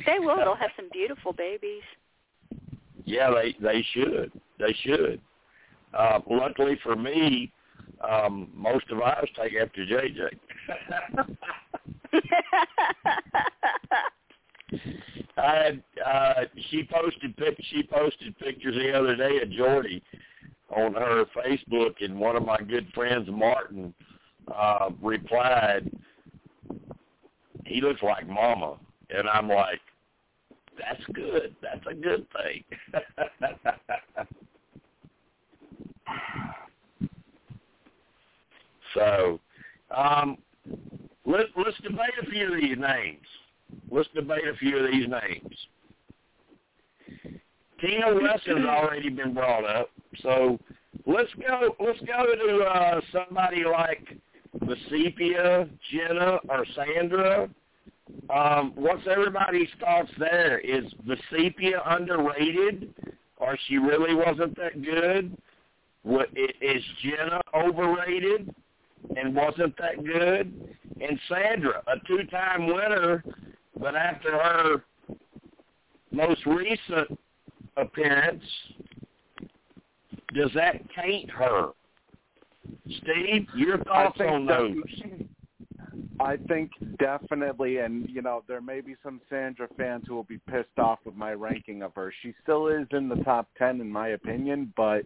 They 0.06 0.20
will. 0.20 0.38
They'll 0.38 0.56
have 0.56 0.72
some 0.76 0.88
beautiful 0.94 1.34
babies. 1.34 1.82
Yeah, 3.06 3.32
they 3.32 3.54
they 3.60 3.82
should. 3.94 4.32
They 4.60 4.74
should. 4.82 5.20
Uh, 5.94 6.20
luckily 6.30 6.78
for 6.84 6.96
me, 6.96 7.52
um, 8.08 8.50
most 8.54 8.90
of 8.92 9.02
ours 9.02 9.28
take 9.36 9.56
after 9.56 9.84
JJ. 9.86 10.30
I 15.38 15.56
had 15.56 15.84
uh, 16.06 16.34
she 16.70 16.88
posted 16.92 17.36
pic- 17.38 17.64
she 17.72 17.84
posted 17.84 18.38
pictures 18.40 18.76
the 18.76 18.92
other 18.98 19.16
day 19.16 19.40
of 19.42 19.50
Jordy 19.52 20.04
on 20.70 20.94
her 20.94 21.26
Facebook, 21.36 21.96
and 22.02 22.20
one 22.20 22.36
of 22.36 22.46
my 22.46 22.58
good 22.58 22.92
friends, 22.94 23.30
Martin, 23.32 23.94
uh, 24.54 24.90
replied, 25.02 25.90
"He 27.66 27.82
looks 27.82 28.02
like 28.02 28.28
Mama," 28.28 28.78
and 29.10 29.28
I'm 29.30 29.48
like, 29.48 29.82
"That's 30.78 31.04
good. 31.14 31.56
That's 31.62 31.86
a 31.88 31.94
good 31.94 32.28
thing." 32.32 32.64
so, 38.94 39.40
um, 39.92 40.38
let, 41.26 41.46
let's 41.56 41.78
debate 41.82 42.14
a 42.22 42.26
few 42.26 42.54
of 42.54 42.62
these 42.62 42.78
names. 42.78 43.26
Let's 43.92 44.10
debate 44.14 44.48
a 44.48 44.56
few 44.58 44.78
of 44.78 44.92
these 44.92 45.08
names. 45.08 45.68
Tina 47.80 48.14
Wesson 48.14 48.58
has 48.58 48.66
already 48.66 49.10
been 49.10 49.34
brought 49.34 49.66
up, 49.66 49.90
so 50.22 50.60
let's 51.06 51.30
go. 51.36 51.76
Let's 51.80 52.00
go 52.00 52.36
to 52.36 52.64
uh, 52.64 53.02
somebody 53.12 53.64
like 53.64 54.18
Vecepia, 54.60 55.70
Jenna, 55.92 56.40
or 56.50 56.66
Sandra. 56.76 57.50
Um, 58.30 58.74
what's 58.76 59.06
everybody's 59.10 59.70
thoughts 59.80 60.12
there? 60.18 60.60
Is 60.60 60.86
Vecepia 61.06 61.82
underrated, 61.86 62.94
or 63.38 63.58
she 63.68 63.78
really 63.78 64.16
wasn't 64.16 64.56
that 64.58 64.82
good? 64.82 65.38
What, 66.04 66.30
is 66.36 66.84
Jenna 67.04 67.42
overrated 67.54 68.54
and 69.16 69.36
wasn't 69.36 69.76
that 69.78 70.04
good? 70.04 70.78
And 71.02 71.20
Sandra, 71.28 71.84
a 71.88 72.08
two-time 72.08 72.68
winner, 72.68 73.24
but 73.80 73.96
after 73.96 74.32
her 74.32 74.84
most 76.12 76.46
recent 76.46 77.20
appearance, 77.78 78.44
does 80.34 80.52
that 80.56 80.82
taint 80.96 81.30
her? 81.32 81.70
Steve, 82.86 83.48
your 83.56 83.78
thoughts 83.84 84.20
on 84.20 84.46
those? 84.46 84.76
I 86.20 86.38
think 86.48 86.72
definitely, 87.00 87.78
and 87.78 88.10
you 88.10 88.22
know, 88.22 88.44
there 88.48 88.62
may 88.62 88.82
be 88.82 88.96
some 89.04 89.22
Sandra 89.30 89.68
fans 89.78 90.06
who 90.08 90.16
will 90.16 90.24
be 90.24 90.40
pissed 90.50 90.80
off 90.80 91.00
with 91.06 91.16
my 91.16 91.34
ranking 91.34 91.84
of 91.84 91.94
her. 91.96 92.12
She 92.24 92.34
still 92.42 92.68
is 92.68 92.88
in 92.92 93.08
the 93.08 93.18
top 93.24 93.48
ten, 93.58 93.80
in 93.80 93.90
my 93.90 94.10
opinion, 94.10 94.74
but 94.76 95.06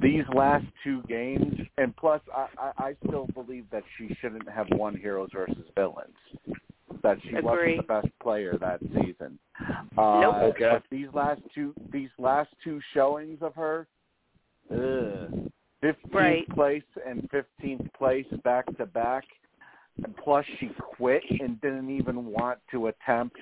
these 0.00 0.24
last 0.34 0.66
two 0.84 1.02
games, 1.08 1.60
and 1.78 1.96
plus, 1.96 2.20
I, 2.34 2.46
I, 2.58 2.84
I 2.84 2.94
still 3.06 3.26
believe 3.34 3.64
that 3.72 3.82
she 3.96 4.14
shouldn't 4.20 4.48
have 4.48 4.66
won 4.72 4.96
Heroes 4.96 5.30
versus 5.32 5.64
Villains. 5.74 6.14
That 7.02 7.18
she 7.22 7.28
Agree. 7.36 7.42
wasn't 7.42 7.76
the 7.76 7.82
best 8.02 8.18
player 8.22 8.56
that 8.60 8.80
season. 8.80 9.38
Uh, 9.96 10.20
Nope. 10.20 10.34
Okay. 10.54 10.70
But 10.72 10.82
these 10.90 11.08
last 11.14 11.40
two, 11.54 11.74
these 11.92 12.10
last 12.18 12.50
two 12.62 12.80
showings 12.94 13.38
of 13.42 13.54
her, 13.54 13.86
ugh, 14.70 15.50
15th 15.82 15.96
Right. 16.12 16.48
place 16.50 16.82
and 17.06 17.28
15th 17.30 17.92
place 17.94 18.26
back 18.44 18.66
to 18.76 18.86
back. 18.86 19.24
And 20.04 20.16
plus, 20.16 20.44
she 20.58 20.68
quit 20.78 21.22
and 21.40 21.60
didn't 21.60 21.90
even 21.90 22.26
want 22.26 22.58
to 22.70 22.86
attempt 22.88 23.36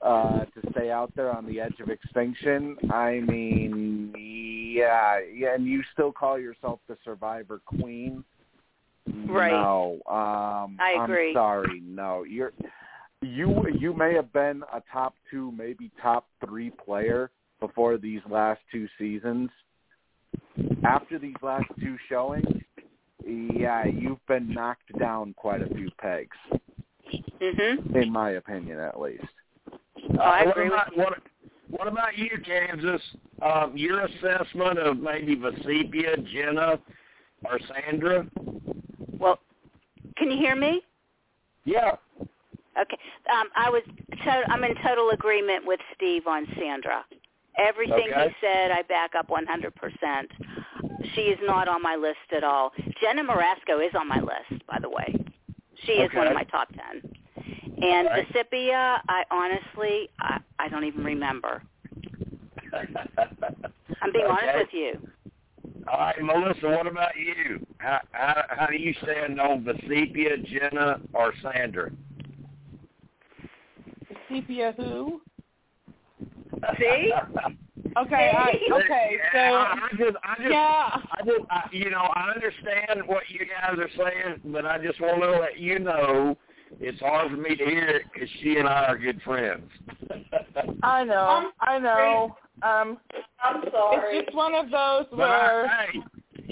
uh, 0.00 0.44
to 0.44 0.70
stay 0.70 0.90
out 0.90 1.12
there 1.16 1.30
on 1.34 1.44
the 1.46 1.60
edge 1.60 1.80
of 1.80 1.88
extinction. 1.88 2.76
I 2.90 3.20
mean, 3.20 4.12
yeah, 4.16 5.18
yeah, 5.18 5.54
and 5.54 5.66
you 5.66 5.82
still 5.92 6.12
call 6.12 6.38
yourself 6.38 6.80
the 6.88 6.96
Survivor 7.04 7.60
Queen? 7.64 8.22
Right. 9.26 9.50
No, 9.50 9.94
um, 10.06 10.76
I 10.78 10.94
I'm 10.98 11.10
agree. 11.10 11.32
sorry. 11.32 11.80
No, 11.84 12.24
you're 12.24 12.52
you. 13.22 13.66
You 13.78 13.92
may 13.94 14.14
have 14.14 14.32
been 14.32 14.62
a 14.72 14.82
top 14.92 15.14
two, 15.30 15.52
maybe 15.52 15.90
top 16.00 16.26
three 16.44 16.70
player 16.70 17.30
before 17.60 17.96
these 17.98 18.20
last 18.28 18.60
two 18.70 18.86
seasons. 18.98 19.50
After 20.84 21.18
these 21.18 21.34
last 21.42 21.66
two 21.80 21.96
showings, 22.08 22.46
yeah, 23.26 23.84
you've 23.84 24.24
been 24.26 24.52
knocked 24.52 24.96
down 24.98 25.34
quite 25.36 25.62
a 25.62 25.74
few 25.74 25.90
pegs, 25.98 26.36
Mhm. 27.40 27.96
in 27.96 28.12
my 28.12 28.30
opinion, 28.30 28.78
at 28.78 29.00
least. 29.00 29.24
Oh, 30.14 30.18
I 30.18 30.44
Uh, 30.44 30.50
agree 30.50 30.64
with 30.64 30.72
what 30.72 30.92
about, 30.92 30.96
What, 30.96 31.22
what 31.68 31.88
about 31.88 32.16
you, 32.16 32.38
Kansas? 32.44 33.02
Um, 33.42 33.76
your 33.76 34.00
assessment 34.00 34.78
of 34.78 34.98
maybe 34.98 35.36
Vecepia, 35.36 36.24
Jenna, 36.24 36.80
or 37.44 37.58
Sandra? 37.60 38.26
Well, 39.18 39.40
can 40.16 40.30
you 40.30 40.38
hear 40.38 40.56
me? 40.56 40.82
Yeah. 41.64 41.96
Okay. 42.80 42.98
Um, 43.32 43.48
I 43.56 43.70
was. 43.70 43.82
To- 44.24 44.44
I'm 44.52 44.64
in 44.64 44.74
total 44.86 45.10
agreement 45.10 45.66
with 45.66 45.80
Steve 45.94 46.26
on 46.26 46.46
Sandra. 46.58 47.04
Everything 47.58 48.10
Okay. 48.12 48.28
he 48.28 48.34
said, 48.40 48.70
I 48.70 48.82
back 48.82 49.16
up 49.16 49.28
100%. 49.28 49.72
She 51.14 51.22
is 51.22 51.38
not 51.42 51.66
on 51.66 51.82
my 51.82 51.96
list 51.96 52.18
at 52.34 52.44
all. 52.44 52.72
Jenna 53.00 53.24
Morasca 53.24 53.84
is 53.84 53.92
on 53.98 54.06
my 54.06 54.20
list, 54.20 54.64
by 54.68 54.78
the 54.80 54.88
way. 54.88 55.12
She 55.84 55.92
is 55.92 56.10
one 56.14 56.28
of 56.28 56.34
my 56.34 56.44
top 56.44 56.68
ten. 56.68 57.02
And 57.82 58.08
Right. 58.08 58.26
Vecepia, 58.32 59.00
I 59.08 59.24
honestly, 59.30 60.08
I, 60.20 60.38
I 60.58 60.68
don't 60.68 60.84
even 60.84 61.04
remember. 61.04 61.62
I'm 62.72 64.12
being 64.12 64.26
honest 64.26 64.56
with 64.56 64.68
you. 64.72 65.08
All 65.88 65.98
right, 65.98 66.22
Melissa, 66.22 66.68
what 66.68 66.86
about 66.86 67.16
you? 67.16 67.64
How 67.78 68.00
how, 68.12 68.42
how 68.50 68.66
do 68.66 68.76
you 68.76 68.94
stand 69.02 69.40
on 69.40 69.64
Vecepia, 69.64 70.44
Jenna, 70.44 71.00
or 71.14 71.32
Sandra? 71.42 71.90
Sepia 74.28 74.74
who? 74.76 75.20
See? 76.78 77.12
Okay, 77.96 78.32
I, 78.36 78.50
okay, 78.72 79.16
so 79.32 79.38
I 79.38 79.88
just, 79.96 80.16
I 80.22 80.36
just, 80.36 80.50
yeah, 80.50 81.00
I 81.12 81.22
just, 81.24 81.40
I, 81.50 81.68
you 81.72 81.90
know, 81.90 82.10
I 82.14 82.32
understand 82.34 83.06
what 83.06 83.22
you 83.28 83.40
guys 83.40 83.78
are 83.78 83.88
saying, 83.96 84.40
but 84.46 84.66
I 84.66 84.78
just 84.78 85.00
want 85.00 85.22
to 85.22 85.30
let 85.30 85.58
you 85.58 85.78
know 85.78 86.36
it's 86.80 87.00
hard 87.00 87.30
for 87.30 87.36
me 87.36 87.56
to 87.56 87.64
hear 87.64 87.88
it 87.88 88.02
because 88.12 88.28
she 88.42 88.56
and 88.56 88.68
I 88.68 88.86
are 88.86 88.98
good 88.98 89.20
friends. 89.22 89.68
I 90.82 91.04
know, 91.04 91.50
I 91.60 91.78
know. 91.78 92.36
Um, 92.62 92.98
I'm 93.42 93.62
sorry. 93.70 94.18
it's 94.18 94.26
just 94.26 94.36
one 94.36 94.54
of 94.54 94.66
those 94.66 95.06
but 95.10 95.18
where 95.18 95.66
I, 95.66 95.86
hey, 95.92 95.98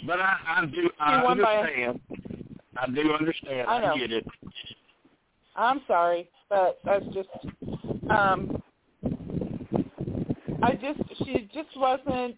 but 0.07 0.21
I, 0.21 0.37
I 0.47 0.67
do, 0.67 0.91
I 0.99 1.23
won 1.23 1.41
by- 1.43 1.57
understand. 1.57 2.01
I 2.77 2.87
do 2.91 3.13
understand. 3.13 3.69
I 3.69 3.81
know. 3.81 3.95
I 3.95 3.99
get 3.99 4.13
it. 4.13 4.27
I'm 5.57 5.81
sorry, 5.87 6.29
but 6.49 6.79
that's 6.85 7.05
just 7.07 7.29
um 8.11 8.63
I 10.63 10.73
just 10.73 11.01
she 11.25 11.49
just 11.53 11.69
wasn't 11.77 12.37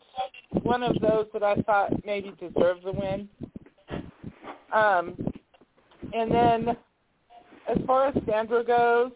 one 0.63 0.83
of 0.83 1.01
those 1.01 1.27
that 1.33 1.43
I 1.43 1.55
thought 1.63 1.93
maybe 2.05 2.33
deserved 2.39 2.85
a 2.85 2.93
win. 2.93 3.29
Um 4.73 5.17
and 6.13 6.31
then 6.31 6.69
as 7.69 7.77
far 7.87 8.09
as 8.09 8.15
Sandra 8.27 8.65
goes, 8.65 9.13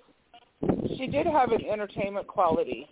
she 0.97 1.07
did 1.07 1.27
have 1.27 1.53
an 1.53 1.65
entertainment 1.65 2.27
quality. 2.27 2.89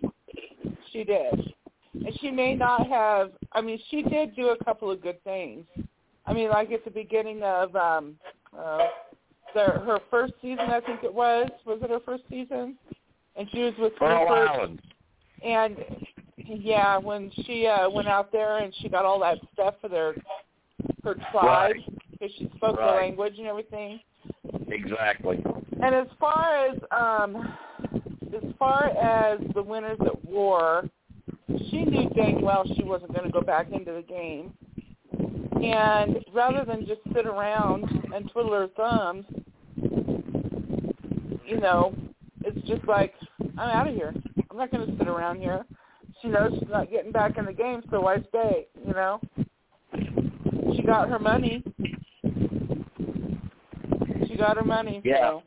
She 0.93 1.05
did. 1.05 1.53
And 1.95 2.19
she 2.21 2.31
may 2.31 2.55
not 2.55 2.87
have 2.87 3.33
I 3.53 3.61
mean, 3.61 3.79
she 3.91 4.03
did 4.03 4.35
do 4.35 4.49
a 4.49 4.65
couple 4.65 4.91
of 4.91 5.03
good 5.03 5.23
things. 5.25 5.65
I 6.27 6.33
mean, 6.33 6.49
like 6.49 6.71
at 6.73 6.85
the 6.85 6.91
beginning 6.91 7.43
of 7.43 7.75
um 7.77 8.17
uh 8.59 8.87
their 9.55 9.81
her 9.87 9.99
first 10.11 10.35
season, 10.41 10.71
I 10.71 10.81
think 10.81 11.03
it 11.05 11.13
was. 11.13 11.49
Was 11.67 11.81
it 11.83 11.91
her 11.91 12.01
first 12.01 12.25
season? 12.29 12.77
And 13.37 13.49
she 13.53 13.61
was 13.61 13.75
with 13.79 13.95
Pearl. 13.97 14.29
Island. 14.29 14.81
And 15.45 15.77
yeah, 16.47 16.99
when 16.99 17.31
she 17.45 17.67
uh 17.67 17.89
went 17.89 18.09
out 18.09 18.33
there 18.33 18.59
and 18.59 18.75
she 18.81 18.89
got 18.89 19.05
all 19.05 19.21
that 19.21 19.39
stuff 19.53 19.75
for 19.81 19.89
their 19.89 20.15
her 21.05 21.15
tribe 21.31 21.75
Right. 21.75 21.77
because 22.11 22.31
she 22.37 22.51
spoke 22.57 22.77
the 22.77 22.85
language 22.85 23.35
and 23.39 23.47
everything. 23.47 24.01
Exactly. 24.69 25.43
And 25.83 25.95
as 25.95 26.07
far 26.19 26.67
as 26.67 26.79
um 26.91 27.55
as 28.35 28.53
far 28.59 28.87
as 28.97 29.41
the 29.55 29.63
winners 29.63 29.99
at 30.05 30.25
war, 30.25 30.89
she 31.71 31.85
knew 31.85 32.09
dang 32.11 32.41
well 32.43 32.65
she 32.77 32.83
wasn't 32.83 33.13
going 33.15 33.27
to 33.27 33.33
go 33.33 33.41
back 33.41 33.69
into 33.73 33.93
the 33.93 34.03
game. 34.03 34.53
And 35.63 36.25
rather 36.33 36.65
than 36.65 36.87
just 36.87 37.01
sit 37.15 37.27
around 37.27 37.85
and 38.15 38.31
twiddle 38.31 38.53
her 38.53 38.69
thumbs, 38.77 39.27
you 41.47 41.61
know, 41.61 41.95
it's 42.45 42.67
just 42.67 42.85
like 42.87 43.15
I'm 43.59 43.69
out 43.69 43.89
of 43.89 43.95
here. 43.95 44.15
I'm 44.51 44.57
not 44.57 44.71
going 44.71 44.87
to 44.87 44.97
sit 44.97 45.09
around 45.09 45.41
here. 45.41 45.65
She 46.23 46.29
knows 46.29 46.53
she's 46.59 46.69
not 46.69 46.91
getting 46.91 47.13
back 47.13 47.39
in 47.39 47.45
the 47.45 47.53
game, 47.53 47.83
so 47.91 48.01
why 48.01 48.19
stay? 48.29 48.67
You 48.87 48.93
know. 48.93 49.21
She 50.77 50.83
got 50.83 51.09
her 51.09 51.19
money. 51.19 51.63
She 54.27 54.37
got 54.37 54.57
her 54.57 54.65
money. 54.65 55.03
Yeah. 55.05 55.41
So. 55.41 55.43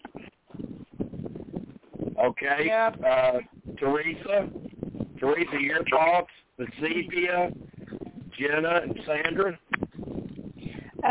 Okay. 2.23 2.65
Yeah. 2.67 2.91
Uh, 3.05 3.39
Teresa, 3.79 4.49
Teresa, 5.19 5.57
your 5.59 5.83
thoughts? 5.89 6.29
Vecepia, 6.59 7.55
Jenna, 8.37 8.81
and 8.83 8.99
Sandra. 9.05 9.57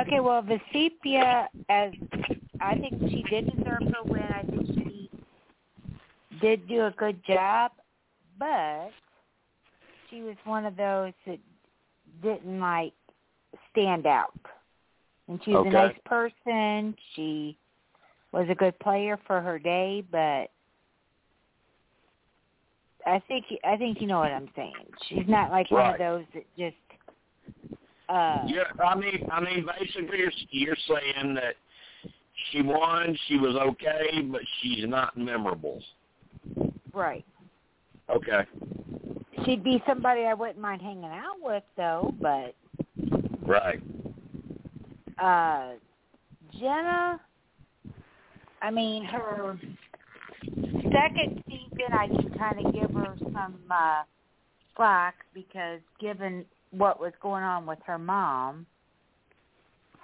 Okay, 0.01 0.21
well, 0.21 0.43
Vecepia, 0.43 1.49
as 1.69 1.93
I 2.61 2.75
think 2.77 3.01
she 3.11 3.23
did 3.29 3.55
deserve 3.55 3.83
her 3.93 4.03
win. 4.05 4.23
I 4.23 4.43
think 4.43 4.67
she 4.67 5.11
did 6.41 6.67
do 6.67 6.87
a 6.87 6.91
good 6.93 7.23
job, 7.27 7.73
but 8.39 8.91
she 10.09 10.23
was 10.23 10.37
one 10.45 10.65
of 10.65 10.77
those 10.77 11.13
that 11.27 11.39
didn't 12.23 12.61
like 12.61 12.95
stand 13.71 14.07
out. 14.07 14.33
And 15.29 15.41
she's 15.45 15.55
Okay. 15.55 15.69
a 15.69 15.73
nice 15.73 15.97
person. 16.05 16.97
She 17.15 17.59
was 18.33 18.47
a 18.49 18.55
good 18.55 18.79
player 18.79 19.19
for 19.27 19.41
her 19.41 19.59
day, 19.59 20.05
but 20.11 20.51
I 23.07 23.19
think 23.29 23.47
I 23.65 23.77
think 23.77 24.01
you 24.01 24.07
know 24.07 24.21
what 24.21 24.33
I'm 24.33 24.51
saying. 24.57 24.87
She's 25.09 25.27
not 25.27 25.51
like 25.51 25.71
one 25.71 25.93
of 25.93 25.99
those 25.99 26.25
that 26.35 26.45
just 26.57 26.77
uh 28.09 28.45
Yeah, 28.49 28.65
I 28.85 28.95
mean, 28.95 29.27
I 29.31 29.41
mean, 29.41 29.67
basically, 29.79 30.19
you're, 30.19 30.33
you're 30.51 30.77
saying 30.89 31.35
that 31.35 31.55
she 32.51 32.63
won, 32.63 33.17
she 33.29 33.37
was 33.39 33.55
okay, 33.57 34.23
but 34.23 34.41
she's 34.61 34.85
not 34.87 35.17
memorable. 35.17 35.83
right. 36.93 37.25
Okay. 38.11 38.43
She'd 39.45 39.65
be 39.65 39.83
somebody 39.87 40.23
I 40.23 40.35
wouldn't 40.35 40.59
mind 40.59 40.83
hanging 40.83 41.05
out 41.05 41.37
with 41.41 41.63
though, 41.77 42.15
but 42.21 42.55
Right. 43.47 43.81
uh 45.19 45.73
Jenna 46.59 47.21
I 48.61 48.71
mean 48.71 49.05
her 49.05 49.59
second 50.93 51.43
season 51.49 51.93
I 51.93 52.07
can 52.09 52.39
kind 52.39 52.67
of 52.67 52.73
give 52.75 52.91
her 52.91 53.15
some 53.33 53.59
uh 53.71 54.03
slack 54.77 55.15
because 55.33 55.81
given 56.01 56.45
what 56.73 57.01
was 57.01 57.13
going 57.21 57.45
on 57.45 57.67
with 57.67 57.79
her 57.87 57.99
mom 57.99 58.67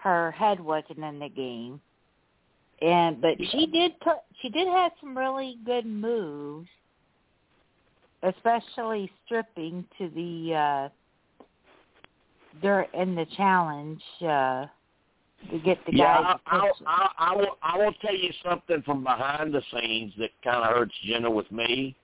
her 0.01 0.31
head 0.31 0.61
wasn't 0.61 0.99
in 0.99 1.19
the 1.19 1.29
game 1.29 1.81
and 2.81 3.21
but 3.21 3.35
she 3.51 3.67
did 3.67 3.99
put 4.01 4.19
she 4.41 4.49
did 4.49 4.69
have 4.69 4.93
some 5.01 5.17
really 5.17 5.59
good 5.65 5.87
moves 5.87 6.69
especially 8.23 9.11
stripping 9.25 9.85
to 9.97 10.09
the 10.11 10.55
uh 10.55 10.89
dur 12.63 12.87
in 12.95 13.15
the 13.15 13.27
challenge 13.37 14.01
uh 14.23 14.67
to 15.51 15.59
get 15.61 15.79
the 15.87 15.95
yeah, 15.95 16.23
guys 16.23 16.39
I, 16.47 16.57
I. 16.57 16.71
I, 16.87 17.11
I 17.19 17.37
will. 17.37 17.59
I 17.63 17.79
will 17.79 17.93
tell 18.03 18.15
you 18.15 18.31
something 18.45 18.83
from 18.83 19.05
behind 19.05 19.55
the 19.55 19.63
scenes 19.73 20.13
that 20.19 20.31
kind 20.43 20.57
of 20.57 20.75
hurts 20.75 20.95
Jenna 21.07 21.31
with 21.31 21.51
me. 21.53 21.97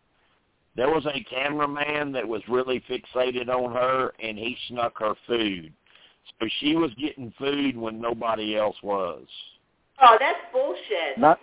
There 0.77 0.89
was 0.89 1.07
a 1.07 1.25
cameraman 1.25 2.13
that 2.13 2.27
was 2.27 2.43
really 2.49 2.83
fixated 2.91 3.49
on 3.49 3.73
her, 3.73 4.13
and 4.21 4.37
he 4.37 4.57
snuck 4.69 4.99
her 4.99 5.15
food. 5.27 5.73
So 6.41 6.49
she 6.61 6.75
was 6.75 6.91
getting 6.95 7.33
food 7.39 7.77
when 7.77 8.01
nobody 8.01 8.57
else 8.57 8.77
was. 8.83 9.25
Oh, 10.03 10.17
that's 10.19 10.39
bullshit. 10.53 11.17
Not 11.19 11.39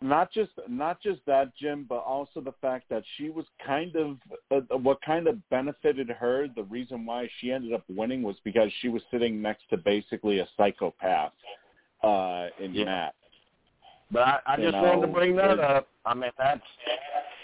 not 0.00 0.30
just 0.32 0.52
not 0.68 1.00
just 1.02 1.20
that, 1.26 1.54
Jim, 1.56 1.86
but 1.88 1.96
also 1.98 2.40
the 2.40 2.54
fact 2.60 2.88
that 2.90 3.02
she 3.16 3.30
was 3.30 3.44
kind 3.64 3.96
of 3.96 4.16
uh, 4.52 4.76
what 4.76 5.02
kind 5.02 5.26
of 5.26 5.36
benefited 5.50 6.08
her. 6.08 6.46
The 6.54 6.62
reason 6.64 7.04
why 7.04 7.28
she 7.40 7.50
ended 7.50 7.72
up 7.72 7.82
winning 7.88 8.22
was 8.22 8.36
because 8.44 8.70
she 8.80 8.88
was 8.88 9.02
sitting 9.10 9.42
next 9.42 9.62
to 9.70 9.76
basically 9.76 10.38
a 10.38 10.48
psychopath 10.56 11.32
uh, 12.04 12.46
in 12.60 12.74
Yeah. 12.74 12.84
Matt. 12.84 13.14
But 14.10 14.22
I, 14.22 14.38
I 14.46 14.56
You 14.56 14.62
just 14.64 14.74
know, 14.74 14.82
wanted 14.84 15.06
to 15.06 15.12
bring 15.12 15.36
that 15.36 15.58
up. 15.58 15.88
I 16.06 16.14
mean, 16.14 16.30
that's 16.38 16.62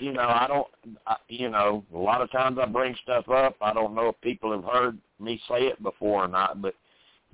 you 0.01 0.13
know, 0.13 0.23
I 0.29 0.47
don't, 0.49 0.67
I, 1.07 1.17
you 1.29 1.49
know, 1.51 1.85
a 1.95 1.99
lot 1.99 2.21
of 2.21 2.31
times 2.31 2.59
I 2.61 2.67
bring 2.67 2.95
stuff 3.03 3.29
up. 3.29 3.57
I 3.61 3.73
don't 3.73 3.95
know 3.95 4.09
if 4.09 4.21
people 4.21 4.53
have 4.53 4.65
heard 4.65 4.99
me 5.21 5.41
say 5.49 5.63
it 5.67 5.83
before 5.83 6.25
or 6.25 6.29
not, 6.29 6.61
but 6.61 6.75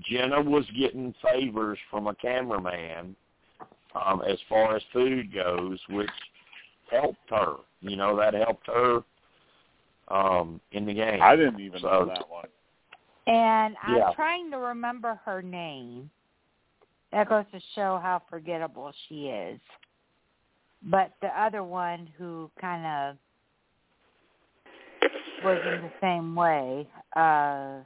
Jenna 0.03 0.41
was 0.41 0.65
getting 0.79 1.15
favors 1.23 1.79
from 1.91 2.07
a 2.07 2.15
cameraman 2.15 3.15
um, 3.95 4.23
as 4.29 4.39
far 4.49 4.77
as 4.77 4.83
food 4.93 5.33
goes, 5.35 5.79
which 5.89 6.11
helped 6.91 7.19
her. 7.31 7.55
You 7.81 7.97
know, 7.97 8.17
that 8.17 8.35
helped 8.35 8.67
her 8.67 9.01
um, 10.09 10.61
in 10.73 10.87
the 10.87 10.95
game. 10.95 11.21
I 11.23 11.37
didn't 11.37 11.61
even 11.61 11.81
So- 11.81 11.89
know 11.89 12.07
that 12.07 12.29
one. 12.29 12.49
And 13.27 13.77
I'm 13.83 13.97
Yeah. 13.97 14.13
trying 14.15 14.51
to 14.51 14.59
remember 14.59 15.21
her 15.25 15.41
name. 15.43 16.11
That 17.13 17.29
goes 17.29 17.45
to 17.53 17.61
show 17.75 17.99
how 17.99 18.23
forgettable 18.31 18.93
she 19.09 19.29
is. 19.29 19.61
But 20.83 21.13
the 21.21 21.29
other 21.29 21.63
one 21.63 22.09
who 22.17 22.51
kind 22.61 22.87
of 22.87 23.17
was 25.45 25.59
in 25.65 25.83
the 25.83 25.93
same 26.01 26.35
way, 26.35 26.87
uh 27.17 27.79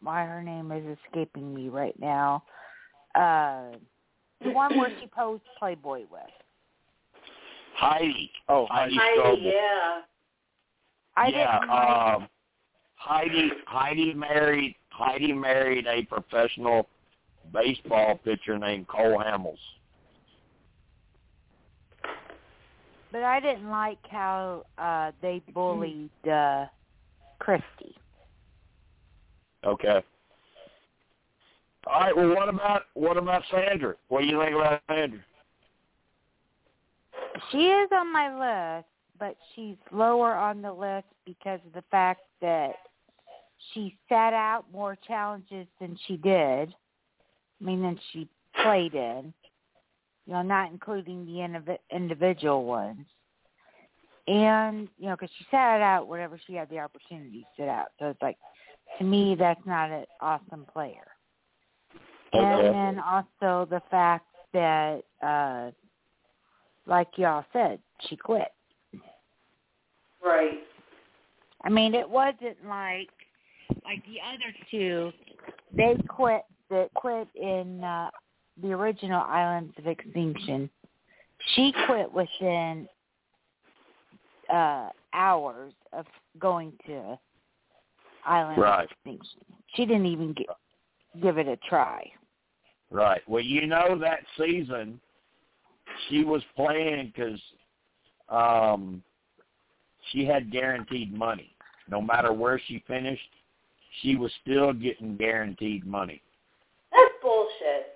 why 0.00 0.24
her 0.26 0.42
name 0.42 0.70
is 0.70 0.98
escaping 1.06 1.54
me 1.54 1.68
right 1.68 1.98
now. 1.98 2.42
Uh 3.14 3.76
the 4.42 4.50
one 4.50 4.76
where 4.78 4.90
she 5.00 5.06
posed 5.06 5.42
Playboy 5.58 6.00
with. 6.10 6.20
Heidi. 7.76 8.30
Oh, 8.48 8.66
Heidi 8.70 8.96
Heidi, 8.96 9.20
Strobel. 9.20 9.52
yeah. 9.52 10.00
I 11.16 11.28
yeah, 11.28 11.58
didn't 11.58 11.68
like 11.70 12.16
um, 12.16 12.28
Heidi 12.96 13.50
Heidi 13.66 14.14
married 14.14 14.76
Heidi 14.90 15.32
married 15.32 15.86
a 15.86 16.02
professional 16.02 16.88
baseball 17.52 18.18
pitcher 18.24 18.58
named 18.58 18.88
Cole 18.88 19.18
Hamels. 19.18 19.58
But 23.14 23.22
I 23.22 23.38
didn't 23.38 23.70
like 23.70 23.98
how 24.10 24.66
uh 24.76 25.12
they 25.22 25.40
bullied 25.54 26.10
uh 26.28 26.66
Christy. 27.38 27.94
Okay. 29.64 30.02
All 31.86 32.00
right. 32.00 32.16
Well, 32.16 32.34
what 32.34 32.48
about 32.48 32.82
what 32.94 33.16
about 33.16 33.42
Sandra? 33.52 33.94
What 34.08 34.22
do 34.22 34.26
you 34.26 34.40
think 34.40 34.56
about 34.56 34.82
Sandra? 34.88 35.20
She 37.52 37.58
is 37.68 37.88
on 37.92 38.12
my 38.12 38.78
list, 38.78 38.88
but 39.20 39.36
she's 39.54 39.76
lower 39.92 40.34
on 40.34 40.60
the 40.60 40.72
list 40.72 41.06
because 41.24 41.60
of 41.66 41.72
the 41.72 41.84
fact 41.92 42.22
that 42.40 42.72
she 43.72 43.96
sat 44.08 44.32
out 44.32 44.64
more 44.72 44.98
challenges 45.06 45.68
than 45.80 45.96
she 46.08 46.16
did. 46.16 46.74
I 47.60 47.64
mean, 47.64 47.80
than 47.80 48.00
she 48.12 48.28
played 48.60 48.94
in. 48.94 49.32
You 50.26 50.34
know, 50.34 50.42
not 50.42 50.70
including 50.70 51.26
the 51.26 51.32
indiv- 51.32 51.78
individual 51.90 52.64
ones. 52.64 53.06
And 54.26 54.88
you 54.98 55.08
know, 55.08 55.16
because 55.16 55.30
she 55.38 55.46
sat 55.50 55.82
out 55.82 56.08
whenever 56.08 56.40
she 56.46 56.54
had 56.54 56.70
the 56.70 56.78
opportunity 56.78 57.40
to 57.40 57.62
sit 57.62 57.68
out. 57.68 57.88
So 57.98 58.06
it's 58.06 58.22
like, 58.22 58.38
to 58.98 59.04
me, 59.04 59.36
that's 59.38 59.60
not 59.66 59.90
an 59.90 60.06
awesome 60.20 60.64
player. 60.72 61.06
Okay. 62.34 62.42
And 62.42 62.74
then 62.74 63.04
also 63.04 63.68
the 63.70 63.82
fact 63.90 64.26
that, 64.52 65.02
uh 65.22 65.70
like 66.86 67.08
y'all 67.16 67.44
said, 67.52 67.78
she 68.08 68.16
quit. 68.16 68.48
Right. 70.24 70.60
I 71.62 71.68
mean, 71.70 71.94
it 71.94 72.08
wasn't 72.08 72.56
like 72.66 73.08
like 73.84 74.02
the 74.06 74.20
other 74.20 74.54
two. 74.70 75.12
They 75.76 75.96
quit. 76.08 76.42
That 76.70 76.88
quit 76.94 77.28
in 77.34 77.84
uh, 77.84 78.08
the 78.62 78.72
original 78.72 79.22
Islands 79.22 79.74
of 79.78 79.86
Extinction. 79.86 80.70
She 81.54 81.72
quit 81.86 82.12
within 82.12 82.88
uh 84.52 84.88
hours 85.12 85.72
of 85.92 86.06
going 86.38 86.72
to 86.86 87.18
Islands 88.26 88.60
Right. 88.60 88.84
of 88.84 88.90
Extinction. 88.90 89.40
She 89.74 89.86
didn't 89.86 90.06
even 90.06 90.32
get, 90.32 90.46
give 91.22 91.38
it 91.38 91.48
a 91.48 91.56
try. 91.68 92.10
Right. 92.90 93.22
Well, 93.26 93.42
you 93.42 93.66
know 93.66 93.98
that 93.98 94.20
season 94.38 95.00
she 96.08 96.24
was 96.24 96.42
playing 96.56 97.12
because 97.14 97.40
um, 98.28 99.02
she 100.10 100.24
had 100.24 100.50
guaranteed 100.50 101.12
money. 101.12 101.54
No 101.88 102.00
matter 102.00 102.32
where 102.32 102.60
she 102.66 102.82
finished, 102.86 103.20
she 104.00 104.16
was 104.16 104.32
still 104.42 104.72
getting 104.72 105.16
guaranteed 105.16 105.86
money. 105.86 106.22
That's 106.90 107.12
bullshit. 107.22 107.94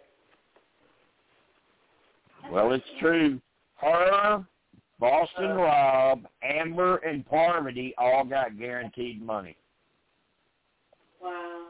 Well, 2.51 2.73
it's 2.73 2.85
true. 3.01 3.41
Her, 3.77 4.45
Boston 4.99 5.51
Rob, 5.51 6.27
Amber, 6.43 6.97
and 6.99 7.27
Parvati 7.27 7.95
all 7.99 8.25
got 8.25 8.59
guaranteed 8.59 9.23
money. 9.23 9.57
Wow. 11.23 11.67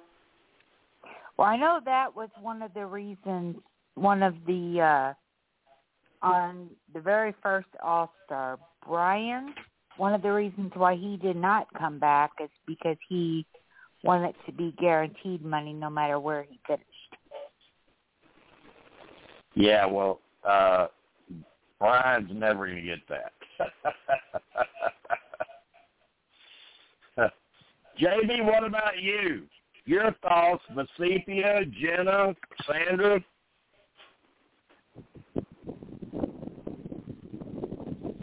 Well, 1.37 1.49
I 1.49 1.57
know 1.57 1.81
that 1.85 2.15
was 2.15 2.31
one 2.41 2.63
of 2.63 2.73
the 2.75 2.87
reasons, 2.87 3.57
one 3.95 4.23
of 4.23 4.35
the, 4.47 4.81
uh 4.81 5.15
on 6.21 6.69
the 6.95 7.01
very 7.01 7.33
first 7.43 7.69
All 7.83 8.13
Star, 8.27 8.59
Brian, 8.87 9.55
one 9.99 10.15
of 10.15 10.23
the 10.23 10.33
reasons 10.33 10.73
why 10.75 10.97
he 10.97 11.17
did 11.17 11.37
not 11.37 11.67
come 11.79 11.99
back 11.99 12.31
is 12.43 12.51
because 12.67 12.97
he 13.09 13.47
wanted 14.05 14.35
to 14.47 14.53
be 14.53 14.75
guaranteed 14.81 15.45
money 15.45 15.73
no 15.73 15.91
matter 15.91 16.19
where 16.19 16.45
he 16.45 16.59
finished. 16.67 16.85
Yeah, 19.55 19.87
well, 19.87 20.21
uh, 20.47 20.89
Brian's 21.79 22.31
never 22.33 22.67
going 22.67 22.77
to 22.77 22.83
get 22.83 22.99
that. 23.09 23.33
JB, 28.01 28.45
what 28.45 28.65
about 28.65 28.99
you? 29.01 29.45
Your 29.85 30.15
thoughts, 30.23 30.63
Vecepia, 30.75 31.71
Jenna, 31.73 32.35
Sandra? 32.67 33.21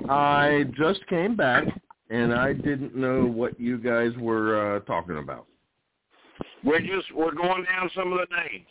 I 0.10 0.66
just 0.78 1.06
came 1.08 1.36
back 1.36 1.64
and 2.10 2.34
I 2.34 2.54
didn't 2.54 2.96
know 2.96 3.26
what 3.26 3.60
you 3.60 3.78
guys 3.78 4.12
were 4.20 4.78
uh, 4.78 4.80
talking 4.82 5.18
about. 5.18 5.48
We're 6.64 6.80
just 6.80 7.14
we're 7.14 7.34
going 7.34 7.66
down 7.66 7.90
some 7.96 8.12
of 8.14 8.20
the 8.20 8.36
names. 8.36 8.68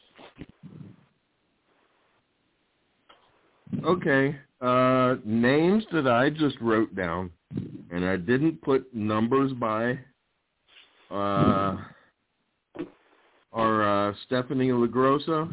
Okay. 3.85 4.37
Uh 4.61 5.17
names 5.25 5.85
that 5.93 6.07
I 6.07 6.31
just 6.31 6.59
wrote 6.61 6.95
down 6.95 7.31
and 7.91 8.05
I 8.05 8.17
didn't 8.17 8.63
put 8.63 8.93
numbers 8.95 9.53
by 9.53 9.99
uh 11.11 11.77
are 13.53 14.09
uh 14.11 14.15
Stephanie 14.25 14.71
LaGrossa, 14.71 15.53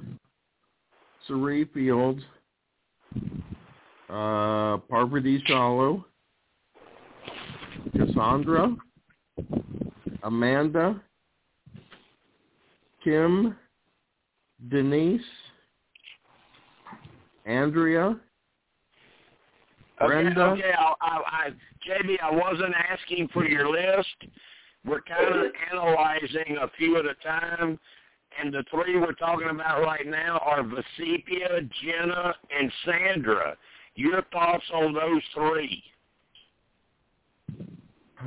Cerie 1.28 1.66
Fields, 1.74 2.22
uh 4.10 4.78
Parvati 4.90 5.44
Shallow, 5.46 6.06
Cassandra, 7.98 8.76
Amanda, 10.24 11.02
Kim, 13.04 13.58
Denise, 14.70 15.22
Andrea, 17.46 18.16
Brenda. 20.00 20.42
Okay, 20.42 20.62
okay 20.62 20.72
I, 20.78 20.94
I, 21.02 21.22
I, 21.26 21.50
JB, 21.88 22.18
I 22.22 22.32
wasn't 22.32 22.74
asking 22.90 23.30
for 23.34 23.46
your 23.46 23.70
list. 23.70 24.32
We're 24.86 25.02
kind 25.02 25.28
of 25.28 25.52
analyzing 25.72 26.58
a 26.62 26.68
few 26.78 26.98
at 26.98 27.06
a 27.06 27.14
time, 27.16 27.80
and 28.42 28.54
the 28.54 28.64
three 28.72 28.98
we're 29.00 29.14
talking 29.14 29.50
about 29.50 29.82
right 29.84 30.08
now 30.08 30.40
are 30.40 30.64
Vecepia, 30.64 31.70
Jenna, 31.84 32.36
and 32.58 32.72
Sandra. 32.86 33.56
Your 33.96 34.24
thoughts 34.32 34.64
on 34.74 34.94
those 34.94 35.22
three? 35.36 35.84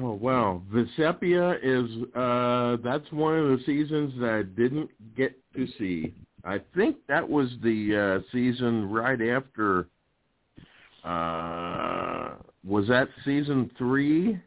Oh 0.01 0.13
wow, 0.13 0.61
Vecepia 0.73 1.59
is 1.63 1.89
uh 2.15 2.77
that's 2.83 3.11
one 3.13 3.39
of 3.39 3.47
the 3.47 3.65
seasons 3.65 4.13
that 4.21 4.31
I 4.31 4.43
didn't 4.43 4.91
get 5.17 5.37
to 5.55 5.67
see. 5.79 6.15
I 6.45 6.61
think 6.75 6.97
that 7.09 7.29
was 7.29 7.49
the 7.63 8.21
uh 8.23 8.31
season 8.33 8.91
right 8.91 9.21
after 9.21 9.89
uh 11.05 12.35
was 12.65 12.89
that 12.89 13.09
season 13.25 13.71
3? 13.77 14.41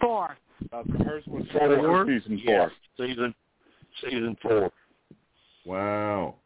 Four. 0.00 0.36
Uh, 0.72 0.82
hers 1.04 1.24
was 1.26 1.44
Four? 1.52 2.06
season 2.06 2.40
four. 2.44 2.54
Yes, 2.54 2.70
season 2.96 3.34
season 4.02 4.36
four. 4.42 4.70
Wow. 5.64 6.36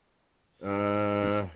Uh 0.65 1.49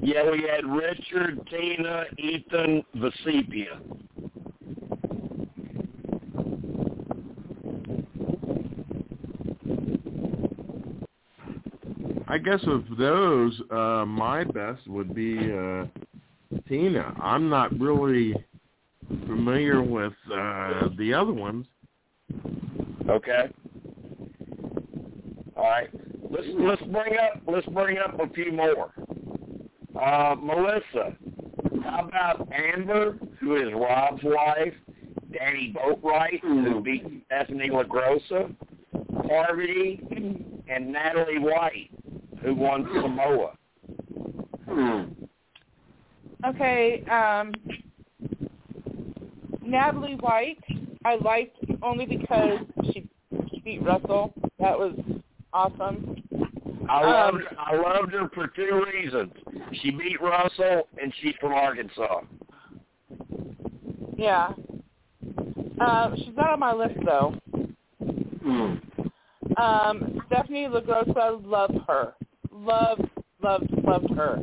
Yeah, 0.00 0.28
we 0.30 0.42
had 0.42 0.66
Richard, 0.66 1.46
Tina, 1.48 2.04
Ethan, 2.18 2.84
Vecepia. 2.96 3.80
I 12.32 12.38
guess 12.38 12.60
of 12.66 12.84
those 12.96 13.60
uh 13.70 14.06
my 14.06 14.42
best 14.42 14.88
would 14.88 15.14
be 15.14 15.36
uh 15.52 15.84
Tina. 16.66 17.14
I'm 17.20 17.50
not 17.50 17.78
really 17.78 18.34
familiar 19.26 19.82
with 19.82 20.14
uh 20.32 20.88
the 20.96 21.12
other 21.12 21.34
ones. 21.34 21.66
Okay. 23.06 23.50
All 25.56 25.62
right. 25.64 25.90
Let's 26.30 26.46
let's 26.58 26.80
bring 26.84 27.18
up 27.18 27.42
let's 27.46 27.66
bring 27.66 27.98
up 27.98 28.18
a 28.18 28.32
few 28.32 28.50
more. 28.50 28.94
Uh, 29.94 30.34
Melissa, 30.42 31.14
how 31.84 32.08
about 32.08 32.48
Amber, 32.50 33.18
who 33.40 33.56
is 33.56 33.74
Rob's 33.74 34.22
wife, 34.24 34.72
Danni 35.30 35.74
Boatwright, 35.74 36.40
who 36.40 36.80
beat 36.80 37.04
Stephanie 37.26 37.68
LaGrossa, 37.68 38.56
Parvati, 39.28 40.00
and 40.66 40.90
Natalie 40.90 41.38
White, 41.38 41.90
who 42.42 42.54
won 42.54 42.88
Samoa. 42.94 43.52
Okay, 46.44 47.04
um, 47.10 47.52
Natalie 49.64 50.16
White, 50.16 50.58
I 51.04 51.16
liked 51.16 51.56
only 51.82 52.06
because 52.06 52.58
she 52.86 53.08
she 53.50 53.60
beat 53.60 53.82
Russell. 53.82 54.34
That 54.58 54.78
was 54.78 54.98
awesome. 55.52 56.16
I 56.88 57.02
Um, 57.02 57.34
loved 57.34 57.44
I 57.58 57.76
loved 57.76 58.12
her 58.12 58.28
for 58.34 58.48
two 58.48 58.84
reasons. 58.92 59.32
She 59.80 59.90
beat 59.90 60.20
Russell, 60.20 60.88
and 61.00 61.12
she's 61.20 61.34
from 61.40 61.52
Arkansas. 61.52 62.22
Yeah. 64.16 64.52
Um, 65.80 66.14
she's 66.16 66.34
not 66.36 66.50
on 66.50 66.60
my 66.60 66.72
list 66.72 66.96
though. 67.04 67.34
Um, 69.56 70.20
Stephanie 70.26 70.66
LaGrossa, 70.66 71.44
love 71.46 71.74
her. 71.86 72.14
Loved, 72.62 73.08
loved, 73.42 73.70
loved 73.84 74.10
her. 74.14 74.38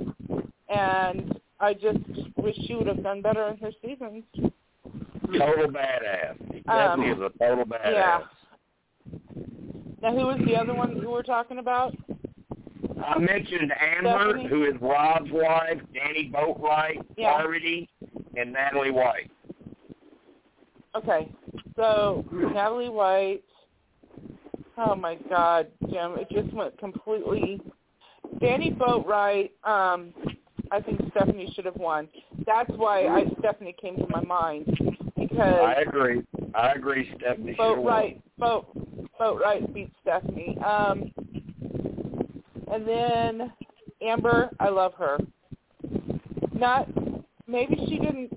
and 0.69 1.39
I 1.59 1.73
just 1.73 1.97
wish 2.37 2.55
she 2.67 2.75
would 2.75 2.87
have 2.87 3.01
done 3.03 3.21
better 3.21 3.47
in 3.49 3.57
her 3.57 3.71
seasons. 3.83 4.23
Total 5.37 5.67
badass. 5.67 6.35
He 6.53 6.63
Um, 6.69 7.03
is 7.03 7.17
a 7.19 7.29
total 7.39 7.65
badass. 7.65 7.91
yeah. 7.93 8.19
Now, 10.01 10.11
who 10.15 10.27
was 10.27 10.39
the 10.45 10.55
other 10.55 10.73
one 10.73 10.97
you 11.01 11.09
were 11.09 11.23
talking 11.23 11.57
about? 11.59 11.93
I 13.03 13.17
mentioned 13.17 13.71
Amber, 13.79 14.29
Stephenie? 14.31 14.47
who 14.47 14.63
is 14.65 14.73
Rob's 14.81 15.31
wife, 15.31 15.79
Danni 15.93 16.31
Boatwright, 16.31 17.01
Yeah. 17.17 17.43
And 18.37 18.53
Natalie 18.53 18.91
White. 18.91 19.31
Okay, 20.95 21.31
so 21.75 22.25
Natalie 22.31 22.89
White. 22.89 23.43
Oh 24.77 24.95
my 24.95 25.15
God, 25.29 25.67
Jim! 25.89 26.15
It 26.17 26.29
just 26.31 26.53
went 26.53 26.77
completely. 26.77 27.59
Danni 28.41 28.77
Boatwright. 28.77 29.51
Um, 29.63 30.13
I 30.71 30.79
think 30.79 30.99
Stephenie 31.11 31.51
should 31.55 31.65
have 31.65 31.75
won. 31.75 32.07
That's 32.45 32.69
why 32.71 33.07
I 33.07 33.23
Stephenie 33.39 33.75
came 33.81 33.95
to 33.97 34.07
my 34.09 34.21
mind 34.21 34.65
because 35.17 35.59
I 35.61 35.81
agree. 35.85 36.21
I 36.53 36.73
agree. 36.73 37.11
Stephenie 37.17 37.55
should 37.55 37.61
have 37.61 37.77
won. 37.79 37.85
Boatwright 37.85 38.21
Boat 38.37 39.09
Boatwright 39.19 39.73
beat 39.73 39.91
Stephenie. 40.01 40.57
Um, 40.59 41.11
and 42.71 42.87
then 42.87 43.51
Amber, 44.01 44.49
I 44.59 44.69
love 44.69 44.93
her. 44.95 45.17
Not 46.53 46.87
maybe 47.47 47.75
she 47.87 47.97
didn't. 47.97 48.31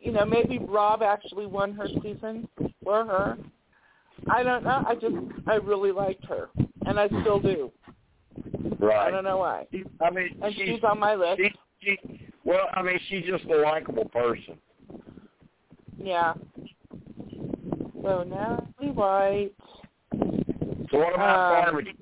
You 0.00 0.12
know, 0.12 0.24
maybe 0.24 0.58
Rob 0.58 1.02
actually 1.02 1.46
won 1.46 1.72
her 1.72 1.88
season 2.02 2.48
for 2.82 3.06
her. 3.06 3.38
I 4.30 4.42
don't 4.42 4.64
know. 4.64 4.84
I 4.86 4.94
just 4.94 5.16
I 5.46 5.54
really 5.54 5.92
liked 5.92 6.24
her, 6.26 6.48
and 6.86 6.98
I 6.98 7.08
still 7.22 7.40
do. 7.40 7.70
I 8.82 9.10
don't 9.10 9.24
know 9.24 9.38
why. 9.38 9.66
She- 9.72 9.84
I 10.00 10.10
mean, 10.10 10.38
And 10.42 10.54
she's, 10.54 10.66
she's 10.66 10.84
on 10.84 10.98
my 10.98 11.14
list. 11.14 11.40
she, 11.40 11.50
she, 11.82 11.98
well, 12.44 12.68
I 12.74 12.82
mean, 12.82 12.98
she's 13.08 13.24
just 13.24 13.44
a 13.44 13.56
likable 13.56 14.06
person. 14.06 14.58
Yeah. 15.98 16.34
So 18.02 18.22
Natalie 18.22 18.90
White. 18.92 19.52
So 20.90 20.98
what 20.98 21.14
about 21.14 21.68
Um, 21.68 21.74
Parvati? 21.74 21.94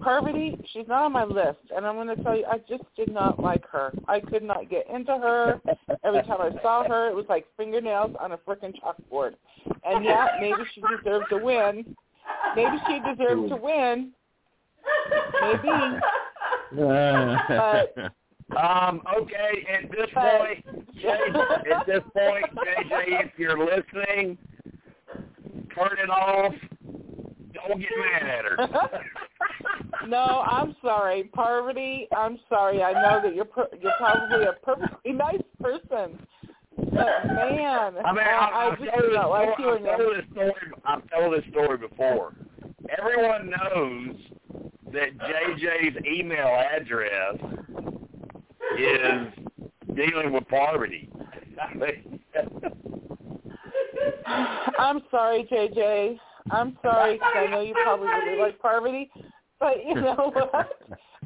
Parvati, 0.00 0.58
she's 0.72 0.86
not 0.86 1.04
on 1.04 1.12
my 1.12 1.24
list, 1.24 1.60
and 1.74 1.86
I'm 1.86 1.94
going 1.94 2.14
to 2.14 2.22
tell 2.22 2.36
you, 2.36 2.44
I 2.44 2.58
just 2.68 2.82
did 2.96 3.10
not 3.10 3.40
like 3.40 3.66
her. 3.70 3.92
I 4.06 4.20
could 4.20 4.42
not 4.42 4.68
get 4.68 4.86
into 4.90 5.12
her. 5.16 5.60
Every 6.04 6.22
time 6.24 6.40
I 6.40 6.50
saw 6.62 6.86
her, 6.86 7.08
it 7.08 7.14
was 7.14 7.24
like 7.28 7.46
fingernails 7.56 8.14
on 8.20 8.32
a 8.32 8.36
frickin' 8.38 8.74
chalkboard. 8.80 9.34
And 9.86 10.04
yeah, 10.04 10.28
maybe 10.40 10.62
she 10.74 10.82
deserved 10.98 11.26
to 11.30 11.38
win. 11.38 11.96
Maybe 12.54 12.76
she 12.86 13.00
deserved 13.00 13.48
to 13.48 13.56
win. 13.56 14.12
Maybe. 15.42 16.00
Um, 18.56 19.02
okay, 19.16 19.66
at 19.72 19.90
this 19.90 20.08
point, 20.14 20.94
Jay, 21.00 21.18
at 21.72 21.86
this 21.86 22.02
point, 22.14 22.44
JJ, 22.54 23.24
if 23.24 23.30
you're 23.38 23.58
listening, 23.58 24.36
turn 25.74 25.98
it 25.98 26.10
off. 26.10 26.52
Don't 27.54 27.80
get 27.80 27.90
mad 27.98 28.22
at 28.22 28.44
her. 28.44 28.56
no, 30.08 30.44
I'm 30.46 30.76
sorry, 30.82 31.24
Parvati. 31.32 32.06
I'm 32.16 32.38
sorry. 32.48 32.82
I 32.82 32.92
know 32.92 33.20
that 33.22 33.34
you're 33.34 33.44
per- 33.44 33.68
you're 33.80 33.92
probably 33.98 34.44
a 34.46 34.52
perfectly 34.64 35.12
nice 35.12 35.42
person, 35.60 36.18
but 36.76 37.26
man, 37.26 37.94
I 38.04 38.12
mean, 38.12 38.24
I, 38.24 38.50
I, 38.52 38.72
I've, 38.72 38.78
just 38.78 38.90
told 38.90 39.04
this 39.04 39.14
not 39.14 39.30
like 39.30 39.54
story, 39.54 39.66
you 39.66 39.74
I've 39.74 39.80
enough. 39.80 39.98
told 39.98 40.16
this 40.16 40.24
story. 40.32 40.52
I've 40.84 41.10
told 41.10 41.34
this 41.34 41.44
story 41.50 41.78
before. 41.78 42.34
Everyone 42.98 43.50
knows 43.50 44.16
that 44.94 45.16
JJ's 45.18 45.96
email 46.06 46.46
address 46.46 47.36
is 48.78 49.32
dealing 49.94 50.32
with. 50.32 50.44
I 50.50 50.76
mean, 51.76 52.20
I'm 54.78 55.00
sorry, 55.10 55.44
JJ. 55.50 56.18
I'm 56.50 56.76
sorry 56.82 57.18
'cause 57.18 57.32
I 57.34 57.46
know 57.46 57.60
you 57.60 57.74
probably 57.82 58.08
really 58.08 58.38
like 58.40 58.58
Parvati, 58.60 59.10
but 59.60 59.84
you 59.84 59.94
know 59.94 60.30
what? 60.34 60.78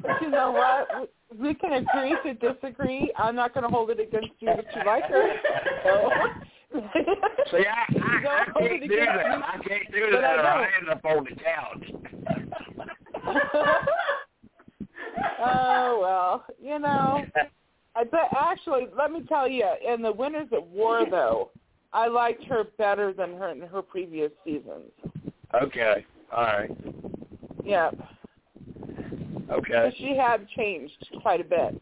But 0.03 0.23
you 0.23 0.31
know 0.31 0.53
what? 0.53 1.11
We 1.37 1.55
can 1.55 1.73
agree 1.73 2.17
to 2.25 2.35
disagree. 2.35 3.13
I'm 3.19 3.35
not 3.35 3.53
going 3.53 3.65
to 3.65 3.71
hold 3.71 3.91
it 3.91 4.01
against 4.01 4.31
you 4.41 4.47
that 4.49 4.65
you 4.75 4.83
like 4.87 5.05
her. 5.05 5.29
So. 5.85 6.11
See, 7.51 7.65
I, 7.67 7.85
I, 8.01 8.45
I 8.57 8.61
can't 8.61 8.83
do 8.89 8.97
that. 8.97 9.17
me. 9.17 9.45
I 9.45 9.59
can't 9.67 9.93
do 9.93 10.07
But 10.13 10.21
that. 10.21 10.39
or 10.39 10.47
I 10.47 10.69
end 10.79 10.89
up 10.89 11.05
on 11.05 11.25
the 11.25 11.35
couch. 11.43 11.85
oh 15.41 15.99
well, 16.01 16.45
you 16.63 16.79
know. 16.79 17.25
I 17.97 18.05
bet 18.05 18.29
actually, 18.39 18.87
let 18.97 19.11
me 19.11 19.23
tell 19.29 19.49
you, 19.49 19.65
in 19.87 20.03
the 20.03 20.13
Winners 20.13 20.49
at 20.53 20.65
War 20.69 21.05
though, 21.11 21.51
I 21.93 22.07
liked 22.07 22.45
her 22.45 22.65
better 22.79 23.13
than 23.13 23.37
her 23.39 23.49
in 23.51 23.61
her 23.63 23.83
previous 23.83 24.31
seasons. 24.45 24.93
okay. 25.63 26.05
All 26.35 26.45
right. 26.45 26.71
Yeah, 27.65 27.91
Okay. 29.51 29.93
she 29.99 30.15
had 30.17 30.47
changed 30.51 31.09
quite 31.23 31.41
a 31.41 31.45
bit 31.45 31.81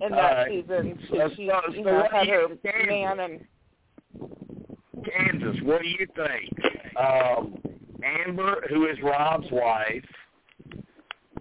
in 0.00 0.10
that 0.10 0.32
right. 0.32 0.48
season. 0.50 0.98
So- 1.08 1.16
So 1.16 1.28
she, 1.36 1.48
so- 1.48 1.72
you 1.72 1.84
so 1.84 1.90
know, 1.90 2.08
had 2.10 2.28
her 2.28 2.48
think? 2.48 2.88
man 2.88 3.20
and 3.20 3.40
Kansas, 5.04 5.56
what 5.62 5.82
do 5.82 5.88
you 5.88 6.06
think? 6.16 6.96
Um, 6.96 7.58
Amber, 8.02 8.64
who 8.68 8.86
is 8.86 8.98
Rob's 9.02 9.50
wife, 9.50 10.04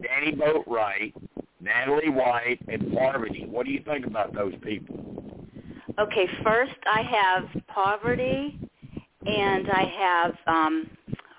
Danni 0.03 0.38
Boatwright, 0.38 1.13
Natalie 1.61 2.09
White, 2.09 2.59
and 2.67 2.93
Parvati. 2.93 3.45
What 3.47 3.65
do 3.65 3.71
you 3.71 3.81
think 3.85 4.05
about 4.05 4.34
those 4.34 4.53
people? 4.61 5.45
Okay, 5.99 6.27
first 6.43 6.75
I 6.85 7.01
have 7.01 7.63
Parvati, 7.67 8.59
and 9.25 9.69
I 9.69 9.84
have 9.99 10.35
um, 10.47 10.89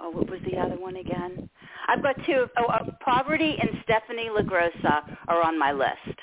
oh, 0.01 0.11
what 0.11 0.31
was 0.31 0.41
the 0.51 0.57
other 0.59 0.77
one 0.77 0.97
again? 0.97 1.49
I've 1.89 2.03
got 2.03 2.17
two. 2.25 2.47
Oh, 2.59 2.67
uh, 2.67 2.91
Parvati 3.01 3.57
and 3.61 3.71
Stephenie 3.83 4.31
LaGrossa 4.31 5.17
are 5.29 5.43
on 5.43 5.59
my 5.59 5.73
list. 5.73 6.19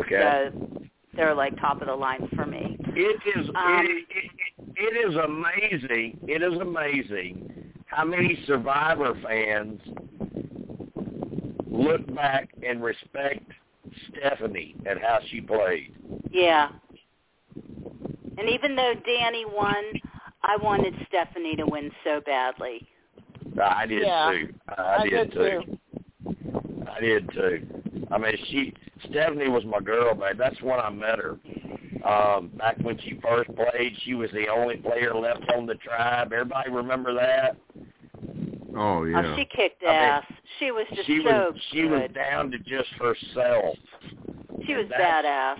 Okay. 0.00 0.50
So 0.52 0.88
they're 1.14 1.34
like 1.34 1.58
top 1.60 1.80
of 1.80 1.88
the 1.88 1.94
line 1.94 2.28
for 2.34 2.46
me. 2.46 2.76
It 2.96 3.38
is 3.38 3.48
Um, 3.54 3.86
it, 3.86 4.04
it, 4.10 4.74
it 4.76 5.08
is 5.08 5.16
amazing. 5.16 6.18
It 6.28 6.42
is 6.42 6.60
amazing 6.60 7.72
how 7.86 8.04
many 8.04 8.42
Survivor 8.46 9.14
fans 9.22 9.80
look 11.74 12.14
back 12.14 12.48
and 12.66 12.82
respect 12.82 13.44
Stephenie 14.10 14.74
and 14.86 14.98
how 15.00 15.20
she 15.30 15.40
played. 15.40 15.94
Yeah. 16.30 16.70
And 17.56 18.48
even 18.48 18.74
though 18.74 18.94
Danni 19.08 19.44
won, 19.52 19.84
I 20.42 20.56
wanted 20.62 20.94
Stephenie 21.08 21.56
to 21.56 21.66
win 21.66 21.90
so 22.02 22.20
badly. 22.24 22.86
I 23.62 23.86
did 23.86 24.02
Yeah, 24.02 24.32
too. 24.32 24.54
I, 24.68 24.82
I 24.82 25.08
did, 25.08 25.30
did 25.30 25.32
too. 25.32 25.78
I 26.90 27.00
did 27.00 27.30
too. 27.32 27.66
I 28.10 28.18
mean, 28.18 28.36
she 28.50 28.74
Stephenie 29.08 29.48
was 29.48 29.64
my 29.64 29.80
girl, 29.80 30.14
babe. 30.14 30.36
That's 30.38 30.60
when 30.62 30.80
I 30.80 30.90
met 30.90 31.18
her. 31.18 31.38
Um, 32.04 32.50
back 32.58 32.76
when 32.82 32.98
she 32.98 33.18
first 33.22 33.50
played, 33.54 33.96
she 34.04 34.14
was 34.14 34.30
the 34.32 34.48
only 34.48 34.76
player 34.76 35.14
left 35.14 35.44
on 35.56 35.66
the 35.66 35.74
tribe. 35.76 36.32
Everybody 36.32 36.70
remember 36.70 37.14
that? 37.14 37.56
Oh, 38.76 38.98
oh 39.00 39.04
yeah. 39.04 39.22
Oh, 39.24 39.36
she 39.36 39.44
kicked 39.44 39.82
I 39.82 39.86
mean, 39.86 39.94
ass. 39.94 40.24
she 40.58 40.70
was 40.70 40.86
just 40.94 41.06
she 41.06 41.22
so 41.24 41.50
was 41.52 41.54
she 41.70 41.82
good. 41.82 41.90
was 41.90 42.10
down 42.14 42.50
to 42.50 42.58
just 42.58 42.88
herself. 42.98 43.76
she 44.66 44.74
was 44.74 44.86
badass. 44.86 45.56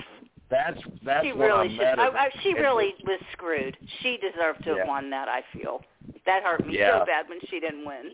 That's 0.50 0.78
that's 1.04 1.24
she 1.24 1.32
when 1.32 1.48
really 1.48 1.68
I 1.68 1.70
should. 1.70 1.78
met 1.78 1.98
I, 1.98 2.04
her. 2.04 2.16
I, 2.18 2.28
she 2.42 2.52
really 2.54 2.94
was 3.04 3.20
screwed. 3.32 3.76
She 4.02 4.18
deserved 4.18 4.64
to 4.64 4.70
Yeah. 4.70 4.78
have 4.78 4.88
won 4.88 5.10
that. 5.10 5.28
I 5.28 5.42
feel 5.52 5.82
that 6.26 6.42
hurt 6.42 6.66
me 6.66 6.78
Yeah. 6.78 7.00
so 7.00 7.06
bad 7.06 7.28
when 7.28 7.38
she 7.50 7.60
didn't 7.60 7.84
win. 7.84 8.12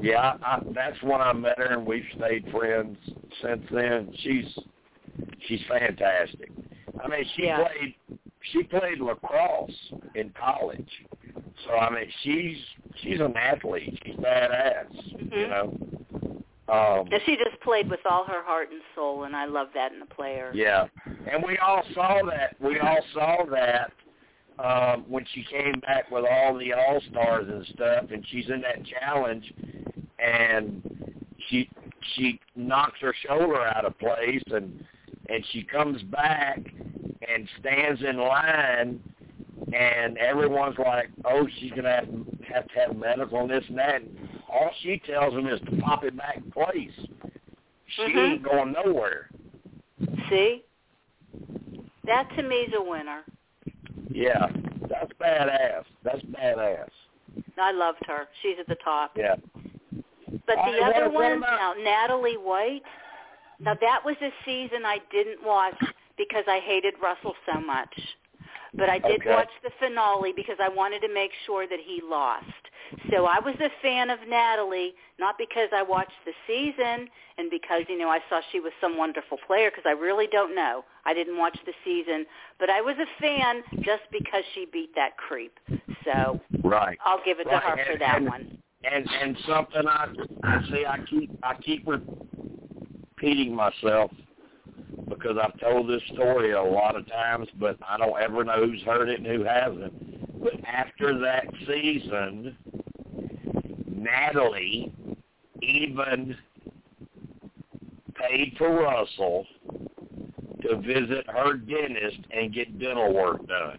Yeah, 0.00 0.18
I, 0.42 0.54
I, 0.54 0.60
that's 0.74 1.02
when 1.02 1.20
I 1.20 1.32
met 1.32 1.58
her, 1.58 1.72
and 1.72 1.84
we've 1.84 2.04
stayed 2.16 2.48
friends 2.52 2.96
since 3.42 3.62
then. 3.72 4.12
She's 4.18 4.58
she's 5.46 5.60
fantastic. 5.68 6.50
I 7.02 7.08
mean, 7.08 7.24
she 7.36 7.44
Yeah. 7.44 7.64
played 7.64 7.94
she 8.52 8.62
played 8.64 9.00
lacrosse 9.00 9.92
in 10.14 10.32
college, 10.40 10.88
so 11.66 11.74
I 11.74 11.90
mean, 11.90 12.08
she's 12.22 12.56
she's 13.02 13.20
an 13.20 13.36
athlete. 13.36 13.98
She's 14.04 14.16
badass, 14.16 14.86
you 15.18 15.30
Mhm. 15.30 15.48
know. 15.48 15.78
Um, 16.68 17.08
And 17.10 17.22
she 17.24 17.36
just 17.36 17.58
played 17.60 17.88
with 17.88 18.04
all 18.04 18.24
her 18.24 18.42
heart 18.42 18.70
and 18.70 18.82
soul, 18.94 19.24
and 19.24 19.34
I 19.34 19.46
love 19.46 19.72
that 19.72 19.92
in 19.92 20.02
a 20.02 20.06
player. 20.06 20.50
Yeah, 20.54 20.86
and 21.30 21.42
we 21.42 21.56
all 21.58 21.82
saw 21.94 22.22
that. 22.24 22.56
We 22.60 22.78
all 22.78 23.02
saw 23.14 23.44
that 23.46 23.92
um, 24.58 25.04
when 25.08 25.24
she 25.32 25.44
came 25.44 25.80
back 25.80 26.10
with 26.10 26.24
all 26.30 26.56
the 26.58 26.72
all 26.74 27.00
stars 27.10 27.48
and 27.48 27.64
stuff, 27.68 28.10
and 28.10 28.26
she's 28.28 28.50
in 28.50 28.60
that 28.60 28.84
challenge, 28.84 29.52
and 30.18 30.82
she 31.48 31.70
she 32.14 32.40
knocks 32.54 32.98
her 33.00 33.14
shoulder 33.26 33.62
out 33.64 33.84
of 33.84 33.98
place, 33.98 34.42
and 34.52 34.84
and 35.28 35.44
she 35.52 35.62
comes 35.62 36.02
back 36.04 36.60
and 37.32 37.48
stands 37.60 38.02
in 38.02 38.16
line, 38.16 39.00
and 39.72 40.18
everyone's 40.18 40.78
like, 40.78 41.10
"Oh, 41.24 41.46
she's 41.58 41.72
gonna 41.72 41.92
have, 41.92 42.08
have 42.52 42.68
to 42.68 42.78
have 42.78 42.96
medical 42.96 43.40
and 43.40 43.50
this 43.50 43.64
and 43.68 43.78
that." 43.78 44.02
And 44.02 44.28
all 44.48 44.70
she 44.80 44.98
tells 45.06 45.34
them 45.34 45.46
is 45.46 45.60
to 45.60 45.76
pop 45.82 46.04
it 46.04 46.16
back 46.16 46.38
in 46.38 46.50
place. 46.50 46.92
She 47.86 48.02
Mhm. 48.02 48.32
ain't 48.32 48.42
going 48.42 48.72
nowhere. 48.72 49.28
See? 50.28 50.64
That 52.04 52.28
to 52.36 52.42
me 52.42 52.56
is 52.62 52.74
a 52.74 52.82
winner. 52.82 53.24
Yeah, 54.10 54.48
that's 54.88 55.12
badass. 55.14 55.84
That's 56.02 56.22
badass. 56.22 56.90
I 57.58 57.72
loved 57.72 58.04
her. 58.06 58.28
She's 58.42 58.58
at 58.58 58.66
the 58.66 58.76
top. 58.76 59.16
Yeah. 59.16 59.36
But 60.46 60.56
the 60.56 60.80
right, 60.80 60.94
other 60.94 61.10
one, 61.10 61.40
now 61.40 61.74
Natalie 61.74 62.36
White. 62.36 62.82
Now 63.60 63.74
that 63.74 64.04
was 64.04 64.16
a 64.22 64.32
season 64.44 64.84
I 64.86 64.98
didn't 65.10 65.42
watch 65.42 65.74
because 66.18 66.44
I 66.48 66.58
hated 66.60 66.94
Russell 67.02 67.34
so 67.46 67.60
much. 67.60 67.94
But 68.76 68.88
I 68.90 68.98
did 68.98 69.20
Okay. 69.22 69.30
watch 69.30 69.48
the 69.62 69.70
finale 69.78 70.32
because 70.32 70.58
I 70.60 70.68
wanted 70.68 71.00
to 71.00 71.08
make 71.12 71.32
sure 71.46 71.66
that 71.66 71.80
he 71.80 72.00
lost. 72.02 72.44
So 73.10 73.24
I 73.26 73.38
was 73.40 73.54
a 73.60 73.70
fan 73.80 74.10
of 74.10 74.18
Natalie, 74.28 74.94
not 75.18 75.38
because 75.38 75.70
I 75.72 75.82
watched 75.82 76.18
the 76.26 76.34
season 76.46 77.08
and 77.38 77.50
because, 77.50 77.84
you 77.88 77.96
know, 77.96 78.10
I 78.10 78.20
saw 78.28 78.40
she 78.52 78.60
was 78.60 78.72
some 78.80 78.96
wonderful 78.98 79.38
player 79.46 79.70
because 79.70 79.86
I 79.86 79.92
really 79.92 80.26
don't 80.26 80.54
know. 80.54 80.84
I 81.06 81.14
didn't 81.14 81.38
watch 81.38 81.56
the 81.64 81.72
season, 81.84 82.26
but 82.60 82.68
I 82.68 82.80
was 82.82 82.96
a 82.98 83.06
fan 83.20 83.62
just 83.82 84.02
because 84.12 84.44
she 84.54 84.66
beat 84.70 84.94
that 84.94 85.16
creep. 85.16 85.58
So 86.04 86.38
Right. 86.62 86.98
I'll 87.04 87.22
give 87.24 87.40
it 87.40 87.44
to 87.44 87.50
Right, 87.50 87.78
her 87.78 87.84
for 87.92 87.98
that 87.98 88.16
and- 88.18 88.26
one. 88.28 88.60
And 88.84 89.10
and 89.10 89.36
something 89.38 89.88
I 89.88 90.08
I 90.44 90.62
see 90.70 90.86
I 90.86 90.98
keep 91.10 91.30
I 91.42 91.54
keep 91.54 91.84
repeating 91.86 93.54
myself 93.54 94.12
because 95.18 95.36
I've 95.42 95.58
told 95.60 95.88
this 95.88 96.02
story 96.12 96.52
a 96.52 96.62
lot 96.62 96.96
of 96.96 97.08
times, 97.08 97.48
but 97.58 97.76
I 97.86 97.96
don't 97.98 98.20
ever 98.20 98.44
know 98.44 98.64
who's 98.64 98.82
heard 98.82 99.08
it 99.08 99.18
and 99.20 99.26
who 99.26 99.44
hasn't. 99.44 100.42
But 100.42 100.54
after 100.66 101.18
that 101.18 101.44
season, 101.66 102.56
Natalie 103.86 104.92
even 105.62 106.36
paid 108.14 108.54
for 108.56 108.70
Russell 108.70 109.46
to 110.62 110.76
visit 110.76 111.26
her 111.28 111.54
dentist 111.54 112.18
and 112.30 112.54
get 112.54 112.78
dental 112.78 113.12
work 113.12 113.46
done. 113.46 113.78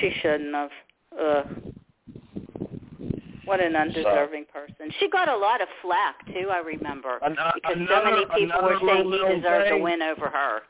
She 0.00 0.12
shouldn't 0.20 0.54
have. 0.54 0.70
Ugh. 1.18 1.46
What 3.46 3.60
an 3.60 3.76
undeserving 3.76 4.46
person. 4.52 4.92
She 4.98 5.08
got 5.08 5.28
a 5.28 5.36
lot 5.36 5.62
of 5.62 5.68
flack 5.80 6.26
too. 6.26 6.50
I 6.52 6.58
remember 6.58 7.18
An- 7.22 7.38
uh, 7.38 7.52
because 7.54 7.76
so 7.88 8.04
many 8.04 8.24
people 8.34 8.60
were 8.62 8.78
saying 8.86 9.08
little 9.08 9.28
he 9.28 9.36
deserved 9.36 9.68
thing. 9.68 9.80
a 9.80 9.82
win 9.82 10.02
over 10.02 10.28
her. 10.28 10.60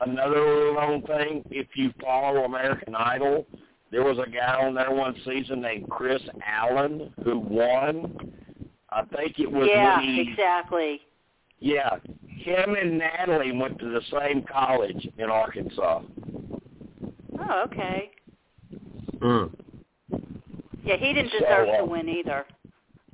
Another 0.00 0.72
little 0.72 1.00
thing, 1.06 1.42
if 1.50 1.68
you 1.74 1.92
follow 2.00 2.44
American 2.44 2.94
Idol, 2.94 3.46
there 3.90 4.02
was 4.02 4.18
a 4.18 4.28
guy 4.28 4.62
on 4.62 4.74
there 4.74 4.90
one 4.90 5.14
season 5.24 5.60
named 5.60 5.88
Kris 5.88 6.22
Allen 6.46 7.12
who 7.24 7.38
won. 7.38 8.32
I 8.90 9.04
think 9.16 9.38
it 9.38 9.50
was 9.50 9.68
yeah, 9.70 9.98
when 9.98 10.06
he, 10.06 10.20
exactly. 10.30 11.00
yeah, 11.60 11.96
him 12.26 12.74
and 12.74 12.98
Natalie 12.98 13.52
went 13.52 13.78
to 13.78 13.86
the 13.90 14.02
same 14.10 14.42
college 14.42 15.08
in 15.16 15.30
Arkansas. 15.30 16.02
Oh, 17.38 17.64
okay. 17.66 18.10
Uh, 19.22 19.46
Yeah, 20.84 20.96
he 20.96 21.12
didn't 21.12 21.32
So, 21.32 21.38
deserve 21.40 21.68
uh, 21.68 21.76
to 21.78 21.84
win 21.84 22.08
either. 22.08 22.44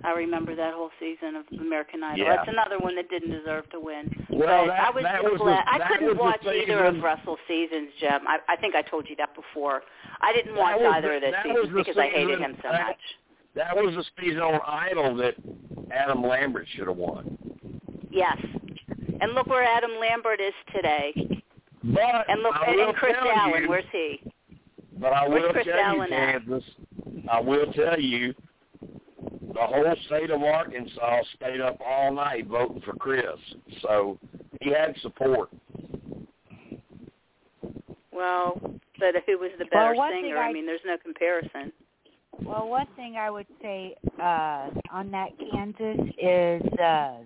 I 0.05 0.13
remember 0.13 0.55
that 0.55 0.75
whole 0.75 0.91
season 1.01 1.35
of 1.35 1.45
American 1.61 2.05
Idol. 2.05 2.25
Yeah. 2.25 2.37
That's 2.37 2.49
another 2.49 2.79
one 2.79 2.95
that 2.95 3.11
didn't 3.11 3.31
deserve 3.33 3.69
to 3.71 3.81
win. 3.81 4.09
Well, 4.31 4.67
but 4.67 4.71
that, 4.71 4.81
I 4.81 4.91
was 4.91 5.03
that 5.03 5.25
was 5.25 5.39
glad. 5.39 5.67
the, 5.67 5.85
I 5.85 5.89
couldn't 5.89 6.17
watch 6.17 6.45
either 6.47 6.85
of 6.85 7.03
Russell's 7.03 7.41
seasons, 7.49 7.89
Jim. 7.99 8.21
I, 8.29 8.39
I 8.49 8.55
think 8.57 8.77
I 8.77 8.83
told 8.83 9.09
you 9.09 9.17
that 9.17 9.35
before. 9.35 9.83
I 10.21 10.33
didn't 10.33 10.55
watch 10.57 10.81
either 10.81 11.19
the- 11.19 11.27
of 11.27 11.33
those 11.33 11.65
seasons 11.65 11.75
because 11.75 11.99
I 11.99 12.09
hated 12.11 12.39
him 12.41 12.55
so 12.63 12.69
that- 12.71 12.87
much. 12.87 13.01
That 13.55 13.75
was 13.75 13.93
the 13.97 14.05
season 14.23 14.41
on 14.41 14.61
Idol 14.65 15.17
that 15.17 15.35
Adam 15.91 16.23
Lambert 16.23 16.69
should 16.77 16.87
have 16.87 16.97
won. 16.97 17.37
Yes. 18.09 18.37
And 19.21 19.33
look 19.35 19.49
where 19.49 19.65
Adam 19.65 19.91
Lambert 19.99 20.41
is 20.41 20.53
today. 20.73 21.13
But 21.83 22.29
And 22.31 22.43
look, 22.43 22.55
I 22.55 22.71
and, 22.71 22.95
Kris 22.95 23.15
tell 23.19 23.29
Allen, 23.33 23.63
you, 23.65 23.69
where's 23.69 23.85
he? 23.91 24.21
But 24.99 25.13
I 25.13 25.27
Where's 25.27 25.43
will 25.43 25.53
Kris 25.53 25.65
tell 25.67 25.75
you, 25.77 25.83
Allen 25.83 26.13
at? 26.13 26.43
Kansas, 27.29 27.31
I 27.31 27.41
will 27.41 27.73
tell 27.73 28.01
you, 28.01 28.35
the 28.81 29.61
whole 29.61 29.95
state 30.07 30.31
of 30.31 30.43
Arkansas 30.43 31.23
stayed 31.37 31.61
up 31.61 31.79
all 31.85 32.15
night 32.15 32.47
voting 32.47 32.81
for 32.85 32.95
Kris. 32.95 33.25
So 33.83 34.19
he 34.61 34.71
had 34.71 34.95
support. 35.03 35.51
Well, 38.13 38.61
but 38.99 39.15
who 39.27 39.39
was 39.39 39.51
the 39.59 39.65
better 39.67 39.95
one 39.95 40.13
thing 40.13 40.25
singer? 40.25 40.39
I 40.39 40.49
I- 40.49 40.53
mean, 40.53 40.67
there's 40.67 40.81
no 40.85 40.97
comparison. 40.99 41.73
Well, 42.45 42.69
one 42.69 42.87
thing 42.95 43.17
I 43.17 43.31
would 43.31 43.49
say 43.61 43.97
uh, 44.23 44.71
on 44.93 45.11
that 45.11 45.31
Kansas 45.51 45.99
is 46.23 46.63
uh, 46.79 47.17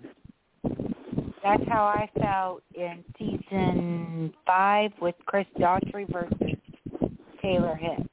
that's 1.43 1.63
how 1.67 1.83
I 1.83 2.09
felt 2.19 2.63
in 2.73 3.03
season 3.19 4.33
five 4.47 4.91
with 4.99 5.13
Chris 5.27 5.45
Daughtry 5.59 6.11
versus 6.11 6.57
Taylor 7.43 7.75
Hicks. 7.75 8.09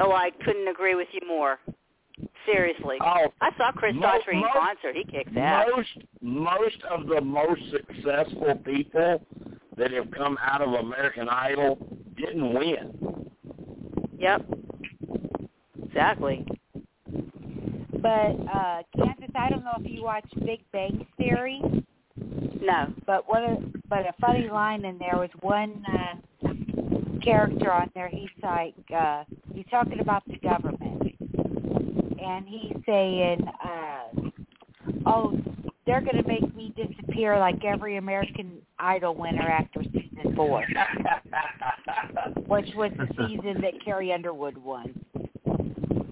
Oh, 0.00 0.12
I 0.12 0.30
couldn't 0.44 0.68
agree 0.68 0.94
with 0.94 1.08
you 1.12 1.20
more. 1.26 1.58
Seriously. 2.46 2.96
Oh, 3.00 3.26
I 3.40 3.50
saw 3.56 3.70
Chris 3.72 3.94
Mo- 3.94 4.02
Daughtry 4.02 4.34
in 4.34 4.40
mo- 4.40 4.48
concert. 4.52 4.96
He 4.96 5.04
kicks 5.04 5.30
ass. 5.36 5.66
most 5.76 5.88
most 6.20 6.82
of 6.90 7.06
the 7.06 7.20
most 7.20 7.60
successful 7.70 8.56
people 8.64 9.20
that 9.76 9.92
have 9.92 10.10
come 10.10 10.36
out 10.42 10.60
of 10.62 10.72
American 10.72 11.28
Idol 11.28 11.78
didn't 12.16 12.54
win. 12.54 13.30
Yep. 14.18 14.42
Exactly. 15.84 16.44
But 18.00 18.08
uh, 18.52 18.82
Kansas, 18.96 19.30
I 19.34 19.48
don't 19.50 19.64
know 19.64 19.74
if 19.78 19.90
you 19.90 20.02
watch 20.02 20.24
Big 20.44 20.60
Bang 20.72 21.06
Theory, 21.16 21.60
No. 22.60 22.92
but 23.06 23.28
one 23.28 23.44
of, 23.44 23.58
but 23.88 24.00
a 24.00 24.14
funny 24.20 24.48
line 24.48 24.84
in 24.84 24.98
there 24.98 25.16
was 25.16 25.30
one 25.40 25.84
uh, 25.92 26.48
character 27.22 27.72
on 27.72 27.90
there. 27.94 28.08
He's 28.08 28.28
like 28.42 28.74
uh, 28.94 29.24
he's 29.58 29.66
talking 29.70 29.98
about 30.00 30.22
the 30.28 30.36
government, 30.38 31.02
and 32.22 32.46
he's 32.46 32.72
saying, 32.86 33.40
uh, 33.64 34.30
"Oh, 35.04 35.36
they're 35.84 36.00
going 36.00 36.22
to 36.22 36.28
make 36.28 36.54
me 36.54 36.72
disappear 36.76 37.38
like 37.38 37.64
every 37.64 37.96
American 37.96 38.58
Idol 38.78 39.14
winner 39.16 39.48
after 39.48 39.82
season 39.82 40.34
four, 40.36 40.64
which 42.46 42.68
was 42.76 42.92
the 42.96 43.08
season 43.26 43.60
that 43.62 43.82
Carrie 43.84 44.12
Underwood 44.12 44.56
won." 44.58 44.94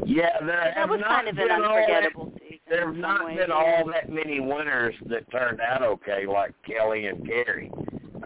yeah, 0.05 0.39
there 0.45 0.73
That 0.77 0.89
was 0.89 1.01
kind 1.07 1.29
of 1.29 1.37
an 1.39 1.49
been 1.49 1.53
all 1.53 1.61
that- 1.61 1.79
unforgettable 1.79 2.33
season. 2.41 2.59
There 2.69 2.87
have 2.89 2.97
not 2.97 3.25
ways, 3.27 3.39
been 3.39 3.53
all 3.53 3.85
that 3.93 4.11
many 4.11 4.41
winners 4.41 4.95
that 5.09 5.31
turned 5.31 5.61
out 5.61 5.83
okay, 5.83 6.27
like 6.27 6.53
Kelly 6.67 7.07
and 7.07 7.25
Carrie. 7.25 7.71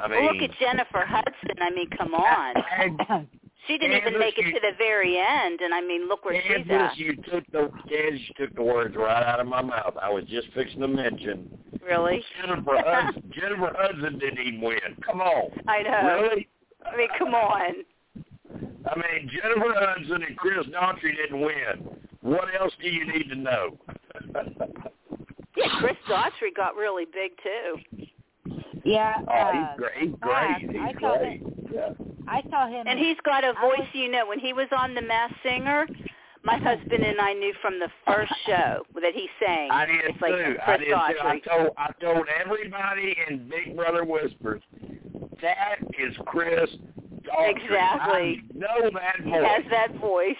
I 0.00 0.08
mean, 0.08 0.24
Well, 0.24 0.34
look 0.34 0.42
at 0.42 0.58
Jennifer 0.58 1.04
Hudson. 1.06 1.56
I 1.60 1.68
mean, 1.70 1.90
come 1.90 2.14
on. 2.14 3.26
and 3.70 3.80
She 3.82 3.86
didn't 3.86 3.96
even 3.98 4.12
Kansas, 4.14 4.20
make 4.20 4.38
it 4.38 4.52
to 4.52 4.60
the 4.60 4.76
very 4.78 5.18
end, 5.18 5.60
and 5.60 5.72
I 5.74 5.80
mean, 5.80 6.08
look 6.08 6.24
where 6.24 6.40
she's 6.40 6.66
Kansas, 6.66 6.72
at. 6.92 6.98
you 6.98 7.16
took 7.16 7.44
the 7.52 7.70
Kansas, 7.88 8.20
you 8.28 8.46
took 8.46 8.54
the 8.56 8.62
words 8.62 8.96
right 8.96 9.22
out 9.22 9.40
of 9.40 9.46
my 9.46 9.62
mouth. 9.62 9.94
I 10.00 10.10
was 10.10 10.24
just 10.24 10.48
fixing 10.54 10.80
to 10.80 10.88
mention 10.88 11.48
Really? 11.84 12.22
Jennifer 12.40 12.76
Hudson. 12.84 13.32
Jennifer 13.40 13.72
Hudson 13.76 14.18
didn't 14.18 14.38
even 14.46 14.60
win. 14.60 14.78
Come 15.04 15.20
on, 15.20 15.50
I 15.66 15.82
know. 15.82 16.20
really? 16.22 16.48
I 16.84 16.96
mean, 16.96 17.08
come 17.18 17.34
on. 17.34 17.74
I 18.90 18.96
mean, 18.96 19.30
Jennifer 19.30 19.72
Hudson 19.74 20.22
and 20.22 20.36
Chris 20.36 20.66
Daughtry 20.66 21.16
didn't 21.16 21.40
win. 21.40 21.96
What 22.22 22.48
else 22.58 22.72
do 22.82 22.88
you 22.88 23.06
need 23.12 23.28
to 23.30 23.34
know? 23.36 23.78
Yeah, 25.56 25.66
Chris 25.80 25.96
Daughtry 26.08 26.54
got 26.56 26.76
really 26.76 27.06
big 27.06 27.32
too, 27.42 28.06
Yeah, 28.84 29.14
oh, 29.28 29.32
uh, 29.32 29.52
he's 29.52 29.78
great. 29.78 29.98
He's 30.00 30.14
great. 30.20 30.34
I 30.34 30.86
He's 30.92 31.00
saw 31.00 31.18
great. 31.18 31.42
Yeah. 31.74 31.88
I 32.30 32.42
saw 32.50 32.68
him. 32.68 32.86
and 32.86 32.98
he's 32.98 33.16
got 33.24 33.44
a 33.44 33.48
I 33.48 33.50
was- 33.50 33.76
voice. 33.78 33.88
You 33.92 34.10
know, 34.10 34.26
when 34.26 34.38
he 34.38 34.52
was 34.52 34.68
on 34.76 34.94
The 34.94 35.02
Masked 35.02 35.36
Singer, 35.42 35.86
my 36.44 36.56
husband 36.56 37.02
and 37.04 37.20
I 37.20 37.32
knew 37.34 37.52
from 37.60 37.78
the 37.78 37.88
first 38.06 38.32
show 38.46 38.84
that 39.02 39.14
he 39.14 39.28
sang. 39.44 39.70
I 39.70 39.84
did 39.86 39.96
it's 40.04 40.20
like 40.22 40.32
too. 40.32 40.42
Chris 40.44 40.58
I 40.66 40.76
did 40.78 40.88
too. 40.88 40.94
I 40.94 41.40
told 41.40 41.70
I 41.76 41.90
told 42.00 42.26
everybody 42.42 43.16
in 43.28 43.48
Big 43.48 43.76
Brother 43.76 44.04
Whispers 44.04 44.62
that 45.42 45.76
is 45.98 46.14
Chris 46.26 46.70
Daughtry. 47.22 47.50
Exactly. 47.50 48.42
I 48.54 48.58
know 48.58 48.90
that 48.94 49.16
He 49.24 49.30
voice. 49.30 49.44
has 49.46 49.64
that 49.70 49.94
voice. 50.00 50.36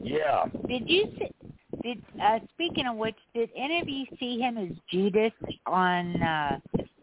Yeah. 0.00 0.44
Did 0.68 0.88
you 0.88 1.12
see? 1.18 1.28
Did 1.82 2.02
uh, 2.22 2.38
speaking 2.52 2.86
of 2.86 2.96
which, 2.96 3.16
did 3.34 3.48
any 3.56 3.80
of 3.80 3.88
you 3.88 4.04
see 4.18 4.38
him 4.38 4.58
as 4.58 4.76
Judas 4.90 5.32
on 5.66 6.22
uh, 6.22 6.58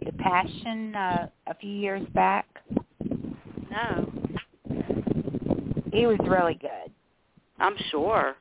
the 0.06 0.12
Passion 0.20 0.94
uh, 0.96 1.28
a 1.48 1.56
few 1.56 1.72
years 1.72 2.06
back? 2.14 2.46
No, 3.78 4.12
He 5.92 6.06
was 6.06 6.18
really 6.24 6.56
good. 6.56 6.92
I'm 7.60 7.76
sure. 7.92 8.36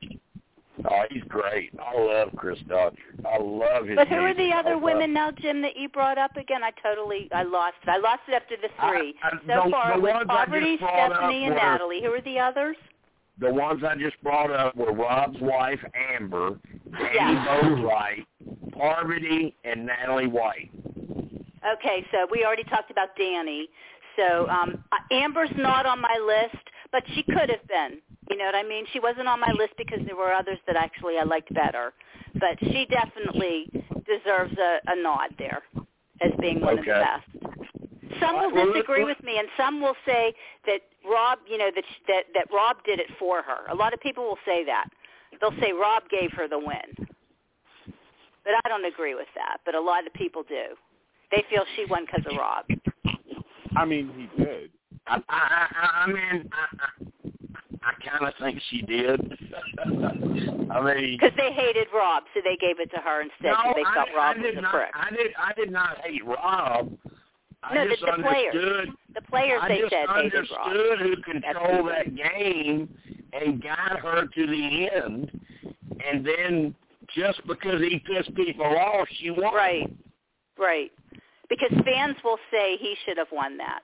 Oh, 0.89 1.03
he's 1.09 1.23
great. 1.27 1.71
I 1.83 1.99
love 1.99 2.29
Chris 2.35 2.59
Daughtry. 2.67 2.97
I 3.25 3.37
love 3.41 3.87
his 3.87 3.95
But 3.95 4.07
who 4.09 4.15
are 4.15 4.33
the 4.33 4.41
music. 4.41 4.55
I 4.55 4.59
other 4.59 4.73
love- 4.75 4.83
women 4.83 5.11
now, 5.13 5.31
Jim, 5.31 5.61
that 5.63 5.75
you 5.75 5.89
brought 5.89 6.17
up 6.19 6.37
again? 6.37 6.63
I 6.63 6.69
totally, 6.83 7.27
I 7.33 7.41
lost 7.43 7.75
it. 7.83 7.89
I 7.89 7.97
lost 7.97 8.21
it 8.27 8.33
after 8.35 8.55
the 8.57 8.69
three. 8.79 9.15
I- 9.23 9.27
I- 9.27 9.31
so 9.31 9.63
the- 9.65 9.71
far, 9.71 9.87
the 9.93 9.97
it 9.97 10.01
was 10.01 10.11
ones 10.13 10.25
I 10.29 10.35
just 10.45 10.49
Parvati, 10.51 10.77
Stephenie, 10.77 11.45
and 11.45 11.55
were- 11.55 11.61
Natalie. 11.61 12.01
Who 12.03 12.13
are 12.13 12.21
the 12.21 12.39
others? 12.39 12.77
The 13.39 13.51
ones 13.53 13.83
I 13.83 13.95
just 13.95 14.21
brought 14.23 14.51
up 14.51 14.75
were 14.75 14.91
Rob's 14.91 15.39
wife, 15.41 15.83
Amber, 15.95 16.59
Annie 16.99 17.15
Yeah. 17.15 17.45
Boatwright, 17.61 18.25
Parvati, 18.71 19.55
and 19.63 19.85
Natalie 19.85 20.27
White. 20.27 20.69
Okay, 21.65 22.05
so 22.11 22.27
we 22.31 22.45
already 22.45 22.63
talked 22.65 22.91
about 22.91 23.15
Danni. 23.15 23.67
So 24.17 24.49
um, 24.49 24.83
uh, 24.91 25.15
Amber's 25.15 25.51
not 25.57 25.85
on 25.85 26.01
my 26.01 26.17
list, 26.25 26.63
but 26.91 27.03
she 27.15 27.23
could 27.23 27.49
have 27.49 27.65
been. 27.67 28.01
You 28.29 28.37
know 28.37 28.45
what 28.45 28.55
I 28.55 28.63
mean? 28.63 28.85
She 28.91 28.99
wasn't 28.99 29.27
on 29.27 29.39
my 29.39 29.51
list 29.57 29.73
because 29.77 29.99
there 30.05 30.15
were 30.15 30.33
others 30.33 30.57
that 30.67 30.75
actually 30.75 31.17
I 31.17 31.23
liked 31.23 31.53
better. 31.53 31.93
But 32.33 32.57
she 32.59 32.85
definitely 32.89 33.69
deserves 34.05 34.53
a, 34.57 34.79
a 34.87 35.01
nod 35.01 35.29
there 35.37 35.63
as 36.21 36.31
being 36.41 36.61
one 36.61 36.79
Okay. 36.79 36.91
of 36.91 36.97
the 36.97 37.05
best. 37.05 37.47
Some 38.19 38.35
will 38.35 38.73
disagree 38.73 39.03
with 39.03 39.21
me, 39.23 39.37
and 39.37 39.47
some 39.55 39.81
will 39.81 39.95
say 40.05 40.33
that 40.65 40.79
Rob, 41.09 41.39
you 41.49 41.57
know, 41.57 41.69
that 41.75 41.83
that 42.07 42.23
that 42.33 42.47
Rob 42.53 42.77
did 42.85 42.99
it 42.99 43.07
for 43.19 43.41
her. 43.41 43.67
A 43.69 43.75
lot 43.75 43.93
of 43.93 43.99
people 43.99 44.23
will 44.23 44.39
say 44.45 44.65
that. 44.65 44.89
They'll 45.39 45.59
say 45.61 45.71
Rob 45.71 46.03
gave 46.09 46.31
her 46.31 46.47
the 46.47 46.57
win, 46.57 47.07
but 48.43 48.53
I 48.65 48.69
don't 48.69 48.85
agree 48.85 49.13
with 49.13 49.27
that. 49.35 49.57
But 49.65 49.75
a 49.75 49.79
lot 49.81 50.07
of 50.07 50.13
people 50.13 50.43
do. 50.43 50.75
They 51.31 51.43
feel 51.49 51.63
she 51.75 51.85
won 51.85 52.05
because 52.05 52.25
of 52.25 52.37
Rob. 52.37 52.65
I 53.77 53.85
mean, 53.85 54.11
he 54.35 54.43
did. 54.43 54.71
I, 55.07 55.15
I, 55.29 55.67
I, 55.71 56.03
I 56.03 56.07
mean, 56.07 56.49
I, 56.51 56.65
I, 56.83 57.89
I 57.89 58.09
kind 58.09 58.27
of 58.27 58.33
think 58.41 58.59
she 58.69 58.81
did. 58.81 59.19
I 60.71 60.81
mean, 60.83 61.17
Because 61.19 61.35
they 61.37 61.51
hated 61.53 61.87
Rob, 61.93 62.23
so 62.33 62.41
they 62.43 62.57
gave 62.57 62.79
it 62.79 62.89
to 62.91 62.97
her 62.97 63.21
instead 63.21 63.51
no, 63.51 63.73
because 63.73 63.75
they 63.75 63.83
I, 63.83 63.93
thought 63.93 64.07
I 64.09 64.15
Rob 64.15 64.37
was 64.37 64.45
did 64.45 64.57
a 64.57 64.61
not. 64.61 64.71
prick. 64.73 64.89
I 64.93 65.09
did. 65.11 65.31
I 65.39 65.53
did 65.53 65.71
not 65.71 65.97
hate 66.03 66.25
Rob. 66.25 66.91
I 67.63 67.73
No, 67.75 67.83
the- 67.83 67.89
just 67.91 68.01
the 68.01 68.21
players. 68.23 68.55
understood. 68.55 68.89
The 69.15 69.21
players 69.21 69.59
I 69.63 69.67
they 69.69 69.77
just 69.79 69.91
said 69.91 70.05
hated 70.09 70.33
Rob. 70.51 70.67
understood 70.67 70.99
who 70.99 71.15
controlled 71.23 71.89
that 71.89 72.15
game 72.15 72.89
and 73.33 73.61
got 73.63 73.99
her 73.99 74.25
to 74.27 74.47
the 74.47 74.89
end, 74.93 75.31
and 76.05 76.25
then 76.25 76.75
just 77.15 77.45
because 77.47 77.79
he 77.81 77.99
pissed 77.99 78.33
people 78.35 78.65
off, 78.65 79.07
she 79.19 79.31
won. 79.31 79.53
Right, 79.53 79.89
right. 80.59 80.91
Because 81.49 81.71
fans 81.85 82.15
will 82.23 82.37
say 82.51 82.77
he 82.77 82.95
should 83.05 83.17
have 83.17 83.31
won 83.31 83.57
that. 83.57 83.79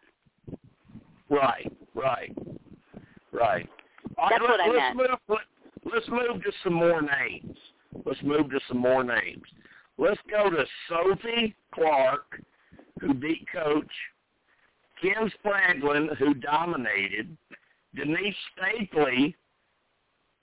Right, 1.29 1.71
right, 1.95 2.35
right. 3.31 3.69
All 4.17 4.29
That's 4.29 4.41
right, 4.41 4.49
what 4.49 4.59
I 4.59 4.67
let's 4.67 4.77
meant. 4.77 4.97
Move, 4.97 5.19
let, 5.29 5.93
let's 5.93 6.09
move 6.09 6.43
to 6.43 6.51
some 6.63 6.73
more 6.73 7.01
names. 7.01 7.57
Let's 8.05 8.21
move 8.21 8.49
to 8.51 8.59
some 8.67 8.77
more 8.77 9.03
names. 9.03 9.43
Let's 9.97 10.19
go 10.29 10.49
to 10.49 10.65
Sophie 10.89 11.55
Clark, 11.73 12.41
who 12.99 13.13
beat 13.13 13.45
Coach, 13.53 13.91
Kim 15.01 15.31
Spradlin, 15.43 16.15
who 16.17 16.33
dominated, 16.33 17.35
Denise 17.95 18.35
Stapley, 18.57 19.35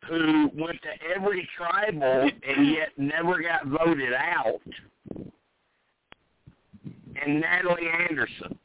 who 0.09 0.51
went 0.55 0.79
to 0.83 1.15
every 1.15 1.49
tribal 1.57 2.31
and 2.47 2.73
yet 2.73 2.91
never 2.97 3.43
got 3.43 3.67
voted 3.67 4.13
out, 4.15 4.61
and 7.25 7.41
Natalie 7.41 7.89
Anderson. 8.09 8.59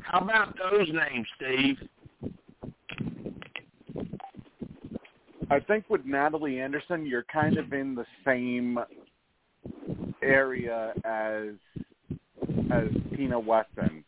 How 0.00 0.20
about 0.20 0.56
those 0.58 0.88
names, 0.88 1.26
Steve? 1.36 1.76
I 5.50 5.58
think 5.58 5.84
with 5.88 6.04
Natalie 6.04 6.60
Anderson, 6.60 7.04
you're 7.04 7.24
kind 7.24 7.58
of 7.58 7.72
in 7.72 7.94
the 7.94 8.06
same 8.24 8.78
area 10.22 10.92
as 11.04 11.54
as 12.72 12.88
Tina 13.16 13.38
Wesson, 13.38 14.04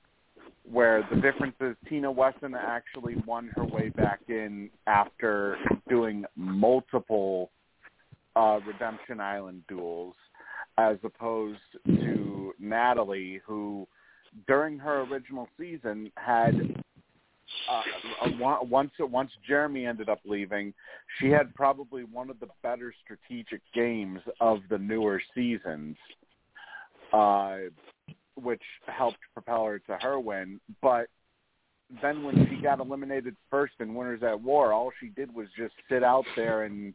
where 0.70 1.06
the 1.10 1.20
difference 1.20 1.56
is 1.60 1.74
Tina 1.88 2.10
Wesson 2.10 2.54
actually 2.54 3.16
won 3.26 3.50
her 3.56 3.64
way 3.64 3.88
back 3.90 4.20
in 4.28 4.70
after 4.86 5.56
doing 5.88 6.24
multiple 6.36 7.50
uh, 8.36 8.60
Redemption 8.66 9.20
Island 9.20 9.62
duels, 9.68 10.14
as 10.78 10.96
opposed 11.04 11.60
to 11.86 12.54
Natalie, 12.58 13.40
who 13.46 13.86
during 14.46 14.78
her 14.78 15.02
original 15.02 15.48
season 15.58 16.10
had 16.16 16.54
uh, 17.70 18.28
once 18.38 18.92
once 18.98 19.30
Jeremy 19.46 19.86
ended 19.86 20.08
up 20.08 20.20
leaving, 20.24 20.72
she 21.18 21.28
had 21.28 21.54
probably 21.54 22.04
one 22.04 22.30
of 22.30 22.40
the 22.40 22.48
better 22.62 22.94
strategic 23.04 23.60
games 23.74 24.20
of 24.40 24.60
the 24.70 24.78
newer 24.78 25.20
seasons, 25.34 25.96
uh, 27.12 27.58
which 28.34 28.62
helped 28.86 29.18
propel 29.34 29.66
her 29.66 29.78
to 29.80 29.96
her 29.96 30.18
win. 30.18 30.60
But 30.80 31.08
then 32.00 32.22
when 32.22 32.48
she 32.48 32.62
got 32.62 32.80
eliminated 32.80 33.36
first 33.50 33.74
in 33.80 33.94
Winners 33.94 34.22
at 34.22 34.40
War, 34.40 34.72
all 34.72 34.90
she 34.98 35.08
did 35.08 35.34
was 35.34 35.48
just 35.56 35.74
sit 35.90 36.02
out 36.02 36.24
there 36.36 36.62
and 36.62 36.94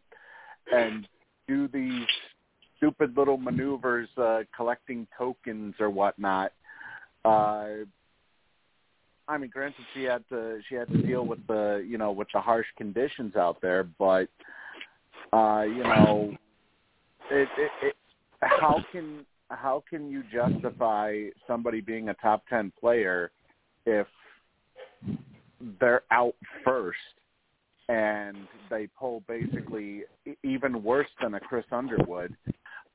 and 0.72 1.08
do 1.48 1.68
these 1.68 2.08
stupid 2.78 3.18
little 3.18 3.38
maneuvers, 3.38 4.10
uh, 4.18 4.42
collecting 4.56 5.08
tokens 5.18 5.76
or 5.80 5.90
whatnot. 5.90 6.52
Uh, 7.26 7.86
I 9.28 9.38
mean, 9.38 9.50
granted, 9.50 9.84
she 9.94 10.04
had 10.04 10.24
to 10.30 10.60
she 10.70 10.76
had 10.76 10.88
to 10.90 11.02
deal 11.02 11.26
with 11.26 11.46
the 11.48 11.86
you 11.88 11.98
know 11.98 12.12
with 12.12 12.30
the 12.34 12.40
harsh 12.40 12.68
conditions 12.78 13.36
out 13.36 13.58
there, 13.62 13.84
but 13.84 14.30
uh, 15.34 15.64
you 15.64 15.84
know, 15.84 16.38
it, 17.30 17.50
it, 17.58 17.72
it 17.84 17.96
how 18.42 18.84
can 18.92 19.26
how 19.50 19.84
can 19.90 20.10
you 20.10 20.24
justify 20.32 21.24
somebody 21.46 21.82
being 21.82 22.10
a 22.10 22.14
top 22.16 22.44
ten 22.50 22.72
player 22.80 23.32
if 23.86 24.08
they're 25.80 26.04
out 26.12 26.36
first 26.64 26.98
and 27.90 28.38
they 28.70 28.88
pull 29.00 29.24
basically 29.28 30.04
even 30.44 30.84
worse 30.84 31.08
than 31.22 31.34
a 31.34 31.40
Chris 31.40 31.66
Underwood? 31.72 32.36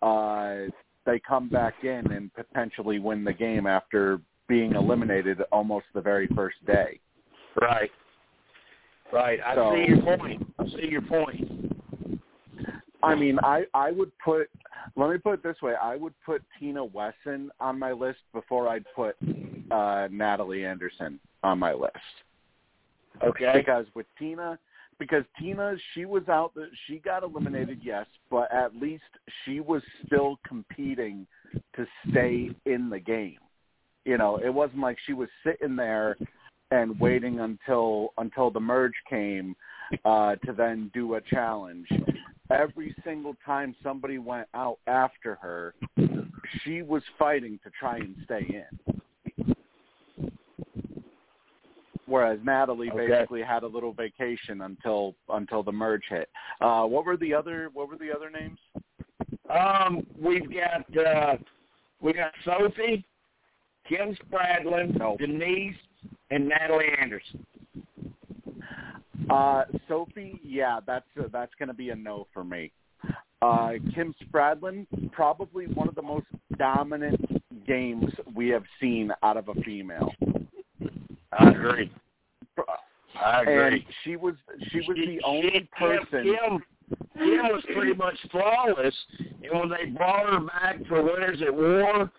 Uh, 0.02 0.70
they 1.06 1.20
come 1.26 1.48
back 1.48 1.74
in 1.82 2.10
and 2.12 2.32
potentially 2.34 2.98
win 2.98 3.24
the 3.24 3.32
game 3.32 3.66
after 3.66 4.20
being 4.48 4.74
eliminated 4.74 5.40
almost 5.52 5.86
the 5.94 6.00
very 6.00 6.26
first 6.34 6.56
day. 6.66 7.00
Right. 7.60 7.90
Right. 9.12 9.40
I 9.44 9.54
So- 9.54 9.74
see 9.74 9.88
your 9.88 10.02
point. 10.02 10.54
I 10.58 10.66
see 10.66 10.88
your 10.88 11.02
point. 11.02 11.48
I 13.02 13.14
mean, 13.14 13.38
I 13.42 13.64
I 13.74 13.90
would 13.90 14.12
put. 14.24 14.48
Let 14.96 15.10
me 15.10 15.18
put 15.18 15.34
it 15.34 15.42
this 15.42 15.60
way: 15.60 15.74
I 15.74 15.96
would 15.96 16.14
put 16.24 16.42
Tina 16.58 16.84
Wesson 16.84 17.50
on 17.60 17.78
my 17.78 17.92
list 17.92 18.20
before 18.32 18.68
I'd 18.68 18.84
put 18.94 19.16
uh, 19.70 20.08
Natalie 20.10 20.64
Anderson 20.64 21.18
on 21.42 21.58
my 21.58 21.72
list. 21.72 21.96
Okay. 23.22 23.52
Because 23.54 23.86
with 23.94 24.06
Tina, 24.18 24.58
because 24.98 25.24
Tina, 25.38 25.74
she 25.94 26.04
was 26.04 26.28
out. 26.28 26.52
She 26.86 26.98
got 26.98 27.22
eliminated, 27.22 27.80
yes, 27.82 28.06
but 28.30 28.52
at 28.52 28.76
least 28.76 29.02
she 29.44 29.60
was 29.60 29.82
still 30.06 30.38
competing 30.46 31.26
to 31.76 31.86
stay 32.10 32.50
in 32.66 32.90
the 32.90 33.00
game. 33.00 33.38
You 34.04 34.18
know, 34.18 34.38
it 34.44 34.52
wasn't 34.52 34.80
like 34.80 34.98
she 35.06 35.12
was 35.12 35.28
sitting 35.44 35.76
there 35.76 36.16
and 36.70 36.98
waiting 36.98 37.40
until 37.40 38.12
until 38.18 38.50
the 38.50 38.60
merge 38.60 38.94
came 39.08 39.54
uh, 40.04 40.36
to 40.46 40.52
then 40.52 40.90
do 40.94 41.14
a 41.14 41.20
challenge. 41.20 41.86
Every 42.50 42.94
single 43.04 43.36
time 43.46 43.74
somebody 43.82 44.18
went 44.18 44.48
out 44.54 44.78
after 44.86 45.36
her, 45.36 45.74
she 46.64 46.82
was 46.82 47.02
fighting 47.18 47.58
to 47.64 47.70
try 47.78 47.98
and 47.98 48.16
stay 48.24 48.46
in. 48.48 49.01
Whereas 52.12 52.38
Natalie 52.44 52.90
Okay. 52.90 53.06
basically 53.06 53.40
had 53.40 53.62
a 53.62 53.66
little 53.66 53.94
vacation 53.94 54.60
until 54.60 55.14
until 55.30 55.62
the 55.62 55.72
merge 55.72 56.02
hit. 56.10 56.28
Uh, 56.60 56.84
what 56.84 57.06
were 57.06 57.16
the 57.16 57.32
other 57.32 57.70
What 57.72 57.88
were 57.88 57.96
the 57.96 58.14
other 58.14 58.28
names? 58.28 58.58
Um, 59.48 60.06
we've 60.20 60.50
got 60.52 61.06
uh, 61.06 61.36
we 62.02 62.12
got 62.12 62.32
Sophie, 62.44 63.06
Kim 63.88 64.14
Spradlin. 64.16 64.98
Denise, 65.16 65.74
and 66.30 66.46
Natalie 66.46 66.90
Anderson. 67.00 67.46
Uh, 69.30 69.64
Sophie, 69.88 70.38
yeah, 70.44 70.80
that's 70.86 71.06
uh, 71.18 71.28
that's 71.32 71.54
going 71.58 71.68
to 71.68 71.74
be 71.74 71.88
a 71.88 71.96
no 71.96 72.26
for 72.34 72.44
me. 72.44 72.72
Uh, 73.40 73.72
Kim 73.94 74.14
Spradlin, 74.22 74.86
probably 75.12 75.64
one 75.68 75.88
of 75.88 75.94
the 75.94 76.02
most 76.02 76.26
dominant 76.58 77.18
games 77.66 78.12
we 78.34 78.50
have 78.50 78.64
seen 78.82 79.10
out 79.22 79.38
of 79.38 79.48
a 79.48 79.54
female. 79.62 80.12
I 81.32 81.48
agree. 81.48 81.90
I 83.24 83.40
And 83.42 83.48
agree. 83.50 83.86
she 84.04 84.16
was 84.16 84.34
she 84.70 84.78
was 84.78 84.96
She- 84.96 85.06
the 85.18 85.22
only 85.24 85.50
she- 85.52 85.68
person. 85.78 86.24
Kim, 86.24 86.64
Kim 87.16 87.48
was 87.48 87.64
pretty 87.72 87.94
much 87.94 88.16
flawless, 88.30 88.94
and 89.18 89.52
when 89.58 89.68
they 89.68 89.86
brought 89.86 90.28
her 90.28 90.40
back 90.40 90.84
for 90.88 91.02
Winners 91.02 91.40
at 91.42 91.54
War, 91.54 92.10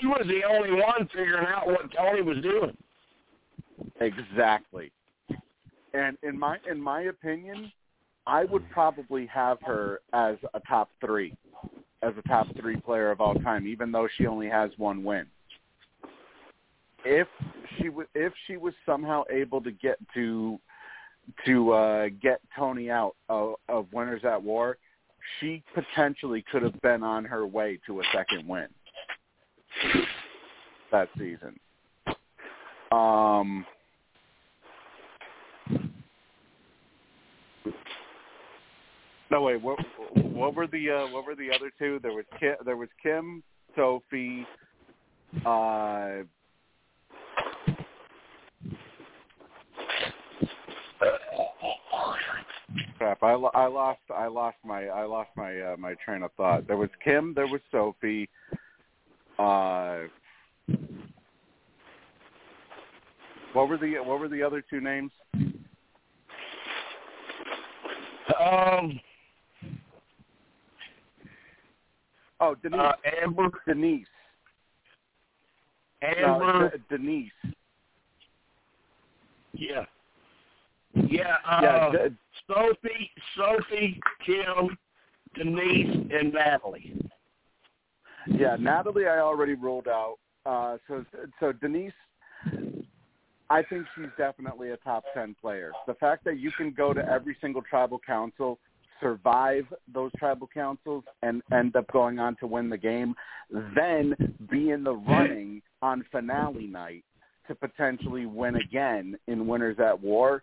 she 0.00 0.06
was 0.06 0.24
the 0.26 0.44
only 0.44 0.72
one 0.72 1.08
figuring 1.08 1.46
out 1.46 1.66
what 1.66 1.90
Tony 1.92 2.22
was 2.22 2.38
doing. 2.42 2.76
Exactly. 4.00 4.90
And 5.94 6.16
in 6.22 6.38
my 6.38 6.58
in 6.70 6.80
my 6.80 7.02
opinion, 7.02 7.70
I 8.26 8.44
would 8.44 8.68
probably 8.70 9.26
have 9.26 9.58
her 9.62 10.00
as 10.12 10.36
a 10.54 10.60
top 10.60 10.90
three, 11.00 11.34
as 12.02 12.12
a 12.18 12.28
top 12.28 12.46
three 12.60 12.76
player 12.76 13.10
of 13.10 13.20
all 13.20 13.34
time, 13.34 13.66
even 13.66 13.92
though 13.92 14.08
she 14.16 14.26
only 14.26 14.48
has 14.48 14.70
one 14.78 15.04
win. 15.04 15.26
If 17.04 17.28
she 17.76 17.88
was 17.88 18.06
if 18.14 18.32
she 18.46 18.56
was 18.56 18.74
somehow 18.86 19.24
able 19.30 19.60
to 19.62 19.70
get 19.72 19.96
to 20.14 20.58
to 21.46 21.72
uh, 21.72 22.08
get 22.20 22.40
Tony 22.56 22.90
out 22.90 23.14
of, 23.28 23.54
of 23.68 23.86
Winners 23.92 24.22
at 24.24 24.42
War, 24.42 24.76
she 25.38 25.62
potentially 25.74 26.44
could 26.50 26.62
have 26.62 26.80
been 26.82 27.02
on 27.02 27.24
her 27.24 27.46
way 27.46 27.78
to 27.86 28.00
a 28.00 28.04
second 28.12 28.46
win. 28.46 28.68
that 30.92 31.08
season. 31.18 31.58
Um, 32.92 33.64
no 39.30 39.42
wait, 39.42 39.62
what 39.62 39.78
what 40.14 40.54
were 40.54 40.66
the 40.66 40.90
uh, 40.90 41.06
what 41.08 41.24
were 41.24 41.34
the 41.34 41.50
other 41.50 41.70
two? 41.78 41.98
There 42.02 42.12
was 42.12 42.26
Kim, 42.38 42.56
there 42.66 42.76
was 42.76 42.90
Kim, 43.02 43.42
Sophie, 43.74 44.46
uh, 45.46 46.24
crap. 53.02 53.22
I, 53.22 53.32
I 53.32 53.66
lost 53.66 54.00
I 54.14 54.26
lost 54.28 54.56
my 54.64 54.86
I 54.86 55.04
lost 55.04 55.30
my 55.36 55.60
uh, 55.60 55.76
my 55.76 55.94
train 56.04 56.22
of 56.22 56.32
thought. 56.34 56.66
There 56.68 56.76
was 56.76 56.90
Kim, 57.02 57.34
there 57.34 57.48
was 57.48 57.60
Sophie, 57.72 58.28
uh, 59.38 60.02
what 63.54 63.68
were 63.68 63.78
the 63.78 63.94
what 64.04 64.20
were 64.20 64.28
the 64.28 64.42
other 64.42 64.62
two 64.68 64.80
names? 64.80 65.10
Um, 68.40 69.00
Oh, 72.40 72.56
Denise. 72.56 72.80
uh, 72.80 72.92
Amber, 73.22 73.50
Denise. 73.68 74.04
Amber, 76.02 76.52
No, 76.58 76.70
De- 76.70 76.96
Denise. 76.96 77.30
yeah, 79.52 79.84
yeah, 80.94 81.36
uh, 81.46 81.60
yeah, 81.62 81.92
De- 81.92 82.16
Sophie, 82.54 83.10
Sophie, 83.36 84.00
Kim, 84.26 84.76
Denise, 85.34 86.06
and 86.12 86.32
Natalie. 86.32 86.94
yeah. 88.26 88.56
Natalie, 88.58 89.06
I 89.06 89.20
already 89.20 89.54
ruled 89.54 89.88
out. 89.88 90.16
Uh, 90.44 90.76
so 90.88 91.04
so 91.38 91.52
Denise, 91.52 91.92
I 93.48 93.62
think 93.62 93.86
she's 93.94 94.06
definitely 94.18 94.70
a 94.70 94.76
top 94.78 95.04
ten 95.14 95.36
player. 95.40 95.72
The 95.86 95.94
fact 95.94 96.24
that 96.24 96.38
you 96.38 96.50
can 96.52 96.72
go 96.72 96.92
to 96.92 97.04
every 97.08 97.36
single 97.40 97.62
tribal 97.62 98.00
council, 98.04 98.58
survive 99.00 99.64
those 99.92 100.10
tribal 100.18 100.48
councils, 100.52 101.04
and 101.22 101.42
end 101.52 101.76
up 101.76 101.90
going 101.92 102.18
on 102.18 102.36
to 102.36 102.46
win 102.46 102.68
the 102.68 102.78
game, 102.78 103.14
then 103.74 104.14
be 104.50 104.70
in 104.70 104.82
the 104.82 104.94
running 104.94 105.62
on 105.80 106.04
finale 106.10 106.66
night 106.66 107.04
to 107.48 107.54
potentially 107.54 108.26
win 108.26 108.56
again 108.56 109.16
in 109.26 109.46
Winners 109.46 109.78
at 109.78 110.00
War. 110.00 110.42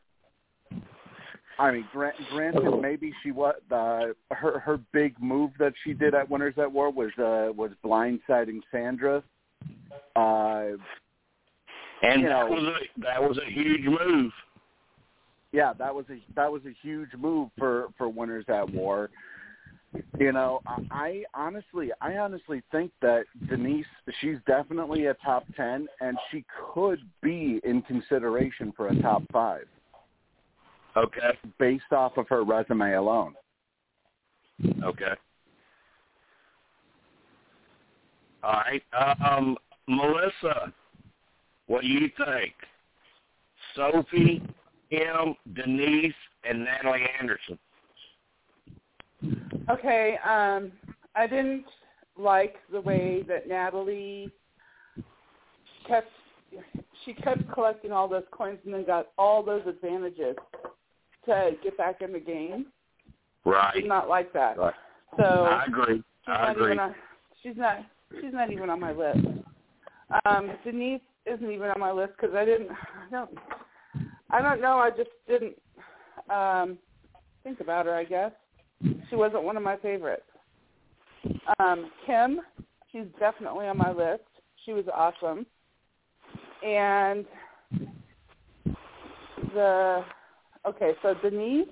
I 1.59 1.71
mean, 1.71 1.85
gra- 1.91 2.13
granted, 2.31 2.79
maybe 2.81 3.13
she 3.21 3.31
what 3.31 3.61
the 3.69 4.15
her 4.31 4.59
her 4.59 4.79
big 4.93 5.21
move 5.21 5.51
that 5.59 5.73
she 5.83 5.93
did 5.93 6.15
at 6.15 6.29
Winners 6.29 6.55
at 6.57 6.71
War 6.71 6.89
was 6.91 7.11
uh 7.19 7.51
was 7.55 7.71
blindsiding 7.83 8.61
Sandra. 8.71 9.21
Uh, 10.15 10.77
And 12.01 12.21
You 12.21 12.29
that 12.29 12.47
know- 12.47 12.47
was 12.47 12.63
a 12.63 13.01
that 13.01 13.21
was 13.21 13.37
a 13.37 13.45
huge 13.51 13.85
move. 13.85 14.31
yeah, 15.51 15.73
that 15.73 15.93
was 15.93 16.05
a 16.09 16.21
that 16.35 16.49
was 16.51 16.65
a 16.65 16.73
huge 16.81 17.09
move 17.17 17.49
for 17.57 17.89
for 17.97 18.07
Winners 18.07 18.45
at 18.47 18.69
War. 18.69 19.09
You 20.19 20.31
know, 20.31 20.61
I, 20.67 20.77
I 20.91 21.23
honestly, 21.33 21.91
I 21.99 22.17
honestly 22.17 22.61
think 22.71 22.91
that 23.01 23.25
Denise, 23.49 23.87
she's 24.21 24.37
definitely 24.45 25.07
a 25.07 25.15
top 25.15 25.43
ten, 25.57 25.87
and 25.99 26.15
she 26.31 26.45
could 26.73 26.99
be 27.23 27.59
in 27.63 27.81
consideration 27.81 28.71
for 28.77 28.89
a 28.89 29.01
top 29.01 29.23
five 29.33 29.65
Okay, 30.97 31.37
based 31.59 31.91
off 31.91 32.17
of 32.17 32.27
her 32.29 32.43
resume 32.43 32.93
alone. 32.93 33.33
okay. 34.83 35.13
All 38.43 38.53
right, 38.53 38.83
um, 39.29 39.57
Melissa, 39.87 40.73
what 41.67 41.81
do 41.81 41.87
you 41.87 42.09
think? 42.17 42.53
Sophie, 43.75 44.41
Kim, 44.89 45.35
Denise, 45.53 46.13
and 46.43 46.63
Natalie 46.63 47.05
Anderson. 47.19 47.59
Okay, 49.69 50.17
um, 50.27 50.71
I 51.15 51.27
didn't 51.27 51.65
like 52.17 52.55
the 52.71 52.81
way 52.81 53.23
that 53.27 53.47
Natalie 53.47 54.31
kept 55.87 56.11
she 57.05 57.13
kept 57.13 57.51
collecting 57.53 57.91
all 57.91 58.07
those 58.07 58.23
coins 58.31 58.59
and 58.65 58.73
then 58.73 58.85
got 58.85 59.07
all 59.17 59.43
those 59.43 59.63
advantages 59.67 60.35
to 61.25 61.51
get 61.63 61.77
back 61.77 62.01
in 62.01 62.11
the 62.11 62.19
game. 62.19 62.67
Right. 63.45 63.75
Did 63.75 63.87
not 63.87 64.09
like 64.09 64.33
that. 64.33 64.57
Right. 64.57 64.73
So 65.17 65.23
I 65.23 65.65
agree. 65.65 65.97
she's 65.97 66.03
I 66.27 66.51
agree. 66.51 66.77
on 66.77 66.95
she's 67.41 67.57
not 67.57 67.77
she's 68.21 68.33
not 68.33 68.51
even 68.51 68.69
on 68.69 68.79
my 68.79 68.91
list. 68.91 69.25
Um, 70.25 70.51
Denise 70.63 71.01
isn't 71.25 71.51
even 71.51 71.69
on 71.69 71.79
my 71.79 71.91
list 71.91 72.13
because 72.19 72.35
I 72.35 72.45
didn't 72.45 72.69
I 72.71 73.11
don't 73.11 73.29
I 74.29 74.41
don't 74.41 74.61
know 74.61 74.77
I 74.77 74.89
just 74.89 75.09
didn't 75.27 75.55
um, 76.29 76.77
think 77.43 77.59
about 77.59 77.85
her. 77.85 77.95
I 77.95 78.03
guess 78.03 78.31
she 79.09 79.15
wasn't 79.15 79.43
one 79.43 79.57
of 79.57 79.63
my 79.63 79.77
favorites. 79.77 80.23
Um, 81.59 81.91
Kim, 82.05 82.41
she's 82.91 83.07
definitely 83.19 83.67
on 83.67 83.77
my 83.77 83.91
list. 83.91 84.23
She 84.65 84.73
was 84.73 84.85
awesome, 84.93 85.45
and 86.65 87.25
the 89.53 90.03
okay. 90.65 90.93
So 91.01 91.15
Denise, 91.21 91.67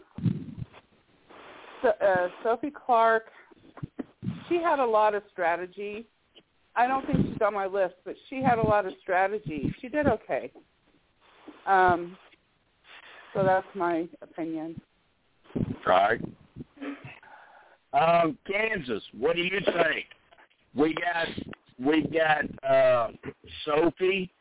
so, 1.82 1.90
uh, 1.90 2.28
Sophie 2.44 2.72
Clark, 2.72 3.26
she 4.50 4.56
had 4.56 4.80
a 4.80 4.86
lot 4.86 5.16
of 5.16 5.24
strategy. 5.32 6.08
I 6.76 6.88
don't 6.88 7.06
think 7.08 7.18
she's 7.26 7.42
on 7.46 7.54
my 7.54 7.66
list, 7.66 7.96
but 8.06 8.16
she 8.30 8.42
had 8.42 8.60
a 8.60 8.66
lot 8.68 8.86
of 8.86 8.94
strategy. 9.02 9.74
She 9.82 9.90
did 9.90 10.08
okay. 10.08 10.52
Um, 11.66 12.18
so 13.34 13.44
that's 13.44 13.68
my 13.76 14.08
opinion. 14.22 14.80
Right. 15.86 16.22
Um, 17.94 18.38
Kansas, 18.46 19.04
what 19.18 19.36
do 19.36 19.42
you 19.42 19.60
think? 19.66 20.06
We 20.76 20.94
got 20.94 21.28
we 21.80 22.02
got 22.04 22.70
uh, 22.70 23.12
Sophie, 23.66 24.32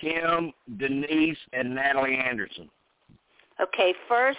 Kim, 0.00 0.52
Denise, 0.78 1.38
and 1.52 1.74
Natalie 1.74 2.16
Anderson. 2.16 2.68
Okay, 3.60 3.94
first 4.08 4.38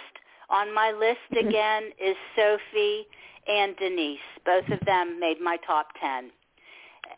on 0.50 0.72
my 0.74 0.92
list 0.92 1.18
mm-hmm. 1.32 1.48
again 1.48 1.82
is 2.02 2.16
Sophie 2.36 3.06
and 3.46 3.76
Denise. 3.76 4.18
Both 4.44 4.68
of 4.68 4.80
them 4.86 5.18
made 5.18 5.40
my 5.40 5.56
top 5.66 5.88
10. 6.00 6.30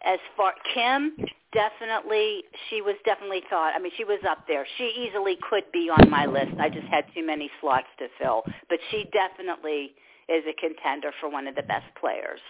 As 0.04 0.18
far 0.36 0.54
Kim, 0.72 1.16
definitely 1.52 2.44
she 2.68 2.80
was 2.80 2.94
definitely 3.04 3.42
thought. 3.50 3.72
I 3.74 3.78
mean, 3.80 3.92
she 3.96 4.04
was 4.04 4.20
up 4.28 4.46
there. 4.46 4.66
She 4.78 4.84
easily 4.84 5.36
could 5.48 5.64
be 5.72 5.90
on 5.90 6.08
my 6.08 6.26
list. 6.26 6.52
I 6.58 6.68
just 6.68 6.86
had 6.86 7.04
too 7.14 7.26
many 7.26 7.50
slots 7.60 7.88
to 7.98 8.06
fill, 8.18 8.42
but 8.68 8.78
she 8.90 9.10
definitely 9.12 9.92
is 10.28 10.44
a 10.48 10.54
contender 10.54 11.10
for 11.20 11.28
one 11.28 11.48
of 11.48 11.56
the 11.56 11.62
best 11.62 11.86
players. 12.00 12.40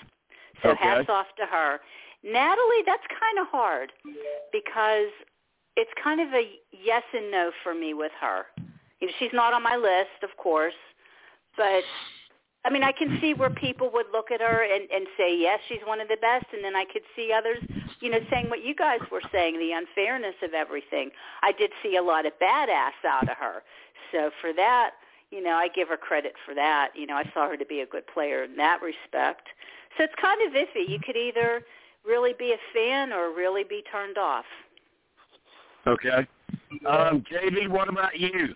So 0.62 0.70
Okay. 0.70 0.84
hats 0.84 1.08
off 1.08 1.26
to 1.36 1.46
her. 1.46 1.80
Natalie, 2.22 2.82
that's 2.84 3.06
kind 3.08 3.38
of 3.38 3.46
hard 3.48 3.92
because 4.52 5.08
it's 5.80 5.90
kind 6.02 6.20
of 6.20 6.28
a 6.34 6.44
yes 6.70 7.02
and 7.14 7.30
no 7.30 7.50
for 7.62 7.74
me 7.74 7.94
with 7.94 8.12
her. 8.20 8.44
You 9.00 9.06
know, 9.06 9.12
she's 9.18 9.32
not 9.32 9.54
on 9.54 9.62
my 9.62 9.76
list, 9.76 10.22
of 10.22 10.36
course, 10.36 10.76
but 11.56 11.82
I 12.66 12.70
mean, 12.70 12.82
I 12.82 12.92
can 12.92 13.18
see 13.22 13.32
where 13.32 13.48
people 13.48 13.90
would 13.94 14.06
look 14.12 14.30
at 14.30 14.42
her 14.42 14.62
and, 14.62 14.90
and 14.90 15.06
say, 15.16 15.34
yes, 15.34 15.58
she's 15.68 15.80
one 15.86 16.00
of 16.00 16.08
the 16.08 16.18
best, 16.20 16.44
and 16.52 16.62
then 16.62 16.76
I 16.76 16.84
could 16.84 17.02
see 17.16 17.32
others, 17.32 17.58
you 18.00 18.10
know, 18.10 18.18
saying 18.30 18.50
what 18.50 18.62
you 18.62 18.74
guys 18.74 19.00
were 19.10 19.22
saying, 19.32 19.58
the 19.58 19.72
unfairness 19.72 20.34
of 20.42 20.52
everything. 20.52 21.10
I 21.42 21.52
did 21.52 21.70
see 21.82 21.96
a 21.96 22.02
lot 22.02 22.26
of 22.26 22.34
badass 22.42 23.00
out 23.08 23.30
of 23.30 23.38
her, 23.38 23.62
so 24.12 24.30
for 24.42 24.52
that, 24.52 24.90
you 25.30 25.42
know, 25.42 25.54
I 25.54 25.68
give 25.68 25.88
her 25.88 25.96
credit 25.96 26.34
for 26.44 26.54
that. 26.54 26.90
You 26.94 27.06
know, 27.06 27.14
I 27.14 27.24
saw 27.32 27.48
her 27.48 27.56
to 27.56 27.64
be 27.64 27.80
a 27.80 27.86
good 27.86 28.06
player 28.06 28.44
in 28.44 28.56
that 28.56 28.80
respect. 28.82 29.48
So 29.96 30.04
it's 30.04 30.14
kind 30.20 30.40
of 30.46 30.52
iffy. 30.52 30.88
You 30.88 30.98
could 30.98 31.16
either 31.16 31.62
really 32.04 32.34
be 32.38 32.52
a 32.52 32.60
fan 32.74 33.12
or 33.12 33.34
really 33.34 33.64
be 33.64 33.82
turned 33.90 34.18
off. 34.18 34.44
Okay. 35.86 36.26
Um, 36.88 37.24
JB, 37.32 37.68
what 37.68 37.88
about 37.88 38.18
you? 38.18 38.54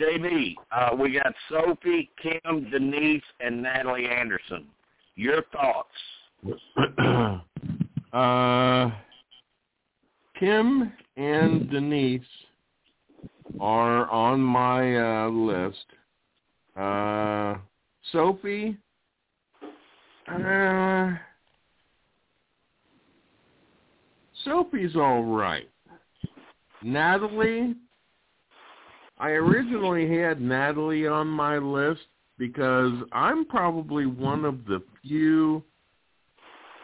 JB, 0.00 0.54
uh, 0.72 0.96
we 0.96 1.12
got 1.12 1.32
Sophie, 1.48 2.10
Kim, 2.20 2.68
Denise, 2.70 3.22
and 3.40 3.62
Natalie 3.62 4.08
Anderson. 4.08 4.66
Your 5.14 5.42
thoughts? 5.52 5.94
uh, 8.12 8.90
Kim 10.38 10.92
and 11.16 11.70
Denise 11.70 12.22
are 13.60 14.10
on 14.10 14.40
my 14.40 15.24
uh, 15.24 15.28
list. 15.28 15.86
Uh, 16.76 17.54
Sophie, 18.10 18.76
uh, 20.28 21.12
Sophie's 24.44 24.96
all 24.96 25.22
right. 25.22 25.68
Natalie, 26.84 27.74
I 29.18 29.30
originally 29.30 30.18
had 30.18 30.40
Natalie 30.40 31.06
on 31.06 31.28
my 31.28 31.56
list 31.56 32.02
because 32.36 32.92
I'm 33.10 33.46
probably 33.46 34.04
one 34.04 34.44
of 34.44 34.66
the 34.66 34.82
few 35.02 35.64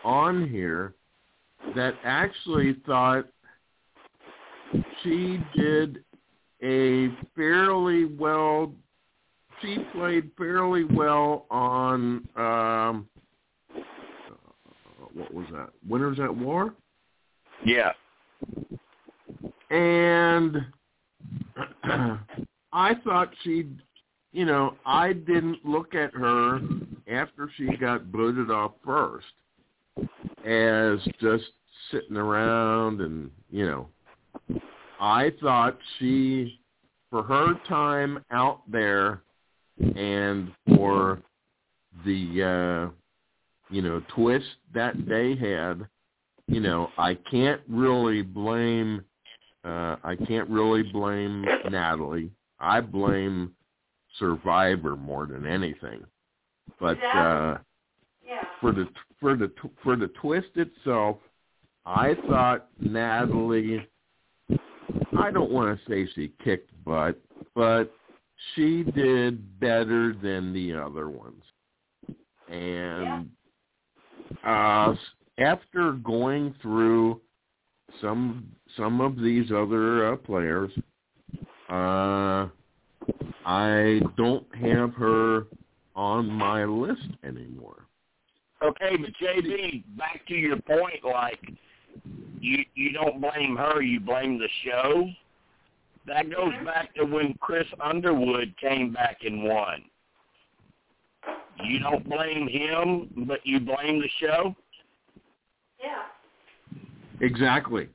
on 0.02 0.48
here 0.48 0.94
that 1.77 1.94
actually 2.02 2.77
thought 2.86 3.27
she 5.02 5.39
did 5.55 6.02
a 6.62 7.09
fairly 7.36 8.06
well 8.06 8.72
she 9.60 9.85
played 9.93 10.31
fairly 10.39 10.85
well 10.85 11.44
on 11.51 12.27
um 12.36 13.06
what 15.12 15.35
was 15.35 15.47
that? 15.52 15.70
Winners 15.86 16.18
at 16.20 16.35
War? 16.35 16.72
Yeah. 17.66 17.93
And 19.70 20.56
I 22.72 22.94
thought 23.05 23.30
she 23.42 23.66
you 24.32 24.44
know, 24.44 24.76
I 24.86 25.12
didn't 25.12 25.64
look 25.64 25.94
at 25.94 26.14
her 26.14 26.60
after 27.10 27.51
she 27.56 27.76
got 27.76 28.12
booted 28.12 28.51
off 28.51 28.72
first 28.84 29.26
as 30.47 30.98
just 31.20 31.44
sitting 31.90 32.16
around 32.16 33.01
and, 33.01 33.30
you 33.51 33.66
know, 33.66 34.60
I 35.01 35.32
thought 35.40 35.78
she, 35.98 36.60
for 37.10 37.22
her 37.24 37.55
time 37.68 38.24
out 38.30 38.60
there 38.70 39.22
and 39.97 40.52
for 40.76 41.20
the, 42.05 42.90
uh, 42.92 43.74
you 43.74 43.82
know, 43.82 44.02
twist 44.14 44.47
that 44.74 44.94
they 45.09 45.34
had, 45.34 45.86
you 46.47 46.60
know, 46.60 46.90
I 46.98 47.14
can't 47.14 47.60
really 47.68 48.22
blame, 48.22 49.05
uh, 49.65 49.97
I 50.03 50.16
can't 50.27 50.49
really 50.49 50.82
blame 50.82 51.47
Natalie. 51.70 52.31
I 52.59 52.81
blame 52.81 53.53
Survivor 54.19 54.97
more 54.97 55.27
than 55.27 55.47
anything. 55.47 56.05
But 56.78 56.99
uh, 57.05 57.59
Yeah. 58.27 58.45
for 58.61 58.73
the 58.73 58.89
for 59.20 59.37
the 59.37 59.51
for 59.82 59.97
the 59.97 60.09
twist 60.20 60.49
itself, 60.57 61.19
I 61.87 62.15
thought 62.28 62.69
Natalie. 62.81 63.87
I 65.19 65.31
don't 65.31 65.51
want 65.51 65.78
to 65.78 65.91
say 65.91 66.11
she 66.15 66.32
kicked 66.43 66.73
butt, 66.85 67.19
but 67.55 67.93
she 68.55 68.82
did 68.82 69.61
better 69.61 70.15
than 70.15 70.53
the 70.53 70.73
other 70.74 71.09
ones. 71.11 71.43
And 72.49 73.31
uh, 74.45 74.95
after 75.39 75.93
going 75.93 76.55
through 76.62 77.20
some 78.00 78.46
some 78.76 79.00
of 79.00 79.16
these 79.16 79.50
other 79.50 80.12
uh, 80.12 80.16
players, 80.16 80.70
uh, 81.68 82.48
I 83.44 84.00
don't 84.16 84.46
have 84.54 84.94
her 84.94 85.46
on 85.96 86.30
my 86.30 86.64
list 86.64 87.08
anymore. 87.24 87.86
Okay, 88.62 88.96
but 88.96 89.10
JB, 89.20 89.84
back 89.96 90.26
to 90.28 90.34
your 90.34 90.56
point, 90.60 91.04
like 91.04 91.40
you 92.40 92.64
you 92.74 92.92
don't 92.92 93.20
blame 93.20 93.56
her, 93.56 93.82
you 93.82 94.00
blame 94.00 94.38
the 94.38 94.48
show. 94.64 95.08
That 96.06 96.30
goes 96.30 96.52
back 96.64 96.94
to 96.94 97.04
when 97.04 97.34
Chris 97.40 97.66
Underwood 97.82 98.54
came 98.60 98.92
back 98.92 99.18
and 99.22 99.44
won. 99.44 99.84
You 101.62 101.78
don't 101.78 102.08
blame 102.08 102.48
him, 102.48 103.26
but 103.26 103.40
you 103.44 103.60
blame 103.60 104.00
the 104.00 104.08
show. 104.18 104.54
Yeah. 105.78 106.02
Exactly. 107.20 107.88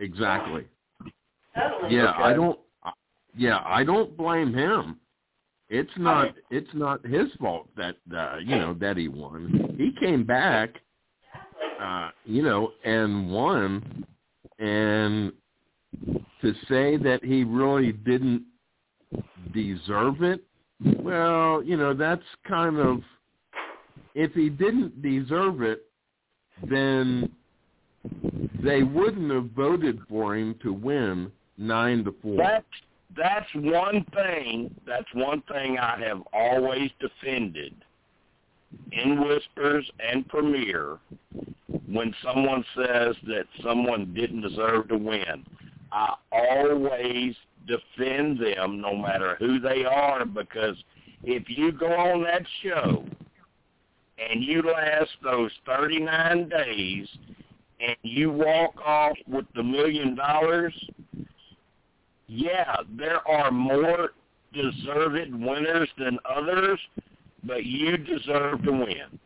Exactly. 0.00 0.66
Totally. 1.56 1.96
Yeah, 1.96 2.12
I 2.16 2.32
don't. 2.32 2.58
Yeah, 3.36 3.62
I 3.64 3.84
don't 3.84 4.16
blame 4.16 4.52
him. 4.52 4.98
It's 5.68 5.90
not. 5.96 6.34
It's 6.50 6.72
not 6.74 7.04
his 7.06 7.28
fault 7.40 7.68
that 7.76 7.96
uh, 8.14 8.36
you 8.38 8.56
know 8.56 8.74
that 8.74 8.96
he 8.96 9.08
won. 9.08 9.74
He 9.78 9.92
came 9.98 10.24
back, 10.24 10.74
uh, 11.80 12.10
you 12.24 12.42
know, 12.42 12.72
and 12.84 13.30
won. 13.30 14.04
And 14.58 15.32
to 16.40 16.52
say 16.68 16.96
that 16.98 17.20
he 17.22 17.44
really 17.44 17.92
didn't 17.92 18.44
deserve 19.52 20.22
it, 20.22 20.42
well, 20.98 21.62
you 21.62 21.76
know, 21.76 21.94
that's 21.94 22.22
kind 22.46 22.78
of. 22.78 23.00
If 24.16 24.32
he 24.32 24.48
didn't 24.48 25.02
deserve 25.02 25.60
it, 25.62 25.86
then 26.70 27.32
they 28.62 28.82
wouldn't 28.82 29.30
have 29.30 29.50
voted 29.50 30.00
for 30.08 30.36
him 30.36 30.54
to 30.62 30.72
win 30.72 31.30
nine 31.58 32.04
to 32.04 32.14
four. 32.22 32.36
That's 32.36 32.64
that's 33.16 33.54
one 33.54 34.04
thing. 34.14 34.74
That's 34.86 35.12
one 35.14 35.42
thing 35.42 35.78
I 35.78 36.00
have 36.00 36.22
always 36.32 36.90
defended 37.00 37.74
in 38.92 39.26
whispers 39.26 39.88
and 40.00 40.26
premiere. 40.28 40.98
When 41.86 42.14
someone 42.24 42.64
says 42.76 43.14
that 43.26 43.44
someone 43.62 44.14
didn't 44.14 44.42
deserve 44.42 44.88
to 44.88 44.96
win, 44.96 45.44
I 45.92 46.14
always 46.32 47.34
defend 47.66 48.40
them, 48.40 48.80
no 48.80 48.96
matter 48.96 49.36
who 49.38 49.60
they 49.60 49.84
are, 49.84 50.24
because 50.24 50.76
if 51.22 51.44
you 51.48 51.72
go 51.72 51.92
on 51.92 52.22
that 52.24 52.42
show 52.62 53.04
and 54.18 54.42
you 54.42 54.62
last 54.62 55.10
those 55.22 55.50
39 55.66 56.48
days 56.48 57.08
and 57.80 57.96
you 58.02 58.30
walk 58.30 58.74
off 58.84 59.16
with 59.26 59.46
the 59.54 59.62
million 59.62 60.14
dollars, 60.14 60.74
yeah, 62.26 62.76
there 62.96 63.26
are 63.28 63.50
more 63.50 64.10
deserved 64.52 65.34
winners 65.34 65.88
than 65.98 66.18
others, 66.28 66.78
but 67.42 67.64
you 67.64 67.96
deserve 67.96 68.62
to 68.62 68.72
win. 68.72 69.18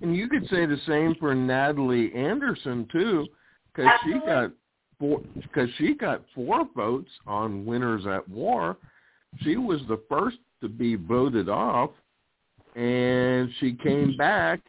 And 0.00 0.16
you 0.16 0.28
could 0.28 0.48
say 0.48 0.66
the 0.66 0.78
same 0.86 1.14
for 1.18 1.34
Natalie 1.34 2.12
Anderson 2.14 2.88
too, 2.90 3.26
because 3.72 3.90
she 4.04 4.18
got 4.26 4.50
four. 4.98 5.20
Because 5.36 5.68
she 5.78 5.94
got 5.94 6.22
four 6.34 6.66
votes 6.74 7.10
on 7.26 7.64
Winners 7.64 8.04
at 8.06 8.28
War. 8.28 8.76
She 9.42 9.56
was 9.56 9.80
the 9.88 10.00
first 10.08 10.38
to 10.60 10.68
be 10.68 10.96
voted 10.96 11.48
off, 11.48 11.90
and 12.74 13.48
she 13.60 13.74
came 13.74 14.16
back 14.16 14.60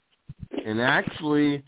and 0.65 0.81
actually, 0.81 1.63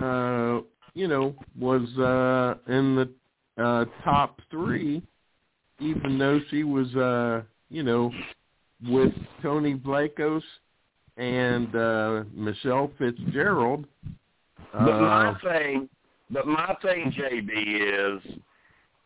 uh, 0.00 0.60
you 0.94 1.08
know, 1.08 1.34
was 1.58 1.82
uh, 1.98 2.72
in 2.72 2.96
the 2.96 3.62
uh, 3.62 3.84
top 4.04 4.40
three, 4.50 5.02
even 5.80 6.18
though 6.18 6.40
she 6.50 6.64
was, 6.64 6.94
uh, 6.96 7.42
you 7.70 7.82
know, 7.82 8.10
with 8.88 9.12
Tony 9.42 9.74
Vlachos 9.74 10.42
and 11.16 11.74
uh, 11.74 12.24
Michelle 12.34 12.90
Fitzgerald. 12.98 13.84
But 14.72 15.00
my 15.00 15.28
Uh, 15.28 15.38
thing, 15.42 15.88
but 16.30 16.46
my 16.46 16.74
thing, 16.82 17.12
JB, 17.12 17.50
is 17.50 18.38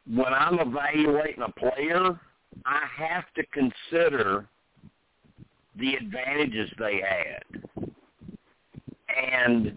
when 0.06 0.32
I'm 0.32 0.58
evaluating 0.60 1.42
a 1.42 1.52
player, 1.52 2.18
I 2.64 2.80
have 2.96 3.24
to 3.34 3.44
consider 3.46 4.46
the 5.78 5.94
advantages 5.96 6.70
they 6.78 7.00
had. 7.02 7.85
And 9.16 9.76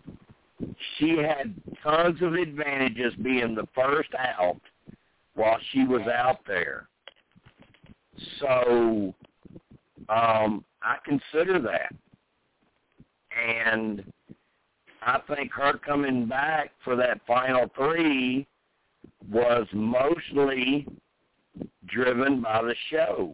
she 0.97 1.17
had 1.17 1.53
tons 1.83 2.21
of 2.21 2.33
advantages 2.33 3.13
being 3.21 3.55
the 3.55 3.67
first 3.73 4.09
out 4.17 4.59
while 5.35 5.57
she 5.71 5.85
was 5.85 6.01
out 6.07 6.39
there. 6.47 6.87
So 8.39 9.13
um, 10.09 10.63
I 10.81 10.97
consider 11.05 11.59
that. 11.59 11.93
And 13.47 14.11
I 15.01 15.19
think 15.33 15.53
her 15.53 15.77
coming 15.77 16.25
back 16.25 16.71
for 16.83 16.95
that 16.97 17.21
final 17.25 17.69
three 17.75 18.45
was 19.31 19.65
mostly 19.73 20.85
driven 21.87 22.41
by 22.41 22.61
the 22.61 22.75
show. 22.89 23.33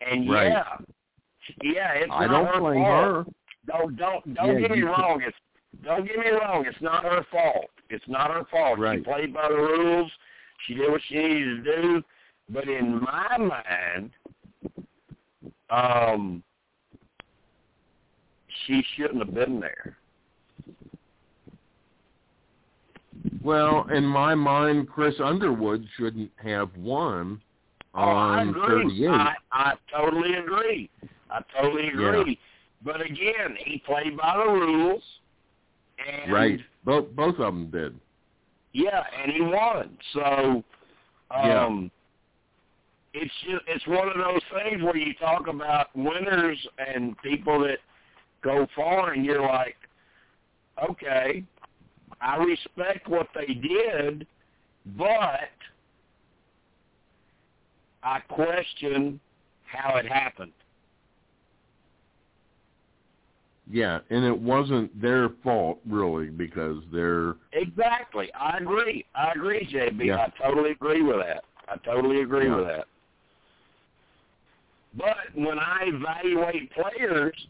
And 0.00 0.30
Right. 0.30 0.48
yeah, 0.48 0.76
yeah, 1.62 1.92
it's 1.92 2.10
I 2.12 2.26
not 2.26 2.32
don't 2.32 2.54
her 2.54 2.60
blame 2.60 2.82
fault. 2.84 3.04
her. 3.04 3.24
Don't 3.66 3.96
don't 3.96 4.34
don't 4.34 4.54
Yeah, 4.54 4.68
get 4.68 4.70
me 4.72 4.82
wrong. 4.82 5.22
It's 5.26 5.36
don't 5.84 6.06
get 6.06 6.18
me 6.18 6.30
wrong. 6.30 6.64
It's 6.66 6.80
not 6.80 7.04
her 7.04 7.24
fault. 7.30 7.70
It's 7.88 8.04
not 8.08 8.30
her 8.30 8.44
fault. 8.50 8.78
Right. 8.78 8.98
She 8.98 9.04
played 9.04 9.34
by 9.34 9.48
the 9.48 9.54
rules. 9.54 10.10
She 10.66 10.74
did 10.74 10.90
what 10.90 11.00
she 11.08 11.16
needed 11.16 11.64
to 11.64 11.82
do. 11.82 12.02
But 12.48 12.68
in 12.68 13.00
my 13.00 13.36
mind, 13.38 14.10
um, 15.70 16.42
she 18.66 18.84
shouldn't 18.96 19.24
have 19.24 19.34
been 19.34 19.60
there. 19.60 19.96
Well, 23.42 23.86
in 23.92 24.04
my 24.04 24.34
mind, 24.34 24.88
Chris 24.88 25.14
Underwood 25.22 25.86
shouldn't 25.96 26.30
have 26.42 26.76
won 26.76 27.40
Oh, 27.94 28.00
I 28.02 28.42
agree. 28.42 28.84
38. 28.84 29.08
I, 29.08 29.34
I 29.50 29.72
totally 29.92 30.34
agree. 30.34 30.90
I 31.30 31.40
totally 31.60 31.88
agree. 31.88 32.38
But 32.82 33.00
again, 33.00 33.56
he 33.64 33.82
played 33.84 34.16
by 34.16 34.36
the 34.36 34.50
rules. 34.50 35.02
And 36.06 36.32
right. 36.32 36.60
Both 36.84 37.14
both 37.14 37.34
of 37.38 37.54
them 37.54 37.70
did. 37.70 37.98
Yeah, 38.72 39.02
and 39.22 39.32
he 39.32 39.40
won. 39.40 39.98
So, 40.14 40.64
Yeah. 41.30 41.64
um, 41.66 41.90
it's 43.12 43.34
just, 43.44 43.64
it's 43.66 43.86
one 43.86 44.08
of 44.08 44.16
those 44.16 44.40
things 44.62 44.82
where 44.82 44.96
you 44.96 45.12
talk 45.14 45.48
about 45.48 45.94
winners 45.96 46.58
and 46.78 47.20
people 47.22 47.60
that 47.60 47.78
go 48.42 48.66
far, 48.74 49.12
and 49.12 49.24
you're 49.24 49.42
like, 49.42 49.76
okay, 50.88 51.44
I 52.20 52.36
respect 52.36 53.08
what 53.08 53.28
they 53.34 53.52
did, 53.52 54.26
but 54.96 55.50
I 58.02 58.20
question 58.20 59.20
how 59.64 59.96
it 59.96 60.06
happened. 60.06 60.52
Yeah, 63.72 64.00
and 64.10 64.24
it 64.24 64.36
wasn't 64.36 65.00
their 65.00 65.28
fault 65.44 65.78
really 65.88 66.30
because 66.30 66.78
they're 66.92 67.36
Exactly. 67.52 68.32
I 68.34 68.58
agree. 68.58 69.04
I 69.14 69.30
agree, 69.30 69.68
JB. 69.72 70.06
Yeah. 70.06 70.16
I 70.26 70.42
totally 70.42 70.72
agree 70.72 71.02
with 71.02 71.18
that. 71.18 71.44
I 71.68 71.76
totally 71.76 72.22
agree 72.22 72.46
Yeah. 72.46 72.56
with 72.56 72.66
that. 72.66 72.86
But 74.94 75.16
when 75.34 75.58
I 75.60 75.84
evaluate 75.84 76.72
players, 76.72 77.46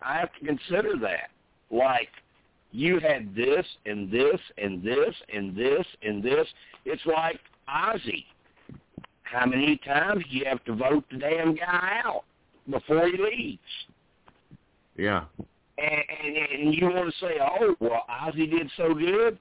I 0.00 0.18
have 0.20 0.32
to 0.34 0.46
consider 0.46 0.96
that. 0.98 1.30
Like, 1.70 2.10
you 2.70 3.00
had 3.00 3.34
this 3.34 3.66
and 3.84 4.10
this 4.10 4.40
and 4.58 4.80
this 4.80 5.14
and 5.32 5.56
this 5.56 5.86
and 6.02 6.22
this. 6.22 6.46
It's 6.84 7.04
like 7.04 7.40
Ozzy. 7.68 8.26
How 9.24 9.44
many 9.44 9.76
times 9.78 10.24
do 10.30 10.36
you 10.36 10.44
have 10.44 10.64
to 10.64 10.74
vote 10.74 11.04
the 11.10 11.18
damn 11.18 11.56
guy 11.56 12.00
out 12.04 12.24
before 12.70 13.08
he 13.08 13.16
leaves? 13.16 13.58
Yeah. 14.98 15.24
and, 15.78 16.02
and, 16.24 16.36
and 16.36 16.74
you 16.74 16.86
want 16.86 17.12
to 17.12 17.18
say, 17.20 17.38
oh, 17.40 17.74
well, 17.80 18.04
Ozzy 18.10 18.50
did 18.50 18.70
so 18.76 18.92
good. 18.92 19.38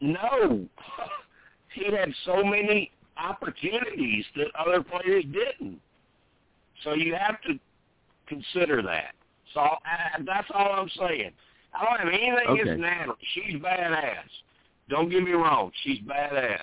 No, 0.00 0.66
he 1.74 1.84
had 1.94 2.12
so 2.24 2.42
many 2.42 2.90
opportunities 3.16 4.24
that 4.36 4.48
other 4.58 4.82
players 4.82 5.24
didn't. 5.24 5.80
So 6.82 6.94
you 6.94 7.14
have 7.14 7.40
to 7.42 7.58
consider 8.26 8.82
that. 8.82 9.14
So 9.52 9.60
uh, 9.60 9.78
that's 10.26 10.48
all 10.52 10.72
I'm 10.72 10.90
saying. 10.98 11.30
I 11.72 11.84
don't 11.84 11.98
have 11.98 12.08
anything 12.08 12.36
Okay. 12.48 12.60
against 12.62 12.80
Natalie. 12.80 13.16
She's 13.34 13.60
badass. 13.60 14.28
Don't 14.88 15.08
get 15.08 15.22
me 15.22 15.32
wrong. 15.32 15.70
She's 15.82 16.00
badass 16.00 16.58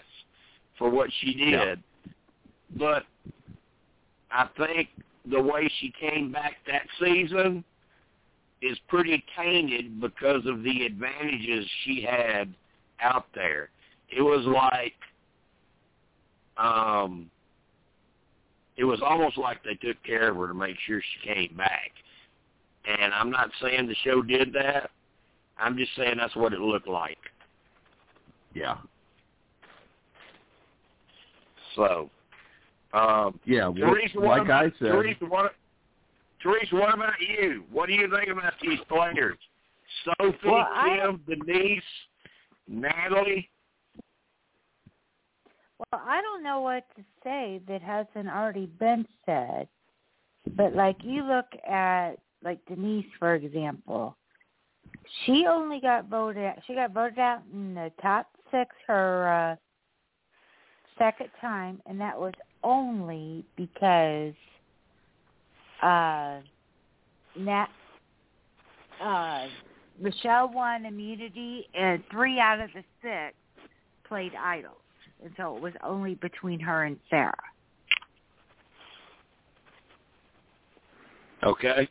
for 0.78 0.90
what 0.90 1.10
she 1.22 1.34
did. 1.34 1.52
Yeah. 1.52 1.76
But 2.78 3.04
I 4.32 4.48
think 4.58 4.90
the 5.30 5.42
way 5.42 5.72
she 5.80 5.94
came 6.00 6.32
back 6.32 6.58
that 6.68 6.84
season 7.00 7.64
is 8.62 8.78
pretty 8.88 9.24
tainted 9.38 10.00
because 10.00 10.46
of 10.46 10.64
the 10.64 10.86
advantages 10.86 11.66
she 11.84 12.02
had 12.02 12.54
out 13.02 13.26
there. 13.34 13.70
It 14.10 14.22
was 14.22 14.46
like 14.46 14.94
um 16.58 17.30
it 18.78 18.84
was 18.84 19.02
almost 19.04 19.38
like 19.38 19.64
they 19.64 19.76
took 19.76 20.02
care 20.04 20.30
of 20.30 20.38
her 20.38 20.48
to 20.48 20.54
make 20.54 20.76
sure 20.88 21.02
she 21.02 21.34
came 21.34 21.56
back. 21.56 21.92
And 22.86 23.14
I'm 23.14 23.30
not 23.30 23.52
saying 23.62 23.88
the 23.88 23.96
show 24.04 24.22
did 24.22 24.54
that. 24.54 24.90
I'm 25.58 25.78
just 25.78 25.92
saying 25.96 26.16
that's 26.18 26.36
what 26.36 26.54
it 26.54 26.60
looked 26.60 26.88
like. 26.88 27.18
Yeah. 28.54 28.78
So, 31.76 32.10
um, 32.94 33.40
Yeah, 33.46 33.68
well, 33.68 33.94
Teresa, 33.94 34.20
what 34.20 34.28
like 34.28 34.42
about, 34.44 34.66
I 34.66 34.70
said, 34.80 34.92
Teresa, 34.92 35.26
what, 35.26 35.54
Teresa, 36.42 36.76
what 36.76 36.94
about 36.94 37.14
you? 37.20 37.64
What 37.72 37.88
do 37.88 37.94
you 37.94 38.10
think 38.10 38.30
about 38.30 38.54
these 38.62 38.80
players? 38.88 39.38
Sophie, 40.06 40.38
Well, 40.46 40.68
I- 40.72 41.00
Kim, 41.02 41.22
Denise, 41.28 41.84
Natalie. 42.68 43.50
Well, 45.92 46.02
I 46.06 46.22
don't 46.22 46.44
know 46.44 46.62
what 46.62 46.86
to 46.96 47.04
say 47.24 47.60
that 47.68 47.82
hasn't 47.82 48.30
already 48.30 48.68
been 48.68 49.06
said. 49.26 49.68
But 50.56 50.76
like 50.76 50.98
you 51.04 51.24
look 51.24 51.48
at 51.68 52.14
like 52.44 52.64
Denise 52.66 53.06
for 53.20 53.36
example, 53.36 54.16
she 55.26 55.46
only 55.48 55.80
got 55.80 56.06
voted 56.06 56.44
out, 56.44 56.58
she 56.66 56.74
got 56.74 56.92
voted 56.92 57.20
out 57.20 57.42
in 57.54 57.74
the 57.76 57.92
top 58.02 58.28
6 58.52 58.76
her 58.88 59.28
uh 59.28 59.56
second 60.98 61.30
time 61.40 61.82
and 61.86 62.00
that 62.00 62.20
was 62.20 62.34
only 62.64 63.44
because 63.56 64.34
uh 65.82 66.40
Nat 67.38 67.68
uh 69.04 69.48
Michelle 70.00 70.52
won 70.52 70.86
immunity 70.86 71.68
and 71.74 72.04
3 72.12 72.40
out 72.40 72.60
of 72.60 72.70
the 72.74 72.84
6 73.02 73.36
played 74.08 74.34
idols 74.36 74.76
and 75.24 75.32
so 75.38 75.56
it 75.56 75.62
was 75.62 75.74
only 75.84 76.16
between 76.16 76.60
her 76.60 76.86
and 76.86 76.98
Sarah. 77.10 77.36
Okay. 81.44 81.88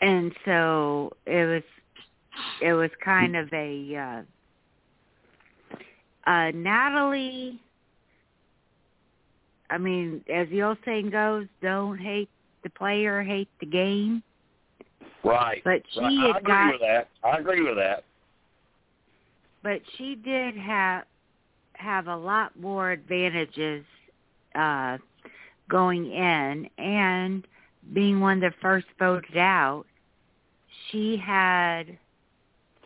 And 0.00 0.32
so 0.44 1.12
it 1.26 1.44
was 1.46 1.62
it 2.62 2.72
was 2.72 2.90
kind 3.04 3.36
of 3.36 3.52
a 3.52 4.24
uh 6.26 6.30
uh 6.30 6.50
Natalie 6.52 7.60
I 9.70 9.78
mean, 9.78 10.24
as 10.32 10.48
the 10.48 10.62
old 10.62 10.78
saying 10.84 11.10
goes, 11.10 11.46
don't 11.62 11.98
hate 11.98 12.30
the 12.62 12.70
player, 12.70 13.22
hate 13.22 13.48
the 13.60 13.66
game. 13.66 14.22
Right. 15.24 15.62
But 15.64 15.82
she 15.92 16.00
Right. 16.00 16.18
I 16.18 16.26
had 16.28 16.36
agree 16.36 16.52
got 16.52 16.72
with 16.72 16.80
that. 16.80 17.08
I 17.22 17.38
agree 17.38 17.62
with 17.62 17.76
that. 17.76 18.04
but 19.62 19.80
she 19.96 20.14
did 20.14 20.56
have 20.56 21.04
have 21.74 22.06
a 22.08 22.16
lot 22.16 22.58
more 22.58 22.90
advantages 22.92 23.84
uh 24.54 24.96
going 25.68 26.10
in 26.10 26.68
and 26.78 27.46
being 27.92 28.20
one 28.20 28.42
of 28.42 28.52
the 28.52 28.58
first 28.60 28.86
voted 28.98 29.36
out 29.36 29.84
she 30.90 31.16
had 31.16 31.98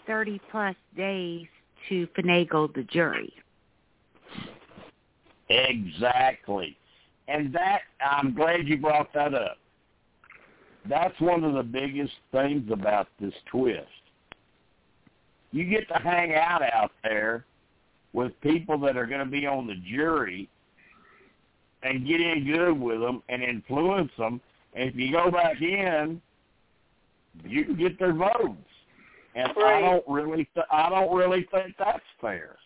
30 0.07 0.41
plus 0.51 0.75
days 0.97 1.47
to 1.89 2.07
finagle 2.09 2.73
the 2.75 2.83
jury 2.85 3.33
Exactly. 5.53 6.77
And 7.29 7.55
that 7.55 7.83
I'm 8.01 8.35
glad 8.35 8.67
you 8.67 8.79
brought 8.79 9.13
that 9.15 9.35
up. 9.35 9.59
That's 10.89 11.19
one 11.21 11.45
of 11.45 11.55
the 11.55 11.63
biggest 11.63 12.13
things 12.33 12.69
about 12.73 13.07
this 13.21 13.35
twist. 13.51 13.87
You 15.53 15.65
get 15.69 15.87
to 15.89 15.95
hang 15.95 16.35
out 16.35 16.63
out 16.63 16.93
there 17.03 17.45
with 18.13 18.33
people 18.41 18.79
that 18.81 18.97
are 18.97 19.07
going 19.07 19.21
to 19.21 19.31
be 19.31 19.47
on 19.47 19.67
the 19.67 19.77
jury 19.89 20.49
and 21.83 22.07
get 22.07 22.21
in 22.21 22.45
good 22.45 22.81
with 22.81 23.01
them 23.01 23.23
and 23.29 23.43
influence 23.43 24.11
them. 24.19 24.41
And 24.75 24.89
if 24.89 24.97
you 24.97 25.13
go 25.13 25.31
back 25.31 25.61
in, 25.61 26.21
you 27.45 27.65
can 27.65 27.77
get 27.77 27.99
their 27.99 28.15
votes. 28.15 28.57
And 29.35 29.49
I 29.65 29.81
don't 29.81 30.05
really, 30.09 30.49
th- 30.55 30.67
I 30.71 30.89
don't 30.89 31.15
really 31.15 31.47
think 31.53 31.75
that's 31.79 32.01
fair. 32.21 32.57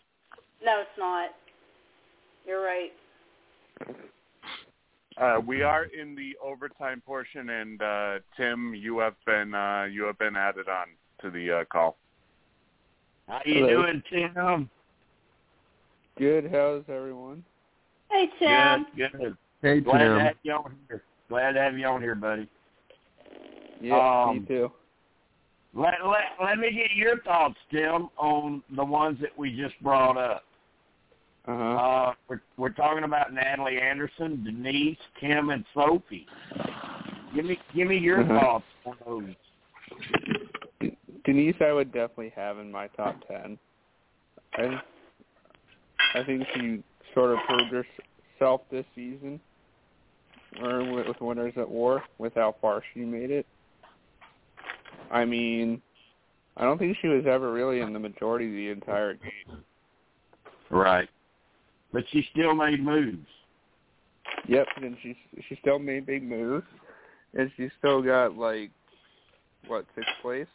No, 0.63 0.81
it's 0.81 0.89
not. 0.97 1.29
You're 2.47 2.63
right. 2.63 2.91
Uh, 5.19 5.41
we 5.45 5.63
are 5.63 5.85
in 5.85 6.15
the 6.15 6.31
overtime 6.43 7.01
portion, 7.05 7.49
and 7.49 7.81
uh, 7.81 8.19
Tim, 8.37 8.73
you 8.73 8.99
have 8.99 9.15
been 9.25 9.53
uh, 9.53 9.87
you 9.91 10.03
have 10.05 10.17
been 10.17 10.35
added 10.35 10.69
on 10.69 10.87
to 11.21 11.29
the 11.29 11.59
uh, 11.59 11.65
call. 11.65 11.97
How 13.27 13.41
you 13.45 13.65
Hello. 13.65 13.83
doing, 13.83 14.03
Tim? 14.09 14.69
Good. 16.17 16.49
How's 16.51 16.83
everyone? 16.87 17.43
Hey, 18.09 18.29
Tim. 18.39 18.85
Good, 18.95 19.11
good. 19.11 19.37
hey 19.61 19.79
Glad 19.81 20.03
to 20.07 20.19
have 20.19 20.35
you 20.43 20.53
on 20.53 20.75
here. 20.87 21.03
Glad 21.27 21.51
to 21.53 21.59
have 21.59 21.77
you 21.77 21.85
on 21.85 22.01
here, 22.01 22.15
buddy. 22.15 22.47
Yeah, 23.81 24.23
Um, 24.27 24.39
me 24.39 24.45
too. 24.47 24.71
Let 25.73 25.95
let 26.05 26.21
let 26.41 26.57
me 26.57 26.71
get 26.71 26.95
your 26.95 27.19
thoughts, 27.21 27.57
Tim, 27.71 28.07
on 28.17 28.63
the 28.75 28.85
ones 28.85 29.17
that 29.21 29.37
we 29.37 29.55
just 29.55 29.79
brought 29.83 30.17
up. 30.17 30.43
Uh 31.47 31.55
huh. 31.55 31.75
Uh, 31.75 32.13
we're 32.27 32.41
we're 32.57 32.69
talking 32.69 33.03
about 33.03 33.33
Natalie 33.33 33.79
Anderson, 33.79 34.43
Denise, 34.43 34.97
Kim, 35.19 35.49
and 35.49 35.63
Sophie. 35.73 36.27
Give 37.33 37.45
me 37.45 37.57
give 37.75 37.87
me 37.87 37.97
your 37.97 38.21
Uh-huh. 38.21 38.39
thoughts 38.39 38.65
on 38.85 38.97
those. 39.05 40.91
Denise, 41.25 41.55
I 41.61 41.71
would 41.71 41.91
definitely 41.93 42.33
have 42.35 42.57
in 42.59 42.71
my 42.71 42.87
top 42.87 43.15
ten. 43.27 43.57
I 44.57 44.81
I 46.15 46.23
think 46.23 46.45
she 46.53 46.83
sort 47.13 47.31
of 47.31 47.39
proved 47.47 47.85
herself 48.39 48.61
this 48.71 48.85
season, 48.93 49.39
or 50.61 50.83
with, 50.93 51.07
with 51.07 51.21
Winners 51.21 51.53
at 51.57 51.69
War, 51.69 52.03
with 52.17 52.33
how 52.35 52.55
far 52.61 52.83
she 52.93 53.01
made 53.01 53.31
it. 53.31 53.45
I 55.11 55.25
mean, 55.25 55.81
I 56.57 56.63
don't 56.63 56.77
think 56.77 56.97
she 57.01 57.07
was 57.07 57.25
ever 57.25 57.51
really 57.53 57.79
in 57.81 57.93
the 57.93 57.99
majority 57.99 58.47
of 58.47 58.53
the 58.53 58.69
entire 58.69 59.13
game. 59.13 59.63
Right. 60.69 61.09
But 61.93 62.03
she 62.11 62.27
still 62.31 62.53
made 62.53 62.83
moves. 62.83 63.27
Yep, 64.47 64.67
and 64.77 64.97
she 65.01 65.17
she 65.47 65.57
still 65.61 65.79
made 65.79 66.05
big 66.05 66.23
moves, 66.23 66.65
and 67.33 67.51
she 67.57 67.69
still 67.79 68.01
got 68.01 68.37
like 68.37 68.71
what 69.67 69.85
sixth 69.95 70.11
place. 70.21 70.47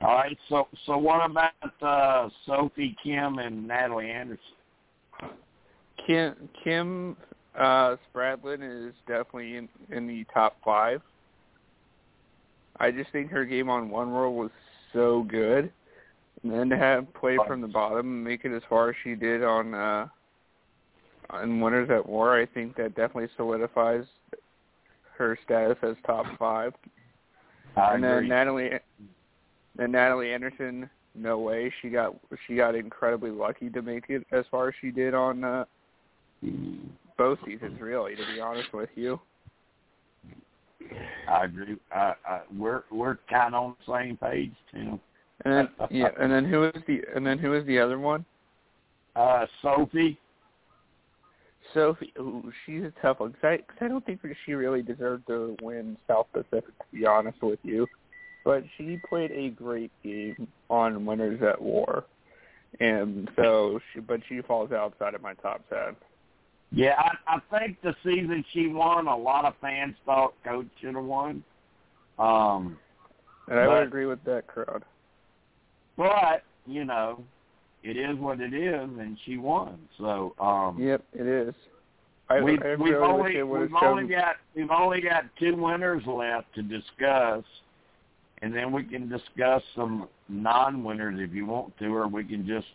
All 0.00 0.16
right. 0.16 0.36
So 0.48 0.68
so 0.86 0.98
what 0.98 1.30
about 1.30 1.52
uh, 1.80 2.28
Sophie, 2.46 2.96
Kim, 3.02 3.38
and 3.38 3.66
Natalie 3.66 4.10
Anderson? 4.10 4.40
Kim 6.06 6.34
Kim 6.62 7.16
uh, 7.58 7.96
Spradlin 8.14 8.88
is 8.88 8.94
definitely 9.06 9.56
in 9.56 9.68
in 9.90 10.06
the 10.06 10.24
top 10.32 10.56
five. 10.64 11.00
I 12.78 12.90
just 12.90 13.10
think 13.12 13.30
her 13.30 13.44
game 13.44 13.70
on 13.70 13.88
One 13.88 14.12
World 14.12 14.36
was 14.36 14.50
so 14.92 15.22
good, 15.22 15.72
and 16.44 16.52
then 16.52 16.68
to 16.68 16.76
have 16.76 17.12
play 17.14 17.38
from 17.46 17.60
the 17.60 17.66
bottom 17.66 18.06
and 18.06 18.24
make 18.24 18.44
it 18.44 18.54
as 18.54 18.62
far 18.68 18.90
as 18.90 18.96
she 19.02 19.14
did 19.14 19.42
on 19.42 19.74
uh 19.74 20.06
on 21.30 21.60
Winners 21.60 21.88
at 21.90 22.06
War, 22.06 22.38
I 22.38 22.44
think 22.44 22.76
that 22.76 22.94
definitely 22.94 23.30
solidifies 23.36 24.04
her 25.16 25.38
status 25.44 25.78
as 25.82 25.96
top 26.06 26.26
five. 26.38 26.74
I 27.76 27.94
and 27.94 28.04
agree. 28.04 28.20
then 28.20 28.28
Natalie, 28.28 28.70
then 29.74 29.92
Natalie 29.92 30.32
Anderson, 30.32 30.88
no 31.14 31.38
way. 31.38 31.72
She 31.80 31.88
got 31.88 32.14
she 32.46 32.56
got 32.56 32.74
incredibly 32.74 33.30
lucky 33.30 33.70
to 33.70 33.82
make 33.82 34.04
it 34.10 34.26
as 34.32 34.44
far 34.50 34.68
as 34.68 34.74
she 34.80 34.90
did 34.90 35.14
on 35.14 35.44
uh, 35.44 35.64
both 37.16 37.38
seasons. 37.46 37.80
Really, 37.80 38.16
to 38.16 38.22
be 38.34 38.40
honest 38.40 38.72
with 38.72 38.90
you. 38.94 39.18
I 41.28 41.46
agree. 41.46 41.76
I, 41.90 42.12
I, 42.28 42.40
we're 42.56 42.82
we're 42.90 43.18
kind 43.30 43.54
of 43.54 43.64
on 43.64 43.76
the 43.86 43.98
same 43.98 44.16
page, 44.18 44.52
Tim. 44.70 45.00
And 45.44 45.52
then 45.54 45.68
yeah, 45.90 46.08
and 46.20 46.30
then 46.32 46.44
who 46.44 46.64
is 46.64 46.82
the 46.86 47.02
and 47.14 47.26
then 47.26 47.38
who 47.38 47.54
is 47.54 47.66
the 47.66 47.78
other 47.78 47.98
one? 47.98 48.24
Uh, 49.16 49.46
Sophie. 49.62 50.18
Sophie, 51.72 52.12
ooh, 52.18 52.52
she's 52.64 52.82
a 52.82 52.92
tough 53.02 53.20
one. 53.20 53.32
Cause 53.32 53.40
I, 53.80 53.84
I 53.84 53.88
don't 53.88 54.04
think 54.04 54.22
that 54.22 54.34
she 54.44 54.52
really 54.52 54.82
deserved 54.82 55.26
to 55.28 55.56
win 55.62 55.96
South 56.06 56.26
Pacific, 56.32 56.66
to 56.78 56.84
be 56.92 57.06
honest 57.06 57.42
with 57.42 57.58
you. 57.62 57.86
But 58.44 58.62
she 58.76 59.00
played 59.08 59.32
a 59.32 59.48
great 59.50 59.90
game 60.04 60.46
on 60.68 61.06
Winners 61.06 61.40
at 61.42 61.60
War, 61.60 62.04
and 62.80 63.30
so 63.34 63.80
she, 63.92 64.00
but 64.00 64.20
she 64.28 64.40
falls 64.42 64.70
outside 64.72 65.14
of 65.14 65.22
my 65.22 65.34
top 65.34 65.62
ten. 65.70 65.96
Yeah, 66.70 66.94
I, 66.98 67.36
I 67.36 67.58
think 67.58 67.80
the 67.82 67.94
season 68.04 68.44
she 68.52 68.66
won, 68.66 69.06
a 69.06 69.16
lot 69.16 69.44
of 69.44 69.54
fans 69.60 69.94
thought 70.04 70.34
Coach 70.44 70.66
should 70.80 70.94
have 70.94 71.04
won. 71.04 71.42
Um, 72.18 72.76
And 73.48 73.58
I 73.58 73.66
But- 73.66 73.72
would 73.74 73.86
agree 73.88 74.06
with 74.06 74.22
that 74.24 74.46
crowd. 74.46 74.84
But 75.96 76.42
you 76.66 76.84
know, 76.84 77.22
it 77.82 77.96
is 77.96 78.16
what 78.18 78.40
it 78.40 78.54
is, 78.54 78.88
and 78.98 79.16
she 79.24 79.36
won. 79.36 79.78
So 79.98 80.34
um, 80.40 80.78
Yep, 80.80 81.04
it 81.12 81.26
is. 81.26 81.54
I, 82.30 82.40
we've, 82.40 82.62
I 82.62 82.76
we've 82.76 82.94
only 82.94 83.34
they 83.34 83.42
would 83.42 83.60
have 83.60 83.70
we've 83.70 83.82
only 83.82 84.08
got 84.08 84.36
we've 84.56 84.70
only 84.70 85.00
got 85.00 85.24
two 85.38 85.56
winners 85.56 86.02
left 86.06 86.54
to 86.54 86.62
discuss, 86.62 87.44
and 88.40 88.54
then 88.54 88.72
we 88.72 88.84
can 88.84 89.08
discuss 89.08 89.62
some 89.76 90.08
non-winners 90.28 91.16
if 91.20 91.34
you 91.34 91.46
want 91.46 91.76
to, 91.78 91.94
or 91.94 92.08
we 92.08 92.24
can 92.24 92.46
just 92.46 92.66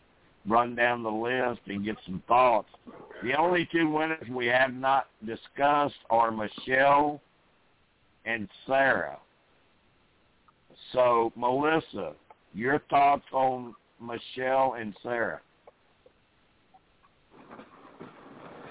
run 0.48 0.76
down 0.76 1.04
the 1.04 1.10
list 1.10 1.62
and 1.68 1.84
get 1.84 1.96
some 2.06 2.22
thoughts. 2.28 2.70
The 3.24 3.34
only 3.34 3.68
two 3.72 3.90
winners 3.90 4.28
we 4.30 4.46
have 4.48 4.74
not 4.74 5.08
discussed 5.26 5.96
are 6.10 6.32
Michelle 6.32 7.20
and 8.26 8.48
Sarah. 8.66 9.18
So, 10.94 11.34
Melissa, 11.36 12.14
your 12.54 12.80
thoughts 12.90 13.26
on 13.32 13.76
Michelle 14.00 14.76
and 14.80 14.94
Sarah? 15.04 15.42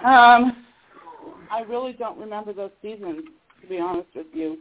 Um, 0.05 0.64
I 1.50 1.60
really 1.68 1.92
don't 1.92 2.18
remember 2.18 2.52
those 2.52 2.70
seasons, 2.82 3.22
to 3.60 3.66
be 3.66 3.78
honest 3.78 4.09
with 4.14 4.26
you. 4.32 4.59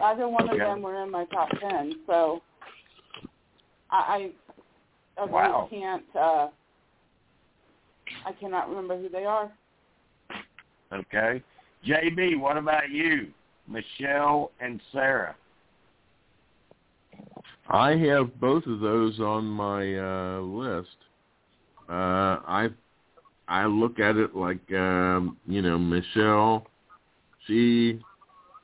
Neither 0.00 0.28
one 0.28 0.48
Okay. 0.48 0.60
of 0.60 0.66
them 0.66 0.82
were 0.82 1.02
in 1.02 1.10
my 1.10 1.24
top 1.26 1.48
ten, 1.60 2.00
so 2.06 2.42
I, 3.90 4.32
I, 5.16 5.22
really 5.22 5.32
Wow. 5.32 5.68
can't. 5.70 6.16
uh 6.16 6.48
I 8.24 8.32
cannot 8.32 8.68
remember 8.68 9.00
who 9.00 9.08
they 9.08 9.24
are. 9.24 9.50
Okay. 10.92 11.42
JB, 11.86 12.38
what 12.38 12.56
about 12.56 12.90
you? 12.90 13.32
Michelle 13.66 14.50
and 14.60 14.80
Sarah. 14.92 15.36
I 17.70 17.96
have 17.96 18.40
both 18.40 18.66
of 18.66 18.80
those 18.80 19.20
on 19.20 19.44
my 19.44 19.96
uh, 19.96 20.40
list. 20.40 20.96
Uh, 21.88 22.40
I 22.46 22.68
I 23.46 23.66
look 23.66 23.98
at 23.98 24.16
it 24.16 24.34
like 24.34 24.72
um, 24.72 25.36
you 25.46 25.62
know 25.62 25.78
Michelle. 25.78 26.66
She 27.46 28.00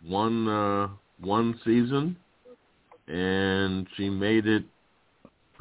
won 0.07 0.49
uh, 0.49 0.89
one 1.21 1.59
season, 1.65 2.17
and 3.09 3.87
she 3.97 4.09
made 4.09 4.47
it. 4.47 4.65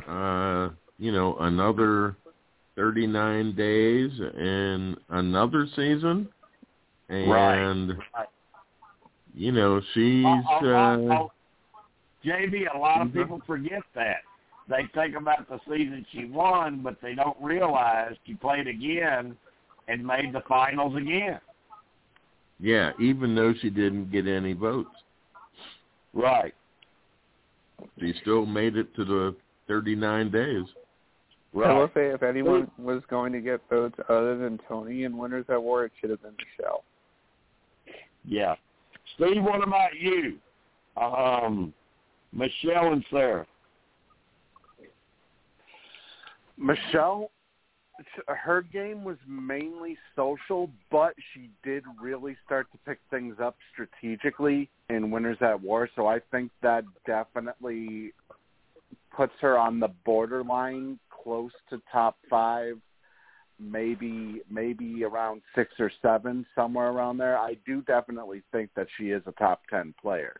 Uh, 0.07 0.69
you 0.97 1.11
know 1.11 1.37
another 1.39 2.15
thirty 2.75 3.07
nine 3.07 3.55
days 3.55 4.11
and 4.19 4.97
another 5.09 5.67
season, 5.75 6.27
and 7.09 7.89
Right. 7.89 8.27
you 9.33 9.51
know 9.51 9.81
she's. 9.93 10.25
Oh, 10.25 10.41
oh, 10.61 10.65
oh, 10.65 11.11
uh. 11.11 11.27
JB, 12.23 12.67
a 12.73 12.77
lot 12.77 13.01
of 13.01 13.09
Mhm. 13.09 13.13
people 13.13 13.39
forget 13.45 13.83
that. 13.93 14.23
They 14.67 14.85
think 14.87 15.15
about 15.15 15.47
the 15.49 15.59
season 15.67 16.05
she 16.11 16.25
won, 16.25 16.79
but 16.79 17.01
they 17.01 17.15
don't 17.15 17.37
realize 17.41 18.15
she 18.25 18.33
played 18.35 18.67
again 18.67 19.37
and 19.87 20.05
made 20.05 20.31
the 20.31 20.41
finals 20.41 20.95
again. 20.95 21.39
Yeah, 22.59 22.93
even 22.97 23.35
though 23.35 23.53
she 23.53 23.69
didn't 23.69 24.09
get 24.09 24.25
any 24.25 24.53
votes, 24.53 25.03
Right. 26.13 26.55
she 27.99 28.13
still 28.13 28.45
made 28.45 28.77
it 28.77 28.93
to 28.95 29.03
the 29.03 29.35
39 29.67 30.29
days. 30.29 30.73
I 31.53 31.57
will 31.57 31.81
Right. 31.81 31.93
say, 31.93 32.07
if 32.07 32.23
anyone 32.23 32.71
was 32.77 33.05
going 33.07 33.33
to 33.33 33.41
get 33.41 33.61
votes 33.69 33.99
other 34.07 34.37
than 34.37 34.59
Tony 34.59 35.03
and 35.03 35.17
Winners 35.17 35.49
at 35.49 35.61
War, 35.61 35.83
it 35.85 35.91
should 35.99 36.09
have 36.09 36.21
been 36.21 36.35
Michelle. 36.37 36.83
Yeah. 38.23 38.55
Steve, 39.15 39.43
what 39.43 39.61
about 39.61 39.95
you? 39.95 40.39
Um, 40.95 41.73
Michelle 42.33 42.93
and 42.93 43.05
Sarah. 43.11 43.45
Michelle, 46.57 47.31
her 48.27 48.61
game 48.61 49.03
was 49.03 49.17
mainly 49.27 49.97
social, 50.15 50.69
but 50.91 51.13
she 51.33 51.49
did 51.63 51.83
really 52.01 52.35
start 52.45 52.67
to 52.71 52.77
pick 52.85 52.99
things 53.09 53.35
up 53.41 53.55
strategically 53.71 54.69
in 54.89 55.11
Winners 55.11 55.37
at 55.41 55.61
War. 55.61 55.89
So 55.95 56.07
I 56.07 56.19
think 56.31 56.51
that 56.61 56.83
definitely 57.05 58.13
puts 59.15 59.33
her 59.41 59.57
on 59.57 59.79
the 59.79 59.89
borderline, 60.05 60.99
close 61.23 61.51
to 61.69 61.81
top 61.91 62.17
five, 62.29 62.77
maybe 63.59 64.41
maybe 64.49 65.03
around 65.03 65.41
six 65.55 65.71
or 65.79 65.91
seven, 66.01 66.45
somewhere 66.55 66.89
around 66.89 67.17
there. 67.17 67.37
I 67.37 67.57
do 67.65 67.81
definitely 67.81 68.41
think 68.51 68.71
that 68.75 68.87
she 68.97 69.11
is 69.11 69.21
a 69.27 69.31
top 69.33 69.61
ten 69.69 69.93
player, 70.01 70.35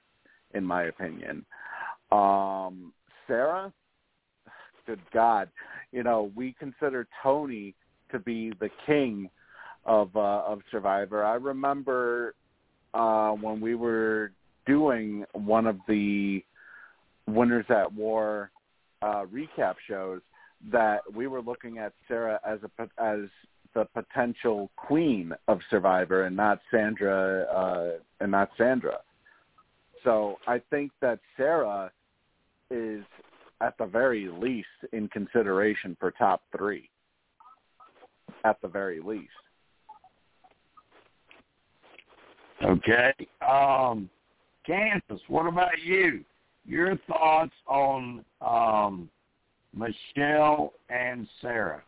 in 0.54 0.64
my 0.64 0.86
opinion. 0.86 1.46
Um, 2.14 2.94
Sarah, 3.28 3.74
good 4.86 5.00
God, 5.12 5.50
you 5.92 6.04
know, 6.04 6.32
we 6.36 6.56
consider 6.60 7.08
Tony 7.24 7.74
to 8.12 8.20
be 8.20 8.52
the 8.60 8.70
king 8.86 9.30
of 9.86 10.16
uh, 10.16 10.44
of 10.46 10.60
Survivor. 10.70 11.24
I 11.24 11.36
remember 11.36 12.36
uh, 12.94 13.32
when 13.32 13.60
we 13.60 13.74
were 13.74 14.32
doing 14.68 15.26
one 15.34 15.66
of 15.66 15.78
the 15.88 16.44
Winners 17.28 17.66
at 17.70 17.92
War 17.92 18.52
uh, 19.02 19.26
recap 19.26 19.76
shows 19.88 20.22
that 20.72 21.00
we 21.14 21.26
were 21.26 21.42
looking 21.42 21.80
at 21.80 21.94
Sarah 22.08 22.40
as 22.48 22.60
a 22.64 23.02
as 23.02 23.22
the 23.74 23.86
potential 23.86 24.70
queen 24.76 25.34
of 25.48 25.60
Survivor 25.72 26.26
and 26.26 26.38
not 26.38 26.60
Sandra 26.70 27.44
uh, 27.46 27.92
and 28.20 28.32
not 28.32 28.52
Sandra. 28.56 29.00
So 30.04 30.38
I 30.46 30.62
think 30.70 30.92
that 31.02 31.20
Sarah 31.38 31.92
is 32.74 33.04
at 33.62 33.78
the 33.78 33.86
very 33.86 34.28
least 34.28 34.68
in 34.92 35.08
consideration 35.08 35.96
for 36.00 36.12
top 36.12 36.42
three. 36.56 36.90
At 38.44 38.62
the 38.62 38.68
very 38.68 39.00
least. 39.00 39.30
Okay. 42.64 43.14
Um, 43.48 44.10
Kansas, 44.66 45.22
what 45.28 45.48
about 45.48 45.80
you? 45.84 46.24
Your 46.66 46.98
thoughts 47.08 47.54
on 47.68 48.24
um, 48.42 49.10
Michelle 49.76 50.74
and 50.90 51.28
Sarah? 51.42 51.84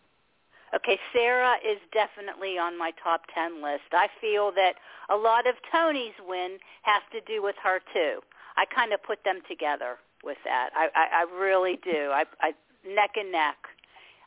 Okay, 0.76 1.00
Sarah 1.14 1.56
is 1.66 1.80
definitely 1.94 2.58
on 2.58 2.78
my 2.78 2.92
top 3.02 3.22
10 3.34 3.64
list. 3.64 3.94
I 3.94 4.08
feel 4.20 4.52
that 4.56 4.74
a 5.10 5.16
lot 5.16 5.48
of 5.48 5.56
Tony's 5.72 6.16
win 6.28 6.58
has 6.82 7.02
to 7.14 7.22
do 7.22 7.42
with 7.42 7.56
her 7.64 7.80
too. 7.94 8.20
I 8.58 8.66
kind 8.66 8.92
of 8.92 9.02
put 9.04 9.24
them 9.24 9.40
together 9.48 9.98
with 10.26 10.38
that. 10.44 10.70
I, 10.76 10.90
I, 10.96 11.24
I 11.24 11.40
really 11.40 11.80
do. 11.84 12.12
I, 12.12 12.26
I 12.42 12.52
neck 12.88 13.12
and 13.16 13.32
neck. 13.32 13.58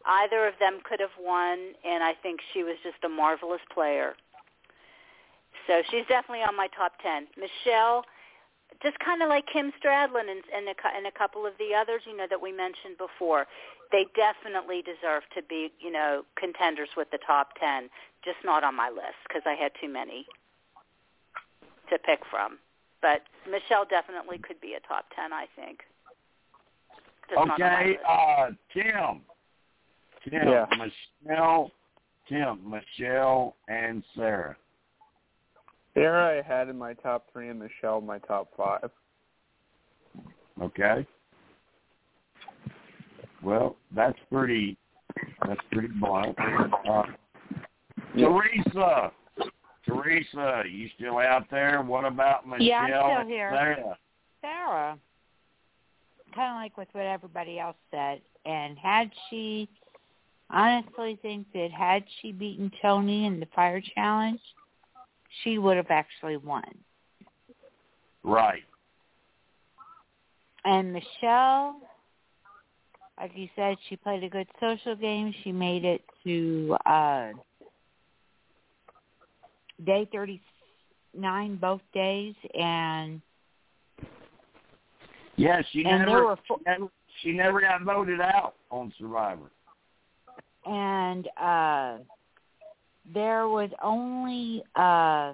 Either 0.06 0.46
of 0.46 0.54
them 0.60 0.80
could 0.84 1.00
have 1.00 1.14
won, 1.20 1.74
and 1.84 2.02
I 2.02 2.14
think 2.22 2.40
she 2.54 2.62
was 2.62 2.76
just 2.82 3.02
a 3.04 3.08
marvelous 3.08 3.60
player. 3.74 4.14
So 5.66 5.82
she's 5.90 6.06
definitely 6.08 6.44
on 6.44 6.56
my 6.56 6.68
top 6.68 6.92
10. 7.02 7.26
Michelle, 7.36 8.04
just 8.82 8.98
kind 9.00 9.22
of 9.22 9.28
like 9.28 9.44
Kim 9.52 9.72
Spradlin 9.76 10.30
and, 10.30 10.42
and, 10.54 10.68
a, 10.68 10.74
and 10.96 11.06
a 11.06 11.12
couple 11.12 11.46
of 11.46 11.52
the 11.58 11.74
others, 11.74 12.02
you 12.06 12.16
know, 12.16 12.26
that 12.30 12.40
we 12.40 12.52
mentioned 12.52 12.96
before. 12.96 13.46
They 13.92 14.06
definitely 14.14 14.82
deserve 14.82 15.24
to 15.34 15.42
be, 15.42 15.72
you 15.80 15.90
know, 15.90 16.22
contenders 16.36 16.90
with 16.96 17.10
the 17.10 17.18
top 17.26 17.58
10, 17.60 17.90
just 18.24 18.38
not 18.44 18.64
on 18.64 18.74
my 18.74 18.88
list 18.88 19.20
because 19.26 19.42
I 19.44 19.54
had 19.54 19.72
too 19.80 19.88
many 19.92 20.26
to 21.90 21.98
pick 21.98 22.20
from. 22.30 22.58
But 23.00 23.22
Michelle 23.48 23.84
definitely 23.88 24.38
could 24.38 24.60
be 24.60 24.74
a 24.74 24.80
top 24.86 25.06
ten, 25.14 25.32
I 25.32 25.46
think. 25.56 25.80
Just 27.28 27.36
not 27.36 27.60
on 27.60 27.60
my 27.60 27.80
Okay, 27.80 27.98
uh, 28.08 28.46
Tim. 28.72 29.20
Tim, 30.28 30.48
Yeah. 30.48 30.66
Michelle, 31.24 31.70
Tim, 32.28 32.60
Michelle, 32.68 33.56
and 33.68 34.02
Sarah. 34.16 34.56
Sarah 35.94 36.38
I 36.38 36.42
had 36.42 36.68
in 36.68 36.76
my 36.76 36.94
top 36.94 37.26
three 37.32 37.48
and 37.48 37.58
Michelle 37.58 37.98
in 37.98 38.06
my 38.06 38.18
top 38.20 38.48
five. 38.56 38.90
Okay. 40.60 41.06
Well, 43.42 43.76
that's 43.94 44.18
pretty. 44.30 44.76
That's 45.46 45.60
pretty 45.72 45.88
blunt. 46.00 46.36
Uh, 46.38 47.02
Teresa, 48.16 49.12
Teresa, 49.88 50.62
you 50.70 50.88
still 50.96 51.18
out 51.18 51.46
there? 51.50 51.82
What 51.82 52.04
about 52.04 52.46
Michelle? 52.46 52.66
Yeah, 52.66 52.80
I'm 52.80 53.22
still 53.22 53.28
here. 53.28 53.50
Sarah? 53.52 53.98
Sarah, 54.40 54.98
kind 56.34 56.50
of 56.52 56.56
like 56.56 56.76
with 56.76 56.88
what 56.92 57.06
everybody 57.06 57.58
else 57.58 57.76
said, 57.90 58.20
and 58.44 58.78
had 58.78 59.10
she, 59.28 59.68
honestly 60.50 61.18
think 61.22 61.46
that 61.54 61.70
had 61.72 62.04
she 62.20 62.32
beaten 62.32 62.70
Tony 62.82 63.26
in 63.26 63.40
the 63.40 63.46
fire 63.54 63.82
challenge, 63.94 64.40
she 65.42 65.58
would 65.58 65.76
have 65.76 65.90
actually 65.90 66.36
won. 66.36 66.64
Right. 68.22 68.62
And 70.64 70.92
Michelle, 70.92 71.80
like 73.18 73.32
you 73.34 73.48
said, 73.56 73.76
she 73.88 73.96
played 73.96 74.22
a 74.22 74.28
good 74.28 74.48
social 74.60 74.94
game. 74.94 75.34
She 75.42 75.50
made 75.50 75.84
it 75.84 76.02
to 76.24 76.76
uh 76.86 77.28
day 79.84 80.08
39 80.12 81.56
both 81.56 81.80
days 81.92 82.34
and 82.58 83.20
Yeah, 85.36 85.62
she 85.72 85.84
And 85.84 86.00
never, 86.00 86.10
there 86.10 86.24
were 86.24 86.36
fo- 86.48 86.58
she 86.58 86.64
never. 86.66 86.88
She 87.22 87.32
never 87.32 87.60
got 87.60 87.82
voted 87.82 88.20
out 88.20 88.54
on 88.70 88.92
Survivor. 88.98 89.50
and 90.64 91.26
uh 91.40 91.98
there 93.12 93.48
was 93.48 93.70
only 93.82 94.62
uh 94.76 95.32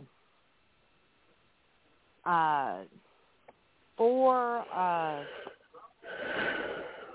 uh 2.24 2.84
four 3.96 4.64
uh 4.74 5.22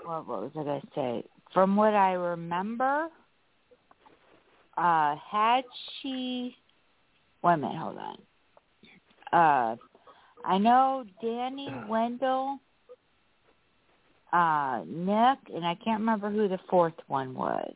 what, 0.04 0.26
what 0.26 0.40
was 0.42 0.50
I 0.54 0.62
gonna 0.62 0.80
say? 0.94 1.24
From 1.52 1.74
what 1.76 1.94
I 1.94 2.12
remember, 2.12 3.08
uh 4.76 5.16
had 5.30 5.64
she 6.00 6.54
wait 7.42 7.54
a 7.54 7.56
minute, 7.56 7.76
hold 7.76 7.98
on. 7.98 8.16
Uh 9.32 9.76
I 10.44 10.58
know 10.58 11.04
Danni 11.22 11.86
Wendell, 11.88 12.58
uh 14.32 14.82
Nick, 14.86 15.38
and 15.54 15.64
I 15.64 15.76
can't 15.84 16.00
remember 16.00 16.30
who 16.30 16.48
the 16.48 16.58
fourth 16.68 16.94
one 17.08 17.34
was 17.34 17.74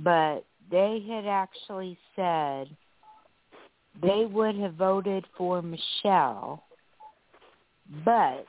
but 0.00 0.44
they 0.70 1.04
had 1.08 1.26
actually 1.26 1.98
said 2.16 2.68
they 4.00 4.24
would 4.24 4.56
have 4.56 4.74
voted 4.74 5.24
for 5.36 5.62
Michelle, 5.62 6.64
but 8.04 8.46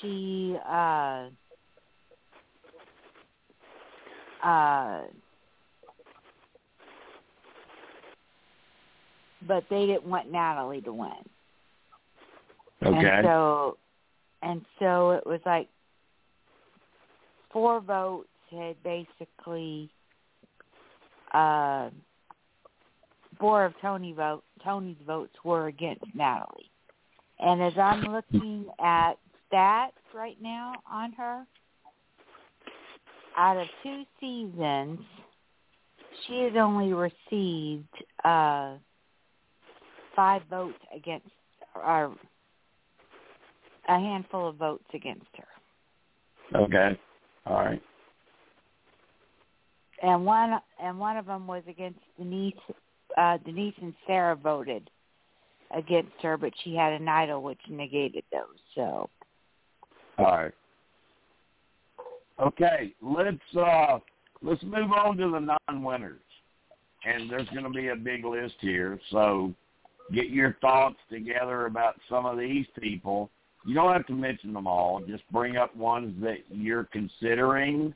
she 0.00 0.56
uh 0.66 1.28
uh 4.42 5.02
but 9.46 9.64
they 9.70 9.86
didn't 9.86 10.06
want 10.06 10.30
Natalie 10.30 10.80
to 10.82 10.92
win. 10.92 11.10
Okay. 12.84 13.06
And 13.06 13.24
so 13.24 13.76
and 14.42 14.64
so 14.78 15.10
it 15.12 15.26
was 15.26 15.40
like 15.46 15.68
four 17.52 17.80
votes 17.80 18.28
had 18.50 18.76
basically 18.82 19.90
uh 21.32 21.90
four 23.38 23.64
of 23.64 23.72
Tony 23.80 24.12
vote 24.12 24.44
Tony's 24.62 24.96
votes 25.06 25.34
were 25.44 25.66
against 25.66 26.04
Natalie. 26.14 26.70
And 27.40 27.62
as 27.62 27.72
I'm 27.76 28.02
looking 28.02 28.66
at 28.82 29.14
stats 29.52 29.90
right 30.14 30.36
now 30.40 30.74
on 30.90 31.12
her, 31.12 31.44
out 33.36 33.56
of 33.56 33.66
two 33.82 34.04
seasons, 34.20 35.00
she 36.26 36.40
has 36.42 36.52
only 36.56 36.92
received 36.92 37.88
uh 38.24 38.74
five 40.14 40.42
votes 40.48 40.78
against 40.94 41.28
or 41.74 42.14
a 43.88 43.98
handful 43.98 44.48
of 44.48 44.56
votes 44.56 44.84
against 44.94 45.26
her. 45.36 46.58
Okay. 46.60 46.98
All 47.46 47.56
right. 47.56 47.82
and 50.02 50.24
one 50.24 50.60
and 50.82 50.98
one 50.98 51.16
of 51.16 51.26
them 51.26 51.46
was 51.46 51.62
against 51.68 51.98
Denise. 52.18 52.54
Uh, 53.16 53.38
Denise 53.44 53.74
and 53.80 53.94
Sarah 54.06 54.34
voted 54.34 54.90
against 55.74 56.12
her, 56.22 56.36
but 56.36 56.52
she 56.62 56.74
had 56.74 56.92
an 56.92 57.08
idol 57.08 57.42
which 57.42 57.60
negated 57.68 58.24
those. 58.32 58.58
So 58.74 59.08
All 60.18 60.24
right. 60.24 60.52
Okay, 62.40 62.92
let's 63.00 63.56
uh 63.56 63.98
let's 64.42 64.62
move 64.62 64.92
on 64.92 65.16
to 65.18 65.30
the 65.30 65.56
non-winners, 65.68 66.20
and 67.04 67.30
there's 67.30 67.48
going 67.50 67.64
to 67.64 67.70
be 67.70 67.88
a 67.88 67.96
big 67.96 68.24
list 68.24 68.54
here. 68.60 68.98
So 69.10 69.54
get 70.12 70.28
your 70.28 70.56
thoughts 70.60 70.98
together 71.10 71.66
about 71.66 71.94
some 72.08 72.26
of 72.26 72.38
these 72.38 72.66
people. 72.78 73.30
You 73.66 73.74
don't 73.74 73.92
have 73.92 74.06
to 74.06 74.12
mention 74.12 74.52
them 74.52 74.66
all. 74.66 75.00
Just 75.00 75.22
bring 75.32 75.56
up 75.56 75.74
ones 75.74 76.14
that 76.22 76.38
you're 76.50 76.84
considering 76.84 77.94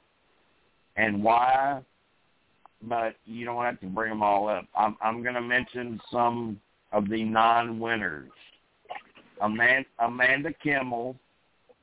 and 0.96 1.22
why. 1.22 1.82
But 2.82 3.16
you 3.24 3.44
don't 3.44 3.64
have 3.64 3.80
to 3.80 3.86
bring 3.86 4.10
them 4.10 4.22
all 4.22 4.48
up. 4.48 4.66
I'm 4.76 4.96
I'm 5.02 5.22
going 5.22 5.34
to 5.34 5.40
mention 5.40 6.00
some 6.12 6.60
of 6.92 7.08
the 7.08 7.24
non-winners. 7.24 8.30
Amanda, 9.40 9.88
Amanda 9.98 10.52
Kimmel, 10.62 11.16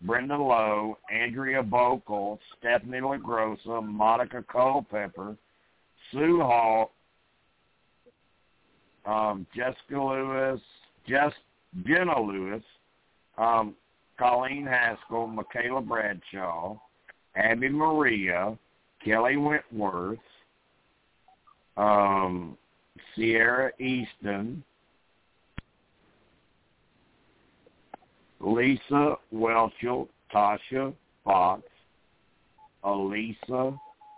Brenda 0.02 0.38
Lowe, 0.38 0.98
Andrea 1.12 1.64
Boehlke, 1.64 2.38
Stephenie 2.58 3.00
LaGrossa, 3.00 3.86
Monica 3.86 4.44
Culpepper, 4.50 5.36
Sue 6.12 6.40
Hawk, 6.42 6.92
um, 9.06 9.46
Jessica 9.56 10.02
Lewis, 10.02 10.62
Just 11.08 11.36
Jenna 11.86 12.20
Lewis, 12.20 12.64
um, 13.38 13.76
Colleen 14.18 14.66
Haskell, 14.66 15.28
Michaela 15.28 15.82
Bradshaw, 15.82 16.78
Abby 17.36 17.70
Maria, 17.70 18.58
Kelley 19.04 19.38
Wentworth, 19.38 20.20
um, 21.78 22.58
Ciera 23.18 23.72
Eastin, 23.80 24.62
Lisa 28.40 29.16
Whelchel, 29.34 30.08
Tasha 30.34 30.94
Fox, 31.24 31.64
Elisa, 32.86 33.78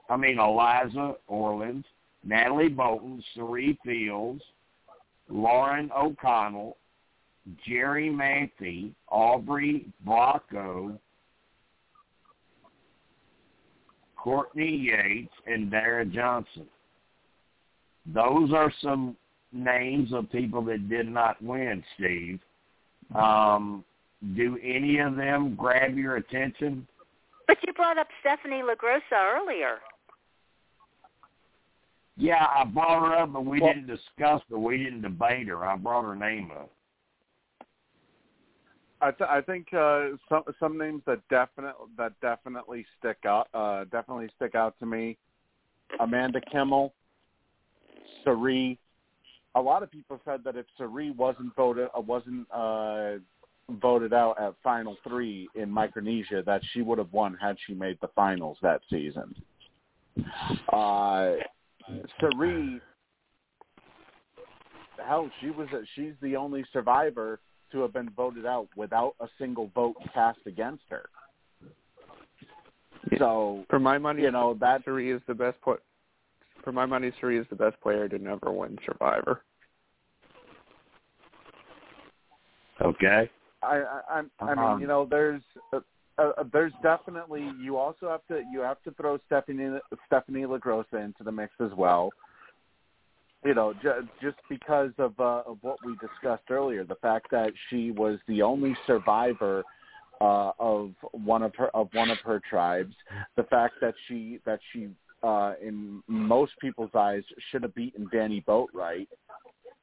I 0.09 0.17
mean 0.17 0.39
Eliza 0.39 1.15
Orlins, 1.27 1.85
Natalie 2.23 2.69
Bolton, 2.69 3.23
Cerie 3.33 3.77
Fields, 3.83 4.41
Lauren 5.29 5.89
O'Connell, 5.95 6.77
Jerri 7.67 8.11
Manthey, 8.11 8.93
Aubrey 9.09 9.87
Bracco, 10.05 10.97
Courtney 14.15 14.75
Yates, 14.75 15.33
and 15.45 15.71
Darrah 15.71 16.11
Johnson. 16.11 16.65
Those 18.13 18.53
are 18.53 18.71
some 18.81 19.15
names 19.51 20.13
of 20.13 20.31
people 20.31 20.63
that 20.65 20.89
did 20.89 21.07
not 21.07 21.41
win, 21.41 21.83
Steve. 21.95 22.39
Um, 23.15 23.83
do 24.35 24.57
any 24.63 24.99
of 24.99 25.15
them 25.15 25.55
grab 25.55 25.97
your 25.97 26.17
attention? 26.17 26.87
But 27.47 27.57
you 27.65 27.71
brought 27.73 27.97
up 27.97 28.07
Stephenie 28.19 28.63
LaGrossa 28.63 29.39
earlier. 29.39 29.77
Yeah, 32.17 32.43
I 32.43 32.63
brought 32.65 33.05
her 33.05 33.15
up, 33.15 33.33
but 33.33 33.45
we 33.45 33.61
Well- 33.61 33.73
didn't 33.73 33.87
discuss 33.87 34.41
her. 34.49 34.57
We 34.57 34.77
didn't 34.77 35.01
debate 35.01 35.47
her. 35.47 35.63
I 35.63 35.75
brought 35.77 36.03
her 36.03 36.15
name 36.15 36.51
up. 36.51 36.71
I, 38.99 39.11
th- 39.11 39.29
I 39.29 39.41
think 39.41 39.71
uh, 39.75 40.09
some 40.27 40.43
some 40.59 40.75
names 40.75 41.03
that 41.05 41.19
definitely 41.29 41.85
that 41.97 42.19
definitely 42.19 42.83
stick 42.97 43.17
out 43.27 43.47
uh, 43.53 43.83
definitely 43.91 44.27
stick 44.35 44.55
out 44.55 44.77
to 44.79 44.87
me. 44.87 45.17
Amanda 45.99 46.41
Kimmel, 46.41 46.93
Cerie. 48.23 48.79
A 49.53 49.61
lot 49.61 49.83
of 49.83 49.91
people 49.91 50.19
said 50.25 50.43
that 50.43 50.55
if 50.55 50.65
Cerie 50.79 51.11
wasn't 51.11 51.55
voted 51.55 51.89
uh, 51.95 52.01
wasn't 52.01 52.47
uh, 52.51 53.17
voted 53.69 54.13
out 54.13 54.41
at 54.41 54.55
Final 54.63 54.97
Three 55.07 55.47
in 55.53 55.69
Micronesia, 55.69 56.41
that 56.47 56.61
she 56.73 56.81
would 56.81 56.97
have 56.97 57.13
won 57.13 57.35
had 57.39 57.55
she 57.67 57.75
made 57.75 57.99
the 58.01 58.07
finals 58.15 58.57
that 58.63 58.81
season. 58.89 59.35
Uh, 60.73 61.33
Cerie 62.19 62.81
hell, 65.07 65.29
she 65.39 65.49
was 65.49 65.67
a, 65.73 65.81
she's 65.95 66.13
the 66.21 66.35
only 66.35 66.65
survivor 66.73 67.39
to 67.71 67.79
have 67.81 67.93
been 67.93 68.09
voted 68.15 68.45
out 68.45 68.67
without 68.75 69.15
a 69.19 69.27
single 69.37 69.69
vote 69.73 69.95
cast 70.13 70.39
against 70.45 70.83
her. 70.89 71.09
Yeah. 73.11 73.19
So 73.19 73.65
For 73.69 73.79
my 73.79 73.97
money, 73.97 74.23
you 74.23 74.31
know 74.31 74.57
that 74.59 74.83
Cerie 74.85 75.11
is 75.11 75.21
the 75.27 75.33
best 75.33 75.59
put. 75.61 75.81
For 76.63 76.71
my 76.71 76.85
money, 76.85 77.11
Cerie 77.19 77.37
is 77.37 77.45
the 77.49 77.55
best 77.55 77.79
player 77.81 78.09
to 78.09 78.17
never 78.17 78.51
win 78.51 78.77
Survivor. 78.85 79.43
Okay. 82.81 83.29
I 83.63 83.77
I 83.77 84.01
I'm- 84.09 84.31
I 84.39 84.55
mean 84.55 84.59
Um, 84.59 84.81
you 84.81 84.87
know 84.87 85.05
there's 85.05 85.41
uh, 86.17 86.31
uh, 86.37 86.43
there's 86.51 86.73
definitely 86.81 87.51
you 87.61 87.77
also 87.77 88.09
have 88.09 88.25
to 88.27 88.43
you 88.51 88.59
have 88.59 88.81
to 88.83 88.91
throw 88.91 89.19
Stephenie 89.27 89.79
Stephenie 90.07 90.43
LaGrossa 90.43 91.03
into 91.03 91.23
the 91.23 91.31
mix 91.31 91.53
as 91.59 91.71
well. 91.77 92.11
You 93.45 93.53
know, 93.53 93.73
ju- 93.81 94.07
just 94.21 94.37
because 94.49 94.91
of 94.97 95.19
uh, 95.19 95.43
of 95.45 95.57
what 95.61 95.77
we 95.85 95.93
discussed 95.93 96.49
earlier, 96.49 96.83
the 96.83 96.95
fact 96.95 97.27
that 97.31 97.53
she 97.69 97.91
was 97.91 98.19
the 98.27 98.41
only 98.41 98.75
survivor 98.87 99.63
uh, 100.19 100.51
of 100.59 100.91
one 101.11 101.43
of 101.43 101.53
her 101.55 101.67
of 101.75 101.89
one 101.93 102.09
of 102.09 102.17
her 102.25 102.41
tribes, 102.49 102.95
the 103.35 103.43
fact 103.43 103.75
that 103.81 103.93
she 104.07 104.39
that 104.45 104.59
she 104.73 104.89
uh, 105.23 105.53
in 105.61 106.01
most 106.07 106.53
people's 106.59 106.91
eyes 106.95 107.23
should 107.51 107.63
have 107.63 107.75
beaten 107.75 108.07
Danni 108.13 108.43
Boatwright 108.43 109.07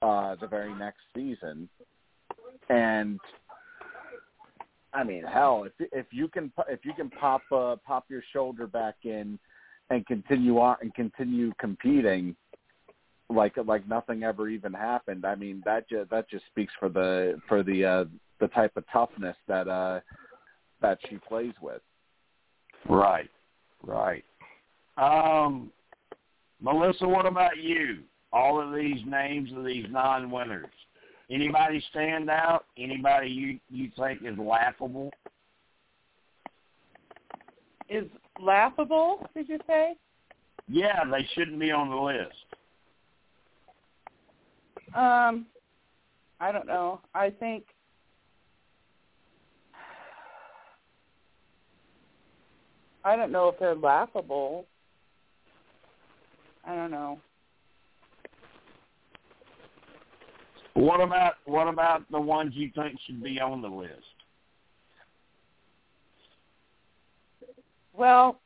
uh, 0.03 0.37
the 0.41 0.47
very 0.47 0.75
next 0.75 1.01
season, 1.15 1.69
and 2.69 3.21
I 4.95 5.03
mean, 5.05 5.25
hell, 5.25 5.65
if 5.65 5.73
if 5.93 6.07
you 6.11 6.29
can 6.29 6.53
if 6.69 6.85
you 6.85 6.93
can 6.95 7.11
pop 7.11 7.43
uh, 7.53 7.77
pop 7.85 8.05
your 8.09 8.23
shoulder 8.33 8.67
back 8.67 8.95
in 9.03 9.39
and 9.91 10.07
continue 10.07 10.59
on 10.59 10.77
and 10.81 10.95
continue 10.95 11.53
competing 11.59 12.37
like 13.29 13.57
like 13.67 13.87
nothing 13.89 14.23
ever 14.23 14.49
even 14.49 14.73
happened. 14.73 15.27
I 15.27 15.35
mean, 15.35 15.63
that 15.65 15.89
just 15.89 16.11
that 16.11 16.31
just 16.31 16.47
speaks 16.47 16.73
for 16.79 16.89
the 16.89 17.41
for 17.49 17.63
the 17.63 17.85
uh, 17.85 18.05
the 18.41 18.49
type 18.49 18.77
of 18.77 18.85
toughness 18.93 19.37
that 19.49 19.69
uh, 19.69 20.01
that 20.81 20.99
she 21.09 21.17
plays 21.17 21.55
with. 21.61 21.83
Right. 22.89 23.31
Right. 23.83 24.25
Um, 24.97 25.71
Melissa, 26.61 27.07
what 27.07 27.27
about 27.27 27.59
you? 27.59 28.01
All 28.33 28.61
of 28.61 28.75
these 28.75 29.01
names 29.07 29.51
of 29.57 29.65
these 29.65 29.87
non-winners. 29.91 30.67
Anybody 31.31 31.83
stand 31.91 32.29
out? 32.29 32.67
Anybody 32.79 33.29
you 33.29 33.59
you 33.71 33.91
think 33.97 34.21
is 34.23 34.39
laughable? 34.39 35.11
Is 37.89 38.05
laughable? 38.41 39.27
Did 39.35 39.49
you 39.49 39.59
say? 39.67 39.95
Yeah, 40.69 41.05
they 41.11 41.27
shouldn't 41.35 41.59
be 41.59 41.71
on 41.71 41.91
the 41.91 41.97
list. 41.97 42.35
Um, 44.95 45.47
I 46.41 46.53
don't 46.53 46.67
know. 46.67 47.01
I 47.15 47.31
think 47.31 47.65
I 53.05 53.17
don't 53.17 53.33
know 53.33 53.49
if 53.49 53.59
they're 53.59 53.75
laughable. 53.75 54.67
I 56.67 56.75
don't 56.75 56.91
know. 56.91 57.19
What 60.75 61.01
about 61.01 61.35
what 61.45 61.69
about 61.69 62.11
the 62.11 62.21
ones 62.21 62.53
you 62.55 62.71
think 62.75 62.99
should 63.07 63.23
be 63.23 63.41
on 63.41 63.63
the 63.63 63.69
list? 63.69 63.93
Well, 67.97 68.41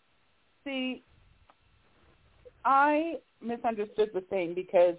see, 0.63 1.03
I 2.67 3.15
misunderstood 3.43 4.11
the 4.13 4.21
thing 4.21 4.55
because 4.55 4.97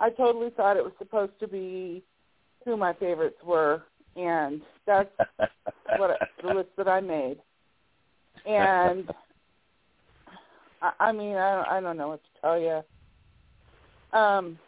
I 0.00 0.10
totally 0.10 0.50
thought 0.50 0.76
it 0.76 0.82
was 0.82 0.92
supposed 0.98 1.38
to 1.40 1.46
be 1.46 2.02
who 2.64 2.76
my 2.76 2.92
favorites 2.94 3.38
were, 3.44 3.84
and 4.16 4.60
that's 4.86 5.08
what 5.98 6.18
the 6.42 6.52
list 6.52 6.70
that 6.76 6.88
I 6.88 7.00
made. 7.00 7.38
And 8.44 9.08
I, 10.82 10.92
I 10.98 11.12
mean, 11.12 11.36
I, 11.36 11.64
I 11.76 11.80
don't 11.80 11.96
know 11.96 12.08
what 12.08 12.22
to 12.24 12.40
tell 12.40 12.58
you. 12.58 14.18
Um, 14.18 14.58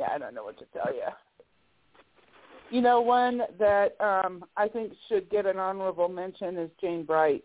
yeah, 0.00 0.08
I 0.12 0.18
don't 0.18 0.34
know 0.34 0.44
what 0.44 0.58
to 0.58 0.64
tell 0.72 0.92
you. 0.92 1.02
You 2.70 2.80
know, 2.80 3.00
one 3.00 3.42
that 3.58 4.00
um 4.00 4.44
I 4.56 4.66
think 4.66 4.92
should 5.08 5.28
get 5.28 5.44
an 5.46 5.58
honorable 5.58 6.08
mention 6.08 6.56
is 6.56 6.70
Jane 6.80 7.04
Bright. 7.04 7.44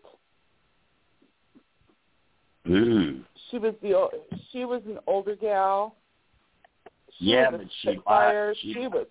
Ooh. 2.68 3.22
She 3.50 3.58
was 3.58 3.74
the 3.82 4.08
she 4.50 4.64
was 4.64 4.82
an 4.86 4.98
older 5.06 5.36
gal. 5.36 5.96
She 7.18 7.26
Yeah, 7.26 7.50
but 7.50 7.60
she 7.82 7.98
lied. 8.06 8.56
She- 8.60 8.72
she 8.72 8.86
was 8.86 9.06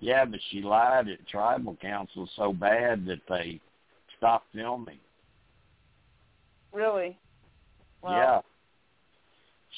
Yeah, 0.00 0.24
but 0.24 0.40
she 0.50 0.60
lied 0.60 1.08
at 1.08 1.26
tribal 1.28 1.76
council 1.76 2.28
so 2.36 2.52
bad 2.52 3.06
that 3.06 3.20
they 3.28 3.60
stopped 4.18 4.46
filming. 4.52 4.98
really. 6.72 7.16
Well, 8.02 8.12
yeah. 8.12 8.38
I 8.38 8.53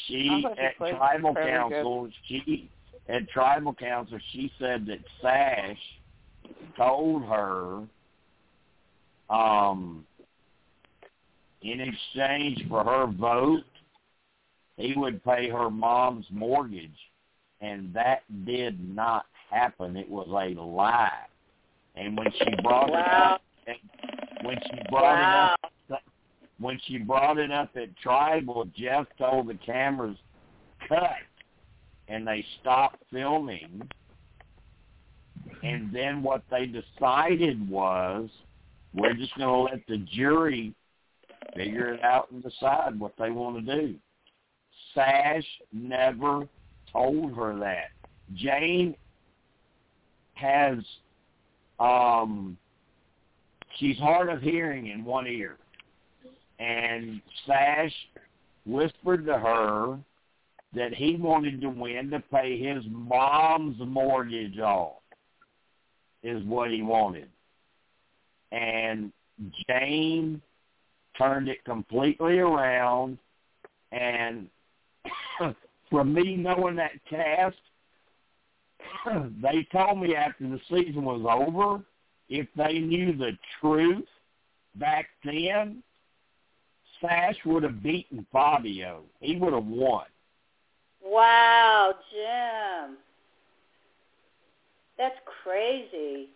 She 0.06 0.44
at 0.58 0.76
tribal 0.76 1.34
council 1.34 2.08
she 2.26 2.70
at 3.08 3.28
tribal 3.30 3.74
council 3.74 4.18
she 4.32 4.52
said 4.58 4.86
that 4.86 4.98
Sash 5.22 5.78
told 6.76 7.24
her 7.24 7.82
um 9.30 10.06
in 11.62 11.80
exchange 11.80 12.64
for 12.68 12.84
her 12.84 13.06
vote 13.06 13.64
he 14.76 14.94
would 14.94 15.24
pay 15.24 15.48
her 15.48 15.70
mom's 15.70 16.26
mortgage 16.30 16.98
and 17.60 17.92
that 17.94 18.22
did 18.44 18.78
not 18.94 19.24
happen. 19.50 19.96
It 19.96 20.08
was 20.08 20.26
a 20.28 20.60
lie. 20.60 21.26
And 21.94 22.16
when 22.16 22.30
she 22.32 22.62
brought 22.62 22.90
Wow. 22.90 23.40
it 23.66 23.70
up 23.70 23.80
when 24.42 24.60
she 24.70 24.78
brought 24.90 25.02
Wow. 25.02 25.54
it 25.54 25.64
up 25.64 25.72
when 26.58 26.80
she 26.86 26.98
brought 26.98 27.38
it 27.38 27.50
up 27.50 27.70
at 27.76 27.96
tribal, 27.98 28.66
Jeff 28.76 29.06
told 29.18 29.48
the 29.48 29.58
cameras 29.66 30.16
cut 30.88 31.16
and 32.08 32.26
they 32.26 32.44
stopped 32.60 33.02
filming. 33.12 33.88
And 35.62 35.94
then 35.94 36.22
what 36.22 36.42
they 36.50 36.66
decided 36.66 37.68
was 37.68 38.28
we're 38.94 39.14
just 39.14 39.36
going 39.36 39.48
to 39.48 39.72
let 39.74 39.86
the 39.86 39.98
jury 40.12 40.74
figure 41.54 41.94
it 41.94 42.02
out 42.02 42.30
and 42.30 42.42
decide 42.42 42.98
what 42.98 43.12
they 43.18 43.30
want 43.30 43.64
to 43.64 43.76
do. 43.76 43.94
Sash 44.94 45.44
never 45.72 46.48
told 46.92 47.34
her 47.34 47.58
that. 47.58 47.90
Jane 48.34 48.96
has 50.34 50.78
um 51.78 52.56
she's 53.78 53.98
hard 53.98 54.28
of 54.28 54.40
hearing 54.42 54.88
in 54.88 55.04
one 55.04 55.26
ear. 55.26 55.56
And 56.58 57.20
Sash 57.46 57.92
whispered 58.64 59.26
to 59.26 59.38
her 59.38 59.98
that 60.74 60.94
he 60.94 61.16
wanted 61.16 61.60
to 61.60 61.68
win 61.68 62.10
to 62.10 62.20
pay 62.32 62.58
his 62.58 62.84
mom's 62.90 63.76
mortgage 63.80 64.58
off 64.58 65.02
is 66.22 66.42
what 66.44 66.70
he 66.70 66.82
wanted. 66.82 67.28
And 68.52 69.12
Jane 69.68 70.40
turned 71.16 71.48
it 71.48 71.64
completely 71.64 72.38
around 72.38 73.18
and 73.92 74.48
from 75.90 76.12
me 76.12 76.36
knowing 76.36 76.76
that 76.76 76.92
cast 77.08 77.56
they 79.42 79.66
told 79.72 80.00
me 80.00 80.14
after 80.14 80.48
the 80.48 80.60
season 80.68 81.04
was 81.04 81.24
over 81.28 81.82
if 82.28 82.46
they 82.56 82.78
knew 82.78 83.16
the 83.16 83.32
truth 83.60 84.04
back 84.74 85.06
then 85.24 85.82
Sash 87.00 87.36
would 87.44 87.62
have 87.62 87.82
beaten 87.82 88.26
Fabio. 88.32 89.02
He 89.20 89.36
would 89.36 89.52
have 89.52 89.66
won. 89.66 90.06
Wow, 91.04 91.94
Jim. 92.10 92.96
That's 94.98 95.16
crazy. 95.42 96.30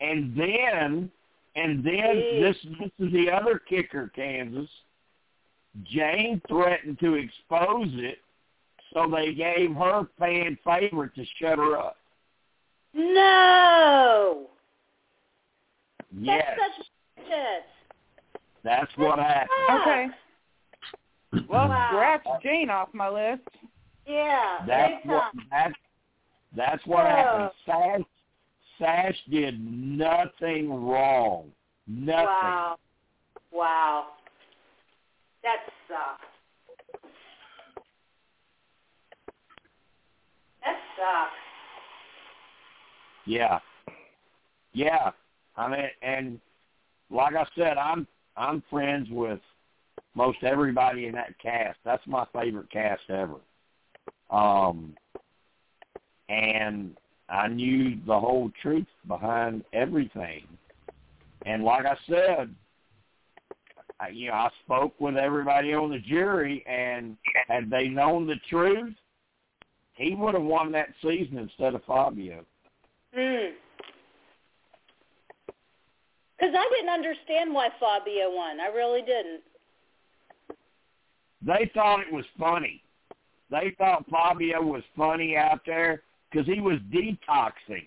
And 0.00 0.36
then, 0.36 1.10
and 1.56 1.84
then 1.84 1.94
Jeez. 1.94 2.40
this 2.42 2.56
this 2.78 3.06
is 3.06 3.12
the 3.12 3.30
other 3.30 3.58
kicker, 3.58 4.10
Kansas. 4.14 4.68
Jane 5.84 6.40
threatened 6.48 7.00
to 7.00 7.14
expose 7.14 7.88
it, 7.94 8.18
so 8.92 9.10
they 9.10 9.34
gave 9.34 9.74
her 9.74 10.06
fan 10.18 10.56
favorite 10.64 11.14
to 11.16 11.24
shut 11.40 11.58
her 11.58 11.76
up. 11.76 11.96
No. 12.94 14.46
Yes, 16.16 16.44
That's 16.46 16.76
such 16.76 16.86
shit. 17.26 17.64
That's 18.64 18.90
what 18.96 19.18
happened. 19.18 19.80
Okay. 19.80 20.06
Well, 21.48 21.68
Wow. 21.68 21.88
scratch 21.90 22.42
Jane 22.44 22.70
off 22.70 22.88
my 22.94 23.08
list. 23.08 23.42
Yeah. 24.06 24.58
That's 24.68 25.04
what 25.04 25.32
time. 25.32 25.46
that's 25.50 25.74
that's 26.54 26.86
what 26.86 27.04
Yeah. 27.04 27.16
happened. 27.16 27.50
Sash 27.66 28.00
Sash 28.78 29.16
did 29.30 29.58
nothing 29.60 30.72
wrong. 30.86 31.50
Nothing. 31.88 32.24
Wow. 32.26 32.76
Wow. 33.52 34.06
That 35.42 35.58
sucks. 35.88 36.24
That 40.64 40.76
sucks. 40.96 41.32
Yeah. 43.26 43.58
Yeah. 44.72 45.10
I 45.56 45.68
mean, 45.68 45.90
and 46.02 46.40
like 47.10 47.34
I 47.34 47.44
said, 47.56 47.76
I'm 47.76 48.06
I'm 48.36 48.62
friends 48.70 49.08
with 49.10 49.40
most 50.14 50.38
everybody 50.42 51.06
in 51.06 51.12
that 51.12 51.38
cast. 51.40 51.78
That's 51.84 52.06
my 52.06 52.24
favorite 52.32 52.70
cast 52.70 53.02
ever. 53.08 53.36
Um, 54.30 54.94
and 56.28 56.96
I 57.28 57.48
knew 57.48 57.98
the 58.06 58.18
whole 58.18 58.50
truth 58.62 58.86
behind 59.06 59.64
everything. 59.72 60.46
And 61.46 61.64
like 61.64 61.84
I 61.86 61.96
said, 62.08 62.54
I, 64.00 64.08
you 64.08 64.28
know, 64.28 64.34
I 64.34 64.48
spoke 64.64 64.94
with 65.00 65.16
everybody 65.16 65.74
on 65.74 65.90
the 65.90 65.98
jury, 65.98 66.64
and 66.66 67.16
had 67.46 67.70
they 67.70 67.88
known 67.88 68.26
the 68.26 68.36
truth, 68.50 68.94
he 69.94 70.14
would 70.14 70.34
have 70.34 70.42
won 70.42 70.72
that 70.72 70.88
season 71.02 71.38
instead 71.38 71.74
of 71.74 71.84
Fabio. 71.84 72.44
Hmm. 73.14 73.54
Because 76.44 76.60
I 76.60 76.74
didn't 76.76 76.90
understand 76.90 77.54
why 77.54 77.68
Fabio 77.80 78.30
won. 78.30 78.60
I 78.60 78.66
really 78.66 79.00
didn't. 79.00 79.40
They 81.40 81.70
thought 81.72 82.00
it 82.00 82.12
was 82.12 82.26
funny. 82.38 82.82
They 83.50 83.74
thought 83.78 84.04
Fabio 84.10 84.60
was 84.62 84.82
funny 84.94 85.38
out 85.38 85.60
there 85.64 86.02
because 86.30 86.46
he 86.46 86.60
was 86.60 86.78
detoxing 86.92 87.86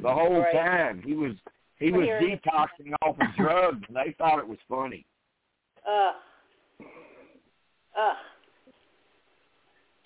the 0.00 0.08
whole 0.10 0.40
Right. 0.40 0.54
time. 0.54 1.02
He 1.02 1.14
was 1.14 1.32
he 1.78 1.92
was 1.92 2.04
Here 2.06 2.16
it 2.18 2.32
is. 2.32 2.38
detoxing 2.40 2.94
off 3.02 3.20
of 3.20 3.36
drugs, 3.36 3.84
and 3.88 3.96
they 3.96 4.12
thought 4.16 4.38
it 4.38 4.48
was 4.48 4.58
funny. 4.70 5.04
Ugh. 5.86 6.14
Ugh. 7.98 8.16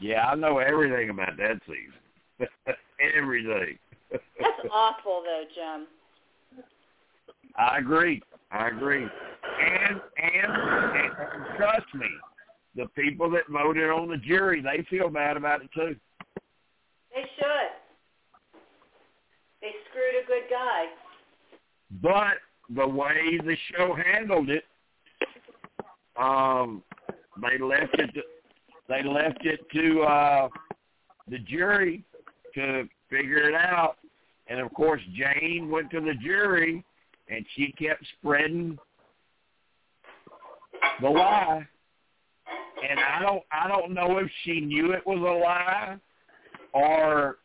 Yeah, 0.00 0.26
I 0.28 0.34
know 0.34 0.58
everything 0.58 1.10
about 1.10 1.36
that 1.36 1.60
season. 1.68 2.48
everything. 3.16 3.78
That's 4.10 4.68
awful, 4.72 5.22
though, 5.24 5.44
Jim. 5.54 5.86
I 7.60 7.76
agree. 7.78 8.22
I 8.50 8.68
agree. 8.68 9.04
And, 9.04 10.00
and 10.16 10.52
and 10.52 11.56
trust 11.58 11.94
me, 11.94 12.06
the 12.74 12.86
people 12.96 13.30
that 13.32 13.42
voted 13.50 13.90
on 13.90 14.08
the 14.08 14.16
jury, 14.16 14.62
they 14.62 14.84
feel 14.88 15.10
bad 15.10 15.36
about 15.36 15.60
it 15.62 15.68
too. 15.74 15.94
They 17.14 17.22
should. 17.36 17.70
They 19.60 19.72
screwed 19.90 20.24
a 20.24 20.26
good 20.26 20.48
guy. 20.48 20.86
But 22.02 22.38
the 22.74 22.88
way 22.88 23.38
the 23.44 23.56
show 23.74 23.94
handled 23.94 24.48
it, 24.48 24.64
um, 26.16 26.82
they 27.42 27.62
left 27.62 27.94
it. 27.98 28.14
To, 28.14 28.22
they 28.88 29.02
left 29.02 29.44
it 29.44 29.60
to 29.74 30.00
uh, 30.02 30.48
the 31.28 31.38
jury 31.40 32.04
to 32.54 32.88
figure 33.10 33.50
it 33.50 33.54
out. 33.54 33.96
And 34.46 34.60
of 34.60 34.72
course, 34.72 35.02
Jane 35.14 35.70
went 35.70 35.90
to 35.90 36.00
the 36.00 36.14
jury, 36.24 36.84
and 37.30 37.44
she 37.54 37.72
kept 37.72 38.04
spreading 38.18 38.78
the 41.00 41.08
lie. 41.08 41.66
And 42.88 42.98
I 42.98 43.22
don't, 43.22 43.42
I 43.52 43.68
don't 43.68 43.92
know 43.92 44.18
if 44.18 44.30
she 44.44 44.60
knew 44.60 44.92
it 44.92 45.06
was 45.06 45.18
a 45.18 45.44
lie, 45.44 45.96
or 46.72 47.38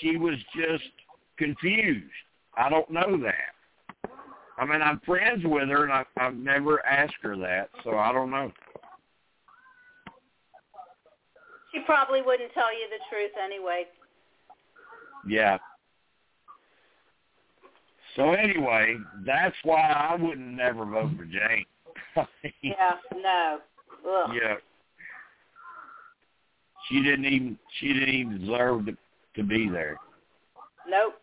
she 0.00 0.16
was 0.16 0.36
just 0.56 0.90
confused. 1.36 2.10
I 2.56 2.70
don't 2.70 2.90
know 2.90 3.20
that. 3.22 4.10
I 4.58 4.64
mean, 4.64 4.82
I'm 4.82 5.00
friends 5.00 5.42
with 5.44 5.68
her, 5.68 5.84
and 5.84 5.92
I, 5.92 6.04
I've 6.18 6.34
never 6.34 6.84
asked 6.84 7.14
her 7.22 7.36
that, 7.38 7.70
so 7.84 7.96
I 7.96 8.12
don't 8.12 8.30
know. 8.30 8.52
She 11.72 11.80
probably 11.86 12.20
wouldn't 12.20 12.52
tell 12.52 12.72
you 12.72 12.86
the 12.90 13.02
truth 13.08 13.30
anyway. 13.42 13.84
Yeah. 15.26 15.58
So 18.20 18.32
anyway, 18.32 18.98
that's 19.24 19.56
why 19.64 19.80
I 19.80 20.14
wouldn't 20.14 20.46
never 20.46 20.84
vote 20.84 21.12
for 21.16 21.24
Jane. 21.24 21.64
Yeah, 22.62 22.96
no. 23.16 23.58
Ugh. 24.06 24.30
yeah. 24.34 24.56
She 26.88 27.02
didn't 27.02 27.24
even 27.24 27.58
she 27.78 27.94
didn't 27.94 28.08
even 28.10 28.40
deserve 28.40 28.86
to 28.86 28.96
to 29.36 29.42
be 29.42 29.68
there. 29.70 29.96
Nope. 30.86 31.14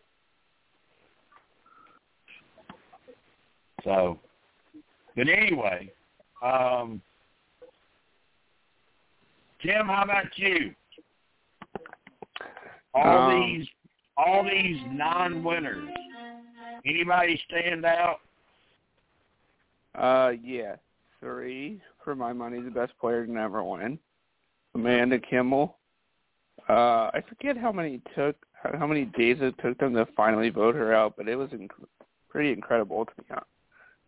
So, 3.84 4.18
but 5.14 5.28
anyway, 5.28 5.92
um, 6.42 7.00
Tim, 9.62 9.86
how 9.86 10.02
about 10.02 10.36
you? 10.36 10.74
All 12.94 13.30
Um, 13.30 13.40
these, 13.40 13.68
all 14.16 14.42
these 14.42 14.80
non-winners. 14.90 15.90
Anybody 16.86 17.40
stand 17.48 17.84
out? 17.84 18.20
Uh, 19.94 20.32
yeah, 20.42 20.76
three 21.20 21.80
for 22.04 22.14
my 22.14 22.32
money. 22.32 22.60
The 22.60 22.70
best 22.70 22.92
player 23.00 23.26
to 23.26 23.32
never 23.32 23.62
win. 23.64 23.98
Amanda 24.74 25.18
Kimmel. 25.18 25.76
Uh, 26.68 27.10
I 27.14 27.22
forget 27.28 27.56
how 27.56 27.72
many 27.72 28.00
took, 28.14 28.36
how 28.62 28.86
many 28.86 29.06
days 29.06 29.38
it 29.40 29.54
took 29.62 29.78
them 29.78 29.94
to 29.94 30.06
finally 30.16 30.50
vote 30.50 30.74
her 30.74 30.94
out, 30.94 31.14
but 31.16 31.28
it 31.28 31.36
was 31.36 31.48
inc- 31.50 31.70
pretty 32.28 32.52
incredible 32.52 33.04
to 33.06 33.12
me 33.18 33.24
how, 33.28 33.42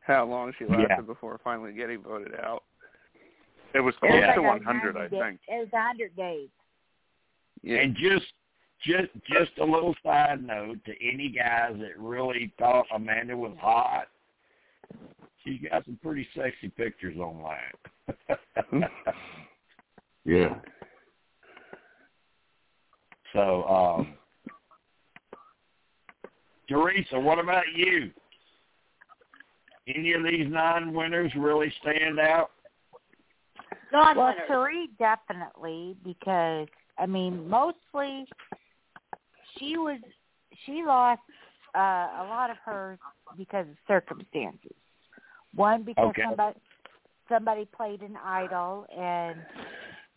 how 0.00 0.26
long 0.26 0.52
she 0.58 0.66
lasted 0.66 0.88
Yeah. 0.90 1.00
before 1.00 1.40
finally 1.42 1.72
getting 1.72 2.02
voted 2.02 2.34
out. 2.34 2.64
It 3.72 3.80
was 3.80 3.94
close 3.96 4.10
It 4.12 4.14
was 4.16 4.22
Yeah. 4.22 4.34
to 4.34 4.42
like 4.42 4.60
a 4.60 4.64
100, 4.64 4.96
I 4.96 5.08
think. 5.08 5.40
It 5.48 5.58
was 5.58 5.68
a 5.72 5.80
hundred 5.80 6.14
days. 6.16 6.48
Yeah. 7.62 7.78
And 7.78 7.96
just, 7.96 8.32
just, 8.82 9.08
just 9.28 9.50
a 9.60 9.64
little 9.64 9.94
side 10.02 10.42
note 10.44 10.78
to 10.86 10.92
any 11.06 11.28
guys 11.28 11.74
that 11.78 11.98
really 11.98 12.52
thought 12.58 12.86
Amanda 12.94 13.36
was 13.36 13.56
hot. 13.60 14.06
She's 15.44 15.60
got 15.70 15.84
some 15.84 15.98
pretty 16.02 16.26
sexy 16.34 16.68
pictures 16.68 17.16
online. 17.18 18.88
Yeah. 20.26 20.56
so, 23.32 23.64
um, 23.64 24.14
Teresa, 26.68 27.18
what 27.18 27.38
about 27.38 27.64
you? 27.74 28.10
Any 29.88 30.12
of 30.12 30.22
these 30.22 30.46
nine 30.48 30.92
winners 30.92 31.32
really 31.36 31.72
stand 31.80 32.20
out? 32.20 32.50
Well, 33.92 34.04
Non-winners. 34.14 34.42
Cerie 34.46 34.88
definitely 34.98 35.96
because 36.04 36.68
I 36.98 37.06
mean 37.06 37.48
mostly 37.48 38.24
she 39.60 39.76
was 39.76 40.00
she 40.66 40.82
lost 40.84 41.20
uh, 41.76 41.78
a 41.78 42.26
lot 42.28 42.50
of 42.50 42.56
hers 42.64 42.98
because 43.36 43.66
of 43.68 43.76
circumstances. 43.86 44.74
One 45.54 45.84
because 45.84 46.08
Okay. 46.08 46.22
somebody 46.24 46.56
somebody 47.28 47.68
played 47.76 48.02
an 48.02 48.16
idol 48.24 48.86
and 48.96 49.36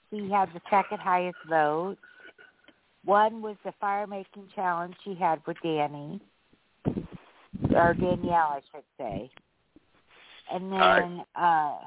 he 0.09 0.31
had 0.31 0.49
the 0.53 0.61
second 0.69 0.99
highest 0.99 1.37
vote. 1.47 1.97
One 3.05 3.41
was 3.41 3.55
the 3.63 3.73
fire 3.79 4.07
making 4.07 4.47
challenge 4.55 4.95
she 5.03 5.13
had 5.13 5.41
with 5.45 5.57
Danny 5.61 6.19
or 7.75 7.93
Danielle, 7.93 8.57
I 8.57 8.61
should 8.71 8.83
say. 8.97 9.29
And 10.51 10.71
then 10.71 11.25
uh 11.35 11.77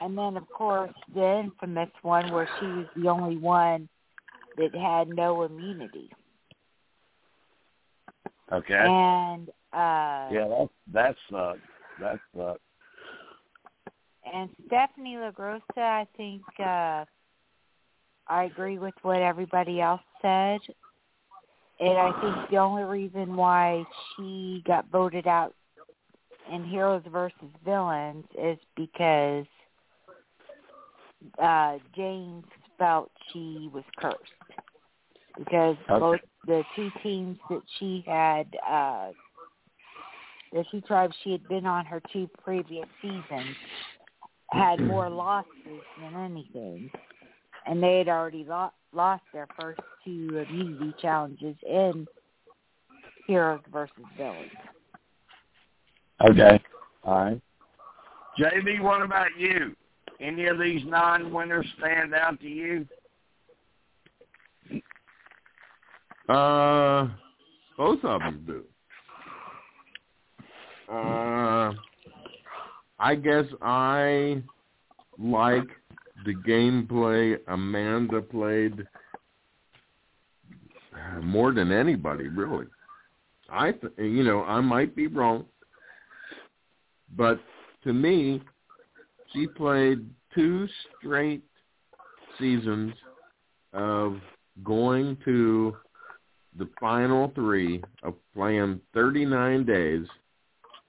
and 0.00 0.16
then 0.16 0.36
of 0.36 0.48
course 0.50 0.92
the 1.14 1.40
infamous 1.40 1.90
one 2.02 2.30
where 2.30 2.48
she 2.60 2.66
was 2.66 2.86
the 2.96 3.08
only 3.08 3.36
one 3.36 3.88
that 4.58 4.74
had 4.74 5.08
no 5.08 5.42
immunity. 5.42 6.10
Okay. 8.52 8.74
And 8.74 9.48
uh 9.72 10.28
yeah, 10.32 10.48
that 10.48 10.68
that 10.92 11.16
sucks. 11.30 11.60
That 12.00 12.18
sucks. 12.36 12.60
and 14.32 14.50
Stephenie 14.66 15.16
LaGrossa, 15.16 15.60
I 15.76 16.06
think 16.16 16.42
uh 16.58 17.04
I 18.26 18.44
agree 18.44 18.78
with 18.78 18.94
what 19.02 19.20
everybody 19.20 19.80
else 19.80 20.02
said. 20.20 20.60
And 21.80 21.96
I 21.96 22.20
think 22.20 22.50
the 22.50 22.56
only 22.56 22.82
reason 22.82 23.36
why 23.36 23.84
she 24.16 24.62
got 24.66 24.90
voted 24.90 25.26
out 25.26 25.54
in 26.52 26.64
Heroes 26.64 27.02
versus 27.10 27.36
Villains 27.64 28.24
is 28.36 28.58
because 28.76 29.46
uh 31.38 31.78
James 31.94 32.44
felt 32.78 33.10
she 33.32 33.70
was 33.72 33.84
cursed. 33.96 34.18
Because 35.36 35.76
Okay. 35.88 36.00
both 36.00 36.20
the 36.46 36.64
two 36.74 36.90
teams 37.02 37.38
that 37.50 37.62
she 37.78 38.02
had 38.06 38.56
uh 38.66 39.12
the 40.52 40.64
two 40.70 40.80
tribes 40.80 41.14
she 41.22 41.32
had 41.32 41.46
been 41.48 41.66
on 41.66 41.84
her 41.84 42.00
two 42.12 42.28
previous 42.42 42.86
seasons 43.02 43.54
had 44.50 44.80
more 44.80 45.10
losses 45.10 45.82
than 46.00 46.14
anything, 46.16 46.90
and 47.66 47.82
they 47.82 47.98
had 47.98 48.08
already 48.08 48.44
lo- 48.44 48.72
lost 48.92 49.22
their 49.32 49.46
first 49.58 49.80
two 50.04 50.44
immunity 50.48 50.94
challenges 51.00 51.56
in 51.68 52.08
Heroes 53.26 53.60
versus 53.70 53.94
Villains. 54.16 54.50
Okay. 56.30 56.62
All 57.04 57.24
right. 57.24 57.40
JB, 58.38 58.80
what 58.80 59.02
about 59.02 59.28
you? 59.36 59.76
Any 60.20 60.46
of 60.46 60.58
these 60.58 60.82
nine 60.84 61.32
winners 61.32 61.66
stand 61.78 62.14
out 62.14 62.40
to 62.40 62.48
you? 62.48 62.86
Uh, 66.28 67.08
both 67.76 68.04
of 68.04 68.20
them 68.20 68.44
do. 68.46 68.64
Uh, 70.92 71.72
I 72.98 73.14
guess 73.14 73.44
I 73.62 74.42
like 75.18 75.68
the 76.24 76.34
gameplay 76.34 77.38
Amanda 77.46 78.20
played 78.20 78.86
more 81.22 81.52
than 81.52 81.70
anybody, 81.70 82.28
really. 82.28 82.66
I, 83.50 83.72
th- 83.72 83.92
you 83.96 84.24
know, 84.24 84.42
I 84.44 84.60
might 84.60 84.94
be 84.94 85.06
wrong, 85.06 85.46
but 87.16 87.40
to 87.84 87.92
me, 87.92 88.42
she 89.32 89.46
played 89.46 90.04
two 90.34 90.68
straight 90.98 91.42
seasons 92.38 92.94
of 93.72 94.16
going 94.64 95.16
to 95.24 95.76
the 96.58 96.68
final 96.80 97.30
three 97.34 97.82
of 98.02 98.14
playing 98.34 98.80
39 98.94 99.64
days, 99.64 100.06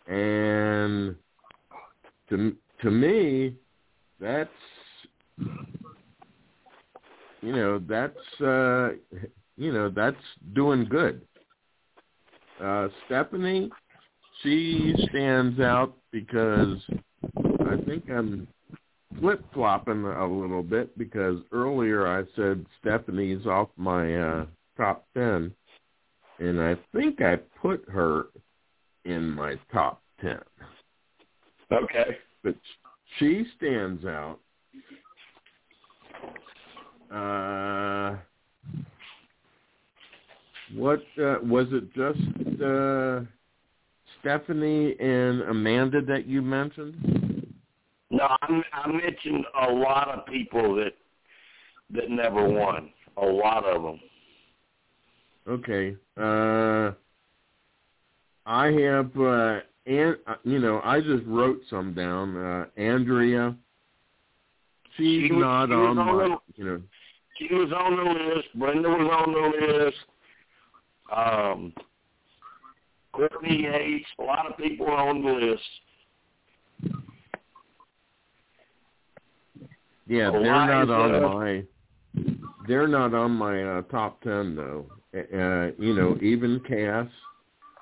and 0.07 1.15
to 2.29 2.55
to 2.81 2.91
me, 2.91 3.53
that's 4.19 4.49
you 7.41 7.53
know 7.53 7.79
that's 7.87 8.41
uh, 8.41 8.89
you 9.57 9.71
know 9.71 9.89
that's 9.89 10.17
doing 10.53 10.85
good. 10.85 11.21
Uh, 12.61 12.87
Stephenie, 13.05 13.69
she 14.41 14.93
stands 15.09 15.59
out 15.59 15.95
because 16.11 16.77
I 17.69 17.77
think 17.85 18.09
I'm 18.09 18.47
flip 19.19 19.43
flopping 19.53 20.03
a 20.05 20.25
little 20.25 20.63
bit 20.63 20.97
because 20.97 21.37
earlier 21.51 22.07
I 22.07 22.23
said 22.35 22.65
Stephenie's 22.79 23.45
off 23.45 23.69
my 23.77 24.15
uh, 24.15 24.45
top 24.75 25.05
ten, 25.13 25.53
and 26.39 26.59
I 26.59 26.75
think 26.93 27.21
I 27.21 27.35
put 27.61 27.83
her 27.89 28.25
in 29.05 29.29
my 29.29 29.55
top 29.71 30.01
ten. 30.19 30.39
Okay. 31.71 32.17
But 32.43 32.55
she 33.17 33.45
stands 33.57 34.03
out. 34.05 34.39
Uh, 37.11 38.17
what 40.75 41.01
uh, 41.21 41.37
was 41.43 41.67
it? 41.71 41.93
Just 41.93 42.19
uh, 42.61 43.21
Stephenie 44.19 44.95
and 44.99 45.41
Amanda 45.43 46.01
that 46.01 46.27
you 46.27 46.41
mentioned? 46.41 47.38
No, 48.19 48.27
I, 48.41 48.61
I 48.73 48.87
mentioned 48.91 49.45
a 49.67 49.71
lot 49.71 50.09
of 50.09 50.25
people 50.25 50.75
that 50.75 50.93
that 51.91 52.09
never 52.09 52.47
won. 52.49 52.89
A 53.17 53.25
lot 53.25 53.63
of 53.65 53.81
them. 53.81 53.99
Okay. 55.47 55.95
Uh, 56.17 56.91
I 58.45 58.65
have, 58.71 59.17
uh, 59.19 59.59
and 59.85 60.17
you 60.43 60.59
know, 60.59 60.81
I 60.83 60.99
just 60.99 61.23
wrote 61.25 61.61
some 61.69 61.93
down. 61.93 62.35
Uh, 62.35 62.65
Andrea, 62.77 63.55
she's 64.97 65.27
She 65.27 65.31
was- 65.31 65.41
not 65.41 65.67
she 65.69 65.73
on 65.73 65.97
on 65.97 66.05
my, 66.05 66.27
the- 66.27 66.37
you 66.55 66.65
know. 66.65 66.81
She 67.37 67.53
was 67.55 67.71
on 67.71 67.95
the 67.95 68.03
list. 68.35 68.47
Brenda 68.55 68.89
was 68.89 69.09
on 69.25 69.31
the 69.31 69.85
list. 69.85 69.97
Um, 71.15 71.73
Courtney 73.13 73.63
Yates. 73.63 74.05
A 74.19 74.23
lot 74.23 74.45
of 74.45 74.57
people 74.57 74.87
are 74.87 75.07
on 75.07 75.23
the 75.23 75.31
list. 75.31 75.63
Yeah, 80.09 80.31
they're 80.31 80.41
not 80.41 80.89
on 80.89 81.21
my. 81.21 81.63
They're 82.67 82.87
not 82.87 83.13
on 83.13 83.31
my 83.31 83.63
uh, 83.63 83.81
top 83.83 84.21
ten 84.23 84.55
though. 84.55 84.85
Uh, 85.15 85.71
you 85.81 85.93
know, 85.93 86.17
even 86.21 86.59
Kass. 86.67 87.07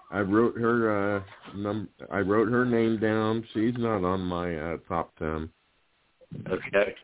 I 0.09 0.19
wrote 0.19 0.57
her 0.57 1.17
uh 1.17 1.23
num 1.55 1.89
I 2.11 2.19
wrote 2.19 2.49
her 2.49 2.65
name 2.65 2.99
down. 2.99 3.45
She's 3.53 3.73
not 3.77 4.03
on 4.03 4.21
my 4.21 4.55
uh, 4.55 4.77
top 4.87 5.13
ten. 5.17 5.49
Okay. 6.49 6.95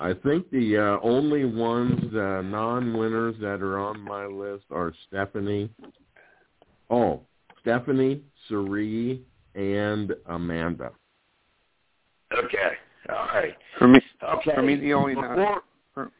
I 0.00 0.14
think 0.14 0.50
the 0.50 0.78
uh, 0.78 1.06
only 1.06 1.44
ones, 1.44 2.12
uh, 2.12 2.42
non-winners 2.42 3.36
that 3.40 3.62
are 3.62 3.78
on 3.78 4.00
my 4.00 4.26
list 4.26 4.64
are 4.72 4.92
Stephenie. 5.06 5.70
Oh, 6.90 7.20
Stephenie, 7.60 8.22
Cerie, 8.48 9.22
and 9.54 10.12
Amanda. 10.26 10.90
Okay. 12.36 12.72
All 13.08 13.26
right. 13.34 13.54
For 13.78 13.88
me, 13.88 14.00
Okay. 14.22 14.54
for 14.54 14.62
me, 14.62 14.76
the 14.76 14.92
only 14.94 15.14
Before, 15.14 15.62
non, 15.96 16.12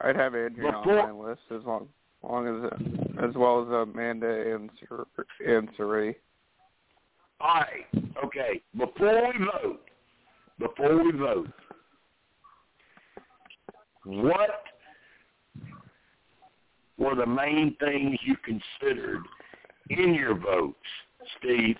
I'd 0.00 0.16
have 0.16 0.34
Andrea 0.34 0.72
Before- 0.72 1.00
on 1.00 1.16
my 1.22 1.28
list 1.30 1.42
as 1.50 1.62
long, 1.64 1.88
long 2.22 2.46
as 2.64 2.72
as 3.22 3.34
well 3.36 3.62
as 3.62 3.68
Amanda 3.68 4.52
and 4.54 4.70
Sir, 4.80 5.04
and 5.44 5.68
Cerie. 5.76 6.16
all 7.40 7.60
right. 7.60 7.86
Okay. 8.24 8.62
Before 8.76 9.32
we 9.32 9.44
vote, 9.44 9.88
before 10.58 11.02
we 11.04 11.12
vote, 11.12 11.50
what 14.04 14.64
were 16.96 17.14
the 17.14 17.26
main 17.26 17.76
things 17.76 18.18
you 18.22 18.36
considered 18.38 19.22
in 19.90 20.14
your 20.14 20.34
votes, 20.34 20.76
Steve? 21.38 21.78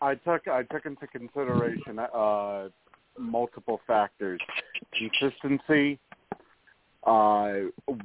I 0.00 0.14
took 0.14 0.46
I 0.48 0.62
took 0.64 0.86
into 0.86 1.06
consideration 1.06 1.98
uh, 1.98 2.68
multiple 3.18 3.80
factors: 3.86 4.40
consistency, 4.96 5.98
uh, 7.04 7.52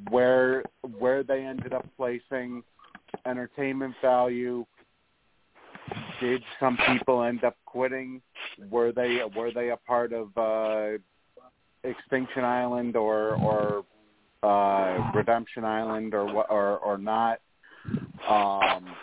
where 0.09 0.63
where 0.97 1.23
they 1.23 1.43
ended 1.43 1.73
up 1.73 1.85
placing, 1.97 2.63
entertainment 3.25 3.95
value. 4.01 4.65
Did 6.22 6.41
some 6.59 6.77
people 6.88 7.23
end 7.23 7.43
up 7.43 7.57
quitting? 7.65 8.22
Were 8.72 8.91
they 8.91 9.19
were 9.35 9.51
they 9.51 9.69
a 9.69 9.77
part 9.77 10.13
of 10.13 10.35
uh, 10.38 10.97
Extinction 11.83 12.43
Island 12.43 12.95
or 12.95 13.35
or 13.35 13.85
uh, 14.41 15.11
Redemption 15.13 15.65
Island 15.65 16.13
or 16.13 16.30
or 16.45 16.77
or 16.80 16.97
not? 16.97 17.39
Um, 18.27 18.95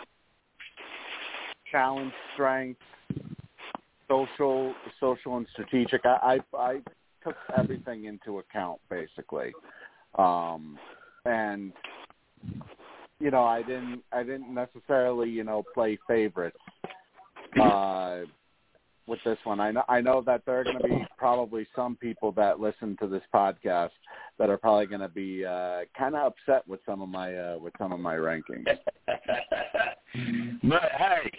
challenge 1.71 2.11
strength, 2.33 2.79
social, 4.07 4.73
social 4.99 5.37
and 5.37 5.47
strategic. 5.53 6.05
I, 6.05 6.39
I, 6.53 6.57
I 6.57 6.79
took 7.23 7.35
everything 7.57 8.05
into 8.05 8.39
account 8.39 8.79
basically, 8.89 9.51
um, 10.17 10.77
and 11.25 11.71
you 13.21 13.29
know, 13.29 13.43
I 13.43 13.61
didn't, 13.61 14.01
I 14.11 14.23
didn't 14.23 14.53
necessarily, 14.53 15.29
you 15.29 15.43
know, 15.43 15.63
play 15.75 15.97
favorites 16.07 16.57
uh, 17.61 18.21
with 19.05 19.19
this 19.23 19.37
one. 19.43 19.59
I 19.59 19.71
know, 19.71 19.83
I 19.87 20.01
know 20.01 20.23
that 20.25 20.41
there 20.45 20.61
are 20.61 20.63
going 20.63 20.79
to 20.79 20.87
be 20.87 21.05
probably 21.17 21.67
some 21.75 21.95
people 21.95 22.31
that 22.33 22.59
listen 22.59 22.97
to 22.99 23.07
this 23.07 23.21
podcast 23.33 23.91
that 24.39 24.49
are 24.49 24.57
probably 24.57 24.87
going 24.87 25.01
to 25.01 25.07
be 25.07 25.45
uh, 25.45 25.81
kind 25.95 26.15
of 26.15 26.33
upset 26.33 26.67
with 26.67 26.79
some 26.83 27.01
of 27.01 27.09
my, 27.09 27.35
uh, 27.35 27.57
with 27.59 27.73
some 27.77 27.91
of 27.91 27.99
my 27.99 28.15
rankings. 28.15 28.65
but 30.63 30.81
hey, 30.97 31.31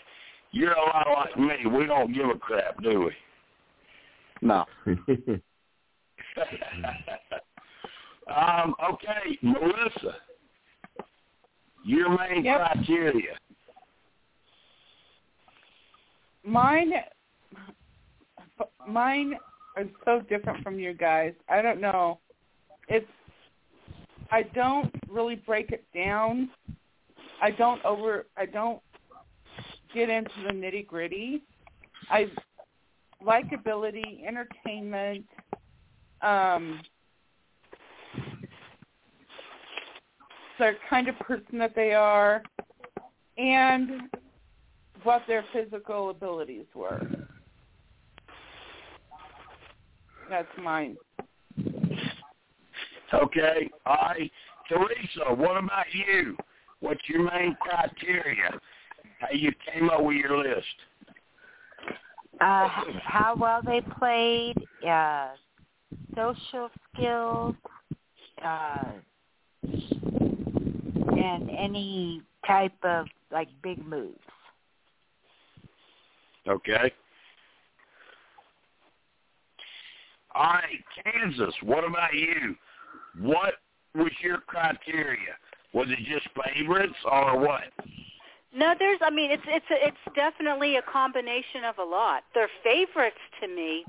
you're 0.52 0.72
a 0.72 0.80
lot 0.80 1.06
like 1.14 1.38
me. 1.38 1.66
We 1.66 1.86
don't 1.86 2.14
give 2.14 2.28
a 2.28 2.38
crap, 2.38 2.82
do 2.82 3.00
we? 3.04 3.12
No. 4.40 4.64
um, 8.34 8.74
okay, 8.92 9.38
Melissa, 9.42 10.16
your 11.84 12.10
main 12.16 12.44
Yep. 12.44 12.60
criteria. 12.60 13.38
Mine, 16.44 16.92
mine 18.86 19.38
are 19.76 19.84
so 20.04 20.20
different 20.28 20.62
from 20.62 20.78
you 20.78 20.92
guys. 20.92 21.34
I 21.48 21.62
don't 21.62 21.80
know. 21.80 22.18
It's 22.88 23.06
I 24.32 24.42
don't 24.54 24.90
really 25.08 25.36
break 25.36 25.72
it 25.72 25.84
down. 25.94 26.50
I 27.40 27.50
don't 27.50 27.84
over. 27.84 28.26
I 28.36 28.46
don't 28.46 28.80
get 29.94 30.08
into 30.08 30.30
the 30.46 30.52
nitty 30.52 30.86
gritty. 30.86 31.42
I 32.10 32.30
likability, 33.24 34.26
entertainment, 34.26 35.24
um, 36.22 36.80
the 40.58 40.72
kind 40.88 41.08
of 41.08 41.18
person 41.20 41.58
that 41.58 41.74
they 41.74 41.92
are, 41.92 42.42
and 43.38 44.02
what 45.02 45.22
their 45.26 45.44
physical 45.52 46.10
abilities 46.10 46.66
were. 46.74 47.00
That's 50.28 50.48
mine. 50.62 50.96
Okay, 53.12 53.70
I, 53.84 54.30
Teresa, 54.68 55.34
what 55.34 55.56
about 55.56 55.86
you? 55.92 56.36
What's 56.80 57.00
your 57.08 57.30
main 57.30 57.56
criteria? 57.60 58.58
How 59.22 59.28
you 59.30 59.52
came 59.72 59.88
up 59.88 60.02
with 60.02 60.16
your 60.16 60.36
list? 60.36 60.66
Uh, 62.40 62.68
how 63.04 63.36
well 63.38 63.60
they 63.64 63.80
played, 63.98 64.56
uh, 64.86 65.28
social 66.16 66.68
skills, 66.92 67.54
uh, 68.44 68.90
in 69.62 71.48
any 71.56 72.20
type 72.44 72.72
of 72.82 73.06
like 73.30 73.46
big 73.62 73.86
moves. 73.86 74.18
Okay. 76.48 76.92
All 80.34 80.42
right, 80.42 80.84
Kansas. 81.04 81.54
What 81.62 81.84
about 81.84 82.12
you? 82.12 82.56
What 83.20 83.54
was 83.94 84.10
your 84.20 84.38
criteria? 84.38 85.36
Was 85.72 85.86
it 85.90 85.98
just 86.12 86.26
favorites 86.44 86.96
or 87.04 87.38
what? 87.38 87.62
No, 88.54 88.74
there's. 88.78 88.98
I 89.02 89.10
mean, 89.10 89.30
it's 89.30 89.42
it's 89.46 89.66
it's 89.70 90.14
definitely 90.14 90.76
a 90.76 90.82
combination 90.82 91.64
of 91.64 91.78
a 91.78 91.84
lot. 91.84 92.22
They're 92.34 92.50
favorites 92.62 93.16
to 93.40 93.48
me, 93.48 93.86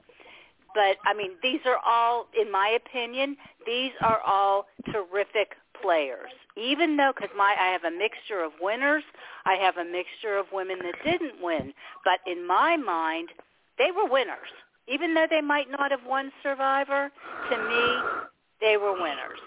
but 0.73 0.97
I 1.05 1.13
mean, 1.13 1.31
these 1.41 1.59
are 1.65 1.79
all, 1.85 2.27
in 2.39 2.51
my 2.51 2.69
opinion, 2.69 3.35
these 3.65 3.91
are 4.01 4.21
all 4.21 4.67
terrific 4.91 5.55
players. 5.81 6.31
Even 6.55 6.95
though, 6.97 7.11
because 7.15 7.35
my 7.37 7.55
I 7.59 7.71
have 7.71 7.83
a 7.83 7.91
mixture 7.91 8.41
of 8.41 8.53
winners, 8.61 9.03
I 9.45 9.55
have 9.55 9.77
a 9.77 9.83
mixture 9.83 10.37
of 10.37 10.45
women 10.53 10.79
that 10.83 10.95
didn't 11.03 11.41
win. 11.41 11.73
But 12.05 12.19
in 12.25 12.47
my 12.47 12.77
mind, 12.77 13.29
they 13.77 13.91
were 13.91 14.09
winners. 14.09 14.49
Even 14.87 15.13
though 15.13 15.27
they 15.29 15.41
might 15.41 15.69
not 15.69 15.91
have 15.91 16.05
won 16.07 16.31
Survivor, 16.41 17.11
to 17.49 17.57
me, 17.57 17.97
they 18.61 18.77
were 18.77 18.93
winners. 18.93 19.39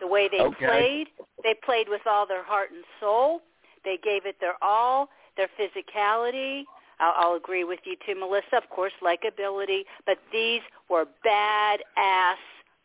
The 0.00 0.06
way 0.06 0.28
they 0.28 0.40
Okay. 0.40 0.66
played, 0.66 1.08
they 1.42 1.54
played 1.64 1.88
with 1.88 2.02
all 2.06 2.26
their 2.26 2.42
heart 2.44 2.70
and 2.72 2.84
soul. 3.00 3.40
They 3.84 3.98
gave 4.02 4.26
it 4.26 4.36
their 4.40 4.54
all, 4.62 5.08
their 5.36 5.48
physicality. 5.58 6.64
I'll, 7.00 7.14
I'll 7.16 7.36
agree 7.36 7.64
with 7.64 7.80
you 7.84 7.96
too, 8.06 8.18
Melissa. 8.18 8.56
Of 8.56 8.68
course, 8.70 8.92
likability, 9.02 9.82
but 10.06 10.18
these 10.32 10.60
were 10.88 11.06
badass 11.26 12.36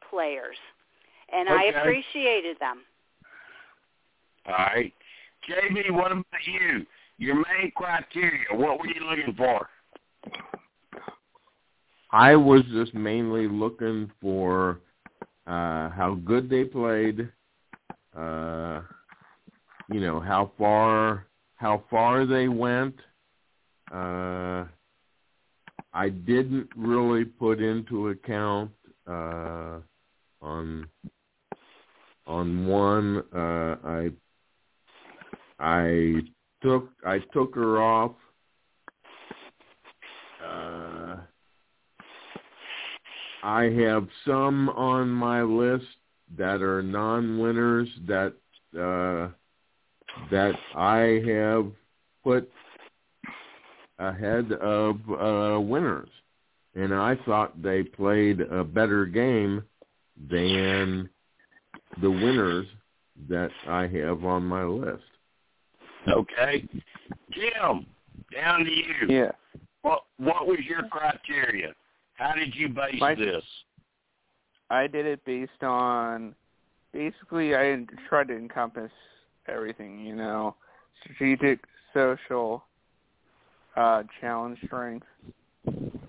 players, 0.09 0.57
and 1.31 1.49
I 1.49 1.65
appreciated 1.65 2.57
them. 2.59 2.79
All 4.47 4.53
right. 4.53 4.93
JB, 5.49 5.91
what 5.91 6.11
about 6.11 6.25
you? 6.45 6.85
Your 7.17 7.35
main 7.35 7.71
criteria, 7.75 8.45
what 8.51 8.79
were 8.79 8.87
you 8.87 9.01
looking 9.09 9.33
for? 9.35 9.69
I 12.11 12.35
was 12.35 12.61
just 12.71 12.93
mainly 12.93 13.47
looking 13.47 14.11
for 14.21 14.79
uh 15.45 15.89
how 15.89 16.19
good 16.25 16.49
they 16.49 16.63
played, 16.63 17.29
uh 18.17 18.81
you 19.91 19.99
know, 19.99 20.19
how 20.19 20.51
far 20.57 21.27
how 21.55 21.83
far 21.89 22.25
they 22.25 22.47
went. 22.47 22.95
Uh 23.91 24.65
I 25.93 26.09
didn't 26.09 26.69
really 26.75 27.25
put 27.25 27.61
into 27.61 28.09
account 28.09 28.71
uh 29.07 29.79
on 30.41 30.87
on 32.25 32.67
one 32.67 33.23
uh 33.33 33.75
I 33.83 34.11
I 35.59 36.13
took 36.61 36.89
I 37.05 37.19
took 37.33 37.55
her 37.55 37.81
off 37.81 38.11
uh 40.43 41.17
I 43.43 43.63
have 43.79 44.07
some 44.25 44.69
on 44.69 45.09
my 45.09 45.41
list 45.41 45.85
that 46.37 46.61
are 46.61 46.83
non-winners 46.83 47.87
that 48.07 48.33
uh, 48.77 49.29
that 50.31 50.55
I 50.75 51.21
have 51.27 51.71
put 52.23 52.49
ahead 53.99 54.51
of 54.53 54.97
uh, 55.09 55.59
winners, 55.59 56.09
and 56.75 56.93
I 56.93 57.15
thought 57.25 57.61
they 57.61 57.83
played 57.83 58.41
a 58.41 58.63
better 58.63 59.05
game 59.05 59.63
than 60.29 61.09
the 62.01 62.09
winners 62.11 62.67
that 63.29 63.49
I 63.67 63.87
have 63.87 64.23
on 64.23 64.43
my 64.43 64.63
list. 64.63 65.03
Okay. 66.07 66.67
Jim, 67.31 67.85
down 68.33 68.63
to 68.63 68.71
you. 68.71 69.07
Yeah. 69.07 69.31
What 69.81 70.03
what 70.17 70.47
was 70.47 70.59
your 70.67 70.83
criteria? 70.89 71.73
How 72.15 72.33
did 72.33 72.55
you 72.55 72.69
base 72.69 72.99
My- 72.99 73.15
this? 73.15 73.43
I 74.69 74.87
did 74.87 75.05
it 75.05 75.23
based 75.23 75.63
on 75.63 76.35
basically 76.91 77.55
I 77.55 77.85
tried 78.09 78.27
to 78.27 78.35
encompass 78.35 78.91
everything, 79.47 79.99
you 79.99 80.15
know, 80.15 80.55
strategic, 81.03 81.59
social, 81.93 82.63
uh, 83.75 84.03
challenge 84.19 84.57
strength, 84.65 85.05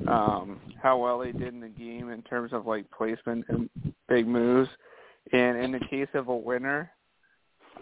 um, 0.07 0.61
how 0.83 0.99
well 0.99 1.19
they 1.19 1.33
did 1.33 1.55
in 1.55 1.61
the 1.61 1.69
game 1.69 2.11
in 2.11 2.23
terms 2.23 2.53
of 2.53 2.67
like 2.67 2.91
placement 2.91 3.45
and 3.49 3.69
big 4.09 4.27
moves, 4.27 4.71
and 5.33 5.59
in 5.59 5.73
the 5.73 5.81
case 5.91 6.09
of 6.15 6.29
a 6.29 6.37
winner, 6.37 6.91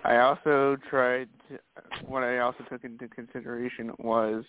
I 0.05 0.19
also 0.19 0.77
tried. 0.89 1.29
To, 1.49 1.59
what 2.07 2.23
I 2.23 2.39
also 2.39 2.65
took 2.69 2.85
into 2.85 3.09
consideration 3.09 3.93
was, 3.99 4.45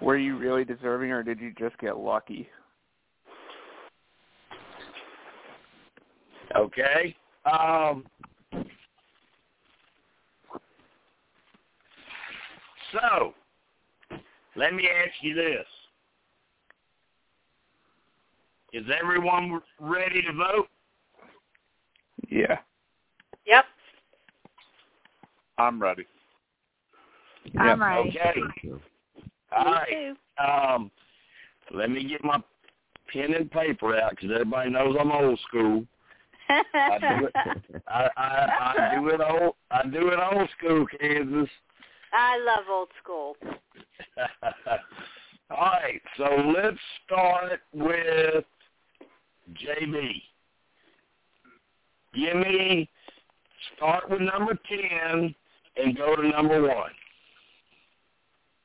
were 0.00 0.16
you 0.16 0.38
really 0.38 0.64
deserving, 0.64 1.10
or 1.10 1.22
did 1.22 1.40
you 1.40 1.52
just 1.58 1.76
get 1.78 1.96
lucky? 1.96 2.48
Okay. 6.56 7.16
Um, 7.44 8.04
so, 12.92 13.34
let 14.56 14.74
me 14.74 14.88
ask 14.88 15.12
you 15.22 15.34
this. 15.34 15.66
Is 18.72 18.86
everyone 19.00 19.60
ready 19.80 20.22
to 20.22 20.32
vote? 20.32 20.68
Yeah. 22.28 22.58
Yep. 23.46 23.64
I'm 25.58 25.80
ready. 25.80 26.06
I'm 27.58 27.82
ready. 27.82 28.10
Okay. 28.10 28.40
All 29.56 29.64
Me 29.64 29.70
right. 29.70 29.88
too. 29.88 30.42
Um, 30.42 30.90
let 31.74 31.90
me 31.90 32.04
get 32.08 32.24
my 32.24 32.42
pen 33.12 33.34
and 33.34 33.50
paper 33.50 33.96
out 33.96 34.10
because 34.10 34.30
everybody 34.32 34.70
knows 34.70 34.96
I'm 34.98 35.12
old 35.12 35.38
school. 35.46 35.84
I 36.48 36.98
do 36.98 37.26
it. 37.26 37.34
I, 37.86 38.08
I, 38.16 38.74
I 38.76 38.94
do 38.94 39.08
it 39.08 39.20
old. 39.20 39.54
I 39.70 39.82
do 39.86 40.08
it 40.08 40.18
old 40.18 40.48
school, 40.58 40.86
Kansas. 40.98 41.50
I 42.12 42.38
love 42.38 42.64
old 42.70 42.88
school. 43.02 43.36
All 45.50 45.72
right, 45.82 46.00
so 46.16 46.24
let's 46.56 46.78
start 47.06 47.60
with 47.74 48.44
JB. 49.50 50.22
Give 52.14 52.36
me 52.36 52.88
start 53.76 54.10
with 54.10 54.20
number 54.20 54.58
ten 54.68 55.34
and 55.76 55.96
go 55.96 56.16
to 56.16 56.28
number 56.28 56.62
one. 56.62 56.90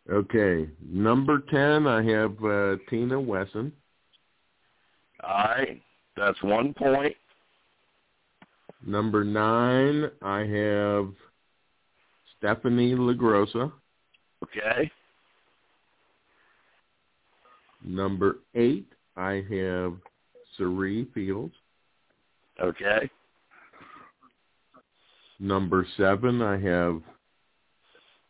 Okay, 0.09 0.69
number 0.89 1.39
ten, 1.51 1.87
I 1.87 2.03
have 2.03 2.43
uh, 2.43 2.77
Tina 2.89 3.19
Wesson. 3.19 3.71
All 5.23 5.45
right, 5.45 5.81
that's 6.15 6.41
one 6.43 6.73
point. 6.73 7.15
Number 8.85 9.23
nine, 9.23 10.09
I 10.21 10.39
have 10.41 11.09
Stephenie 12.39 12.93
LaGrossa. 12.95 13.71
Okay, 14.43 14.91
Number 17.83 18.37
eight, 18.55 18.87
I 19.15 19.43
have 19.49 19.93
Cerie 20.57 21.07
Fields. 21.13 21.53
okay, 22.61 23.09
Number 25.39 25.85
seven, 25.97 26.41
I 26.41 26.59
have 26.59 27.01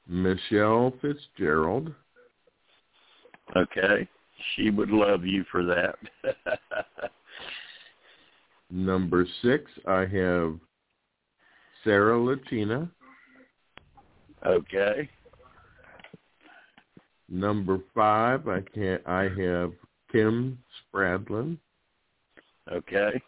Michelle 0.08 0.94
Fitzgerald. 1.02 1.94
okay. 3.56 4.08
She 4.56 4.69
would 4.69 4.92
love 4.92 5.26
you 5.26 5.44
for 5.52 5.66
that. 5.66 5.95
Number 8.69 9.26
six, 9.42 9.72
I 9.88 10.02
have 10.02 10.60
Sarah 11.84 12.18
Lacina. 12.19 12.90
Okay, 14.45 15.09
Number 17.30 17.80
five, 17.93 18.48
I 18.48 18.61
can 18.74 18.99
I 19.06 19.24
have 19.24 19.74
Kim 20.11 20.57
Spradlin. 20.93 21.57
okay, 22.72 23.22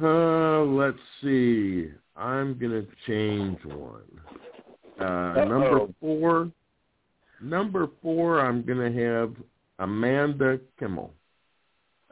Uh, 0.00 0.62
let's 0.62 0.98
see. 1.22 1.90
I'm 2.16 2.58
gonna 2.58 2.82
change 3.06 3.64
one. 3.64 4.02
Uh, 4.98 5.44
number 5.44 5.86
four. 6.00 6.50
Number 7.40 7.88
four, 8.02 8.40
I'm 8.40 8.62
gonna 8.64 8.90
have 8.92 9.32
Amanda 9.78 10.58
Kimmel. 10.78 11.14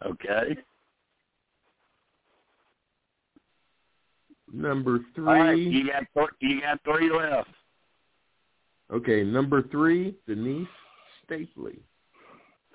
okay. 0.04 0.56
Number 4.52 5.00
right, 5.18 5.54
three. 5.54 5.68
you 5.68 5.90
got 5.90 6.04
th- 6.14 6.28
you 6.40 6.60
got 6.60 6.80
three 6.84 7.10
left. 7.10 7.48
Okay, 8.92 9.24
number 9.24 9.62
three, 9.68 10.14
Denise 10.26 10.68
Stapley. 11.28 11.78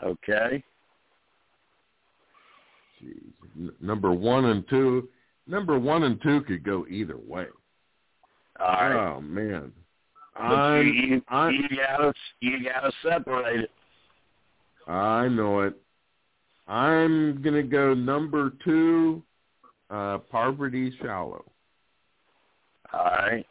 Okay, 0.04 0.64
jeez. 3.02 3.34
N- 3.58 3.72
number 3.80 4.12
one 4.12 4.46
and 4.46 4.68
two. 4.70 5.10
Number 5.48 5.80
one 5.80 6.04
and 6.04 6.22
two 6.22 6.42
could 6.42 6.64
go 6.64 6.86
either 6.90 7.18
way. 7.18 7.46
All 8.60 8.68
right. 8.68 9.16
Oh 9.16 9.22
man. 9.22 9.72
I'm, 10.36 10.88
you, 10.88 10.94
you, 10.94 11.22
I'm, 11.28 11.54
you 11.54 11.78
gotta 11.78 12.14
you 12.40 12.64
gotta 12.64 12.92
separate 13.04 13.62
it. 13.62 13.72
I 14.88 15.28
know 15.28 15.62
it. 15.62 15.76
I'm 16.68 17.42
gonna 17.42 17.64
go 17.64 17.94
number 17.94 18.54
two, 18.64 19.22
uh, 19.90 20.20
Parvati 20.20 20.96
Shallow, 21.02 21.51
All 22.94 23.06
right. 23.06 23.46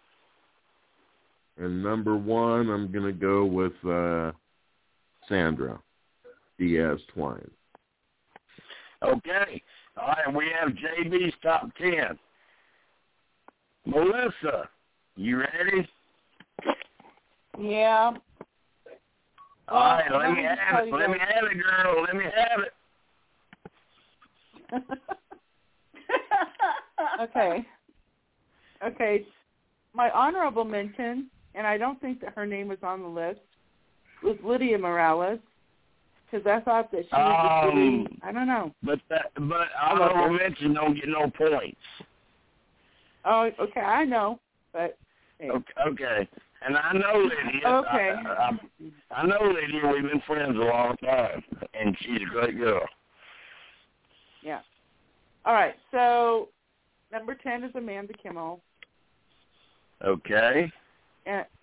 and 1.56 1.82
number 1.82 2.16
one, 2.16 2.68
I'm 2.70 2.90
gonna 2.92 3.12
go 3.12 3.44
with 3.44 3.72
uh, 3.86 4.32
Sandra 5.28 5.80
Diaz 6.58 7.00
Twine. 7.14 7.50
Okay. 9.02 9.62
All 9.96 10.08
right. 10.08 10.34
We 10.34 10.46
have 10.60 10.70
JB's 10.70 11.34
top 11.42 11.70
ten. 11.78 12.18
Melissa, 13.86 14.68
you 15.16 15.38
ready? 15.38 15.88
Yeah. 17.58 18.12
All 19.68 19.80
right. 19.80 20.10
Well, 20.10 20.20
Let 20.20 20.28
let 20.28 20.36
me 20.36 20.42
me 20.42 20.48
have 20.48 20.86
it. 20.86 20.92
Let 20.92 21.10
me 21.10 21.18
guys- 21.18 21.28
have 21.34 21.44
it, 21.50 21.58
girl. 21.62 22.02
Let 22.02 22.16
me 22.16 22.24
have 22.24 22.60
it. 22.60 22.72
okay. 27.22 27.66
Okay. 28.84 29.26
My 29.94 30.10
honorable 30.10 30.64
mention, 30.64 31.28
and 31.54 31.66
I 31.66 31.76
don't 31.76 32.00
think 32.00 32.20
that 32.20 32.34
her 32.34 32.46
name 32.46 32.68
was 32.68 32.78
on 32.82 33.02
the 33.02 33.08
list, 33.08 33.40
was 34.22 34.36
Lydia 34.44 34.78
Morales, 34.78 35.40
because 36.30 36.46
I 36.46 36.60
thought 36.60 36.92
that 36.92 37.02
she 37.02 37.16
was 37.16 37.70
Um, 37.72 38.06
I 38.22 38.32
don't 38.32 38.46
know. 38.46 38.72
But 38.82 39.00
that, 39.08 39.32
but 39.34 39.68
honorable 39.80 40.36
mention 40.36 40.74
don't 40.74 40.94
get 40.94 41.08
no 41.08 41.30
points. 41.30 41.76
Oh, 43.24 43.50
okay, 43.60 43.80
I 43.80 44.04
know, 44.04 44.38
but 44.72 44.96
hey. 45.38 45.50
Okay. 45.50 45.72
okay. 45.86 46.28
And 46.62 46.76
I 46.76 46.92
know 46.92 47.18
Lydia. 47.18 47.66
Okay. 47.66 48.14
I, 48.26 48.50
I, 49.12 49.22
I 49.22 49.26
know 49.26 49.40
Lydia. 49.42 49.90
We've 49.92 50.10
been 50.10 50.22
friends 50.26 50.56
a 50.56 50.60
long 50.60 50.96
time, 50.98 51.42
and 51.74 51.96
she's 52.00 52.20
a 52.22 52.30
great 52.30 52.58
girl. 52.58 52.86
Yeah. 54.42 54.60
All 55.44 55.54
right. 55.54 55.74
So 55.90 56.48
number 57.10 57.34
ten 57.34 57.64
is 57.64 57.74
Amanda 57.74 58.12
Kimmel. 58.22 58.60
Okay. 60.04 60.72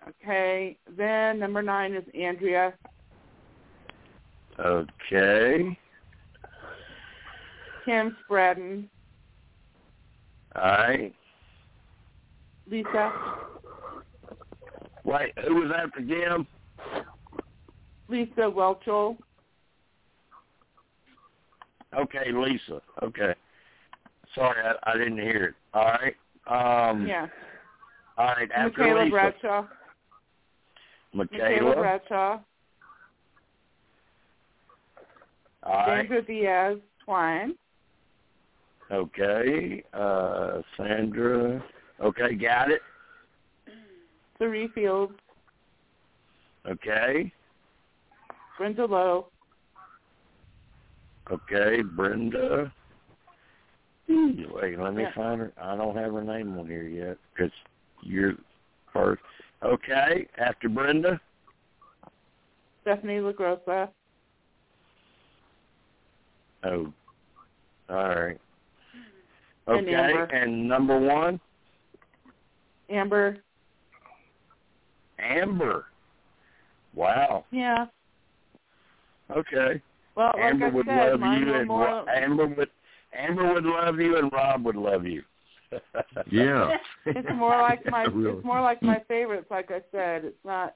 Okay. 0.08 0.76
Then 0.96 1.38
number 1.38 1.62
nine 1.62 1.94
is 1.94 2.04
Andrea. 2.18 2.72
Okay. 4.58 5.78
Kim 7.84 8.16
Spradlin. 8.28 8.84
All 10.54 10.62
right. 10.62 11.14
Lisa. 12.70 13.12
Wait, 15.04 15.32
who 15.46 15.54
was 15.54 15.72
after 15.74 16.00
Jim? 16.00 16.46
Lisa 18.08 18.40
Whelchel. 18.40 19.16
Okay, 21.96 22.32
Lisa. 22.32 22.82
Okay. 23.02 23.34
Sorry, 24.34 24.60
I, 24.62 24.90
I 24.90 24.98
didn't 24.98 25.18
hear 25.18 25.44
it. 25.44 25.54
All 25.72 25.84
right. 25.84 26.90
Um, 26.90 27.06
Yeah. 27.06 27.26
All 28.18 28.26
right. 28.26 28.50
After 28.54 28.80
Michaela 28.82 29.02
Lisa, 29.04 29.10
Bradshaw. 29.10 29.66
Michaela 31.14 31.50
Michaela. 31.50 31.76
Bradshaw. 31.76 32.38
All 35.62 35.72
right. 35.86 36.00
Sandra 36.08 36.22
Diaz 36.22 36.78
Twine. 37.04 37.54
Okay. 38.90 39.84
Uh, 39.94 40.62
Sandra. 40.76 41.62
Okay, 42.02 42.34
got 42.34 42.70
it. 42.70 42.82
Three 44.38 44.68
Fields. 44.74 45.14
Okay. 46.68 47.32
Brenda 48.56 48.84
Lowe. 48.84 49.26
Okay, 51.30 51.82
Brenda. 51.82 52.72
Wait, 54.08 54.78
let 54.78 54.94
me 54.94 55.02
Yeah. 55.02 55.12
find 55.12 55.40
her. 55.40 55.52
I 55.60 55.76
don't 55.76 55.96
have 55.96 56.12
her 56.14 56.24
name 56.24 56.58
on 56.58 56.66
here 56.66 56.84
yet 56.84 57.18
because 57.34 57.52
you're 58.02 58.34
first. 58.92 59.22
Okay, 59.62 60.26
after 60.38 60.68
Brenda. 60.68 61.20
Stephenie 62.82 63.18
LaGrossa. 63.18 63.88
Oh, 66.64 66.92
all 67.90 68.08
right. 68.08 68.38
And 69.66 69.86
Okay, 69.86 69.94
Amber. 69.94 70.24
and 70.24 70.68
number 70.68 70.98
one, 70.98 71.38
Amber. 72.88 73.38
Amber. 75.18 75.86
Wow. 76.94 77.44
Yeah. 77.50 77.86
Okay. 79.30 79.82
Well, 80.14 80.32
Amber 80.40 80.66
I 80.66 80.70
would 80.70 80.86
said, 80.86 81.20
love 81.20 81.38
you, 81.38 81.54
and 81.54 81.68
more. 81.68 82.08
Amber 82.10 82.46
would 82.46 82.70
Amber 83.16 83.52
would 83.52 83.64
love 83.64 83.98
you, 84.00 84.16
and 84.16 84.32
Rob 84.32 84.64
would 84.64 84.76
love 84.76 85.04
you. 85.06 85.22
Yeah. 86.30 86.76
it's 87.06 87.28
more 87.34 87.60
like 87.60 87.80
my. 87.90 88.04
Really. 88.04 88.36
It's 88.38 88.44
more 88.44 88.60
like 88.60 88.82
my 88.82 89.02
favorites. 89.08 89.46
Like 89.50 89.70
I 89.70 89.80
said, 89.92 90.24
it's 90.24 90.44
not. 90.44 90.74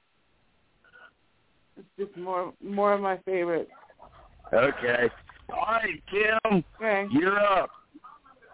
It's 1.77 1.87
just 1.97 2.17
more 2.17 2.53
more 2.63 2.93
of 2.93 3.01
my 3.01 3.17
favorites. 3.25 3.71
Okay. 4.53 5.09
All 5.49 5.65
right, 5.65 6.01
Kim, 6.09 6.63
Okay. 6.77 7.05
you're 7.11 7.39
up. 7.39 7.69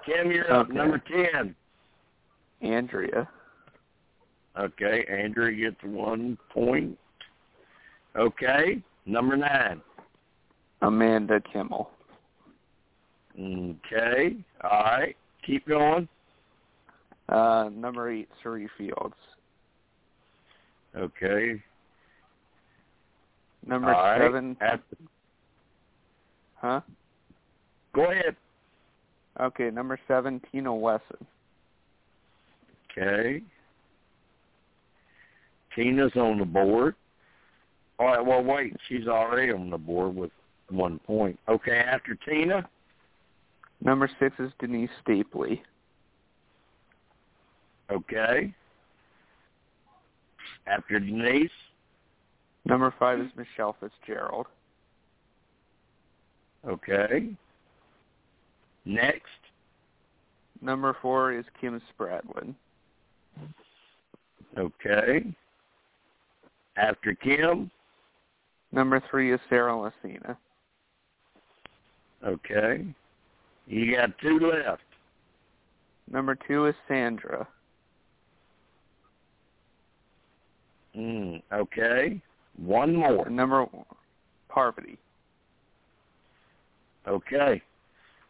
Kim, 0.05 0.31
you're 0.31 0.51
up. 0.51 0.67
Okay. 0.67 0.73
Number 0.75 1.01
ten. 1.07 1.55
Andrea. 2.61 3.27
Okay, 4.57 5.05
Andrea 5.09 5.71
gets 5.71 5.81
one 5.83 6.37
point. 6.51 6.97
Okay, 8.17 8.81
number 9.05 9.37
nine. 9.37 9.81
Amanda 10.81 11.41
Kimmel. 11.53 11.89
Okay, 13.39 14.35
all 14.63 14.83
right, 14.83 15.15
keep 15.45 15.65
going. 15.67 16.07
Uh, 17.29 17.69
number 17.73 18.09
eight, 18.11 18.27
Cerie 18.43 18.67
Fields. 18.77 19.15
Okay, 20.95 21.61
Number 23.65 23.93
all 23.93 24.01
right. 24.01 24.21
seven. 24.21 24.57
After- 24.61 24.97
Huh? 26.55 26.81
go 27.93 28.11
ahead. 28.11 28.35
Okay, 29.39 29.69
number 29.69 29.99
seven, 30.07 30.41
Tina 30.51 30.73
Wesson. 30.73 31.25
Okay. 32.91 33.41
Tina's 35.75 36.15
on 36.15 36.39
the 36.39 36.45
board. 36.45 36.95
All 37.99 38.07
right, 38.07 38.25
well, 38.25 38.43
wait, 38.43 38.75
she's 38.87 39.07
already 39.07 39.51
on 39.53 39.69
the 39.69 39.77
board 39.77 40.15
with 40.15 40.31
one 40.69 40.99
point. 40.99 41.39
Okay, 41.47 41.77
after 41.77 42.15
Tina, 42.15 42.67
Number 43.81 44.09
six 44.19 44.37
is 44.39 44.51
Denise 44.59 44.89
Stapley. 45.07 45.61
Okay. 47.91 48.53
After 50.67 50.99
Denise, 50.99 51.49
Number 52.65 52.93
five 52.99 53.19
hmm. 53.19 53.25
is 53.25 53.31
Michelle 53.35 53.75
Fitzgerald. 53.79 54.47
okay. 56.67 57.29
Next, 58.85 59.23
Number 60.61 60.95
four 61.01 61.33
is 61.33 61.45
Kim 61.59 61.81
Spradlin. 61.97 62.53
okay. 64.57 65.25
After 66.77 67.15
Kim, 67.15 67.71
Number 68.71 69.01
three 69.09 69.33
is 69.33 69.39
Sarah 69.49 69.73
Lacina. 69.73 70.37
okay. 72.25 72.85
You 73.67 73.95
got 73.95 74.17
two 74.19 74.39
left. 74.39 74.81
Number 76.11 76.35
two 76.47 76.65
is 76.65 76.75
Sandra. 76.87 77.47
Mm, 80.95 81.41
okay. 81.53 82.21
One 82.57 82.95
more. 82.95 83.27
And 83.27 83.35
number 83.35 83.65
Parvati. 84.49 84.97
Okay. 87.07 87.61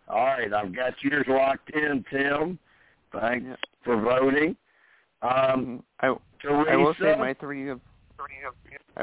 All 0.08 0.26
right, 0.26 0.52
I've 0.54 0.76
got 0.76 0.94
yours 1.04 1.26
locked 1.28 1.70
in, 1.72 2.04
Tim. 2.10 2.58
Thanks 3.12 3.46
Yeah. 3.46 3.56
for 3.84 3.98
voting. 4.02 4.56
Um, 5.22 5.32
Um, 5.32 5.84
I 6.00 6.16
Teresa, 6.42 6.72
I 6.72 6.76
will 6.78 6.94
say 6.96 7.16
my 7.16 7.34
three 7.34 7.70
of 7.70 7.82
I, 8.98 9.02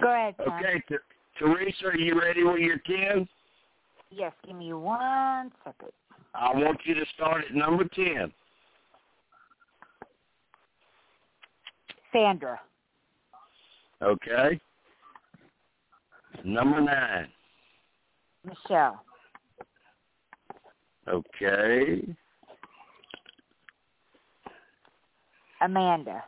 Go 0.00 0.08
ahead, 0.08 0.34
Tom. 0.38 0.48
okay, 0.52 0.82
T- 0.88 0.96
Teresa, 1.38 1.86
are 1.86 1.96
you 1.96 2.20
ready 2.20 2.44
with 2.44 2.58
your 2.58 2.78
ten? 2.78 3.28
Yes, 4.10 4.32
give 4.44 4.56
me 4.56 4.72
one 4.72 5.52
second. 5.64 5.90
I 6.34 6.52
want 6.54 6.80
you 6.84 6.94
to 6.94 7.04
start 7.14 7.44
at 7.44 7.54
number 7.54 7.84
ten. 7.84 8.32
Sandra. 12.12 12.60
Okay. 14.02 14.60
Number 16.44 16.80
nine. 16.80 17.28
Michelle. 18.44 19.02
Okay. 21.08 22.02
Amanda. 25.60 26.24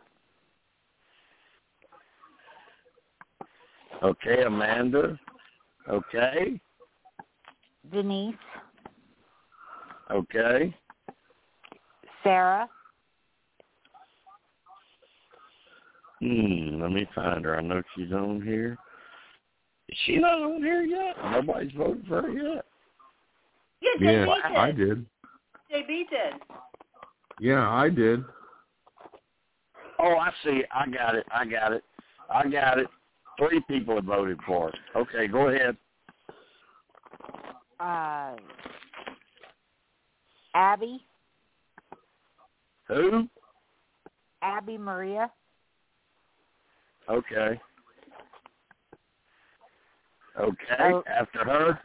Okay, 4.03 4.43
Amanda. 4.43 5.19
Okay. 5.89 6.61
Denise. 7.91 8.35
Okay. 10.11 10.75
Sarah. 12.23 12.69
Hmm, 16.23 16.81
let 16.81 16.93
me 16.93 17.05
find 17.17 17.45
her. 17.45 17.57
I 17.57 17.63
know 17.63 17.83
she's 17.97 18.13
on 18.13 18.43
here. 18.43 18.79
Is 19.89 19.99
she 20.07 20.19
not 20.19 20.41
on 20.41 20.63
here 20.63 20.83
yet? 20.83 21.17
Nobody's 21.33 21.73
voted 21.73 22.07
for 22.07 22.23
her 22.23 22.31
yet. 22.31 22.65
Yeah, 23.81 23.91
Yeah, 23.99 24.25
did. 24.25 24.57
I 24.57 24.71
did. 24.71 25.07
JB 25.73 25.87
did. 25.89 26.41
Yeah, 27.41 27.69
I 27.69 27.89
did. 27.89 28.23
Oh, 29.99 30.15
I 30.15 30.31
see. 30.45 30.51
it. 30.61 30.69
I 30.73 30.89
got 30.89 31.17
it. 31.17 31.27
I 31.35 31.45
got 31.45 31.73
it. 31.73 31.83
I 32.33 32.49
got 32.49 32.79
it. 32.79 32.87
Three 33.37 33.61
people 33.67 33.97
have 33.97 34.05
voted 34.05 34.39
for 34.47 34.69
it. 34.69 34.77
Okay, 34.95 35.27
go 35.27 35.49
ahead. 35.49 35.77
Uh, 37.81 38.37
Abi. 40.55 41.05
Who? 42.87 43.29
Abi-Maria. 44.43 45.33
Okay. 47.09 47.61
Okay. 50.41 50.79
Oh. 50.81 51.03
After 51.07 51.45
her. 51.45 51.81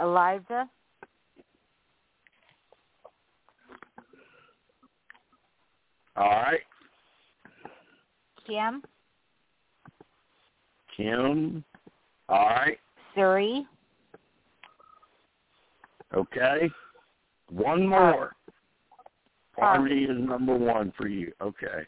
Eliza. 0.00 0.68
All 6.16 6.28
right. 6.28 6.60
Kim. 8.46 8.82
Kim. 10.96 11.64
All 12.28 12.46
right. 12.46 12.78
Cerie. 13.14 13.66
Okay. 16.14 16.70
One 17.50 17.86
more. 17.86 18.32
Party 19.56 20.04
is 20.04 20.16
number 20.18 20.56
one 20.56 20.92
for 20.96 21.08
you. 21.08 21.32
Okay. 21.40 21.86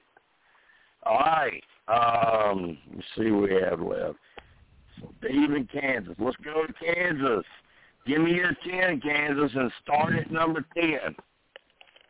All 1.05 1.19
right. 1.19 1.63
Um, 1.91 2.79
let's 2.95 3.07
see 3.17 3.31
what 3.31 3.51
we 3.51 3.55
have 3.57 3.81
left. 3.81 4.19
Steve 5.19 5.51
in 5.53 5.67
Kansas. 5.67 6.15
Let's 6.19 6.37
go 6.45 6.67
to 6.67 6.73
Kansas. 6.75 7.45
Give 8.07 8.21
me 8.21 8.33
your 8.33 8.53
ten, 8.69 9.01
Kansas, 9.01 9.51
and 9.55 9.71
start 9.83 10.15
at 10.15 10.31
number 10.31 10.65
ten. 10.75 11.15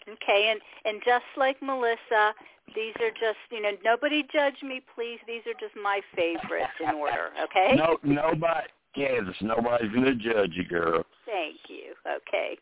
Okay, 0.09 0.50
and 0.50 0.60
and 0.84 1.00
just 1.05 1.25
like 1.36 1.57
Melissa, 1.62 2.34
these 2.75 2.94
are 3.00 3.10
just 3.10 3.39
you 3.50 3.62
know 3.62 3.70
nobody 3.84 4.26
judge 4.33 4.62
me, 4.62 4.83
please. 4.94 5.18
These 5.26 5.42
are 5.47 5.59
just 5.60 5.75
my 5.83 6.00
favorites 6.15 6.73
in 6.81 6.94
order. 6.97 7.31
Okay. 7.44 7.76
No, 7.76 7.97
nobody, 8.02 8.68
Kansas. 8.94 9.36
Nobody's 9.41 9.92
gonna 9.92 10.15
judge 10.15 10.52
you, 10.55 10.65
girl. 10.65 11.05
Thank 11.26 11.57
you. 11.68 11.94
Okay. 12.07 12.57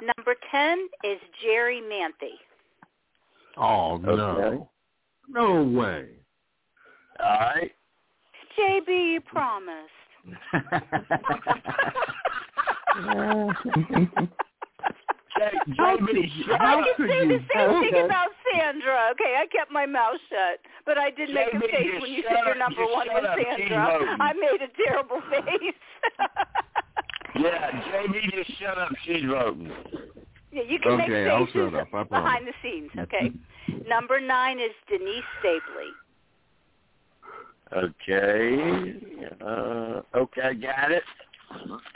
Number 0.00 0.34
ten 0.50 0.88
is 1.04 1.18
Jerri 1.44 1.80
Manthey. 1.82 2.38
Oh 3.56 3.96
no, 3.98 4.10
Okay. 4.12 4.64
no 5.28 5.62
way. 5.62 6.08
All 7.20 7.38
right. 7.38 7.72
JB, 8.58 9.12
you 9.14 9.20
promised. 9.20 9.90
J- 15.36 15.50
JB, 15.74 16.46
could 16.46 16.54
I 16.54 16.58
how 16.58 16.84
can 16.96 17.08
say 17.08 17.26
you 17.26 17.28
the 17.28 17.40
same 17.52 17.80
thing 17.82 17.90
that? 17.92 18.04
about 18.04 18.28
Sandra. 18.52 19.08
Okay, 19.12 19.34
I 19.38 19.46
kept 19.50 19.72
my 19.72 19.84
mouth 19.86 20.16
shut, 20.30 20.60
but 20.86 20.96
I 20.96 21.10
did 21.10 21.30
make 21.30 21.48
a 21.52 21.56
JB, 21.56 21.70
face 21.70 21.86
just 21.90 22.02
when 22.02 22.12
you 22.12 22.22
shut 22.22 22.32
said 22.36 22.44
your 22.46 22.52
up. 22.52 22.58
number 22.58 22.82
Just 22.82 22.94
one 22.94 23.06
shut 23.06 23.22
was 23.22 23.30
up. 23.30 23.38
Sandra. 23.58 24.16
I 24.20 24.32
made 24.34 24.62
a 24.62 24.68
terrible 24.86 25.20
face. 25.30 25.74
Yeah, 27.36 27.70
JB, 27.90 28.30
just 28.32 28.58
shut 28.60 28.78
up. 28.78 28.92
She's 29.04 29.24
voting. 29.26 29.72
Yeah, 30.52 30.62
you 30.68 30.78
can 30.78 30.92
Okay, 30.92 31.08
make 31.08 31.26
I'll 31.32 31.46
faces 31.46 31.72
shut 31.72 31.74
up, 31.74 31.88
I 31.92 32.02
behind 32.04 32.46
the 32.46 32.52
scenes. 32.62 32.90
Okay. 32.96 33.32
Number 33.88 34.20
nine 34.20 34.60
is 34.60 34.70
Denise 34.88 35.24
Stapley. 35.42 35.90
Okay. 37.76 38.94
Uh, 39.44 40.00
okay, 40.14 40.54
got 40.54 40.92
it. 40.92 41.02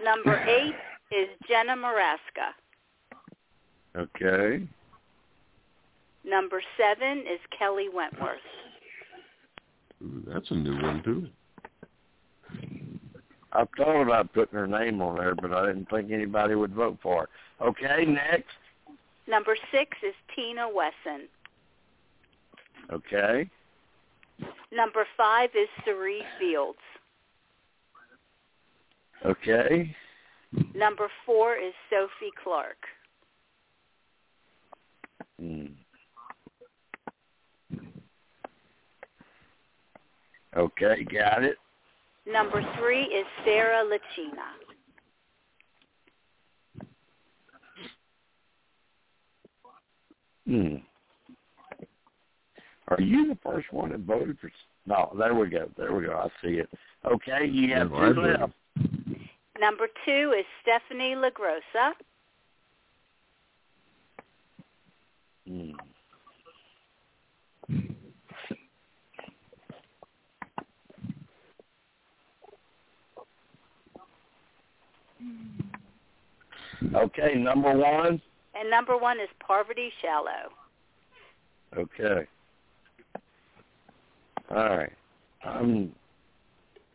Number 0.04 0.36
eight 0.48 0.74
is 1.16 1.28
Jenna 1.48 1.76
Morasca. 1.76 2.52
Okay. 3.96 4.66
Number 6.24 6.62
seven 6.76 7.18
is 7.20 7.40
Kelley 7.56 7.88
Wentworth. 7.92 8.38
Ooh, 10.02 10.22
that's 10.26 10.50
a 10.50 10.54
new 10.54 10.80
one 10.82 11.02
too. 11.02 11.28
I 13.52 13.64
thought 13.76 14.02
about 14.02 14.32
putting 14.34 14.58
her 14.58 14.66
name 14.66 15.00
on 15.00 15.16
there, 15.16 15.34
but 15.34 15.52
I 15.52 15.66
didn't 15.66 15.88
think 15.90 16.10
anybody 16.10 16.54
would 16.54 16.74
vote 16.74 16.98
for 17.02 17.22
her. 17.60 17.66
Okay, 17.66 18.04
next. 18.04 18.44
Number 19.26 19.56
six 19.72 19.96
is 20.06 20.14
Tina 20.34 20.68
Wesson. 20.68 21.28
Okay. 22.92 23.48
Number 24.72 25.06
five 25.16 25.50
is 25.54 25.68
Cerie 25.84 26.22
Fields. 26.38 26.78
Okay. 29.24 29.94
Number 30.74 31.08
four 31.26 31.56
is 31.56 31.72
Sophie 31.90 32.32
Clark. 32.42 32.76
Hmm. 35.40 35.66
Okay, 40.56 41.04
got 41.04 41.44
it. 41.44 41.56
Number 42.26 42.62
three 42.78 43.02
is 43.02 43.26
Sarah 43.44 43.84
Lacina. 43.84 44.48
Hmm. 50.46 50.76
Are 52.90 53.00
you 53.00 53.28
the 53.28 53.38
first 53.42 53.72
one 53.72 53.90
that 53.90 54.00
voted 54.00 54.38
for? 54.40 54.50
No, 54.86 55.14
there 55.18 55.34
we 55.34 55.48
go. 55.48 55.68
There 55.76 55.94
we 55.94 56.06
go. 56.06 56.12
I 56.12 56.28
see 56.42 56.54
it. 56.54 56.70
Okay, 57.04 57.46
you 57.46 57.74
have 57.74 57.90
No, 57.90 58.12
two 58.12 58.20
left. 58.20 58.52
Number 59.60 59.88
two 60.06 60.34
is 60.38 60.44
Stephenie 60.62 61.14
LaGrossa. 61.14 61.92
Hmm. 65.46 65.72
Okay, 76.94 77.34
number 77.34 77.76
one. 77.76 78.22
And 78.54 78.70
number 78.70 78.96
one 78.96 79.18
is 79.20 79.28
Parvati 79.46 79.90
Shallow. 80.00 80.52
Okay. 81.76 82.26
All 84.50 84.76
right. 84.76 84.92
I'm 85.44 85.92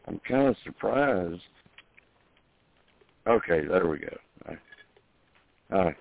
I'm 0.07 0.19
kind 0.27 0.47
of 0.47 0.55
surprised. 0.63 1.41
Okay, 3.27 3.65
there 3.65 3.87
we 3.87 3.99
go. 3.99 4.17
All 5.71 5.85
right. 5.85 5.95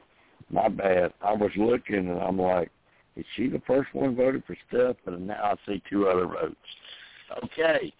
My 0.51 0.69
bad. 0.69 1.13
I 1.23 1.33
was 1.33 1.51
looking 1.57 2.09
and 2.11 2.19
I'm 2.21 2.39
like, 2.39 2.71
is 3.17 3.25
she 3.37 3.49
the 3.49 3.63
first 3.67 3.95
one 3.95 4.17
voted 4.17 4.43
for 4.47 4.57
Steph? 4.69 4.97
And 5.07 5.27
now 5.29 5.43
I 5.43 5.55
see 5.67 5.83
two 5.89 6.09
other 6.09 6.27
votes. 6.27 6.57
Okay. 7.45 7.93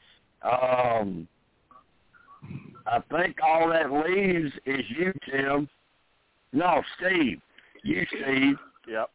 Um 0.43 1.29
I 2.87 2.99
think 3.11 3.37
all 3.43 3.69
that 3.69 3.93
leaves 3.93 4.53
is 4.67 4.85
you, 4.89 5.13
Tim. 5.31 5.69
No, 6.53 6.83
Steve. 6.99 7.41
You, 7.85 8.05
Steve. 8.09 8.57
Yep. 8.89 9.11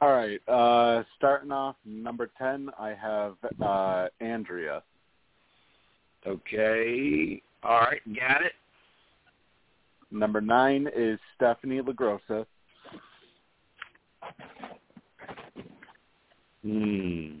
All 0.00 0.12
right. 0.12 0.40
Uh, 0.48 1.04
starting 1.16 1.52
off, 1.52 1.76
number 1.84 2.30
10, 2.38 2.70
I 2.78 2.90
have 2.90 3.36
uh, 3.62 4.08
Andrea. 4.20 4.82
Okay. 6.26 7.42
All 7.62 7.80
right, 7.80 8.00
got 8.14 8.42
it. 8.42 8.52
Number 10.10 10.40
9 10.40 10.88
is 10.94 11.18
Stephenie 11.36 11.80
LaGrossa. 11.80 12.46
Hmm. 16.62 17.40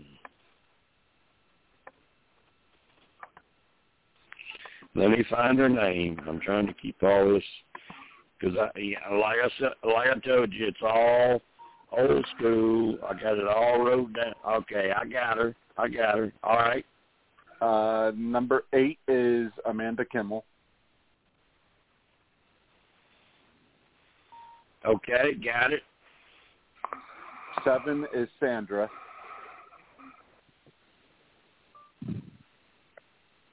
Let 4.94 5.10
me 5.10 5.24
find 5.28 5.58
her 5.58 5.68
name. 5.68 6.20
I'm 6.28 6.40
trying 6.40 6.66
to 6.66 6.74
keep 6.74 7.02
all 7.02 7.34
this 7.34 7.42
because 8.38 8.56
I, 8.56 9.14
like 9.14 9.38
I 9.42 9.48
said, 9.58 9.70
like 9.84 10.08
I 10.08 10.18
told 10.20 10.52
you, 10.52 10.68
it's 10.68 10.78
all 10.82 11.40
old 11.98 12.26
school. 12.36 12.98
I 13.08 13.14
got 13.14 13.38
it 13.38 13.46
all 13.46 13.84
wrote 13.84 14.12
down. 14.12 14.34
Okay, 14.48 14.92
I 14.96 15.04
got 15.04 15.38
her. 15.38 15.54
I 15.76 15.88
got 15.88 16.18
her. 16.18 16.32
All 16.42 16.56
right. 16.56 16.84
Uh, 17.60 18.12
number 18.16 18.64
eight 18.72 18.98
is 19.08 19.50
Amanda 19.66 20.04
Kimmel. 20.04 20.44
Okay, 24.84 25.34
got 25.42 25.72
it. 25.72 25.82
Seven 27.64 28.06
is 28.14 28.28
Sandra. 28.38 28.90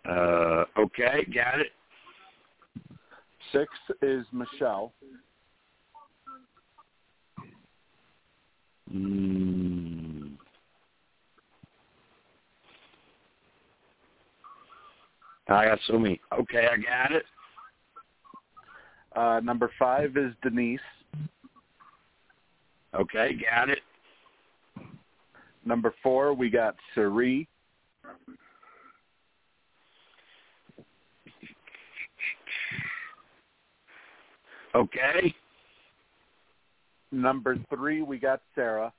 Uh, 0.10 0.66
okay, 0.78 1.26
got 1.34 1.60
it. 1.60 1.72
Six 3.54 3.68
is 4.02 4.26
Michelle. 4.32 4.92
Mm. 8.94 10.32
I 15.48 15.66
many. 15.98 16.20
Okay, 16.38 16.68
I 16.72 16.78
got 16.78 17.12
it. 17.12 17.26
Uh, 19.16 19.42
number 19.44 19.70
five 19.78 20.16
is 20.18 20.34
Denise. 20.42 20.80
Okay, 22.94 23.38
got 23.50 23.70
it. 23.70 23.80
Number 25.66 25.94
four, 26.02 26.34
we 26.34 26.50
got 26.50 26.76
Cerie. 26.96 27.48
Okay. 34.74 35.36
Number 37.12 37.58
three, 37.70 38.02
we 38.02 38.18
got 38.18 38.42
Sarah. 38.56 38.94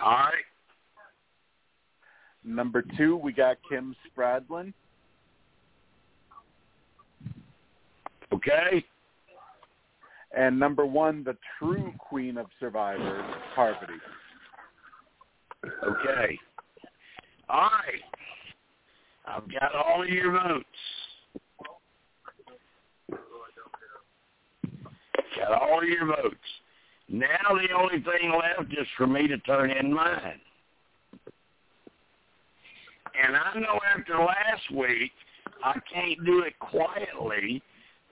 All 0.00 0.10
right. 0.10 0.32
Number 2.44 2.84
two, 2.96 3.16
we 3.16 3.32
got 3.32 3.56
Kim 3.68 3.94
Spradlin. 4.16 4.72
Okay. 8.32 8.84
And 10.36 10.58
number 10.58 10.86
one, 10.86 11.24
the 11.24 11.36
true 11.58 11.92
queen 11.98 12.38
of 12.38 12.46
Survivor, 12.60 13.24
Parvati. 13.54 13.92
Okay. 15.64 16.38
All 17.48 17.70
right. 17.70 18.02
I've 19.26 19.50
got 19.52 19.74
all 19.74 20.02
of 20.02 20.08
your 20.08 20.32
votes. 20.32 20.66
Got 25.36 25.62
all 25.62 25.84
your 25.84 26.06
votes. 26.06 26.36
Now 27.08 27.26
the 27.50 27.74
only 27.74 28.02
thing 28.02 28.32
left 28.32 28.72
is 28.72 28.86
for 28.96 29.06
me 29.06 29.26
to 29.28 29.38
turn 29.38 29.70
in 29.70 29.92
mine. 29.92 30.40
And 33.22 33.36
I 33.36 33.58
know 33.58 33.80
after 33.96 34.18
last 34.18 34.70
week, 34.72 35.12
I 35.64 35.78
can't 35.92 36.24
do 36.24 36.40
it 36.40 36.58
quietly 36.60 37.62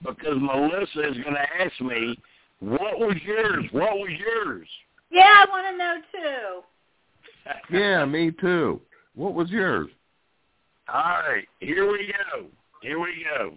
because 0.01 0.37
Melissa 0.39 1.09
is 1.09 1.17
going 1.23 1.35
to 1.35 1.47
ask 1.61 1.79
me, 1.81 2.17
what 2.59 2.99
was 2.99 3.15
yours? 3.23 3.65
What 3.71 3.97
was 3.97 4.09
yours? 4.17 4.67
Yeah, 5.11 5.23
I 5.23 5.45
want 5.49 5.67
to 5.67 5.77
know 5.77 5.95
too. 6.11 6.61
Yeah, 7.71 8.03
me 8.03 8.31
too. 8.31 8.81
What 9.15 9.33
was 9.33 9.49
yours? 9.49 9.87
All 10.93 11.01
right, 11.01 11.47
here 11.61 11.89
we 11.89 12.13
go. 12.33 12.47
Here 12.81 12.99
we 12.99 13.25
go. 13.37 13.53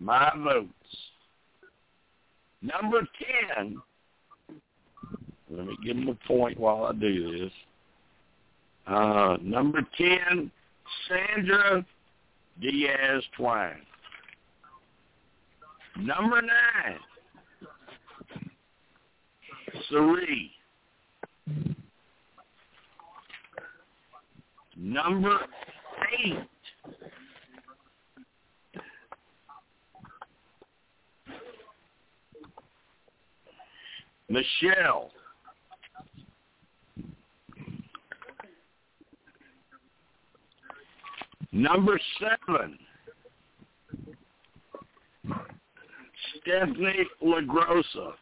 My 0.00 0.32
votes. 0.36 0.72
Number 2.62 3.06
10. 3.56 3.80
Let 5.50 5.66
me 5.66 5.76
give 5.84 5.96
them 5.96 6.08
a 6.08 6.26
point 6.26 6.58
while 6.58 6.84
I 6.84 6.92
do 6.92 7.38
this. 7.38 7.52
Uh, 8.86 9.36
number 9.42 9.80
10, 9.96 10.50
Sandra 11.08 11.84
Diaz 12.60 13.22
Twine. 13.36 13.82
Number 15.98 16.42
9, 16.42 16.50
Cerie. 19.90 20.50
Number 24.76 25.38
8, 26.24 26.36
Michelle. 34.28 35.10
Number 41.52 41.98
seven, 42.20 42.78
Stephenie 46.36 47.06
LaGrossa. 47.22 48.12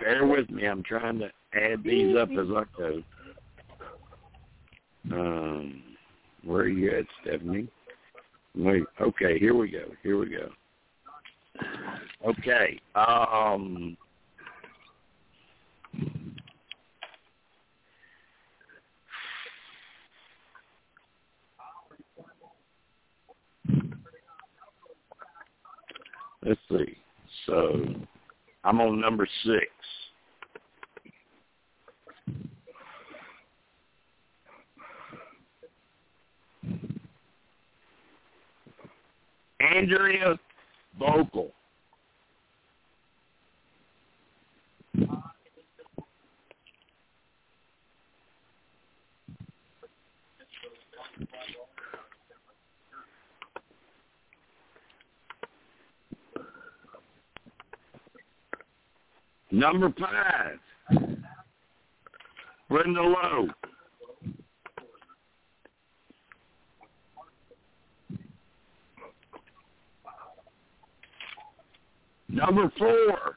Bear 0.00 0.26
with 0.26 0.48
me. 0.50 0.66
I'm 0.66 0.82
trying 0.82 1.18
to 1.18 1.30
add 1.54 1.82
these 1.84 2.16
up 2.16 2.30
as 2.30 2.46
I 2.54 2.64
go. 2.76 3.02
Um, 5.12 5.82
where 6.42 6.62
are 6.62 6.68
you 6.68 6.90
at, 6.90 7.04
Stephenie? 7.22 7.68
Wait. 8.56 8.84
Okay, 9.00 9.38
here 9.38 9.54
we 9.54 9.70
go. 9.70 9.86
Here 10.02 10.18
we 10.18 10.30
go. 10.30 10.50
Okay. 12.26 12.80
Um, 12.94 13.96
let's 26.44 26.60
see. 26.70 26.96
So 27.46 27.84
I'm 28.62 28.80
on 28.80 29.00
number 29.00 29.26
six. 29.44 29.66
Andrea 39.72 40.38
Boehlke. 41.00 41.50
Number 59.50 59.94
five, 59.98 60.58
Brenda 62.68 63.02
Lowe. 63.02 63.48
Number 72.34 72.68
four, 72.76 73.36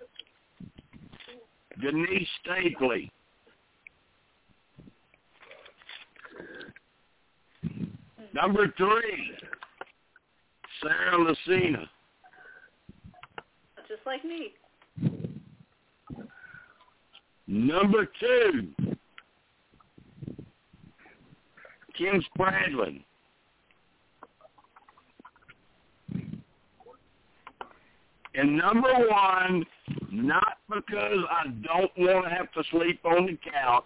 Denise 1.79 2.27
Stapley. 2.43 3.11
Number 8.33 8.73
three, 8.75 9.35
Sarah 10.81 11.17
Lacina. 11.17 11.87
Just 13.87 14.01
like 14.07 14.25
me. 14.25 14.53
Number 17.45 18.07
two, 18.19 18.69
Kim 21.95 22.23
Spradlin. 22.35 23.03
And 28.37 28.55
number 28.55 28.93
one, 29.09 29.65
not 30.11 30.59
because 30.69 31.17
I 31.29 31.47
don't 31.63 31.91
want 31.97 32.25
to 32.25 32.29
have 32.29 32.51
to 32.51 32.63
sleep 32.69 32.99
on 33.03 33.25
the 33.25 33.37
couch, 33.51 33.83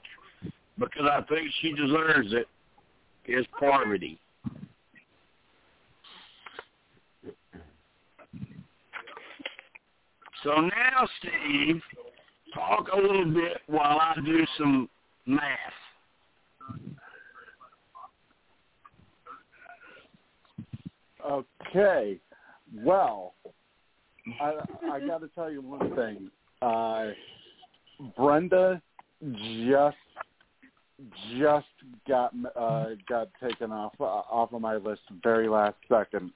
because 0.77 1.07
I 1.09 1.21
think 1.29 1.49
she 1.61 1.71
deserves 1.71 2.33
it, 2.33 2.47
is 3.25 3.45
Parvati. 3.57 4.19
So 10.43 10.49
now, 10.55 11.07
Steve, 11.19 11.81
talk 12.53 12.89
a 12.91 12.97
little 12.97 13.31
bit 13.31 13.61
while 13.67 13.99
I 14.01 14.15
do 14.25 14.45
some 14.57 14.89
math. 15.27 15.47
Okay. 21.25 22.17
Well, 22.73 23.33
I 24.39 24.53
I 24.91 24.99
got 24.99 25.21
to 25.21 25.27
tell 25.29 25.51
you 25.51 25.61
one 25.61 25.95
thing. 25.95 26.29
Uh, 26.61 27.11
Brenda 28.17 28.81
just 29.67 29.97
just 31.39 31.67
got 32.07 32.33
uh, 32.55 32.89
got 33.07 33.29
taken 33.41 33.71
off 33.71 33.93
uh, 33.99 34.03
off 34.03 34.53
of 34.53 34.61
my 34.61 34.75
list 34.75 35.01
very 35.23 35.47
last 35.47 35.75
second. 35.89 36.31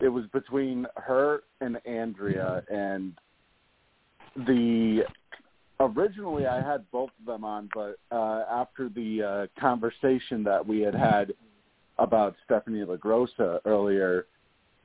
It 0.00 0.08
was 0.08 0.24
between 0.32 0.86
her 0.96 1.42
and 1.60 1.78
Andrea, 1.86 2.64
and 2.70 3.12
the 4.34 5.02
originally 5.78 6.46
I 6.46 6.60
had 6.60 6.90
both 6.90 7.10
of 7.20 7.26
them 7.26 7.44
on, 7.44 7.68
but 7.74 7.98
uh, 8.10 8.44
after 8.50 8.88
the 8.88 9.22
uh, 9.22 9.60
conversation 9.60 10.42
that 10.44 10.66
we 10.66 10.80
had 10.80 10.94
had 10.94 11.32
about 11.98 12.34
Stephenie 12.44 12.84
LaGrossa 12.84 13.60
earlier 13.64 14.26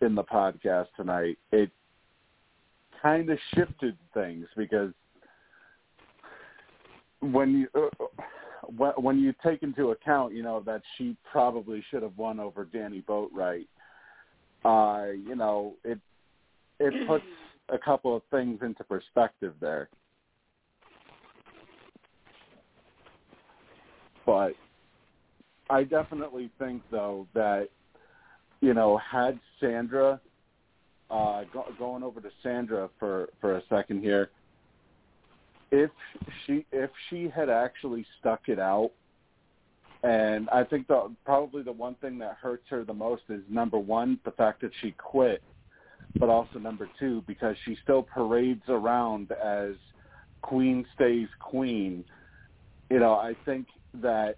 in 0.01 0.15
the 0.15 0.23
podcast 0.23 0.87
tonight, 0.95 1.37
it 1.51 1.71
kind 3.01 3.29
of 3.29 3.37
shifted 3.53 3.97
things 4.13 4.45
because 4.55 4.91
when 7.19 7.51
you 7.51 7.67
uh, 7.75 8.91
when 8.97 9.19
you 9.19 9.33
take 9.43 9.63
into 9.63 9.91
account, 9.91 10.33
you 10.33 10.43
know, 10.43 10.61
that 10.65 10.81
she 10.97 11.15
probably 11.31 11.83
should 11.89 12.03
have 12.03 12.17
won 12.17 12.39
over 12.39 12.65
Danni 12.65 13.03
Boatwright, 13.03 13.67
uh, 14.65 15.11
you 15.11 15.35
know, 15.35 15.75
it 15.83 15.99
it 16.79 16.93
puts 17.07 17.23
a 17.69 17.77
couple 17.77 18.15
of 18.15 18.21
things 18.29 18.59
into 18.61 18.83
perspective 18.83 19.53
there. 19.59 19.89
But 24.25 24.53
I 25.69 25.83
definitely 25.83 26.49
think 26.59 26.81
though 26.91 27.27
that 27.33 27.69
you 28.61 28.73
know 28.73 28.97
had 28.97 29.39
Sandra 29.59 30.19
uh, 31.09 31.43
go, 31.53 31.65
going 31.79 32.03
over 32.03 32.19
to 32.19 32.29
Sandra 32.43 32.89
for 32.99 33.29
for 33.39 33.57
a 33.57 33.61
second 33.69 34.01
here, 34.01 34.29
if 35.71 35.89
she 36.45 36.65
if 36.71 36.89
she 37.09 37.29
had 37.33 37.49
actually 37.49 38.05
stuck 38.19 38.41
it 38.47 38.59
out, 38.59 38.91
and 40.03 40.49
I 40.49 40.63
think 40.63 40.87
the 40.87 41.11
probably 41.25 41.63
the 41.63 41.71
one 41.71 41.95
thing 41.95 42.17
that 42.19 42.37
hurts 42.41 42.63
her 42.69 42.83
the 42.83 42.93
most 42.93 43.23
is 43.29 43.41
number 43.49 43.77
one 43.77 44.19
the 44.25 44.31
fact 44.31 44.61
that 44.61 44.71
she 44.81 44.91
quit, 44.91 45.41
but 46.17 46.29
also 46.29 46.59
number 46.59 46.89
two 46.99 47.23
because 47.27 47.55
she 47.65 47.77
still 47.83 48.03
parades 48.03 48.63
around 48.67 49.31
as 49.31 49.73
queen 50.41 50.85
stays 50.95 51.27
queen. 51.39 52.03
You 52.89 52.99
know, 52.99 53.13
I 53.13 53.35
think 53.45 53.67
that 53.95 54.37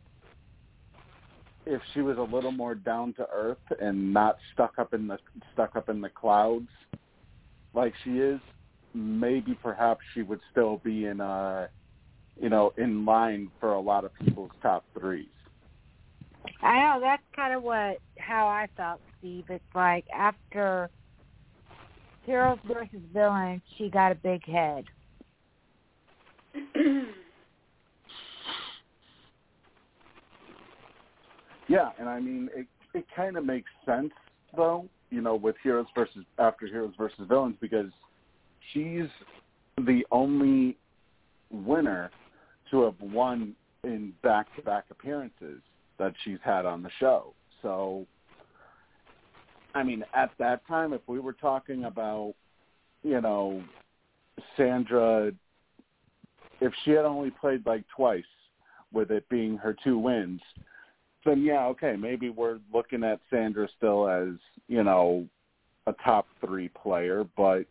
if 1.69 1.81
she 1.93 2.01
was 2.01 2.17
a 2.17 2.21
little 2.21 2.51
more 2.51 2.75
down 2.75 3.13
to 3.13 3.27
earth 3.33 3.57
and 3.79 4.13
not 4.13 4.37
stuck 4.53 4.79
up 4.79 4.93
in 4.93 5.07
the 5.07 5.17
stuck 5.53 5.75
up 5.75 5.89
in 5.89 6.01
the 6.01 6.09
clouds 6.09 6.67
like 7.73 7.93
she 8.03 8.17
is, 8.17 8.39
maybe 8.93 9.57
perhaps 9.61 10.01
she 10.13 10.23
would 10.23 10.39
still 10.51 10.81
be 10.83 11.05
in 11.05 11.21
uh 11.21 11.67
you 12.39 12.49
know, 12.49 12.73
in 12.77 13.05
line 13.05 13.51
for 13.59 13.73
a 13.73 13.79
lot 13.79 14.05
of 14.05 14.11
people's 14.15 14.51
top 14.61 14.85
threes. 14.97 15.27
I 16.61 16.79
know 16.79 16.99
that's 17.01 17.23
kind 17.35 17.53
of 17.53 17.63
what 17.63 17.97
how 18.17 18.47
I 18.47 18.67
felt, 18.77 19.01
Steve. 19.17 19.45
It's 19.49 19.63
like 19.75 20.05
after 20.15 20.89
heroes 22.25 22.59
versus 22.65 23.01
villains, 23.13 23.61
she 23.77 23.89
got 23.89 24.11
a 24.11 24.15
big 24.15 24.45
head. 24.45 24.85
Yeah, 31.69 31.91
and 31.99 32.09
I 32.09 32.19
mean 32.19 32.49
it 32.53 32.67
it 32.93 33.05
kind 33.15 33.37
of 33.37 33.45
makes 33.45 33.69
sense 33.85 34.11
though, 34.57 34.89
you 35.11 35.21
know, 35.21 35.35
with 35.35 35.55
heroes 35.61 35.85
versus 35.95 36.25
after 36.39 36.65
heroes 36.65 36.93
versus 36.97 37.19
villains 37.29 37.55
because 37.61 37.91
she's 38.73 39.07
the 39.77 40.03
only 40.11 40.75
winner 41.51 42.09
to 42.71 42.81
have 42.81 42.95
won 42.99 43.55
in 43.83 44.11
back-to-back 44.23 44.85
appearances 44.89 45.61
that 45.99 46.13
she's 46.23 46.39
had 46.43 46.65
on 46.65 46.81
the 46.81 46.89
show. 46.99 47.33
So 47.61 48.07
I 49.75 49.83
mean, 49.83 50.03
at 50.15 50.31
that 50.39 50.67
time 50.67 50.93
if 50.93 51.01
we 51.05 51.19
were 51.19 51.33
talking 51.33 51.83
about, 51.83 52.33
you 53.03 53.21
know, 53.21 53.63
Sandra 54.57 55.31
if 56.61 56.73
she 56.83 56.91
had 56.91 57.05
only 57.05 57.29
played 57.29 57.63
like 57.67 57.83
twice 57.95 58.23
with 58.91 59.11
it 59.11 59.29
being 59.29 59.55
her 59.57 59.75
two 59.83 59.99
wins, 59.99 60.41
then 61.25 61.43
yeah, 61.43 61.65
okay, 61.67 61.95
maybe 61.97 62.29
we're 62.29 62.59
looking 62.73 63.03
at 63.03 63.19
Sandra 63.29 63.67
still 63.77 64.07
as 64.07 64.35
you 64.67 64.83
know 64.83 65.27
a 65.87 65.93
top 66.03 66.27
three 66.45 66.69
player, 66.69 67.25
but 67.35 67.65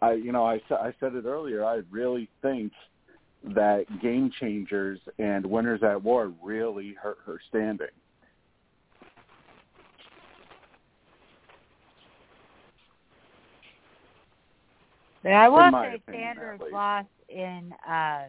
I 0.00 0.12
you 0.12 0.32
know 0.32 0.44
I 0.44 0.60
I 0.70 0.92
said 0.98 1.14
it 1.14 1.24
earlier. 1.24 1.64
I 1.64 1.82
really 1.90 2.28
think 2.40 2.72
that 3.54 3.84
game 4.00 4.30
changers 4.40 5.00
and 5.18 5.44
winners 5.44 5.82
at 5.82 6.02
war 6.02 6.32
really 6.42 6.94
hurt 7.00 7.18
her 7.24 7.40
standing. 7.48 7.86
But 15.22 15.32
I 15.32 15.48
will 15.48 15.70
say 15.70 15.94
opinion, 15.94 16.58
least. 16.60 16.72
loss 16.72 17.06
in 17.28 17.72
uh 17.88 18.24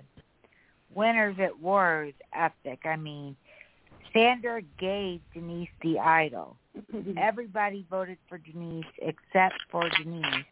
Winners 0.93 1.35
at 1.39 1.57
War 1.59 2.05
is 2.07 2.13
epic. 2.35 2.81
I 2.85 2.95
mean, 2.95 3.35
Sandra 4.13 4.61
gave 4.79 5.21
Denise 5.33 5.69
the 5.81 5.99
idol. 5.99 6.55
Everybody 7.17 7.85
voted 7.89 8.17
for 8.29 8.37
Denise 8.37 8.85
except 8.99 9.55
for 9.71 9.89
Denise, 9.97 10.45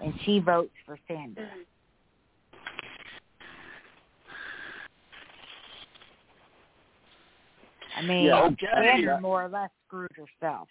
and 0.00 0.14
she 0.24 0.38
votes 0.38 0.72
for 0.86 0.98
Sandra. 1.08 1.48
I 7.96 8.02
mean, 8.02 8.26
Yeah, 8.26 8.42
okay. 8.44 8.66
Sandra 8.72 9.20
more 9.20 9.44
or 9.44 9.48
less 9.48 9.70
screwed 9.86 10.12
herself. 10.12 10.68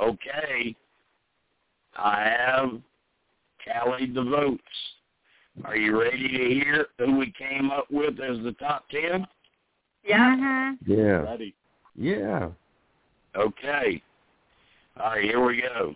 Okay. 0.00 0.74
I 1.96 2.34
have 2.46 2.70
tallied 3.66 4.14
the 4.14 4.22
votes. 4.22 4.62
Are 5.64 5.76
you 5.76 6.00
ready 6.00 6.28
to 6.28 6.54
hear 6.54 6.86
who 6.98 7.16
we 7.16 7.32
came 7.32 7.70
up 7.70 7.90
with 7.90 8.20
as 8.20 8.42
the 8.42 8.54
top 8.58 8.88
ten? 8.88 9.26
Yeah. 10.04 10.36
Mhm. 10.36 10.78
Yeah. 10.86 10.96
Ready? 11.30 11.54
Yeah. 11.94 12.50
Okay. 13.36 14.02
All 14.98 15.10
right, 15.10 15.24
here 15.24 15.44
we 15.44 15.60
go. 15.62 15.94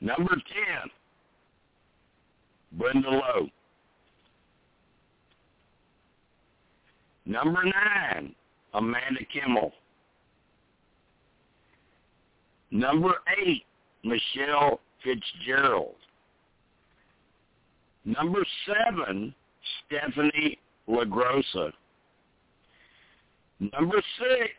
Number 0.00 0.34
10, 0.34 0.90
Brenda 2.72 3.10
Lowe. 3.10 3.48
Number 7.26 7.64
9, 7.64 8.34
Amanda 8.74 9.24
Kimmel. 9.32 9.72
Number 12.70 13.14
8, 13.38 13.64
Michelle 14.04 14.80
Fitzgerald. 15.02 15.96
Number 18.04 18.44
7, 18.66 19.34
Stephenie 19.86 20.58
LaGrossa. 20.88 21.72
Number 23.60 24.02
six, 24.18 24.52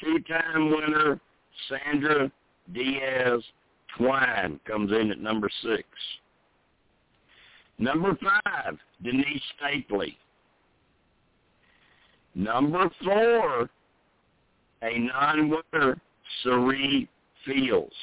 two-time 0.00 0.70
winner 0.70 1.20
Sandra 1.68 2.30
Diaz 2.72 3.42
Twine 3.96 4.60
comes 4.66 4.92
in 4.92 5.10
at 5.10 5.20
number 5.20 5.48
six. 5.62 5.84
Number 7.78 8.16
five, 8.22 8.78
Denise 9.02 9.42
Stapley. 9.60 10.14
Number 12.34 12.90
four, 13.02 13.68
a 14.82 14.98
non-winner, 14.98 16.00
Cerie 16.42 17.08
Fields. 17.44 17.94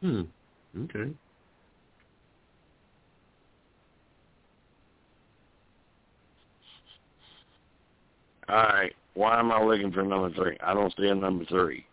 Hmm. 0.00 0.22
Okay. 0.84 1.10
All 8.50 8.56
right. 8.56 8.92
Why 9.14 9.38
am 9.38 9.52
I 9.52 9.62
looking 9.62 9.92
for 9.92 10.02
number 10.02 10.34
three? 10.34 10.56
I 10.60 10.74
don't 10.74 10.92
see 10.96 11.06
a 11.06 11.14
number 11.14 11.44
three. 11.44 11.86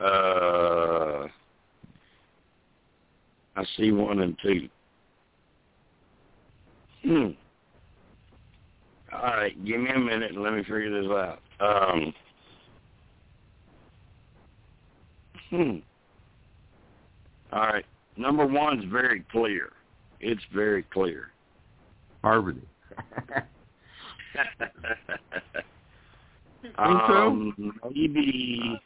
Uh, 0.00 1.26
I 3.56 3.64
see 3.76 3.90
one 3.90 4.20
and 4.20 4.38
two. 4.42 4.68
Hmm. 7.02 7.28
All 9.12 9.22
right, 9.22 9.64
give 9.64 9.80
me 9.80 9.90
a 9.94 9.98
minute 9.98 10.32
and 10.32 10.42
let 10.42 10.52
me 10.52 10.62
figure 10.62 11.02
this 11.02 11.10
out. 11.10 11.40
Um. 11.60 12.14
Hmm. 15.50 15.76
All 17.52 17.60
right. 17.60 17.84
Number 18.16 18.46
one's 18.46 18.84
very 18.90 19.24
clear. 19.30 19.70
It's 20.20 20.42
very 20.54 20.82
clear. 20.82 21.30
Harmony. 22.22 22.62
Think 26.62 26.74
so? 26.76 26.82
um, 26.82 27.80
maybe. 27.94 28.80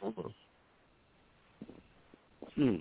Hmm. 2.55 2.75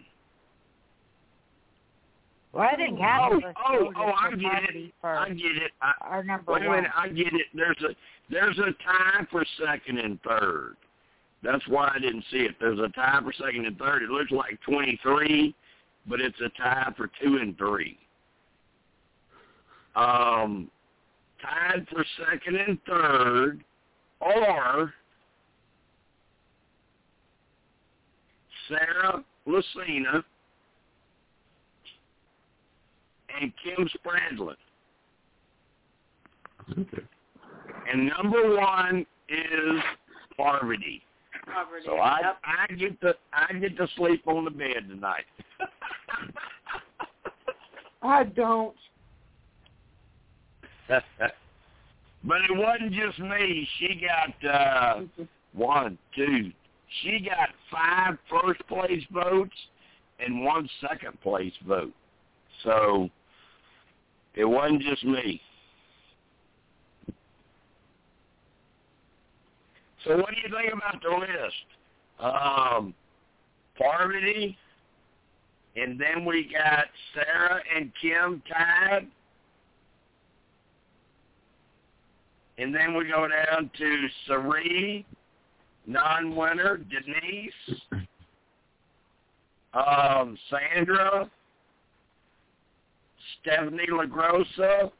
Well, 2.53 2.69
I 2.71 2.77
think 2.77 2.99
half 2.99 3.33
Oh, 3.33 3.41
oh, 3.69 3.93
oh, 3.97 4.13
I 4.19 4.31
get 4.33 4.75
it. 4.75 4.93
For 5.01 5.11
I 5.11 5.29
get 5.31 5.57
it. 5.57 5.71
I, 5.81 5.93
our 6.01 6.25
number 6.25 6.53
wait 6.53 6.65
a 6.65 6.69
one. 6.69 6.77
minute, 6.79 6.91
I 6.97 7.09
get 7.09 7.29
it. 7.29 7.47
There's 7.55 7.79
a 7.83 7.95
there's 8.29 8.59
a 8.59 8.73
tie 8.85 9.25
for 9.31 9.45
second 9.65 9.99
and 9.99 10.19
third. 10.23 10.77
That's 11.43 11.67
why 11.69 11.93
I 11.95 11.99
didn't 11.99 12.25
see 12.31 12.39
it. 12.39 12.57
There's 12.61 12.79
a 12.79 12.89
tie 12.89 13.21
for 13.23 13.33
second 13.33 13.67
and 13.67 13.79
third. 13.79 14.03
It 14.03 14.11
looks 14.11 14.31
like 14.31 14.59
23, 14.67 15.55
but 16.07 16.21
it's 16.21 16.39
a 16.41 16.51
tie 16.61 16.93
for 16.97 17.11
two 17.23 17.39
and 17.39 17.57
three. 17.57 17.97
Um, 19.97 20.71
tied 21.43 21.86
for 21.89 22.05
second 22.19 22.57
and 22.57 22.78
third, 22.86 23.65
or 24.20 24.93
Sarah 28.69 29.25
Lacina 29.47 30.23
and 33.41 33.52
Kim 33.65 33.89
Spradlin. 33.89 34.55
Okay. 36.73 37.02
And 37.93 38.12
number 38.17 38.57
one 38.57 39.07
is 39.28 39.81
Parvati. 40.36 41.02
Poverty. 41.47 41.85
So 41.86 41.97
I 41.97 42.20
Yep. 42.20 42.36
I 42.44 42.67
get 42.75 43.01
to 43.01 43.15
I 43.33 43.52
get 43.55 43.77
to 43.77 43.89
sleep 43.97 44.27
on 44.27 44.44
the 44.44 44.51
bed 44.51 44.89
tonight. 44.89 45.25
I 48.02 48.25
don't. 48.25 48.75
but 52.25 52.41
it 52.43 52.57
wasn't 52.57 52.93
just 52.93 53.19
me. 53.19 53.69
She 53.78 54.01
got 54.01 54.52
uh 54.52 55.01
one, 55.52 55.99
two. 56.15 56.51
She 57.02 57.20
got 57.20 57.51
five 57.70 58.19
first 58.28 58.67
place 58.67 59.02
votes 59.12 59.55
and 60.19 60.44
one 60.44 60.69
second 60.81 61.20
place 61.20 61.52
vote. 61.67 61.93
So 62.65 63.09
it 64.35 64.44
wasn't 64.44 64.83
just 64.83 65.05
me. 65.05 65.41
So 70.05 70.17
what 70.17 70.31
do 70.31 70.36
you 70.36 70.55
think 70.55 70.73
about 70.73 71.02
the 71.02 71.10
list? 71.10 71.55
Um, 72.19 72.94
Parvati, 73.78 74.57
and 75.77 76.01
then 76.01 76.25
we 76.25 76.51
got 76.52 76.86
Sarah 77.15 77.60
and 77.75 77.93
Kim 78.01 78.43
tied. 78.49 79.07
And 82.61 82.75
then 82.75 82.95
we 82.95 83.05
go 83.05 83.27
down 83.27 83.71
to 83.79 84.07
Cerie, 84.27 85.07
non-winner, 85.87 86.77
Denise, 86.77 87.81
um, 89.73 90.37
Sandra, 90.51 91.31
Stephenie 93.41 93.87
LaGrossa, 93.91 94.91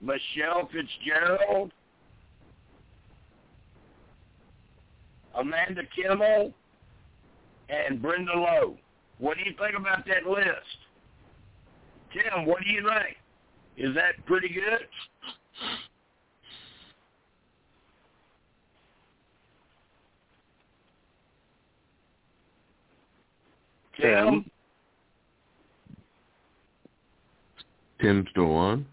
Michelle 0.00 0.68
Fitzgerald, 0.72 1.70
Amanda 5.36 5.82
Kimmel, 5.94 6.52
and 7.68 8.02
Brenda 8.02 8.32
Lowe. 8.32 8.76
What 9.18 9.36
do 9.38 9.44
you 9.44 9.54
think 9.56 9.78
about 9.78 10.04
that 10.06 10.28
list? 10.28 10.48
Tim, 12.12 12.44
what 12.44 12.60
do 12.64 12.70
you 12.70 12.82
think? 12.82 13.16
Is 13.76 13.94
that 13.94 14.26
pretty 14.26 14.48
good? 14.48 14.88
Tim? 24.00 24.50
Tim's 28.00 28.28
still 28.30 28.52
on. 28.52 28.86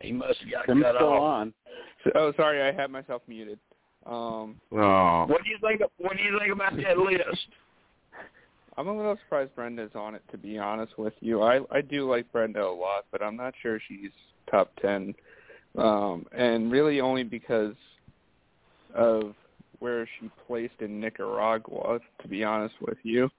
He 0.00 0.12
must 0.12 0.40
have 0.40 0.50
got 0.50 0.66
Tim's 0.66 0.82
cut 0.82 0.94
still 0.96 1.08
off. 1.08 1.20
on. 1.22 1.54
Oh, 2.16 2.32
sorry, 2.36 2.60
I 2.62 2.72
had 2.72 2.90
myself 2.90 3.22
muted. 3.28 3.58
Um, 4.06 4.56
Oh, 4.72 5.26
What 5.28 5.44
do 5.44 5.50
you 5.50 5.58
think? 5.60 5.80
What 5.98 6.16
do 6.16 6.22
you 6.22 6.36
think 6.40 6.52
about 6.52 6.76
that 6.76 6.98
list? 6.98 7.46
I'm 8.76 8.88
a 8.88 8.96
little 8.96 9.16
surprised 9.24 9.54
Brenda's 9.54 9.92
on 9.94 10.14
it, 10.14 10.22
to 10.32 10.38
be 10.38 10.58
honest 10.58 10.98
with 10.98 11.12
you. 11.20 11.42
I 11.42 11.60
I 11.70 11.80
do 11.82 12.10
like 12.10 12.30
Brenda 12.32 12.64
a 12.64 12.72
lot, 12.72 13.04
but 13.12 13.22
I'm 13.22 13.36
not 13.36 13.54
sure 13.62 13.78
she's 13.86 14.10
top 14.50 14.72
ten, 14.80 15.14
um, 15.78 16.26
and 16.36 16.72
really 16.72 17.00
only 17.00 17.22
because 17.22 17.74
of 18.94 19.34
where 19.78 20.08
she 20.18 20.30
placed 20.48 20.80
in 20.80 20.98
Nicaragua. 21.00 22.00
To 22.22 22.28
be 22.28 22.42
honest 22.42 22.74
with 22.80 22.98
you, 23.04 23.30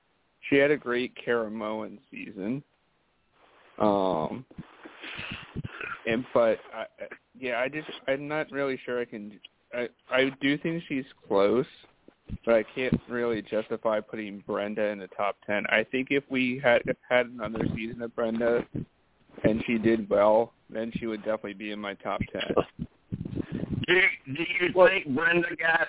she 0.49 0.57
had 0.57 0.71
a 0.71 0.77
great 0.77 1.13
Caramoan 1.25 1.97
season. 2.11 2.63
Um, 3.79 4.45
and 6.07 6.25
but 6.33 6.59
I, 6.73 6.81
I- 6.81 7.07
yeah, 7.39 7.59
I 7.59 7.67
just 7.67 7.89
I'm 8.07 8.27
not 8.27 8.51
really 8.51 8.79
sure 8.85 9.01
I 9.01 9.05
can. 9.05 9.39
I 9.73 9.89
I 10.11 10.31
do 10.39 10.57
think 10.59 10.83
she's 10.87 11.05
close, 11.27 11.65
but 12.45 12.53
I 12.53 12.63
can't 12.75 12.99
really 13.09 13.41
justify 13.41 13.99
putting 13.99 14.43
Brenda 14.45 14.83
in 14.89 14.99
the 14.99 15.07
top 15.07 15.37
ten. 15.45 15.63
I 15.69 15.83
think 15.91 16.09
if 16.11 16.23
we 16.29 16.61
had 16.63 16.83
had 17.09 17.27
another 17.27 17.65
season 17.75 18.03
of 18.03 18.15
Brenda 18.15 18.63
and 19.43 19.63
she 19.65 19.79
did 19.79 20.07
well, 20.09 20.53
then 20.69 20.91
she 20.97 21.07
would 21.07 21.21
definitely 21.21 21.53
be 21.53 21.71
in 21.71 21.79
my 21.79 21.95
top 21.95 22.21
ten. 22.31 22.53
Do 23.87 24.01
Do 24.35 24.43
you 24.59 24.87
think 24.87 25.07
Brenda 25.15 25.55
got 25.59 25.87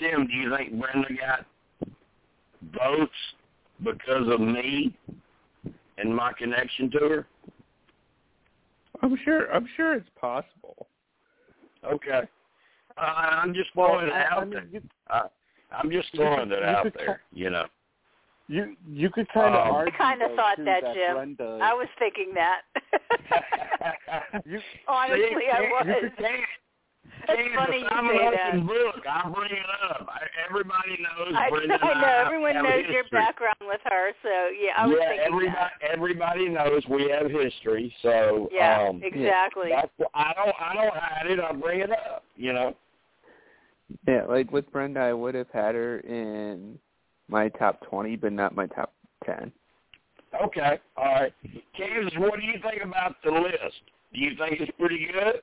Tim? 0.00 0.26
Do 0.26 0.32
you 0.32 0.56
think 0.56 0.80
Brenda 0.80 1.08
got 1.20 1.46
votes 2.72 3.12
because 3.84 4.28
of 4.28 4.40
me 4.40 4.96
and 5.98 6.14
my 6.14 6.32
connection 6.32 6.90
to 6.92 6.98
her? 6.98 7.26
I'm 9.02 9.16
sure. 9.24 9.52
I'm 9.52 9.68
sure 9.76 9.94
it's 9.94 10.08
possible. 10.20 10.88
Okay. 11.84 12.22
Uh, 12.96 13.00
I'm 13.00 13.54
just 13.54 13.70
throwing 13.74 14.08
it 14.08 14.12
I- 14.12 14.24
I 14.24 14.30
out 14.32 14.40
mean, 14.48 14.50
there. 14.50 14.66
you, 14.72 14.82
Uh, 15.08 15.28
I'm 15.70 15.90
just 15.90 16.12
You 16.12 16.20
throwing 16.20 16.48
could- 16.48 16.58
it 16.58 16.64
out 16.64 16.82
could 16.84 16.94
there. 16.94 17.22
You 17.32 17.50
know. 17.50 17.66
you 18.48 18.76
you 18.88 19.10
could 19.10 19.28
kind 19.28 19.54
of 19.54 19.60
Um, 19.60 19.74
I 19.74 19.76
argue. 19.76 19.94
I 19.94 20.10
kinda 20.10 20.34
thought 20.34 20.56
too, 20.56 20.64
that, 20.64 20.82
that 20.82 20.94
Jim. 20.94 21.14
Brenda, 21.14 21.58
I 21.62 21.74
was 21.74 21.88
thinking 21.98 22.32
that. 22.34 22.62
you, 24.46 24.60
Honestly, 24.88 25.28
See, 25.38 25.50
I 25.52 25.60
was. 25.70 25.86
you 25.86 26.10
can't- 26.18 26.42
It's 27.28 27.54
funny 27.54 27.78
you 27.80 27.88
I'm 27.90 28.08
say 28.08 28.30
that. 28.30 28.66
book. 28.66 29.04
I 29.06 29.28
bring 29.28 29.52
it 29.52 29.70
up. 29.90 30.08
I, 30.08 30.26
everybody 30.48 30.96
knows 30.98 31.34
I, 31.36 31.50
Brenda 31.50 31.78
I 31.82 31.90
and 31.92 32.00
know 32.00 32.06
I 32.06 32.24
everyone 32.24 32.54
have 32.54 32.64
knows 32.64 32.84
your 32.90 33.04
background 33.12 33.60
with 33.62 33.80
her, 33.84 34.12
so 34.22 34.28
yeah, 34.56 34.72
I 34.76 34.86
was 34.86 34.96
yeah, 35.00 35.08
thinking 35.08 35.26
everybody 35.26 35.52
that. 35.80 35.90
everybody 35.92 36.48
knows 36.48 36.82
we 36.88 37.10
have 37.10 37.30
history. 37.30 37.94
So 38.02 38.48
Yeah, 38.52 38.88
um, 38.88 39.00
exactly. 39.02 39.70
That's, 39.70 40.10
I 40.14 40.32
don't 40.34 40.54
I 40.58 40.74
don't 40.74 40.94
hide 40.94 41.26
it. 41.30 41.40
I 41.40 41.52
bring 41.52 41.80
it 41.80 41.90
up. 41.90 42.24
You 42.36 42.52
know. 42.52 42.74
Yeah, 44.06 44.24
like 44.26 44.50
with 44.52 44.70
Brenda, 44.72 45.00
I 45.00 45.12
would 45.12 45.34
have 45.34 45.50
had 45.52 45.74
her 45.74 45.98
in 46.00 46.78
my 47.28 47.48
top 47.48 47.80
twenty, 47.88 48.16
but 48.16 48.32
not 48.32 48.54
my 48.54 48.66
top 48.66 48.92
ten. 49.24 49.52
Okay. 50.42 50.78
All 50.96 51.04
right. 51.04 51.32
Kansas, 51.76 52.12
what 52.18 52.38
do 52.38 52.44
you 52.46 52.54
think 52.62 52.82
about 52.82 53.16
the 53.24 53.30
list? 53.30 53.80
Do 54.12 54.20
you 54.20 54.30
think 54.38 54.60
it's 54.60 54.70
pretty 54.78 55.08
good? 55.12 55.40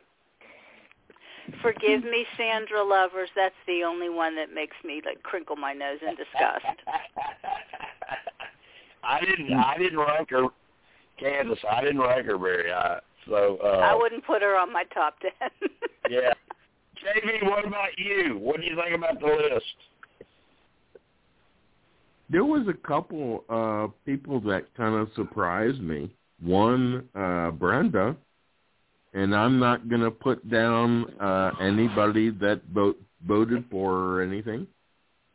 Forgive 1.62 2.04
me, 2.04 2.26
Sandra 2.38 2.84
lovers. 2.84 3.30
That's 3.36 3.54
the 3.68 3.84
only 3.84 4.10
one 4.10 4.36
that 4.36 4.52
makes 4.54 4.76
me 4.84 5.02
like 5.06 5.22
crinkle 5.24 5.56
my 5.56 5.74
nose 5.74 6.00
in 6.02 6.16
disgust. 6.16 6.66
I 9.04 9.20
didn't. 9.20 9.54
I 9.54 9.78
didn't 9.78 10.00
rank 10.00 10.32
her, 10.32 10.46
Kansas. 11.20 11.60
I 11.70 11.82
didn't 11.82 12.00
rank 12.00 12.26
her 12.26 12.38
very 12.38 12.72
high. 12.72 13.02
So 13.28 13.60
uh, 13.64 13.80
I 13.80 13.96
wouldn't 13.96 14.26
put 14.26 14.42
her 14.42 14.60
on 14.60 14.74
my 14.74 14.84
top 14.94 15.20
ten. 15.20 15.32
yeah. 16.10 16.34
JV, 17.04 17.44
what 17.50 17.66
about 17.66 17.98
you? 17.98 18.38
What 18.38 18.62
do 18.62 18.68
you 18.68 18.76
think 18.76 18.96
about 18.96 19.20
the 19.20 19.28
list? 19.28 19.76
there 22.30 22.46
was 22.46 22.68
a 22.68 22.88
couple 22.88 23.44
uh 23.50 23.88
people 24.06 24.40
that 24.42 24.66
kind 24.76 24.96
of 24.96 25.10
surprised 25.16 25.82
me. 25.82 26.10
One, 26.42 27.08
uh 27.16 27.52
Brenda, 27.52 28.16
and 29.16 29.36
I'm 29.36 29.58
not 29.60 29.90
going 29.90 30.02
to 30.02 30.12
put 30.12 30.48
down 30.50 31.06
uh 31.20 31.52
anybody 31.60 32.30
that 32.30 32.62
vote, 32.72 33.02
voted 33.26 33.66
for 33.72 33.92
or 33.92 34.22
anything. 34.22 34.68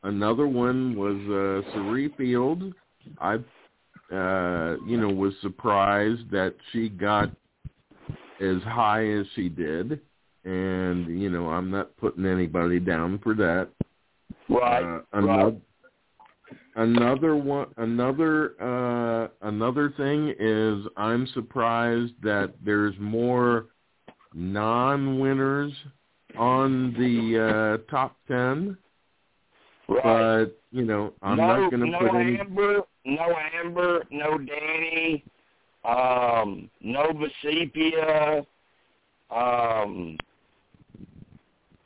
Another 0.05 0.47
one 0.47 0.97
was 0.97 1.17
uh 1.67 1.73
Cerie 1.73 2.15
Field. 2.17 2.73
I 3.19 3.35
uh 4.15 4.77
you 4.87 4.97
know 5.01 5.09
was 5.09 5.35
surprised 5.43 6.31
that 6.31 6.55
she 6.71 6.89
got 6.89 7.31
as 8.41 8.63
high 8.63 9.07
as 9.07 9.27
she 9.35 9.49
did 9.49 10.01
and 10.45 11.21
you 11.21 11.31
know 11.31 11.49
I'm 11.49 11.71
not 11.71 11.97
putting 11.97 12.27
anybody 12.27 12.81
down 12.81 13.19
for 13.23 13.35
that. 13.35 13.69
Right. 14.49 14.83
Uh, 14.83 15.01
another, 15.13 15.57
another 16.77 17.37
one, 17.37 17.69
another 17.77 18.55
uh, 18.61 19.29
another 19.43 19.93
thing 19.97 20.35
is 20.39 20.87
I'm 20.97 21.27
surprised 21.35 22.13
that 22.23 22.55
there's 22.65 22.95
more 22.99 23.67
non-winners 24.35 25.73
on 26.39 26.93
the 26.95 27.81
uh, 27.87 27.91
top 27.91 28.17
ten, 28.29 28.77
Right. 29.89 30.03
but 30.03 30.61
you 30.71 30.85
know 30.85 31.13
I'm 31.23 31.37
no, 31.37 31.47
not 31.47 31.71
going 31.71 31.83
to 31.83 31.91
no 31.91 31.99
put 31.99 32.15
any. 32.15 32.39
Amber, 32.39 32.83
no 33.05 33.35
Amber, 33.65 34.05
no 34.11 34.39
Danni, 34.39 35.23
um, 35.85 36.71
no 36.81 37.13
Vecepia. 37.13 38.47
Um, 39.31 40.17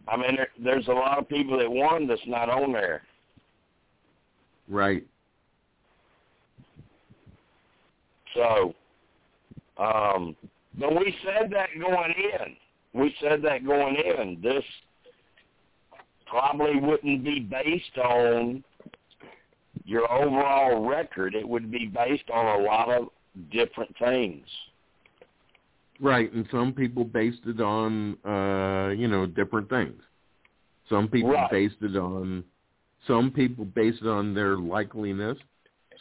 I 0.06 0.16
mean, 0.16 0.36
there, 0.36 0.48
there's 0.62 0.88
a 0.88 0.92
lot 0.92 1.18
of 1.18 1.28
people 1.28 1.58
that 1.58 1.70
won 1.70 2.06
that's 2.06 2.20
not 2.26 2.50
on 2.50 2.72
there. 2.72 3.02
Right. 4.68 5.04
So, 8.34 8.74
um, 9.78 10.36
but 10.78 10.92
we 10.92 11.14
said 11.24 11.50
that 11.52 11.68
going 11.80 12.14
in. 12.16 13.00
We 13.00 13.14
said 13.20 13.42
that 13.42 13.64
going 13.64 13.96
in. 13.96 14.40
This 14.42 14.64
probably 16.26 16.80
wouldn't 16.80 17.24
be 17.24 17.40
based 17.40 17.98
on 18.02 18.64
your 19.84 20.10
overall 20.10 20.88
record. 20.88 21.34
It 21.34 21.48
would 21.48 21.70
be 21.70 21.86
based 21.86 22.30
on 22.32 22.60
a 22.60 22.64
lot 22.64 22.88
of 22.88 23.08
different 23.52 23.94
things. 23.98 24.46
Right, 26.00 26.32
and 26.32 26.46
some 26.50 26.72
people 26.72 27.04
based 27.04 27.42
it 27.46 27.60
on 27.60 28.16
uh, 28.24 28.90
you 28.90 29.06
know 29.06 29.26
different 29.26 29.68
things. 29.68 30.00
Some 30.88 31.08
people 31.08 31.30
Right. 31.30 31.50
based 31.50 31.76
it 31.80 31.96
on 31.96 32.44
some 33.06 33.30
people 33.30 33.64
based 33.64 34.02
on 34.02 34.34
their 34.34 34.56
likeliness. 34.56 35.36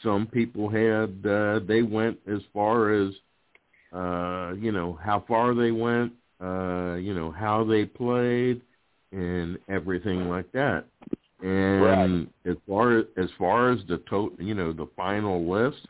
Some 0.01 0.27
people 0.27 0.69
had 0.69 1.25
uh, 1.25 1.59
they 1.67 1.82
went 1.82 2.17
as 2.27 2.40
far 2.53 2.93
as 2.93 3.14
uh, 3.93 4.53
you 4.59 4.72
know 4.72 4.98
how 5.01 5.23
far 5.27 5.53
they 5.53 5.72
went, 5.72 6.14
uh, 6.41 6.95
you 6.95 7.14
know 7.14 7.32
how 7.32 7.64
they 7.64 7.85
played, 7.85 8.61
and 9.11 9.57
everything 9.69 10.30
like 10.30 10.51
that. 10.51 10.85
And 11.41 12.27
as 12.45 12.56
far 12.67 12.99
as, 12.99 13.06
as 13.17 13.30
far 13.38 13.72
as 13.72 13.80
the 13.88 13.98
to- 14.09 14.35
you 14.40 14.53
know 14.53 14.73
the 14.73 14.88
final 14.95 15.49
list, 15.49 15.88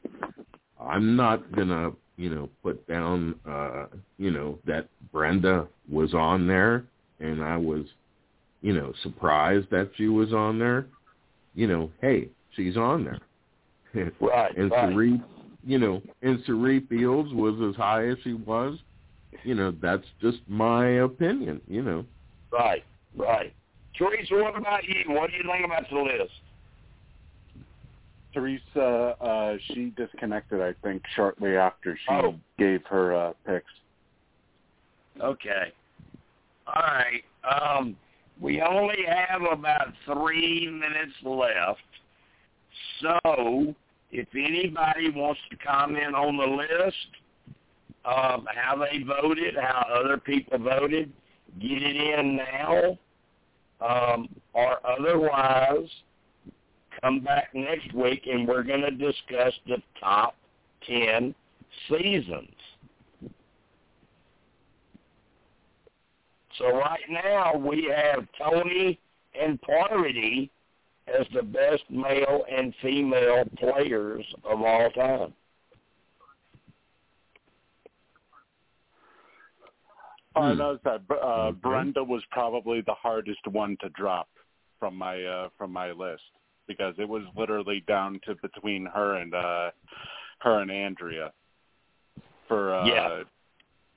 I'm 0.80 1.16
not 1.16 1.52
gonna 1.52 1.92
you 2.18 2.30
know 2.30 2.50
put 2.62 2.86
down 2.88 3.36
uh, 3.48 3.86
you 4.18 4.32
know 4.32 4.60
that 4.66 4.90
Brenda 5.12 5.68
was 5.90 6.14
on 6.14 6.48
there, 6.48 6.86
and 7.20 7.44
I 7.44 7.58
was 7.58 7.86
you 8.62 8.74
know 8.74 8.94
surprised 9.02 9.70
that 9.70 9.92
she 9.96 10.08
was 10.08 10.34
on 10.34 10.60
there. 10.60 10.88
You 11.56 11.68
know, 11.68 11.92
hey, 12.02 12.30
she's 12.56 12.78
on 12.78 13.04
there. 13.04 13.20
Right, 14.20 14.58
and 14.58 14.72
right. 14.72 14.90
Cerie, 14.90 15.22
you 15.64 15.78
know, 15.78 16.02
and 16.24 16.40
Cerie 16.48 16.80
Fields 16.90 17.32
was 17.32 17.54
as 17.70 17.76
high 17.76 18.08
as 18.08 18.18
she 18.24 18.34
was. 18.34 18.80
You 19.44 19.54
know, 19.54 19.72
that's 19.82 20.06
just 20.20 20.40
my 20.48 20.88
opinion. 21.04 21.62
You 21.68 21.84
know. 21.84 22.06
Right, 22.52 22.84
right. 23.16 23.54
Teresa, 23.96 24.34
what 24.34 24.58
about 24.58 24.84
you? 24.86 24.96
What 25.14 25.30
do 25.30 25.36
you 25.36 25.44
think 25.44 25.64
about 25.66 25.84
the 25.92 26.00
list? 26.00 26.32
Teresa, 28.34 29.16
uh, 29.22 29.58
she 29.68 29.94
disconnected, 29.96 30.60
I 30.60 30.74
think, 30.82 31.04
shortly 31.16 31.56
after 31.56 31.96
she 31.96 32.12
Oh. 32.12 32.36
gave 32.58 32.84
her 32.88 33.16
uh, 33.16 33.34
picks. 33.46 33.72
Okay. 35.22 35.72
All 36.66 36.82
right. 36.82 37.24
Um, 37.44 37.96
we 38.40 38.62
only 38.62 39.06
have 39.08 39.42
about 39.42 39.94
three 40.06 40.68
minutes 40.70 41.14
left. 41.24 41.80
So, 43.02 43.76
if 44.12 44.28
anybody 44.34 45.10
wants 45.10 45.40
to 45.50 45.58
comment 45.58 46.16
on 46.16 46.38
the 46.38 46.46
list, 46.46 46.96
um, 48.06 48.48
how 48.54 48.76
they 48.78 49.04
voted, 49.04 49.56
how 49.56 49.88
other 49.94 50.18
people 50.18 50.60
voted, 50.60 51.12
get 51.60 51.82
it 51.82 52.20
in 52.20 52.38
now. 52.38 52.98
Um, 53.82 54.30
or 54.54 54.80
otherwise, 54.88 55.90
come 57.02 57.20
back 57.20 57.50
next 57.54 57.94
week 57.94 58.28
and 58.32 58.48
we're 58.48 58.64
going 58.64 58.82
to 58.82 58.92
discuss 58.92 59.54
the 59.68 59.82
top 60.00 60.36
10 60.88 61.36
seasons. 61.90 62.56
So 66.58 66.78
right 66.78 67.02
now 67.10 67.56
we 67.56 67.92
have 67.96 68.28
Tony 68.38 69.00
and 69.40 69.60
Parvati 69.62 70.52
as 71.08 71.26
the 71.34 71.44
best 71.44 71.84
male 71.90 72.46
and 72.52 72.74
female 72.82 73.44
players 73.58 74.26
of 74.44 74.62
all 74.62 74.90
time. 74.92 75.34
I 80.36 80.52
Hmm. 80.52 80.58
noticed 80.58 80.84
that 80.86 81.02
uh, 81.12 81.16
Okay. 81.50 81.60
Brenda 81.60 82.04
was 82.04 82.24
probably 82.32 82.82
the 82.82 82.94
hardest 82.94 83.46
one 83.48 83.78
to 83.82 83.90
drop 83.90 84.28
from 84.80 84.96
my 84.98 85.24
uh, 85.24 85.50
from 85.58 85.72
my 85.72 85.92
list 85.92 86.24
because 86.68 86.96
it 86.98 87.08
was 87.08 87.24
literally 87.36 87.82
down 87.82 88.20
to 88.26 88.36
between 88.36 88.86
her 88.88 89.16
and 89.18 89.34
uh, 89.36 89.72
her 90.40 90.60
and 90.62 90.72
Andrea 90.72 91.32
for 92.48 92.74
uh, 92.74 92.86
Yeah. 92.88 93.24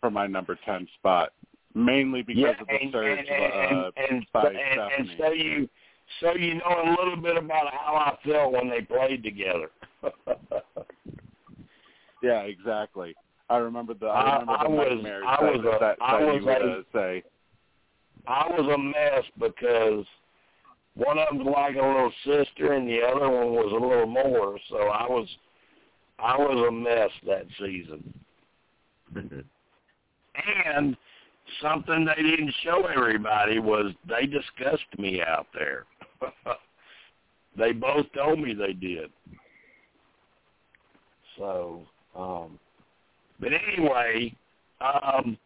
for 0.01 0.11
my 0.11 0.27
number 0.27 0.59
ten 0.65 0.87
spot. 0.99 1.33
Mainly 1.77 2.23
because 2.23 2.41
yeah, 2.41 2.61
of 2.61 2.67
the 2.67 2.73
and, 2.73 2.91
surge 2.93 3.19
and, 3.19 3.29
and, 3.29 3.79
uh, 3.85 3.91
and, 4.11 4.27
by 4.33 4.49
and, 4.49 4.81
and 4.99 5.11
so 5.19 5.31
you 5.31 5.69
so 6.21 6.35
you 6.35 6.55
know 6.55 6.63
a 6.65 6.89
little 6.99 7.19
bit 7.21 7.37
about 7.37 7.71
how 7.71 7.95
I 7.97 8.17
felt 8.27 8.53
when 8.53 8.71
they 8.71 8.81
played 8.81 9.23
together. 9.23 9.71
Yeah, 12.23 12.41
exactly. 12.41 13.15
I 13.51 13.59
remember 13.59 13.93
the 13.93 14.07
I- 14.07 14.39
I 14.39 14.41
remember 14.41 14.53
I 14.53 14.65
the 14.65 14.71
was- 14.71 14.89
nightmares 15.03 15.25
I 15.29 15.45
was 15.45 15.61
a- 15.61 15.79
that, 15.79 15.97
I 16.01 16.19
that 16.19 16.27
was 16.27 16.41
you 16.41 16.47
would 16.47 16.63
a- 16.63 16.79
uh, 16.79 16.83
say. 16.95 17.23
I 18.27 18.47
was 18.49 18.75
a 18.75 18.79
mess 18.79 19.25
because 19.39 20.07
one 20.95 21.19
of 21.19 21.29
them's 21.31 21.47
like 21.47 21.77
a 21.77 21.87
little 21.87 22.11
sister 22.25 22.73
and 22.73 22.89
the 22.89 23.03
other 23.03 23.29
one 23.29 23.53
was 23.53 23.71
a 23.71 23.77
little 23.87 24.07
more. 24.07 24.59
So 24.71 24.79
I 24.89 25.07
was 25.07 25.29
I 26.19 26.37
was 26.39 26.67
a 26.69 26.73
mess 26.73 27.11
that 27.27 27.47
season. 27.61 28.15
And 30.67 30.97
something 31.63 32.05
they 32.05 32.23
didn't 32.23 32.55
show 32.63 32.87
everybody 32.87 33.59
was 33.59 33.93
they 34.09 34.27
discussed 34.27 34.99
me 34.99 35.23
out 35.23 35.47
there. 35.55 35.85
they 37.59 37.73
both 37.73 38.07
told 38.15 38.41
me 38.41 38.55
they 38.55 38.73
did. 38.73 39.11
So, 41.39 41.83
um 42.17 42.59
but 43.39 43.51
anyway, 43.53 44.35
um 44.81 45.37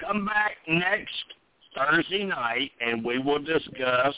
come 0.00 0.24
back 0.24 0.56
next 0.66 1.12
Thursday 1.76 2.24
night 2.24 2.70
and 2.80 3.04
we 3.04 3.18
will 3.18 3.42
discuss 3.42 4.14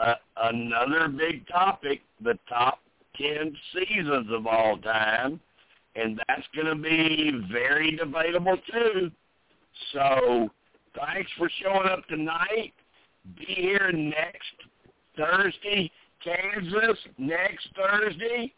uh, 0.00 0.14
another 0.36 1.08
big 1.08 1.46
topic, 1.48 2.00
the 2.22 2.38
top 2.48 2.78
10 3.20 3.54
seasons 3.74 4.28
of 4.30 4.46
all 4.46 4.78
time, 4.78 5.40
and 5.96 6.20
that's 6.28 6.46
going 6.54 6.66
to 6.66 6.74
be 6.74 7.32
very 7.52 7.96
debatable 7.96 8.56
too. 8.72 9.10
So 9.92 10.50
thanks 10.94 11.30
for 11.38 11.50
showing 11.62 11.88
up 11.88 12.06
tonight. 12.08 12.72
Be 13.38 13.46
here 13.46 13.92
next 13.92 14.54
Thursday, 15.16 15.90
Kansas, 16.22 16.98
next 17.18 17.68
Thursday, 17.76 18.52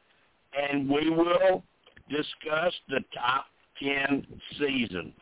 and 0.56 0.88
we 0.88 1.10
will 1.10 1.62
discuss 2.08 2.72
the 2.88 3.00
top 3.14 3.46
10 3.82 4.26
seasons. 4.58 5.14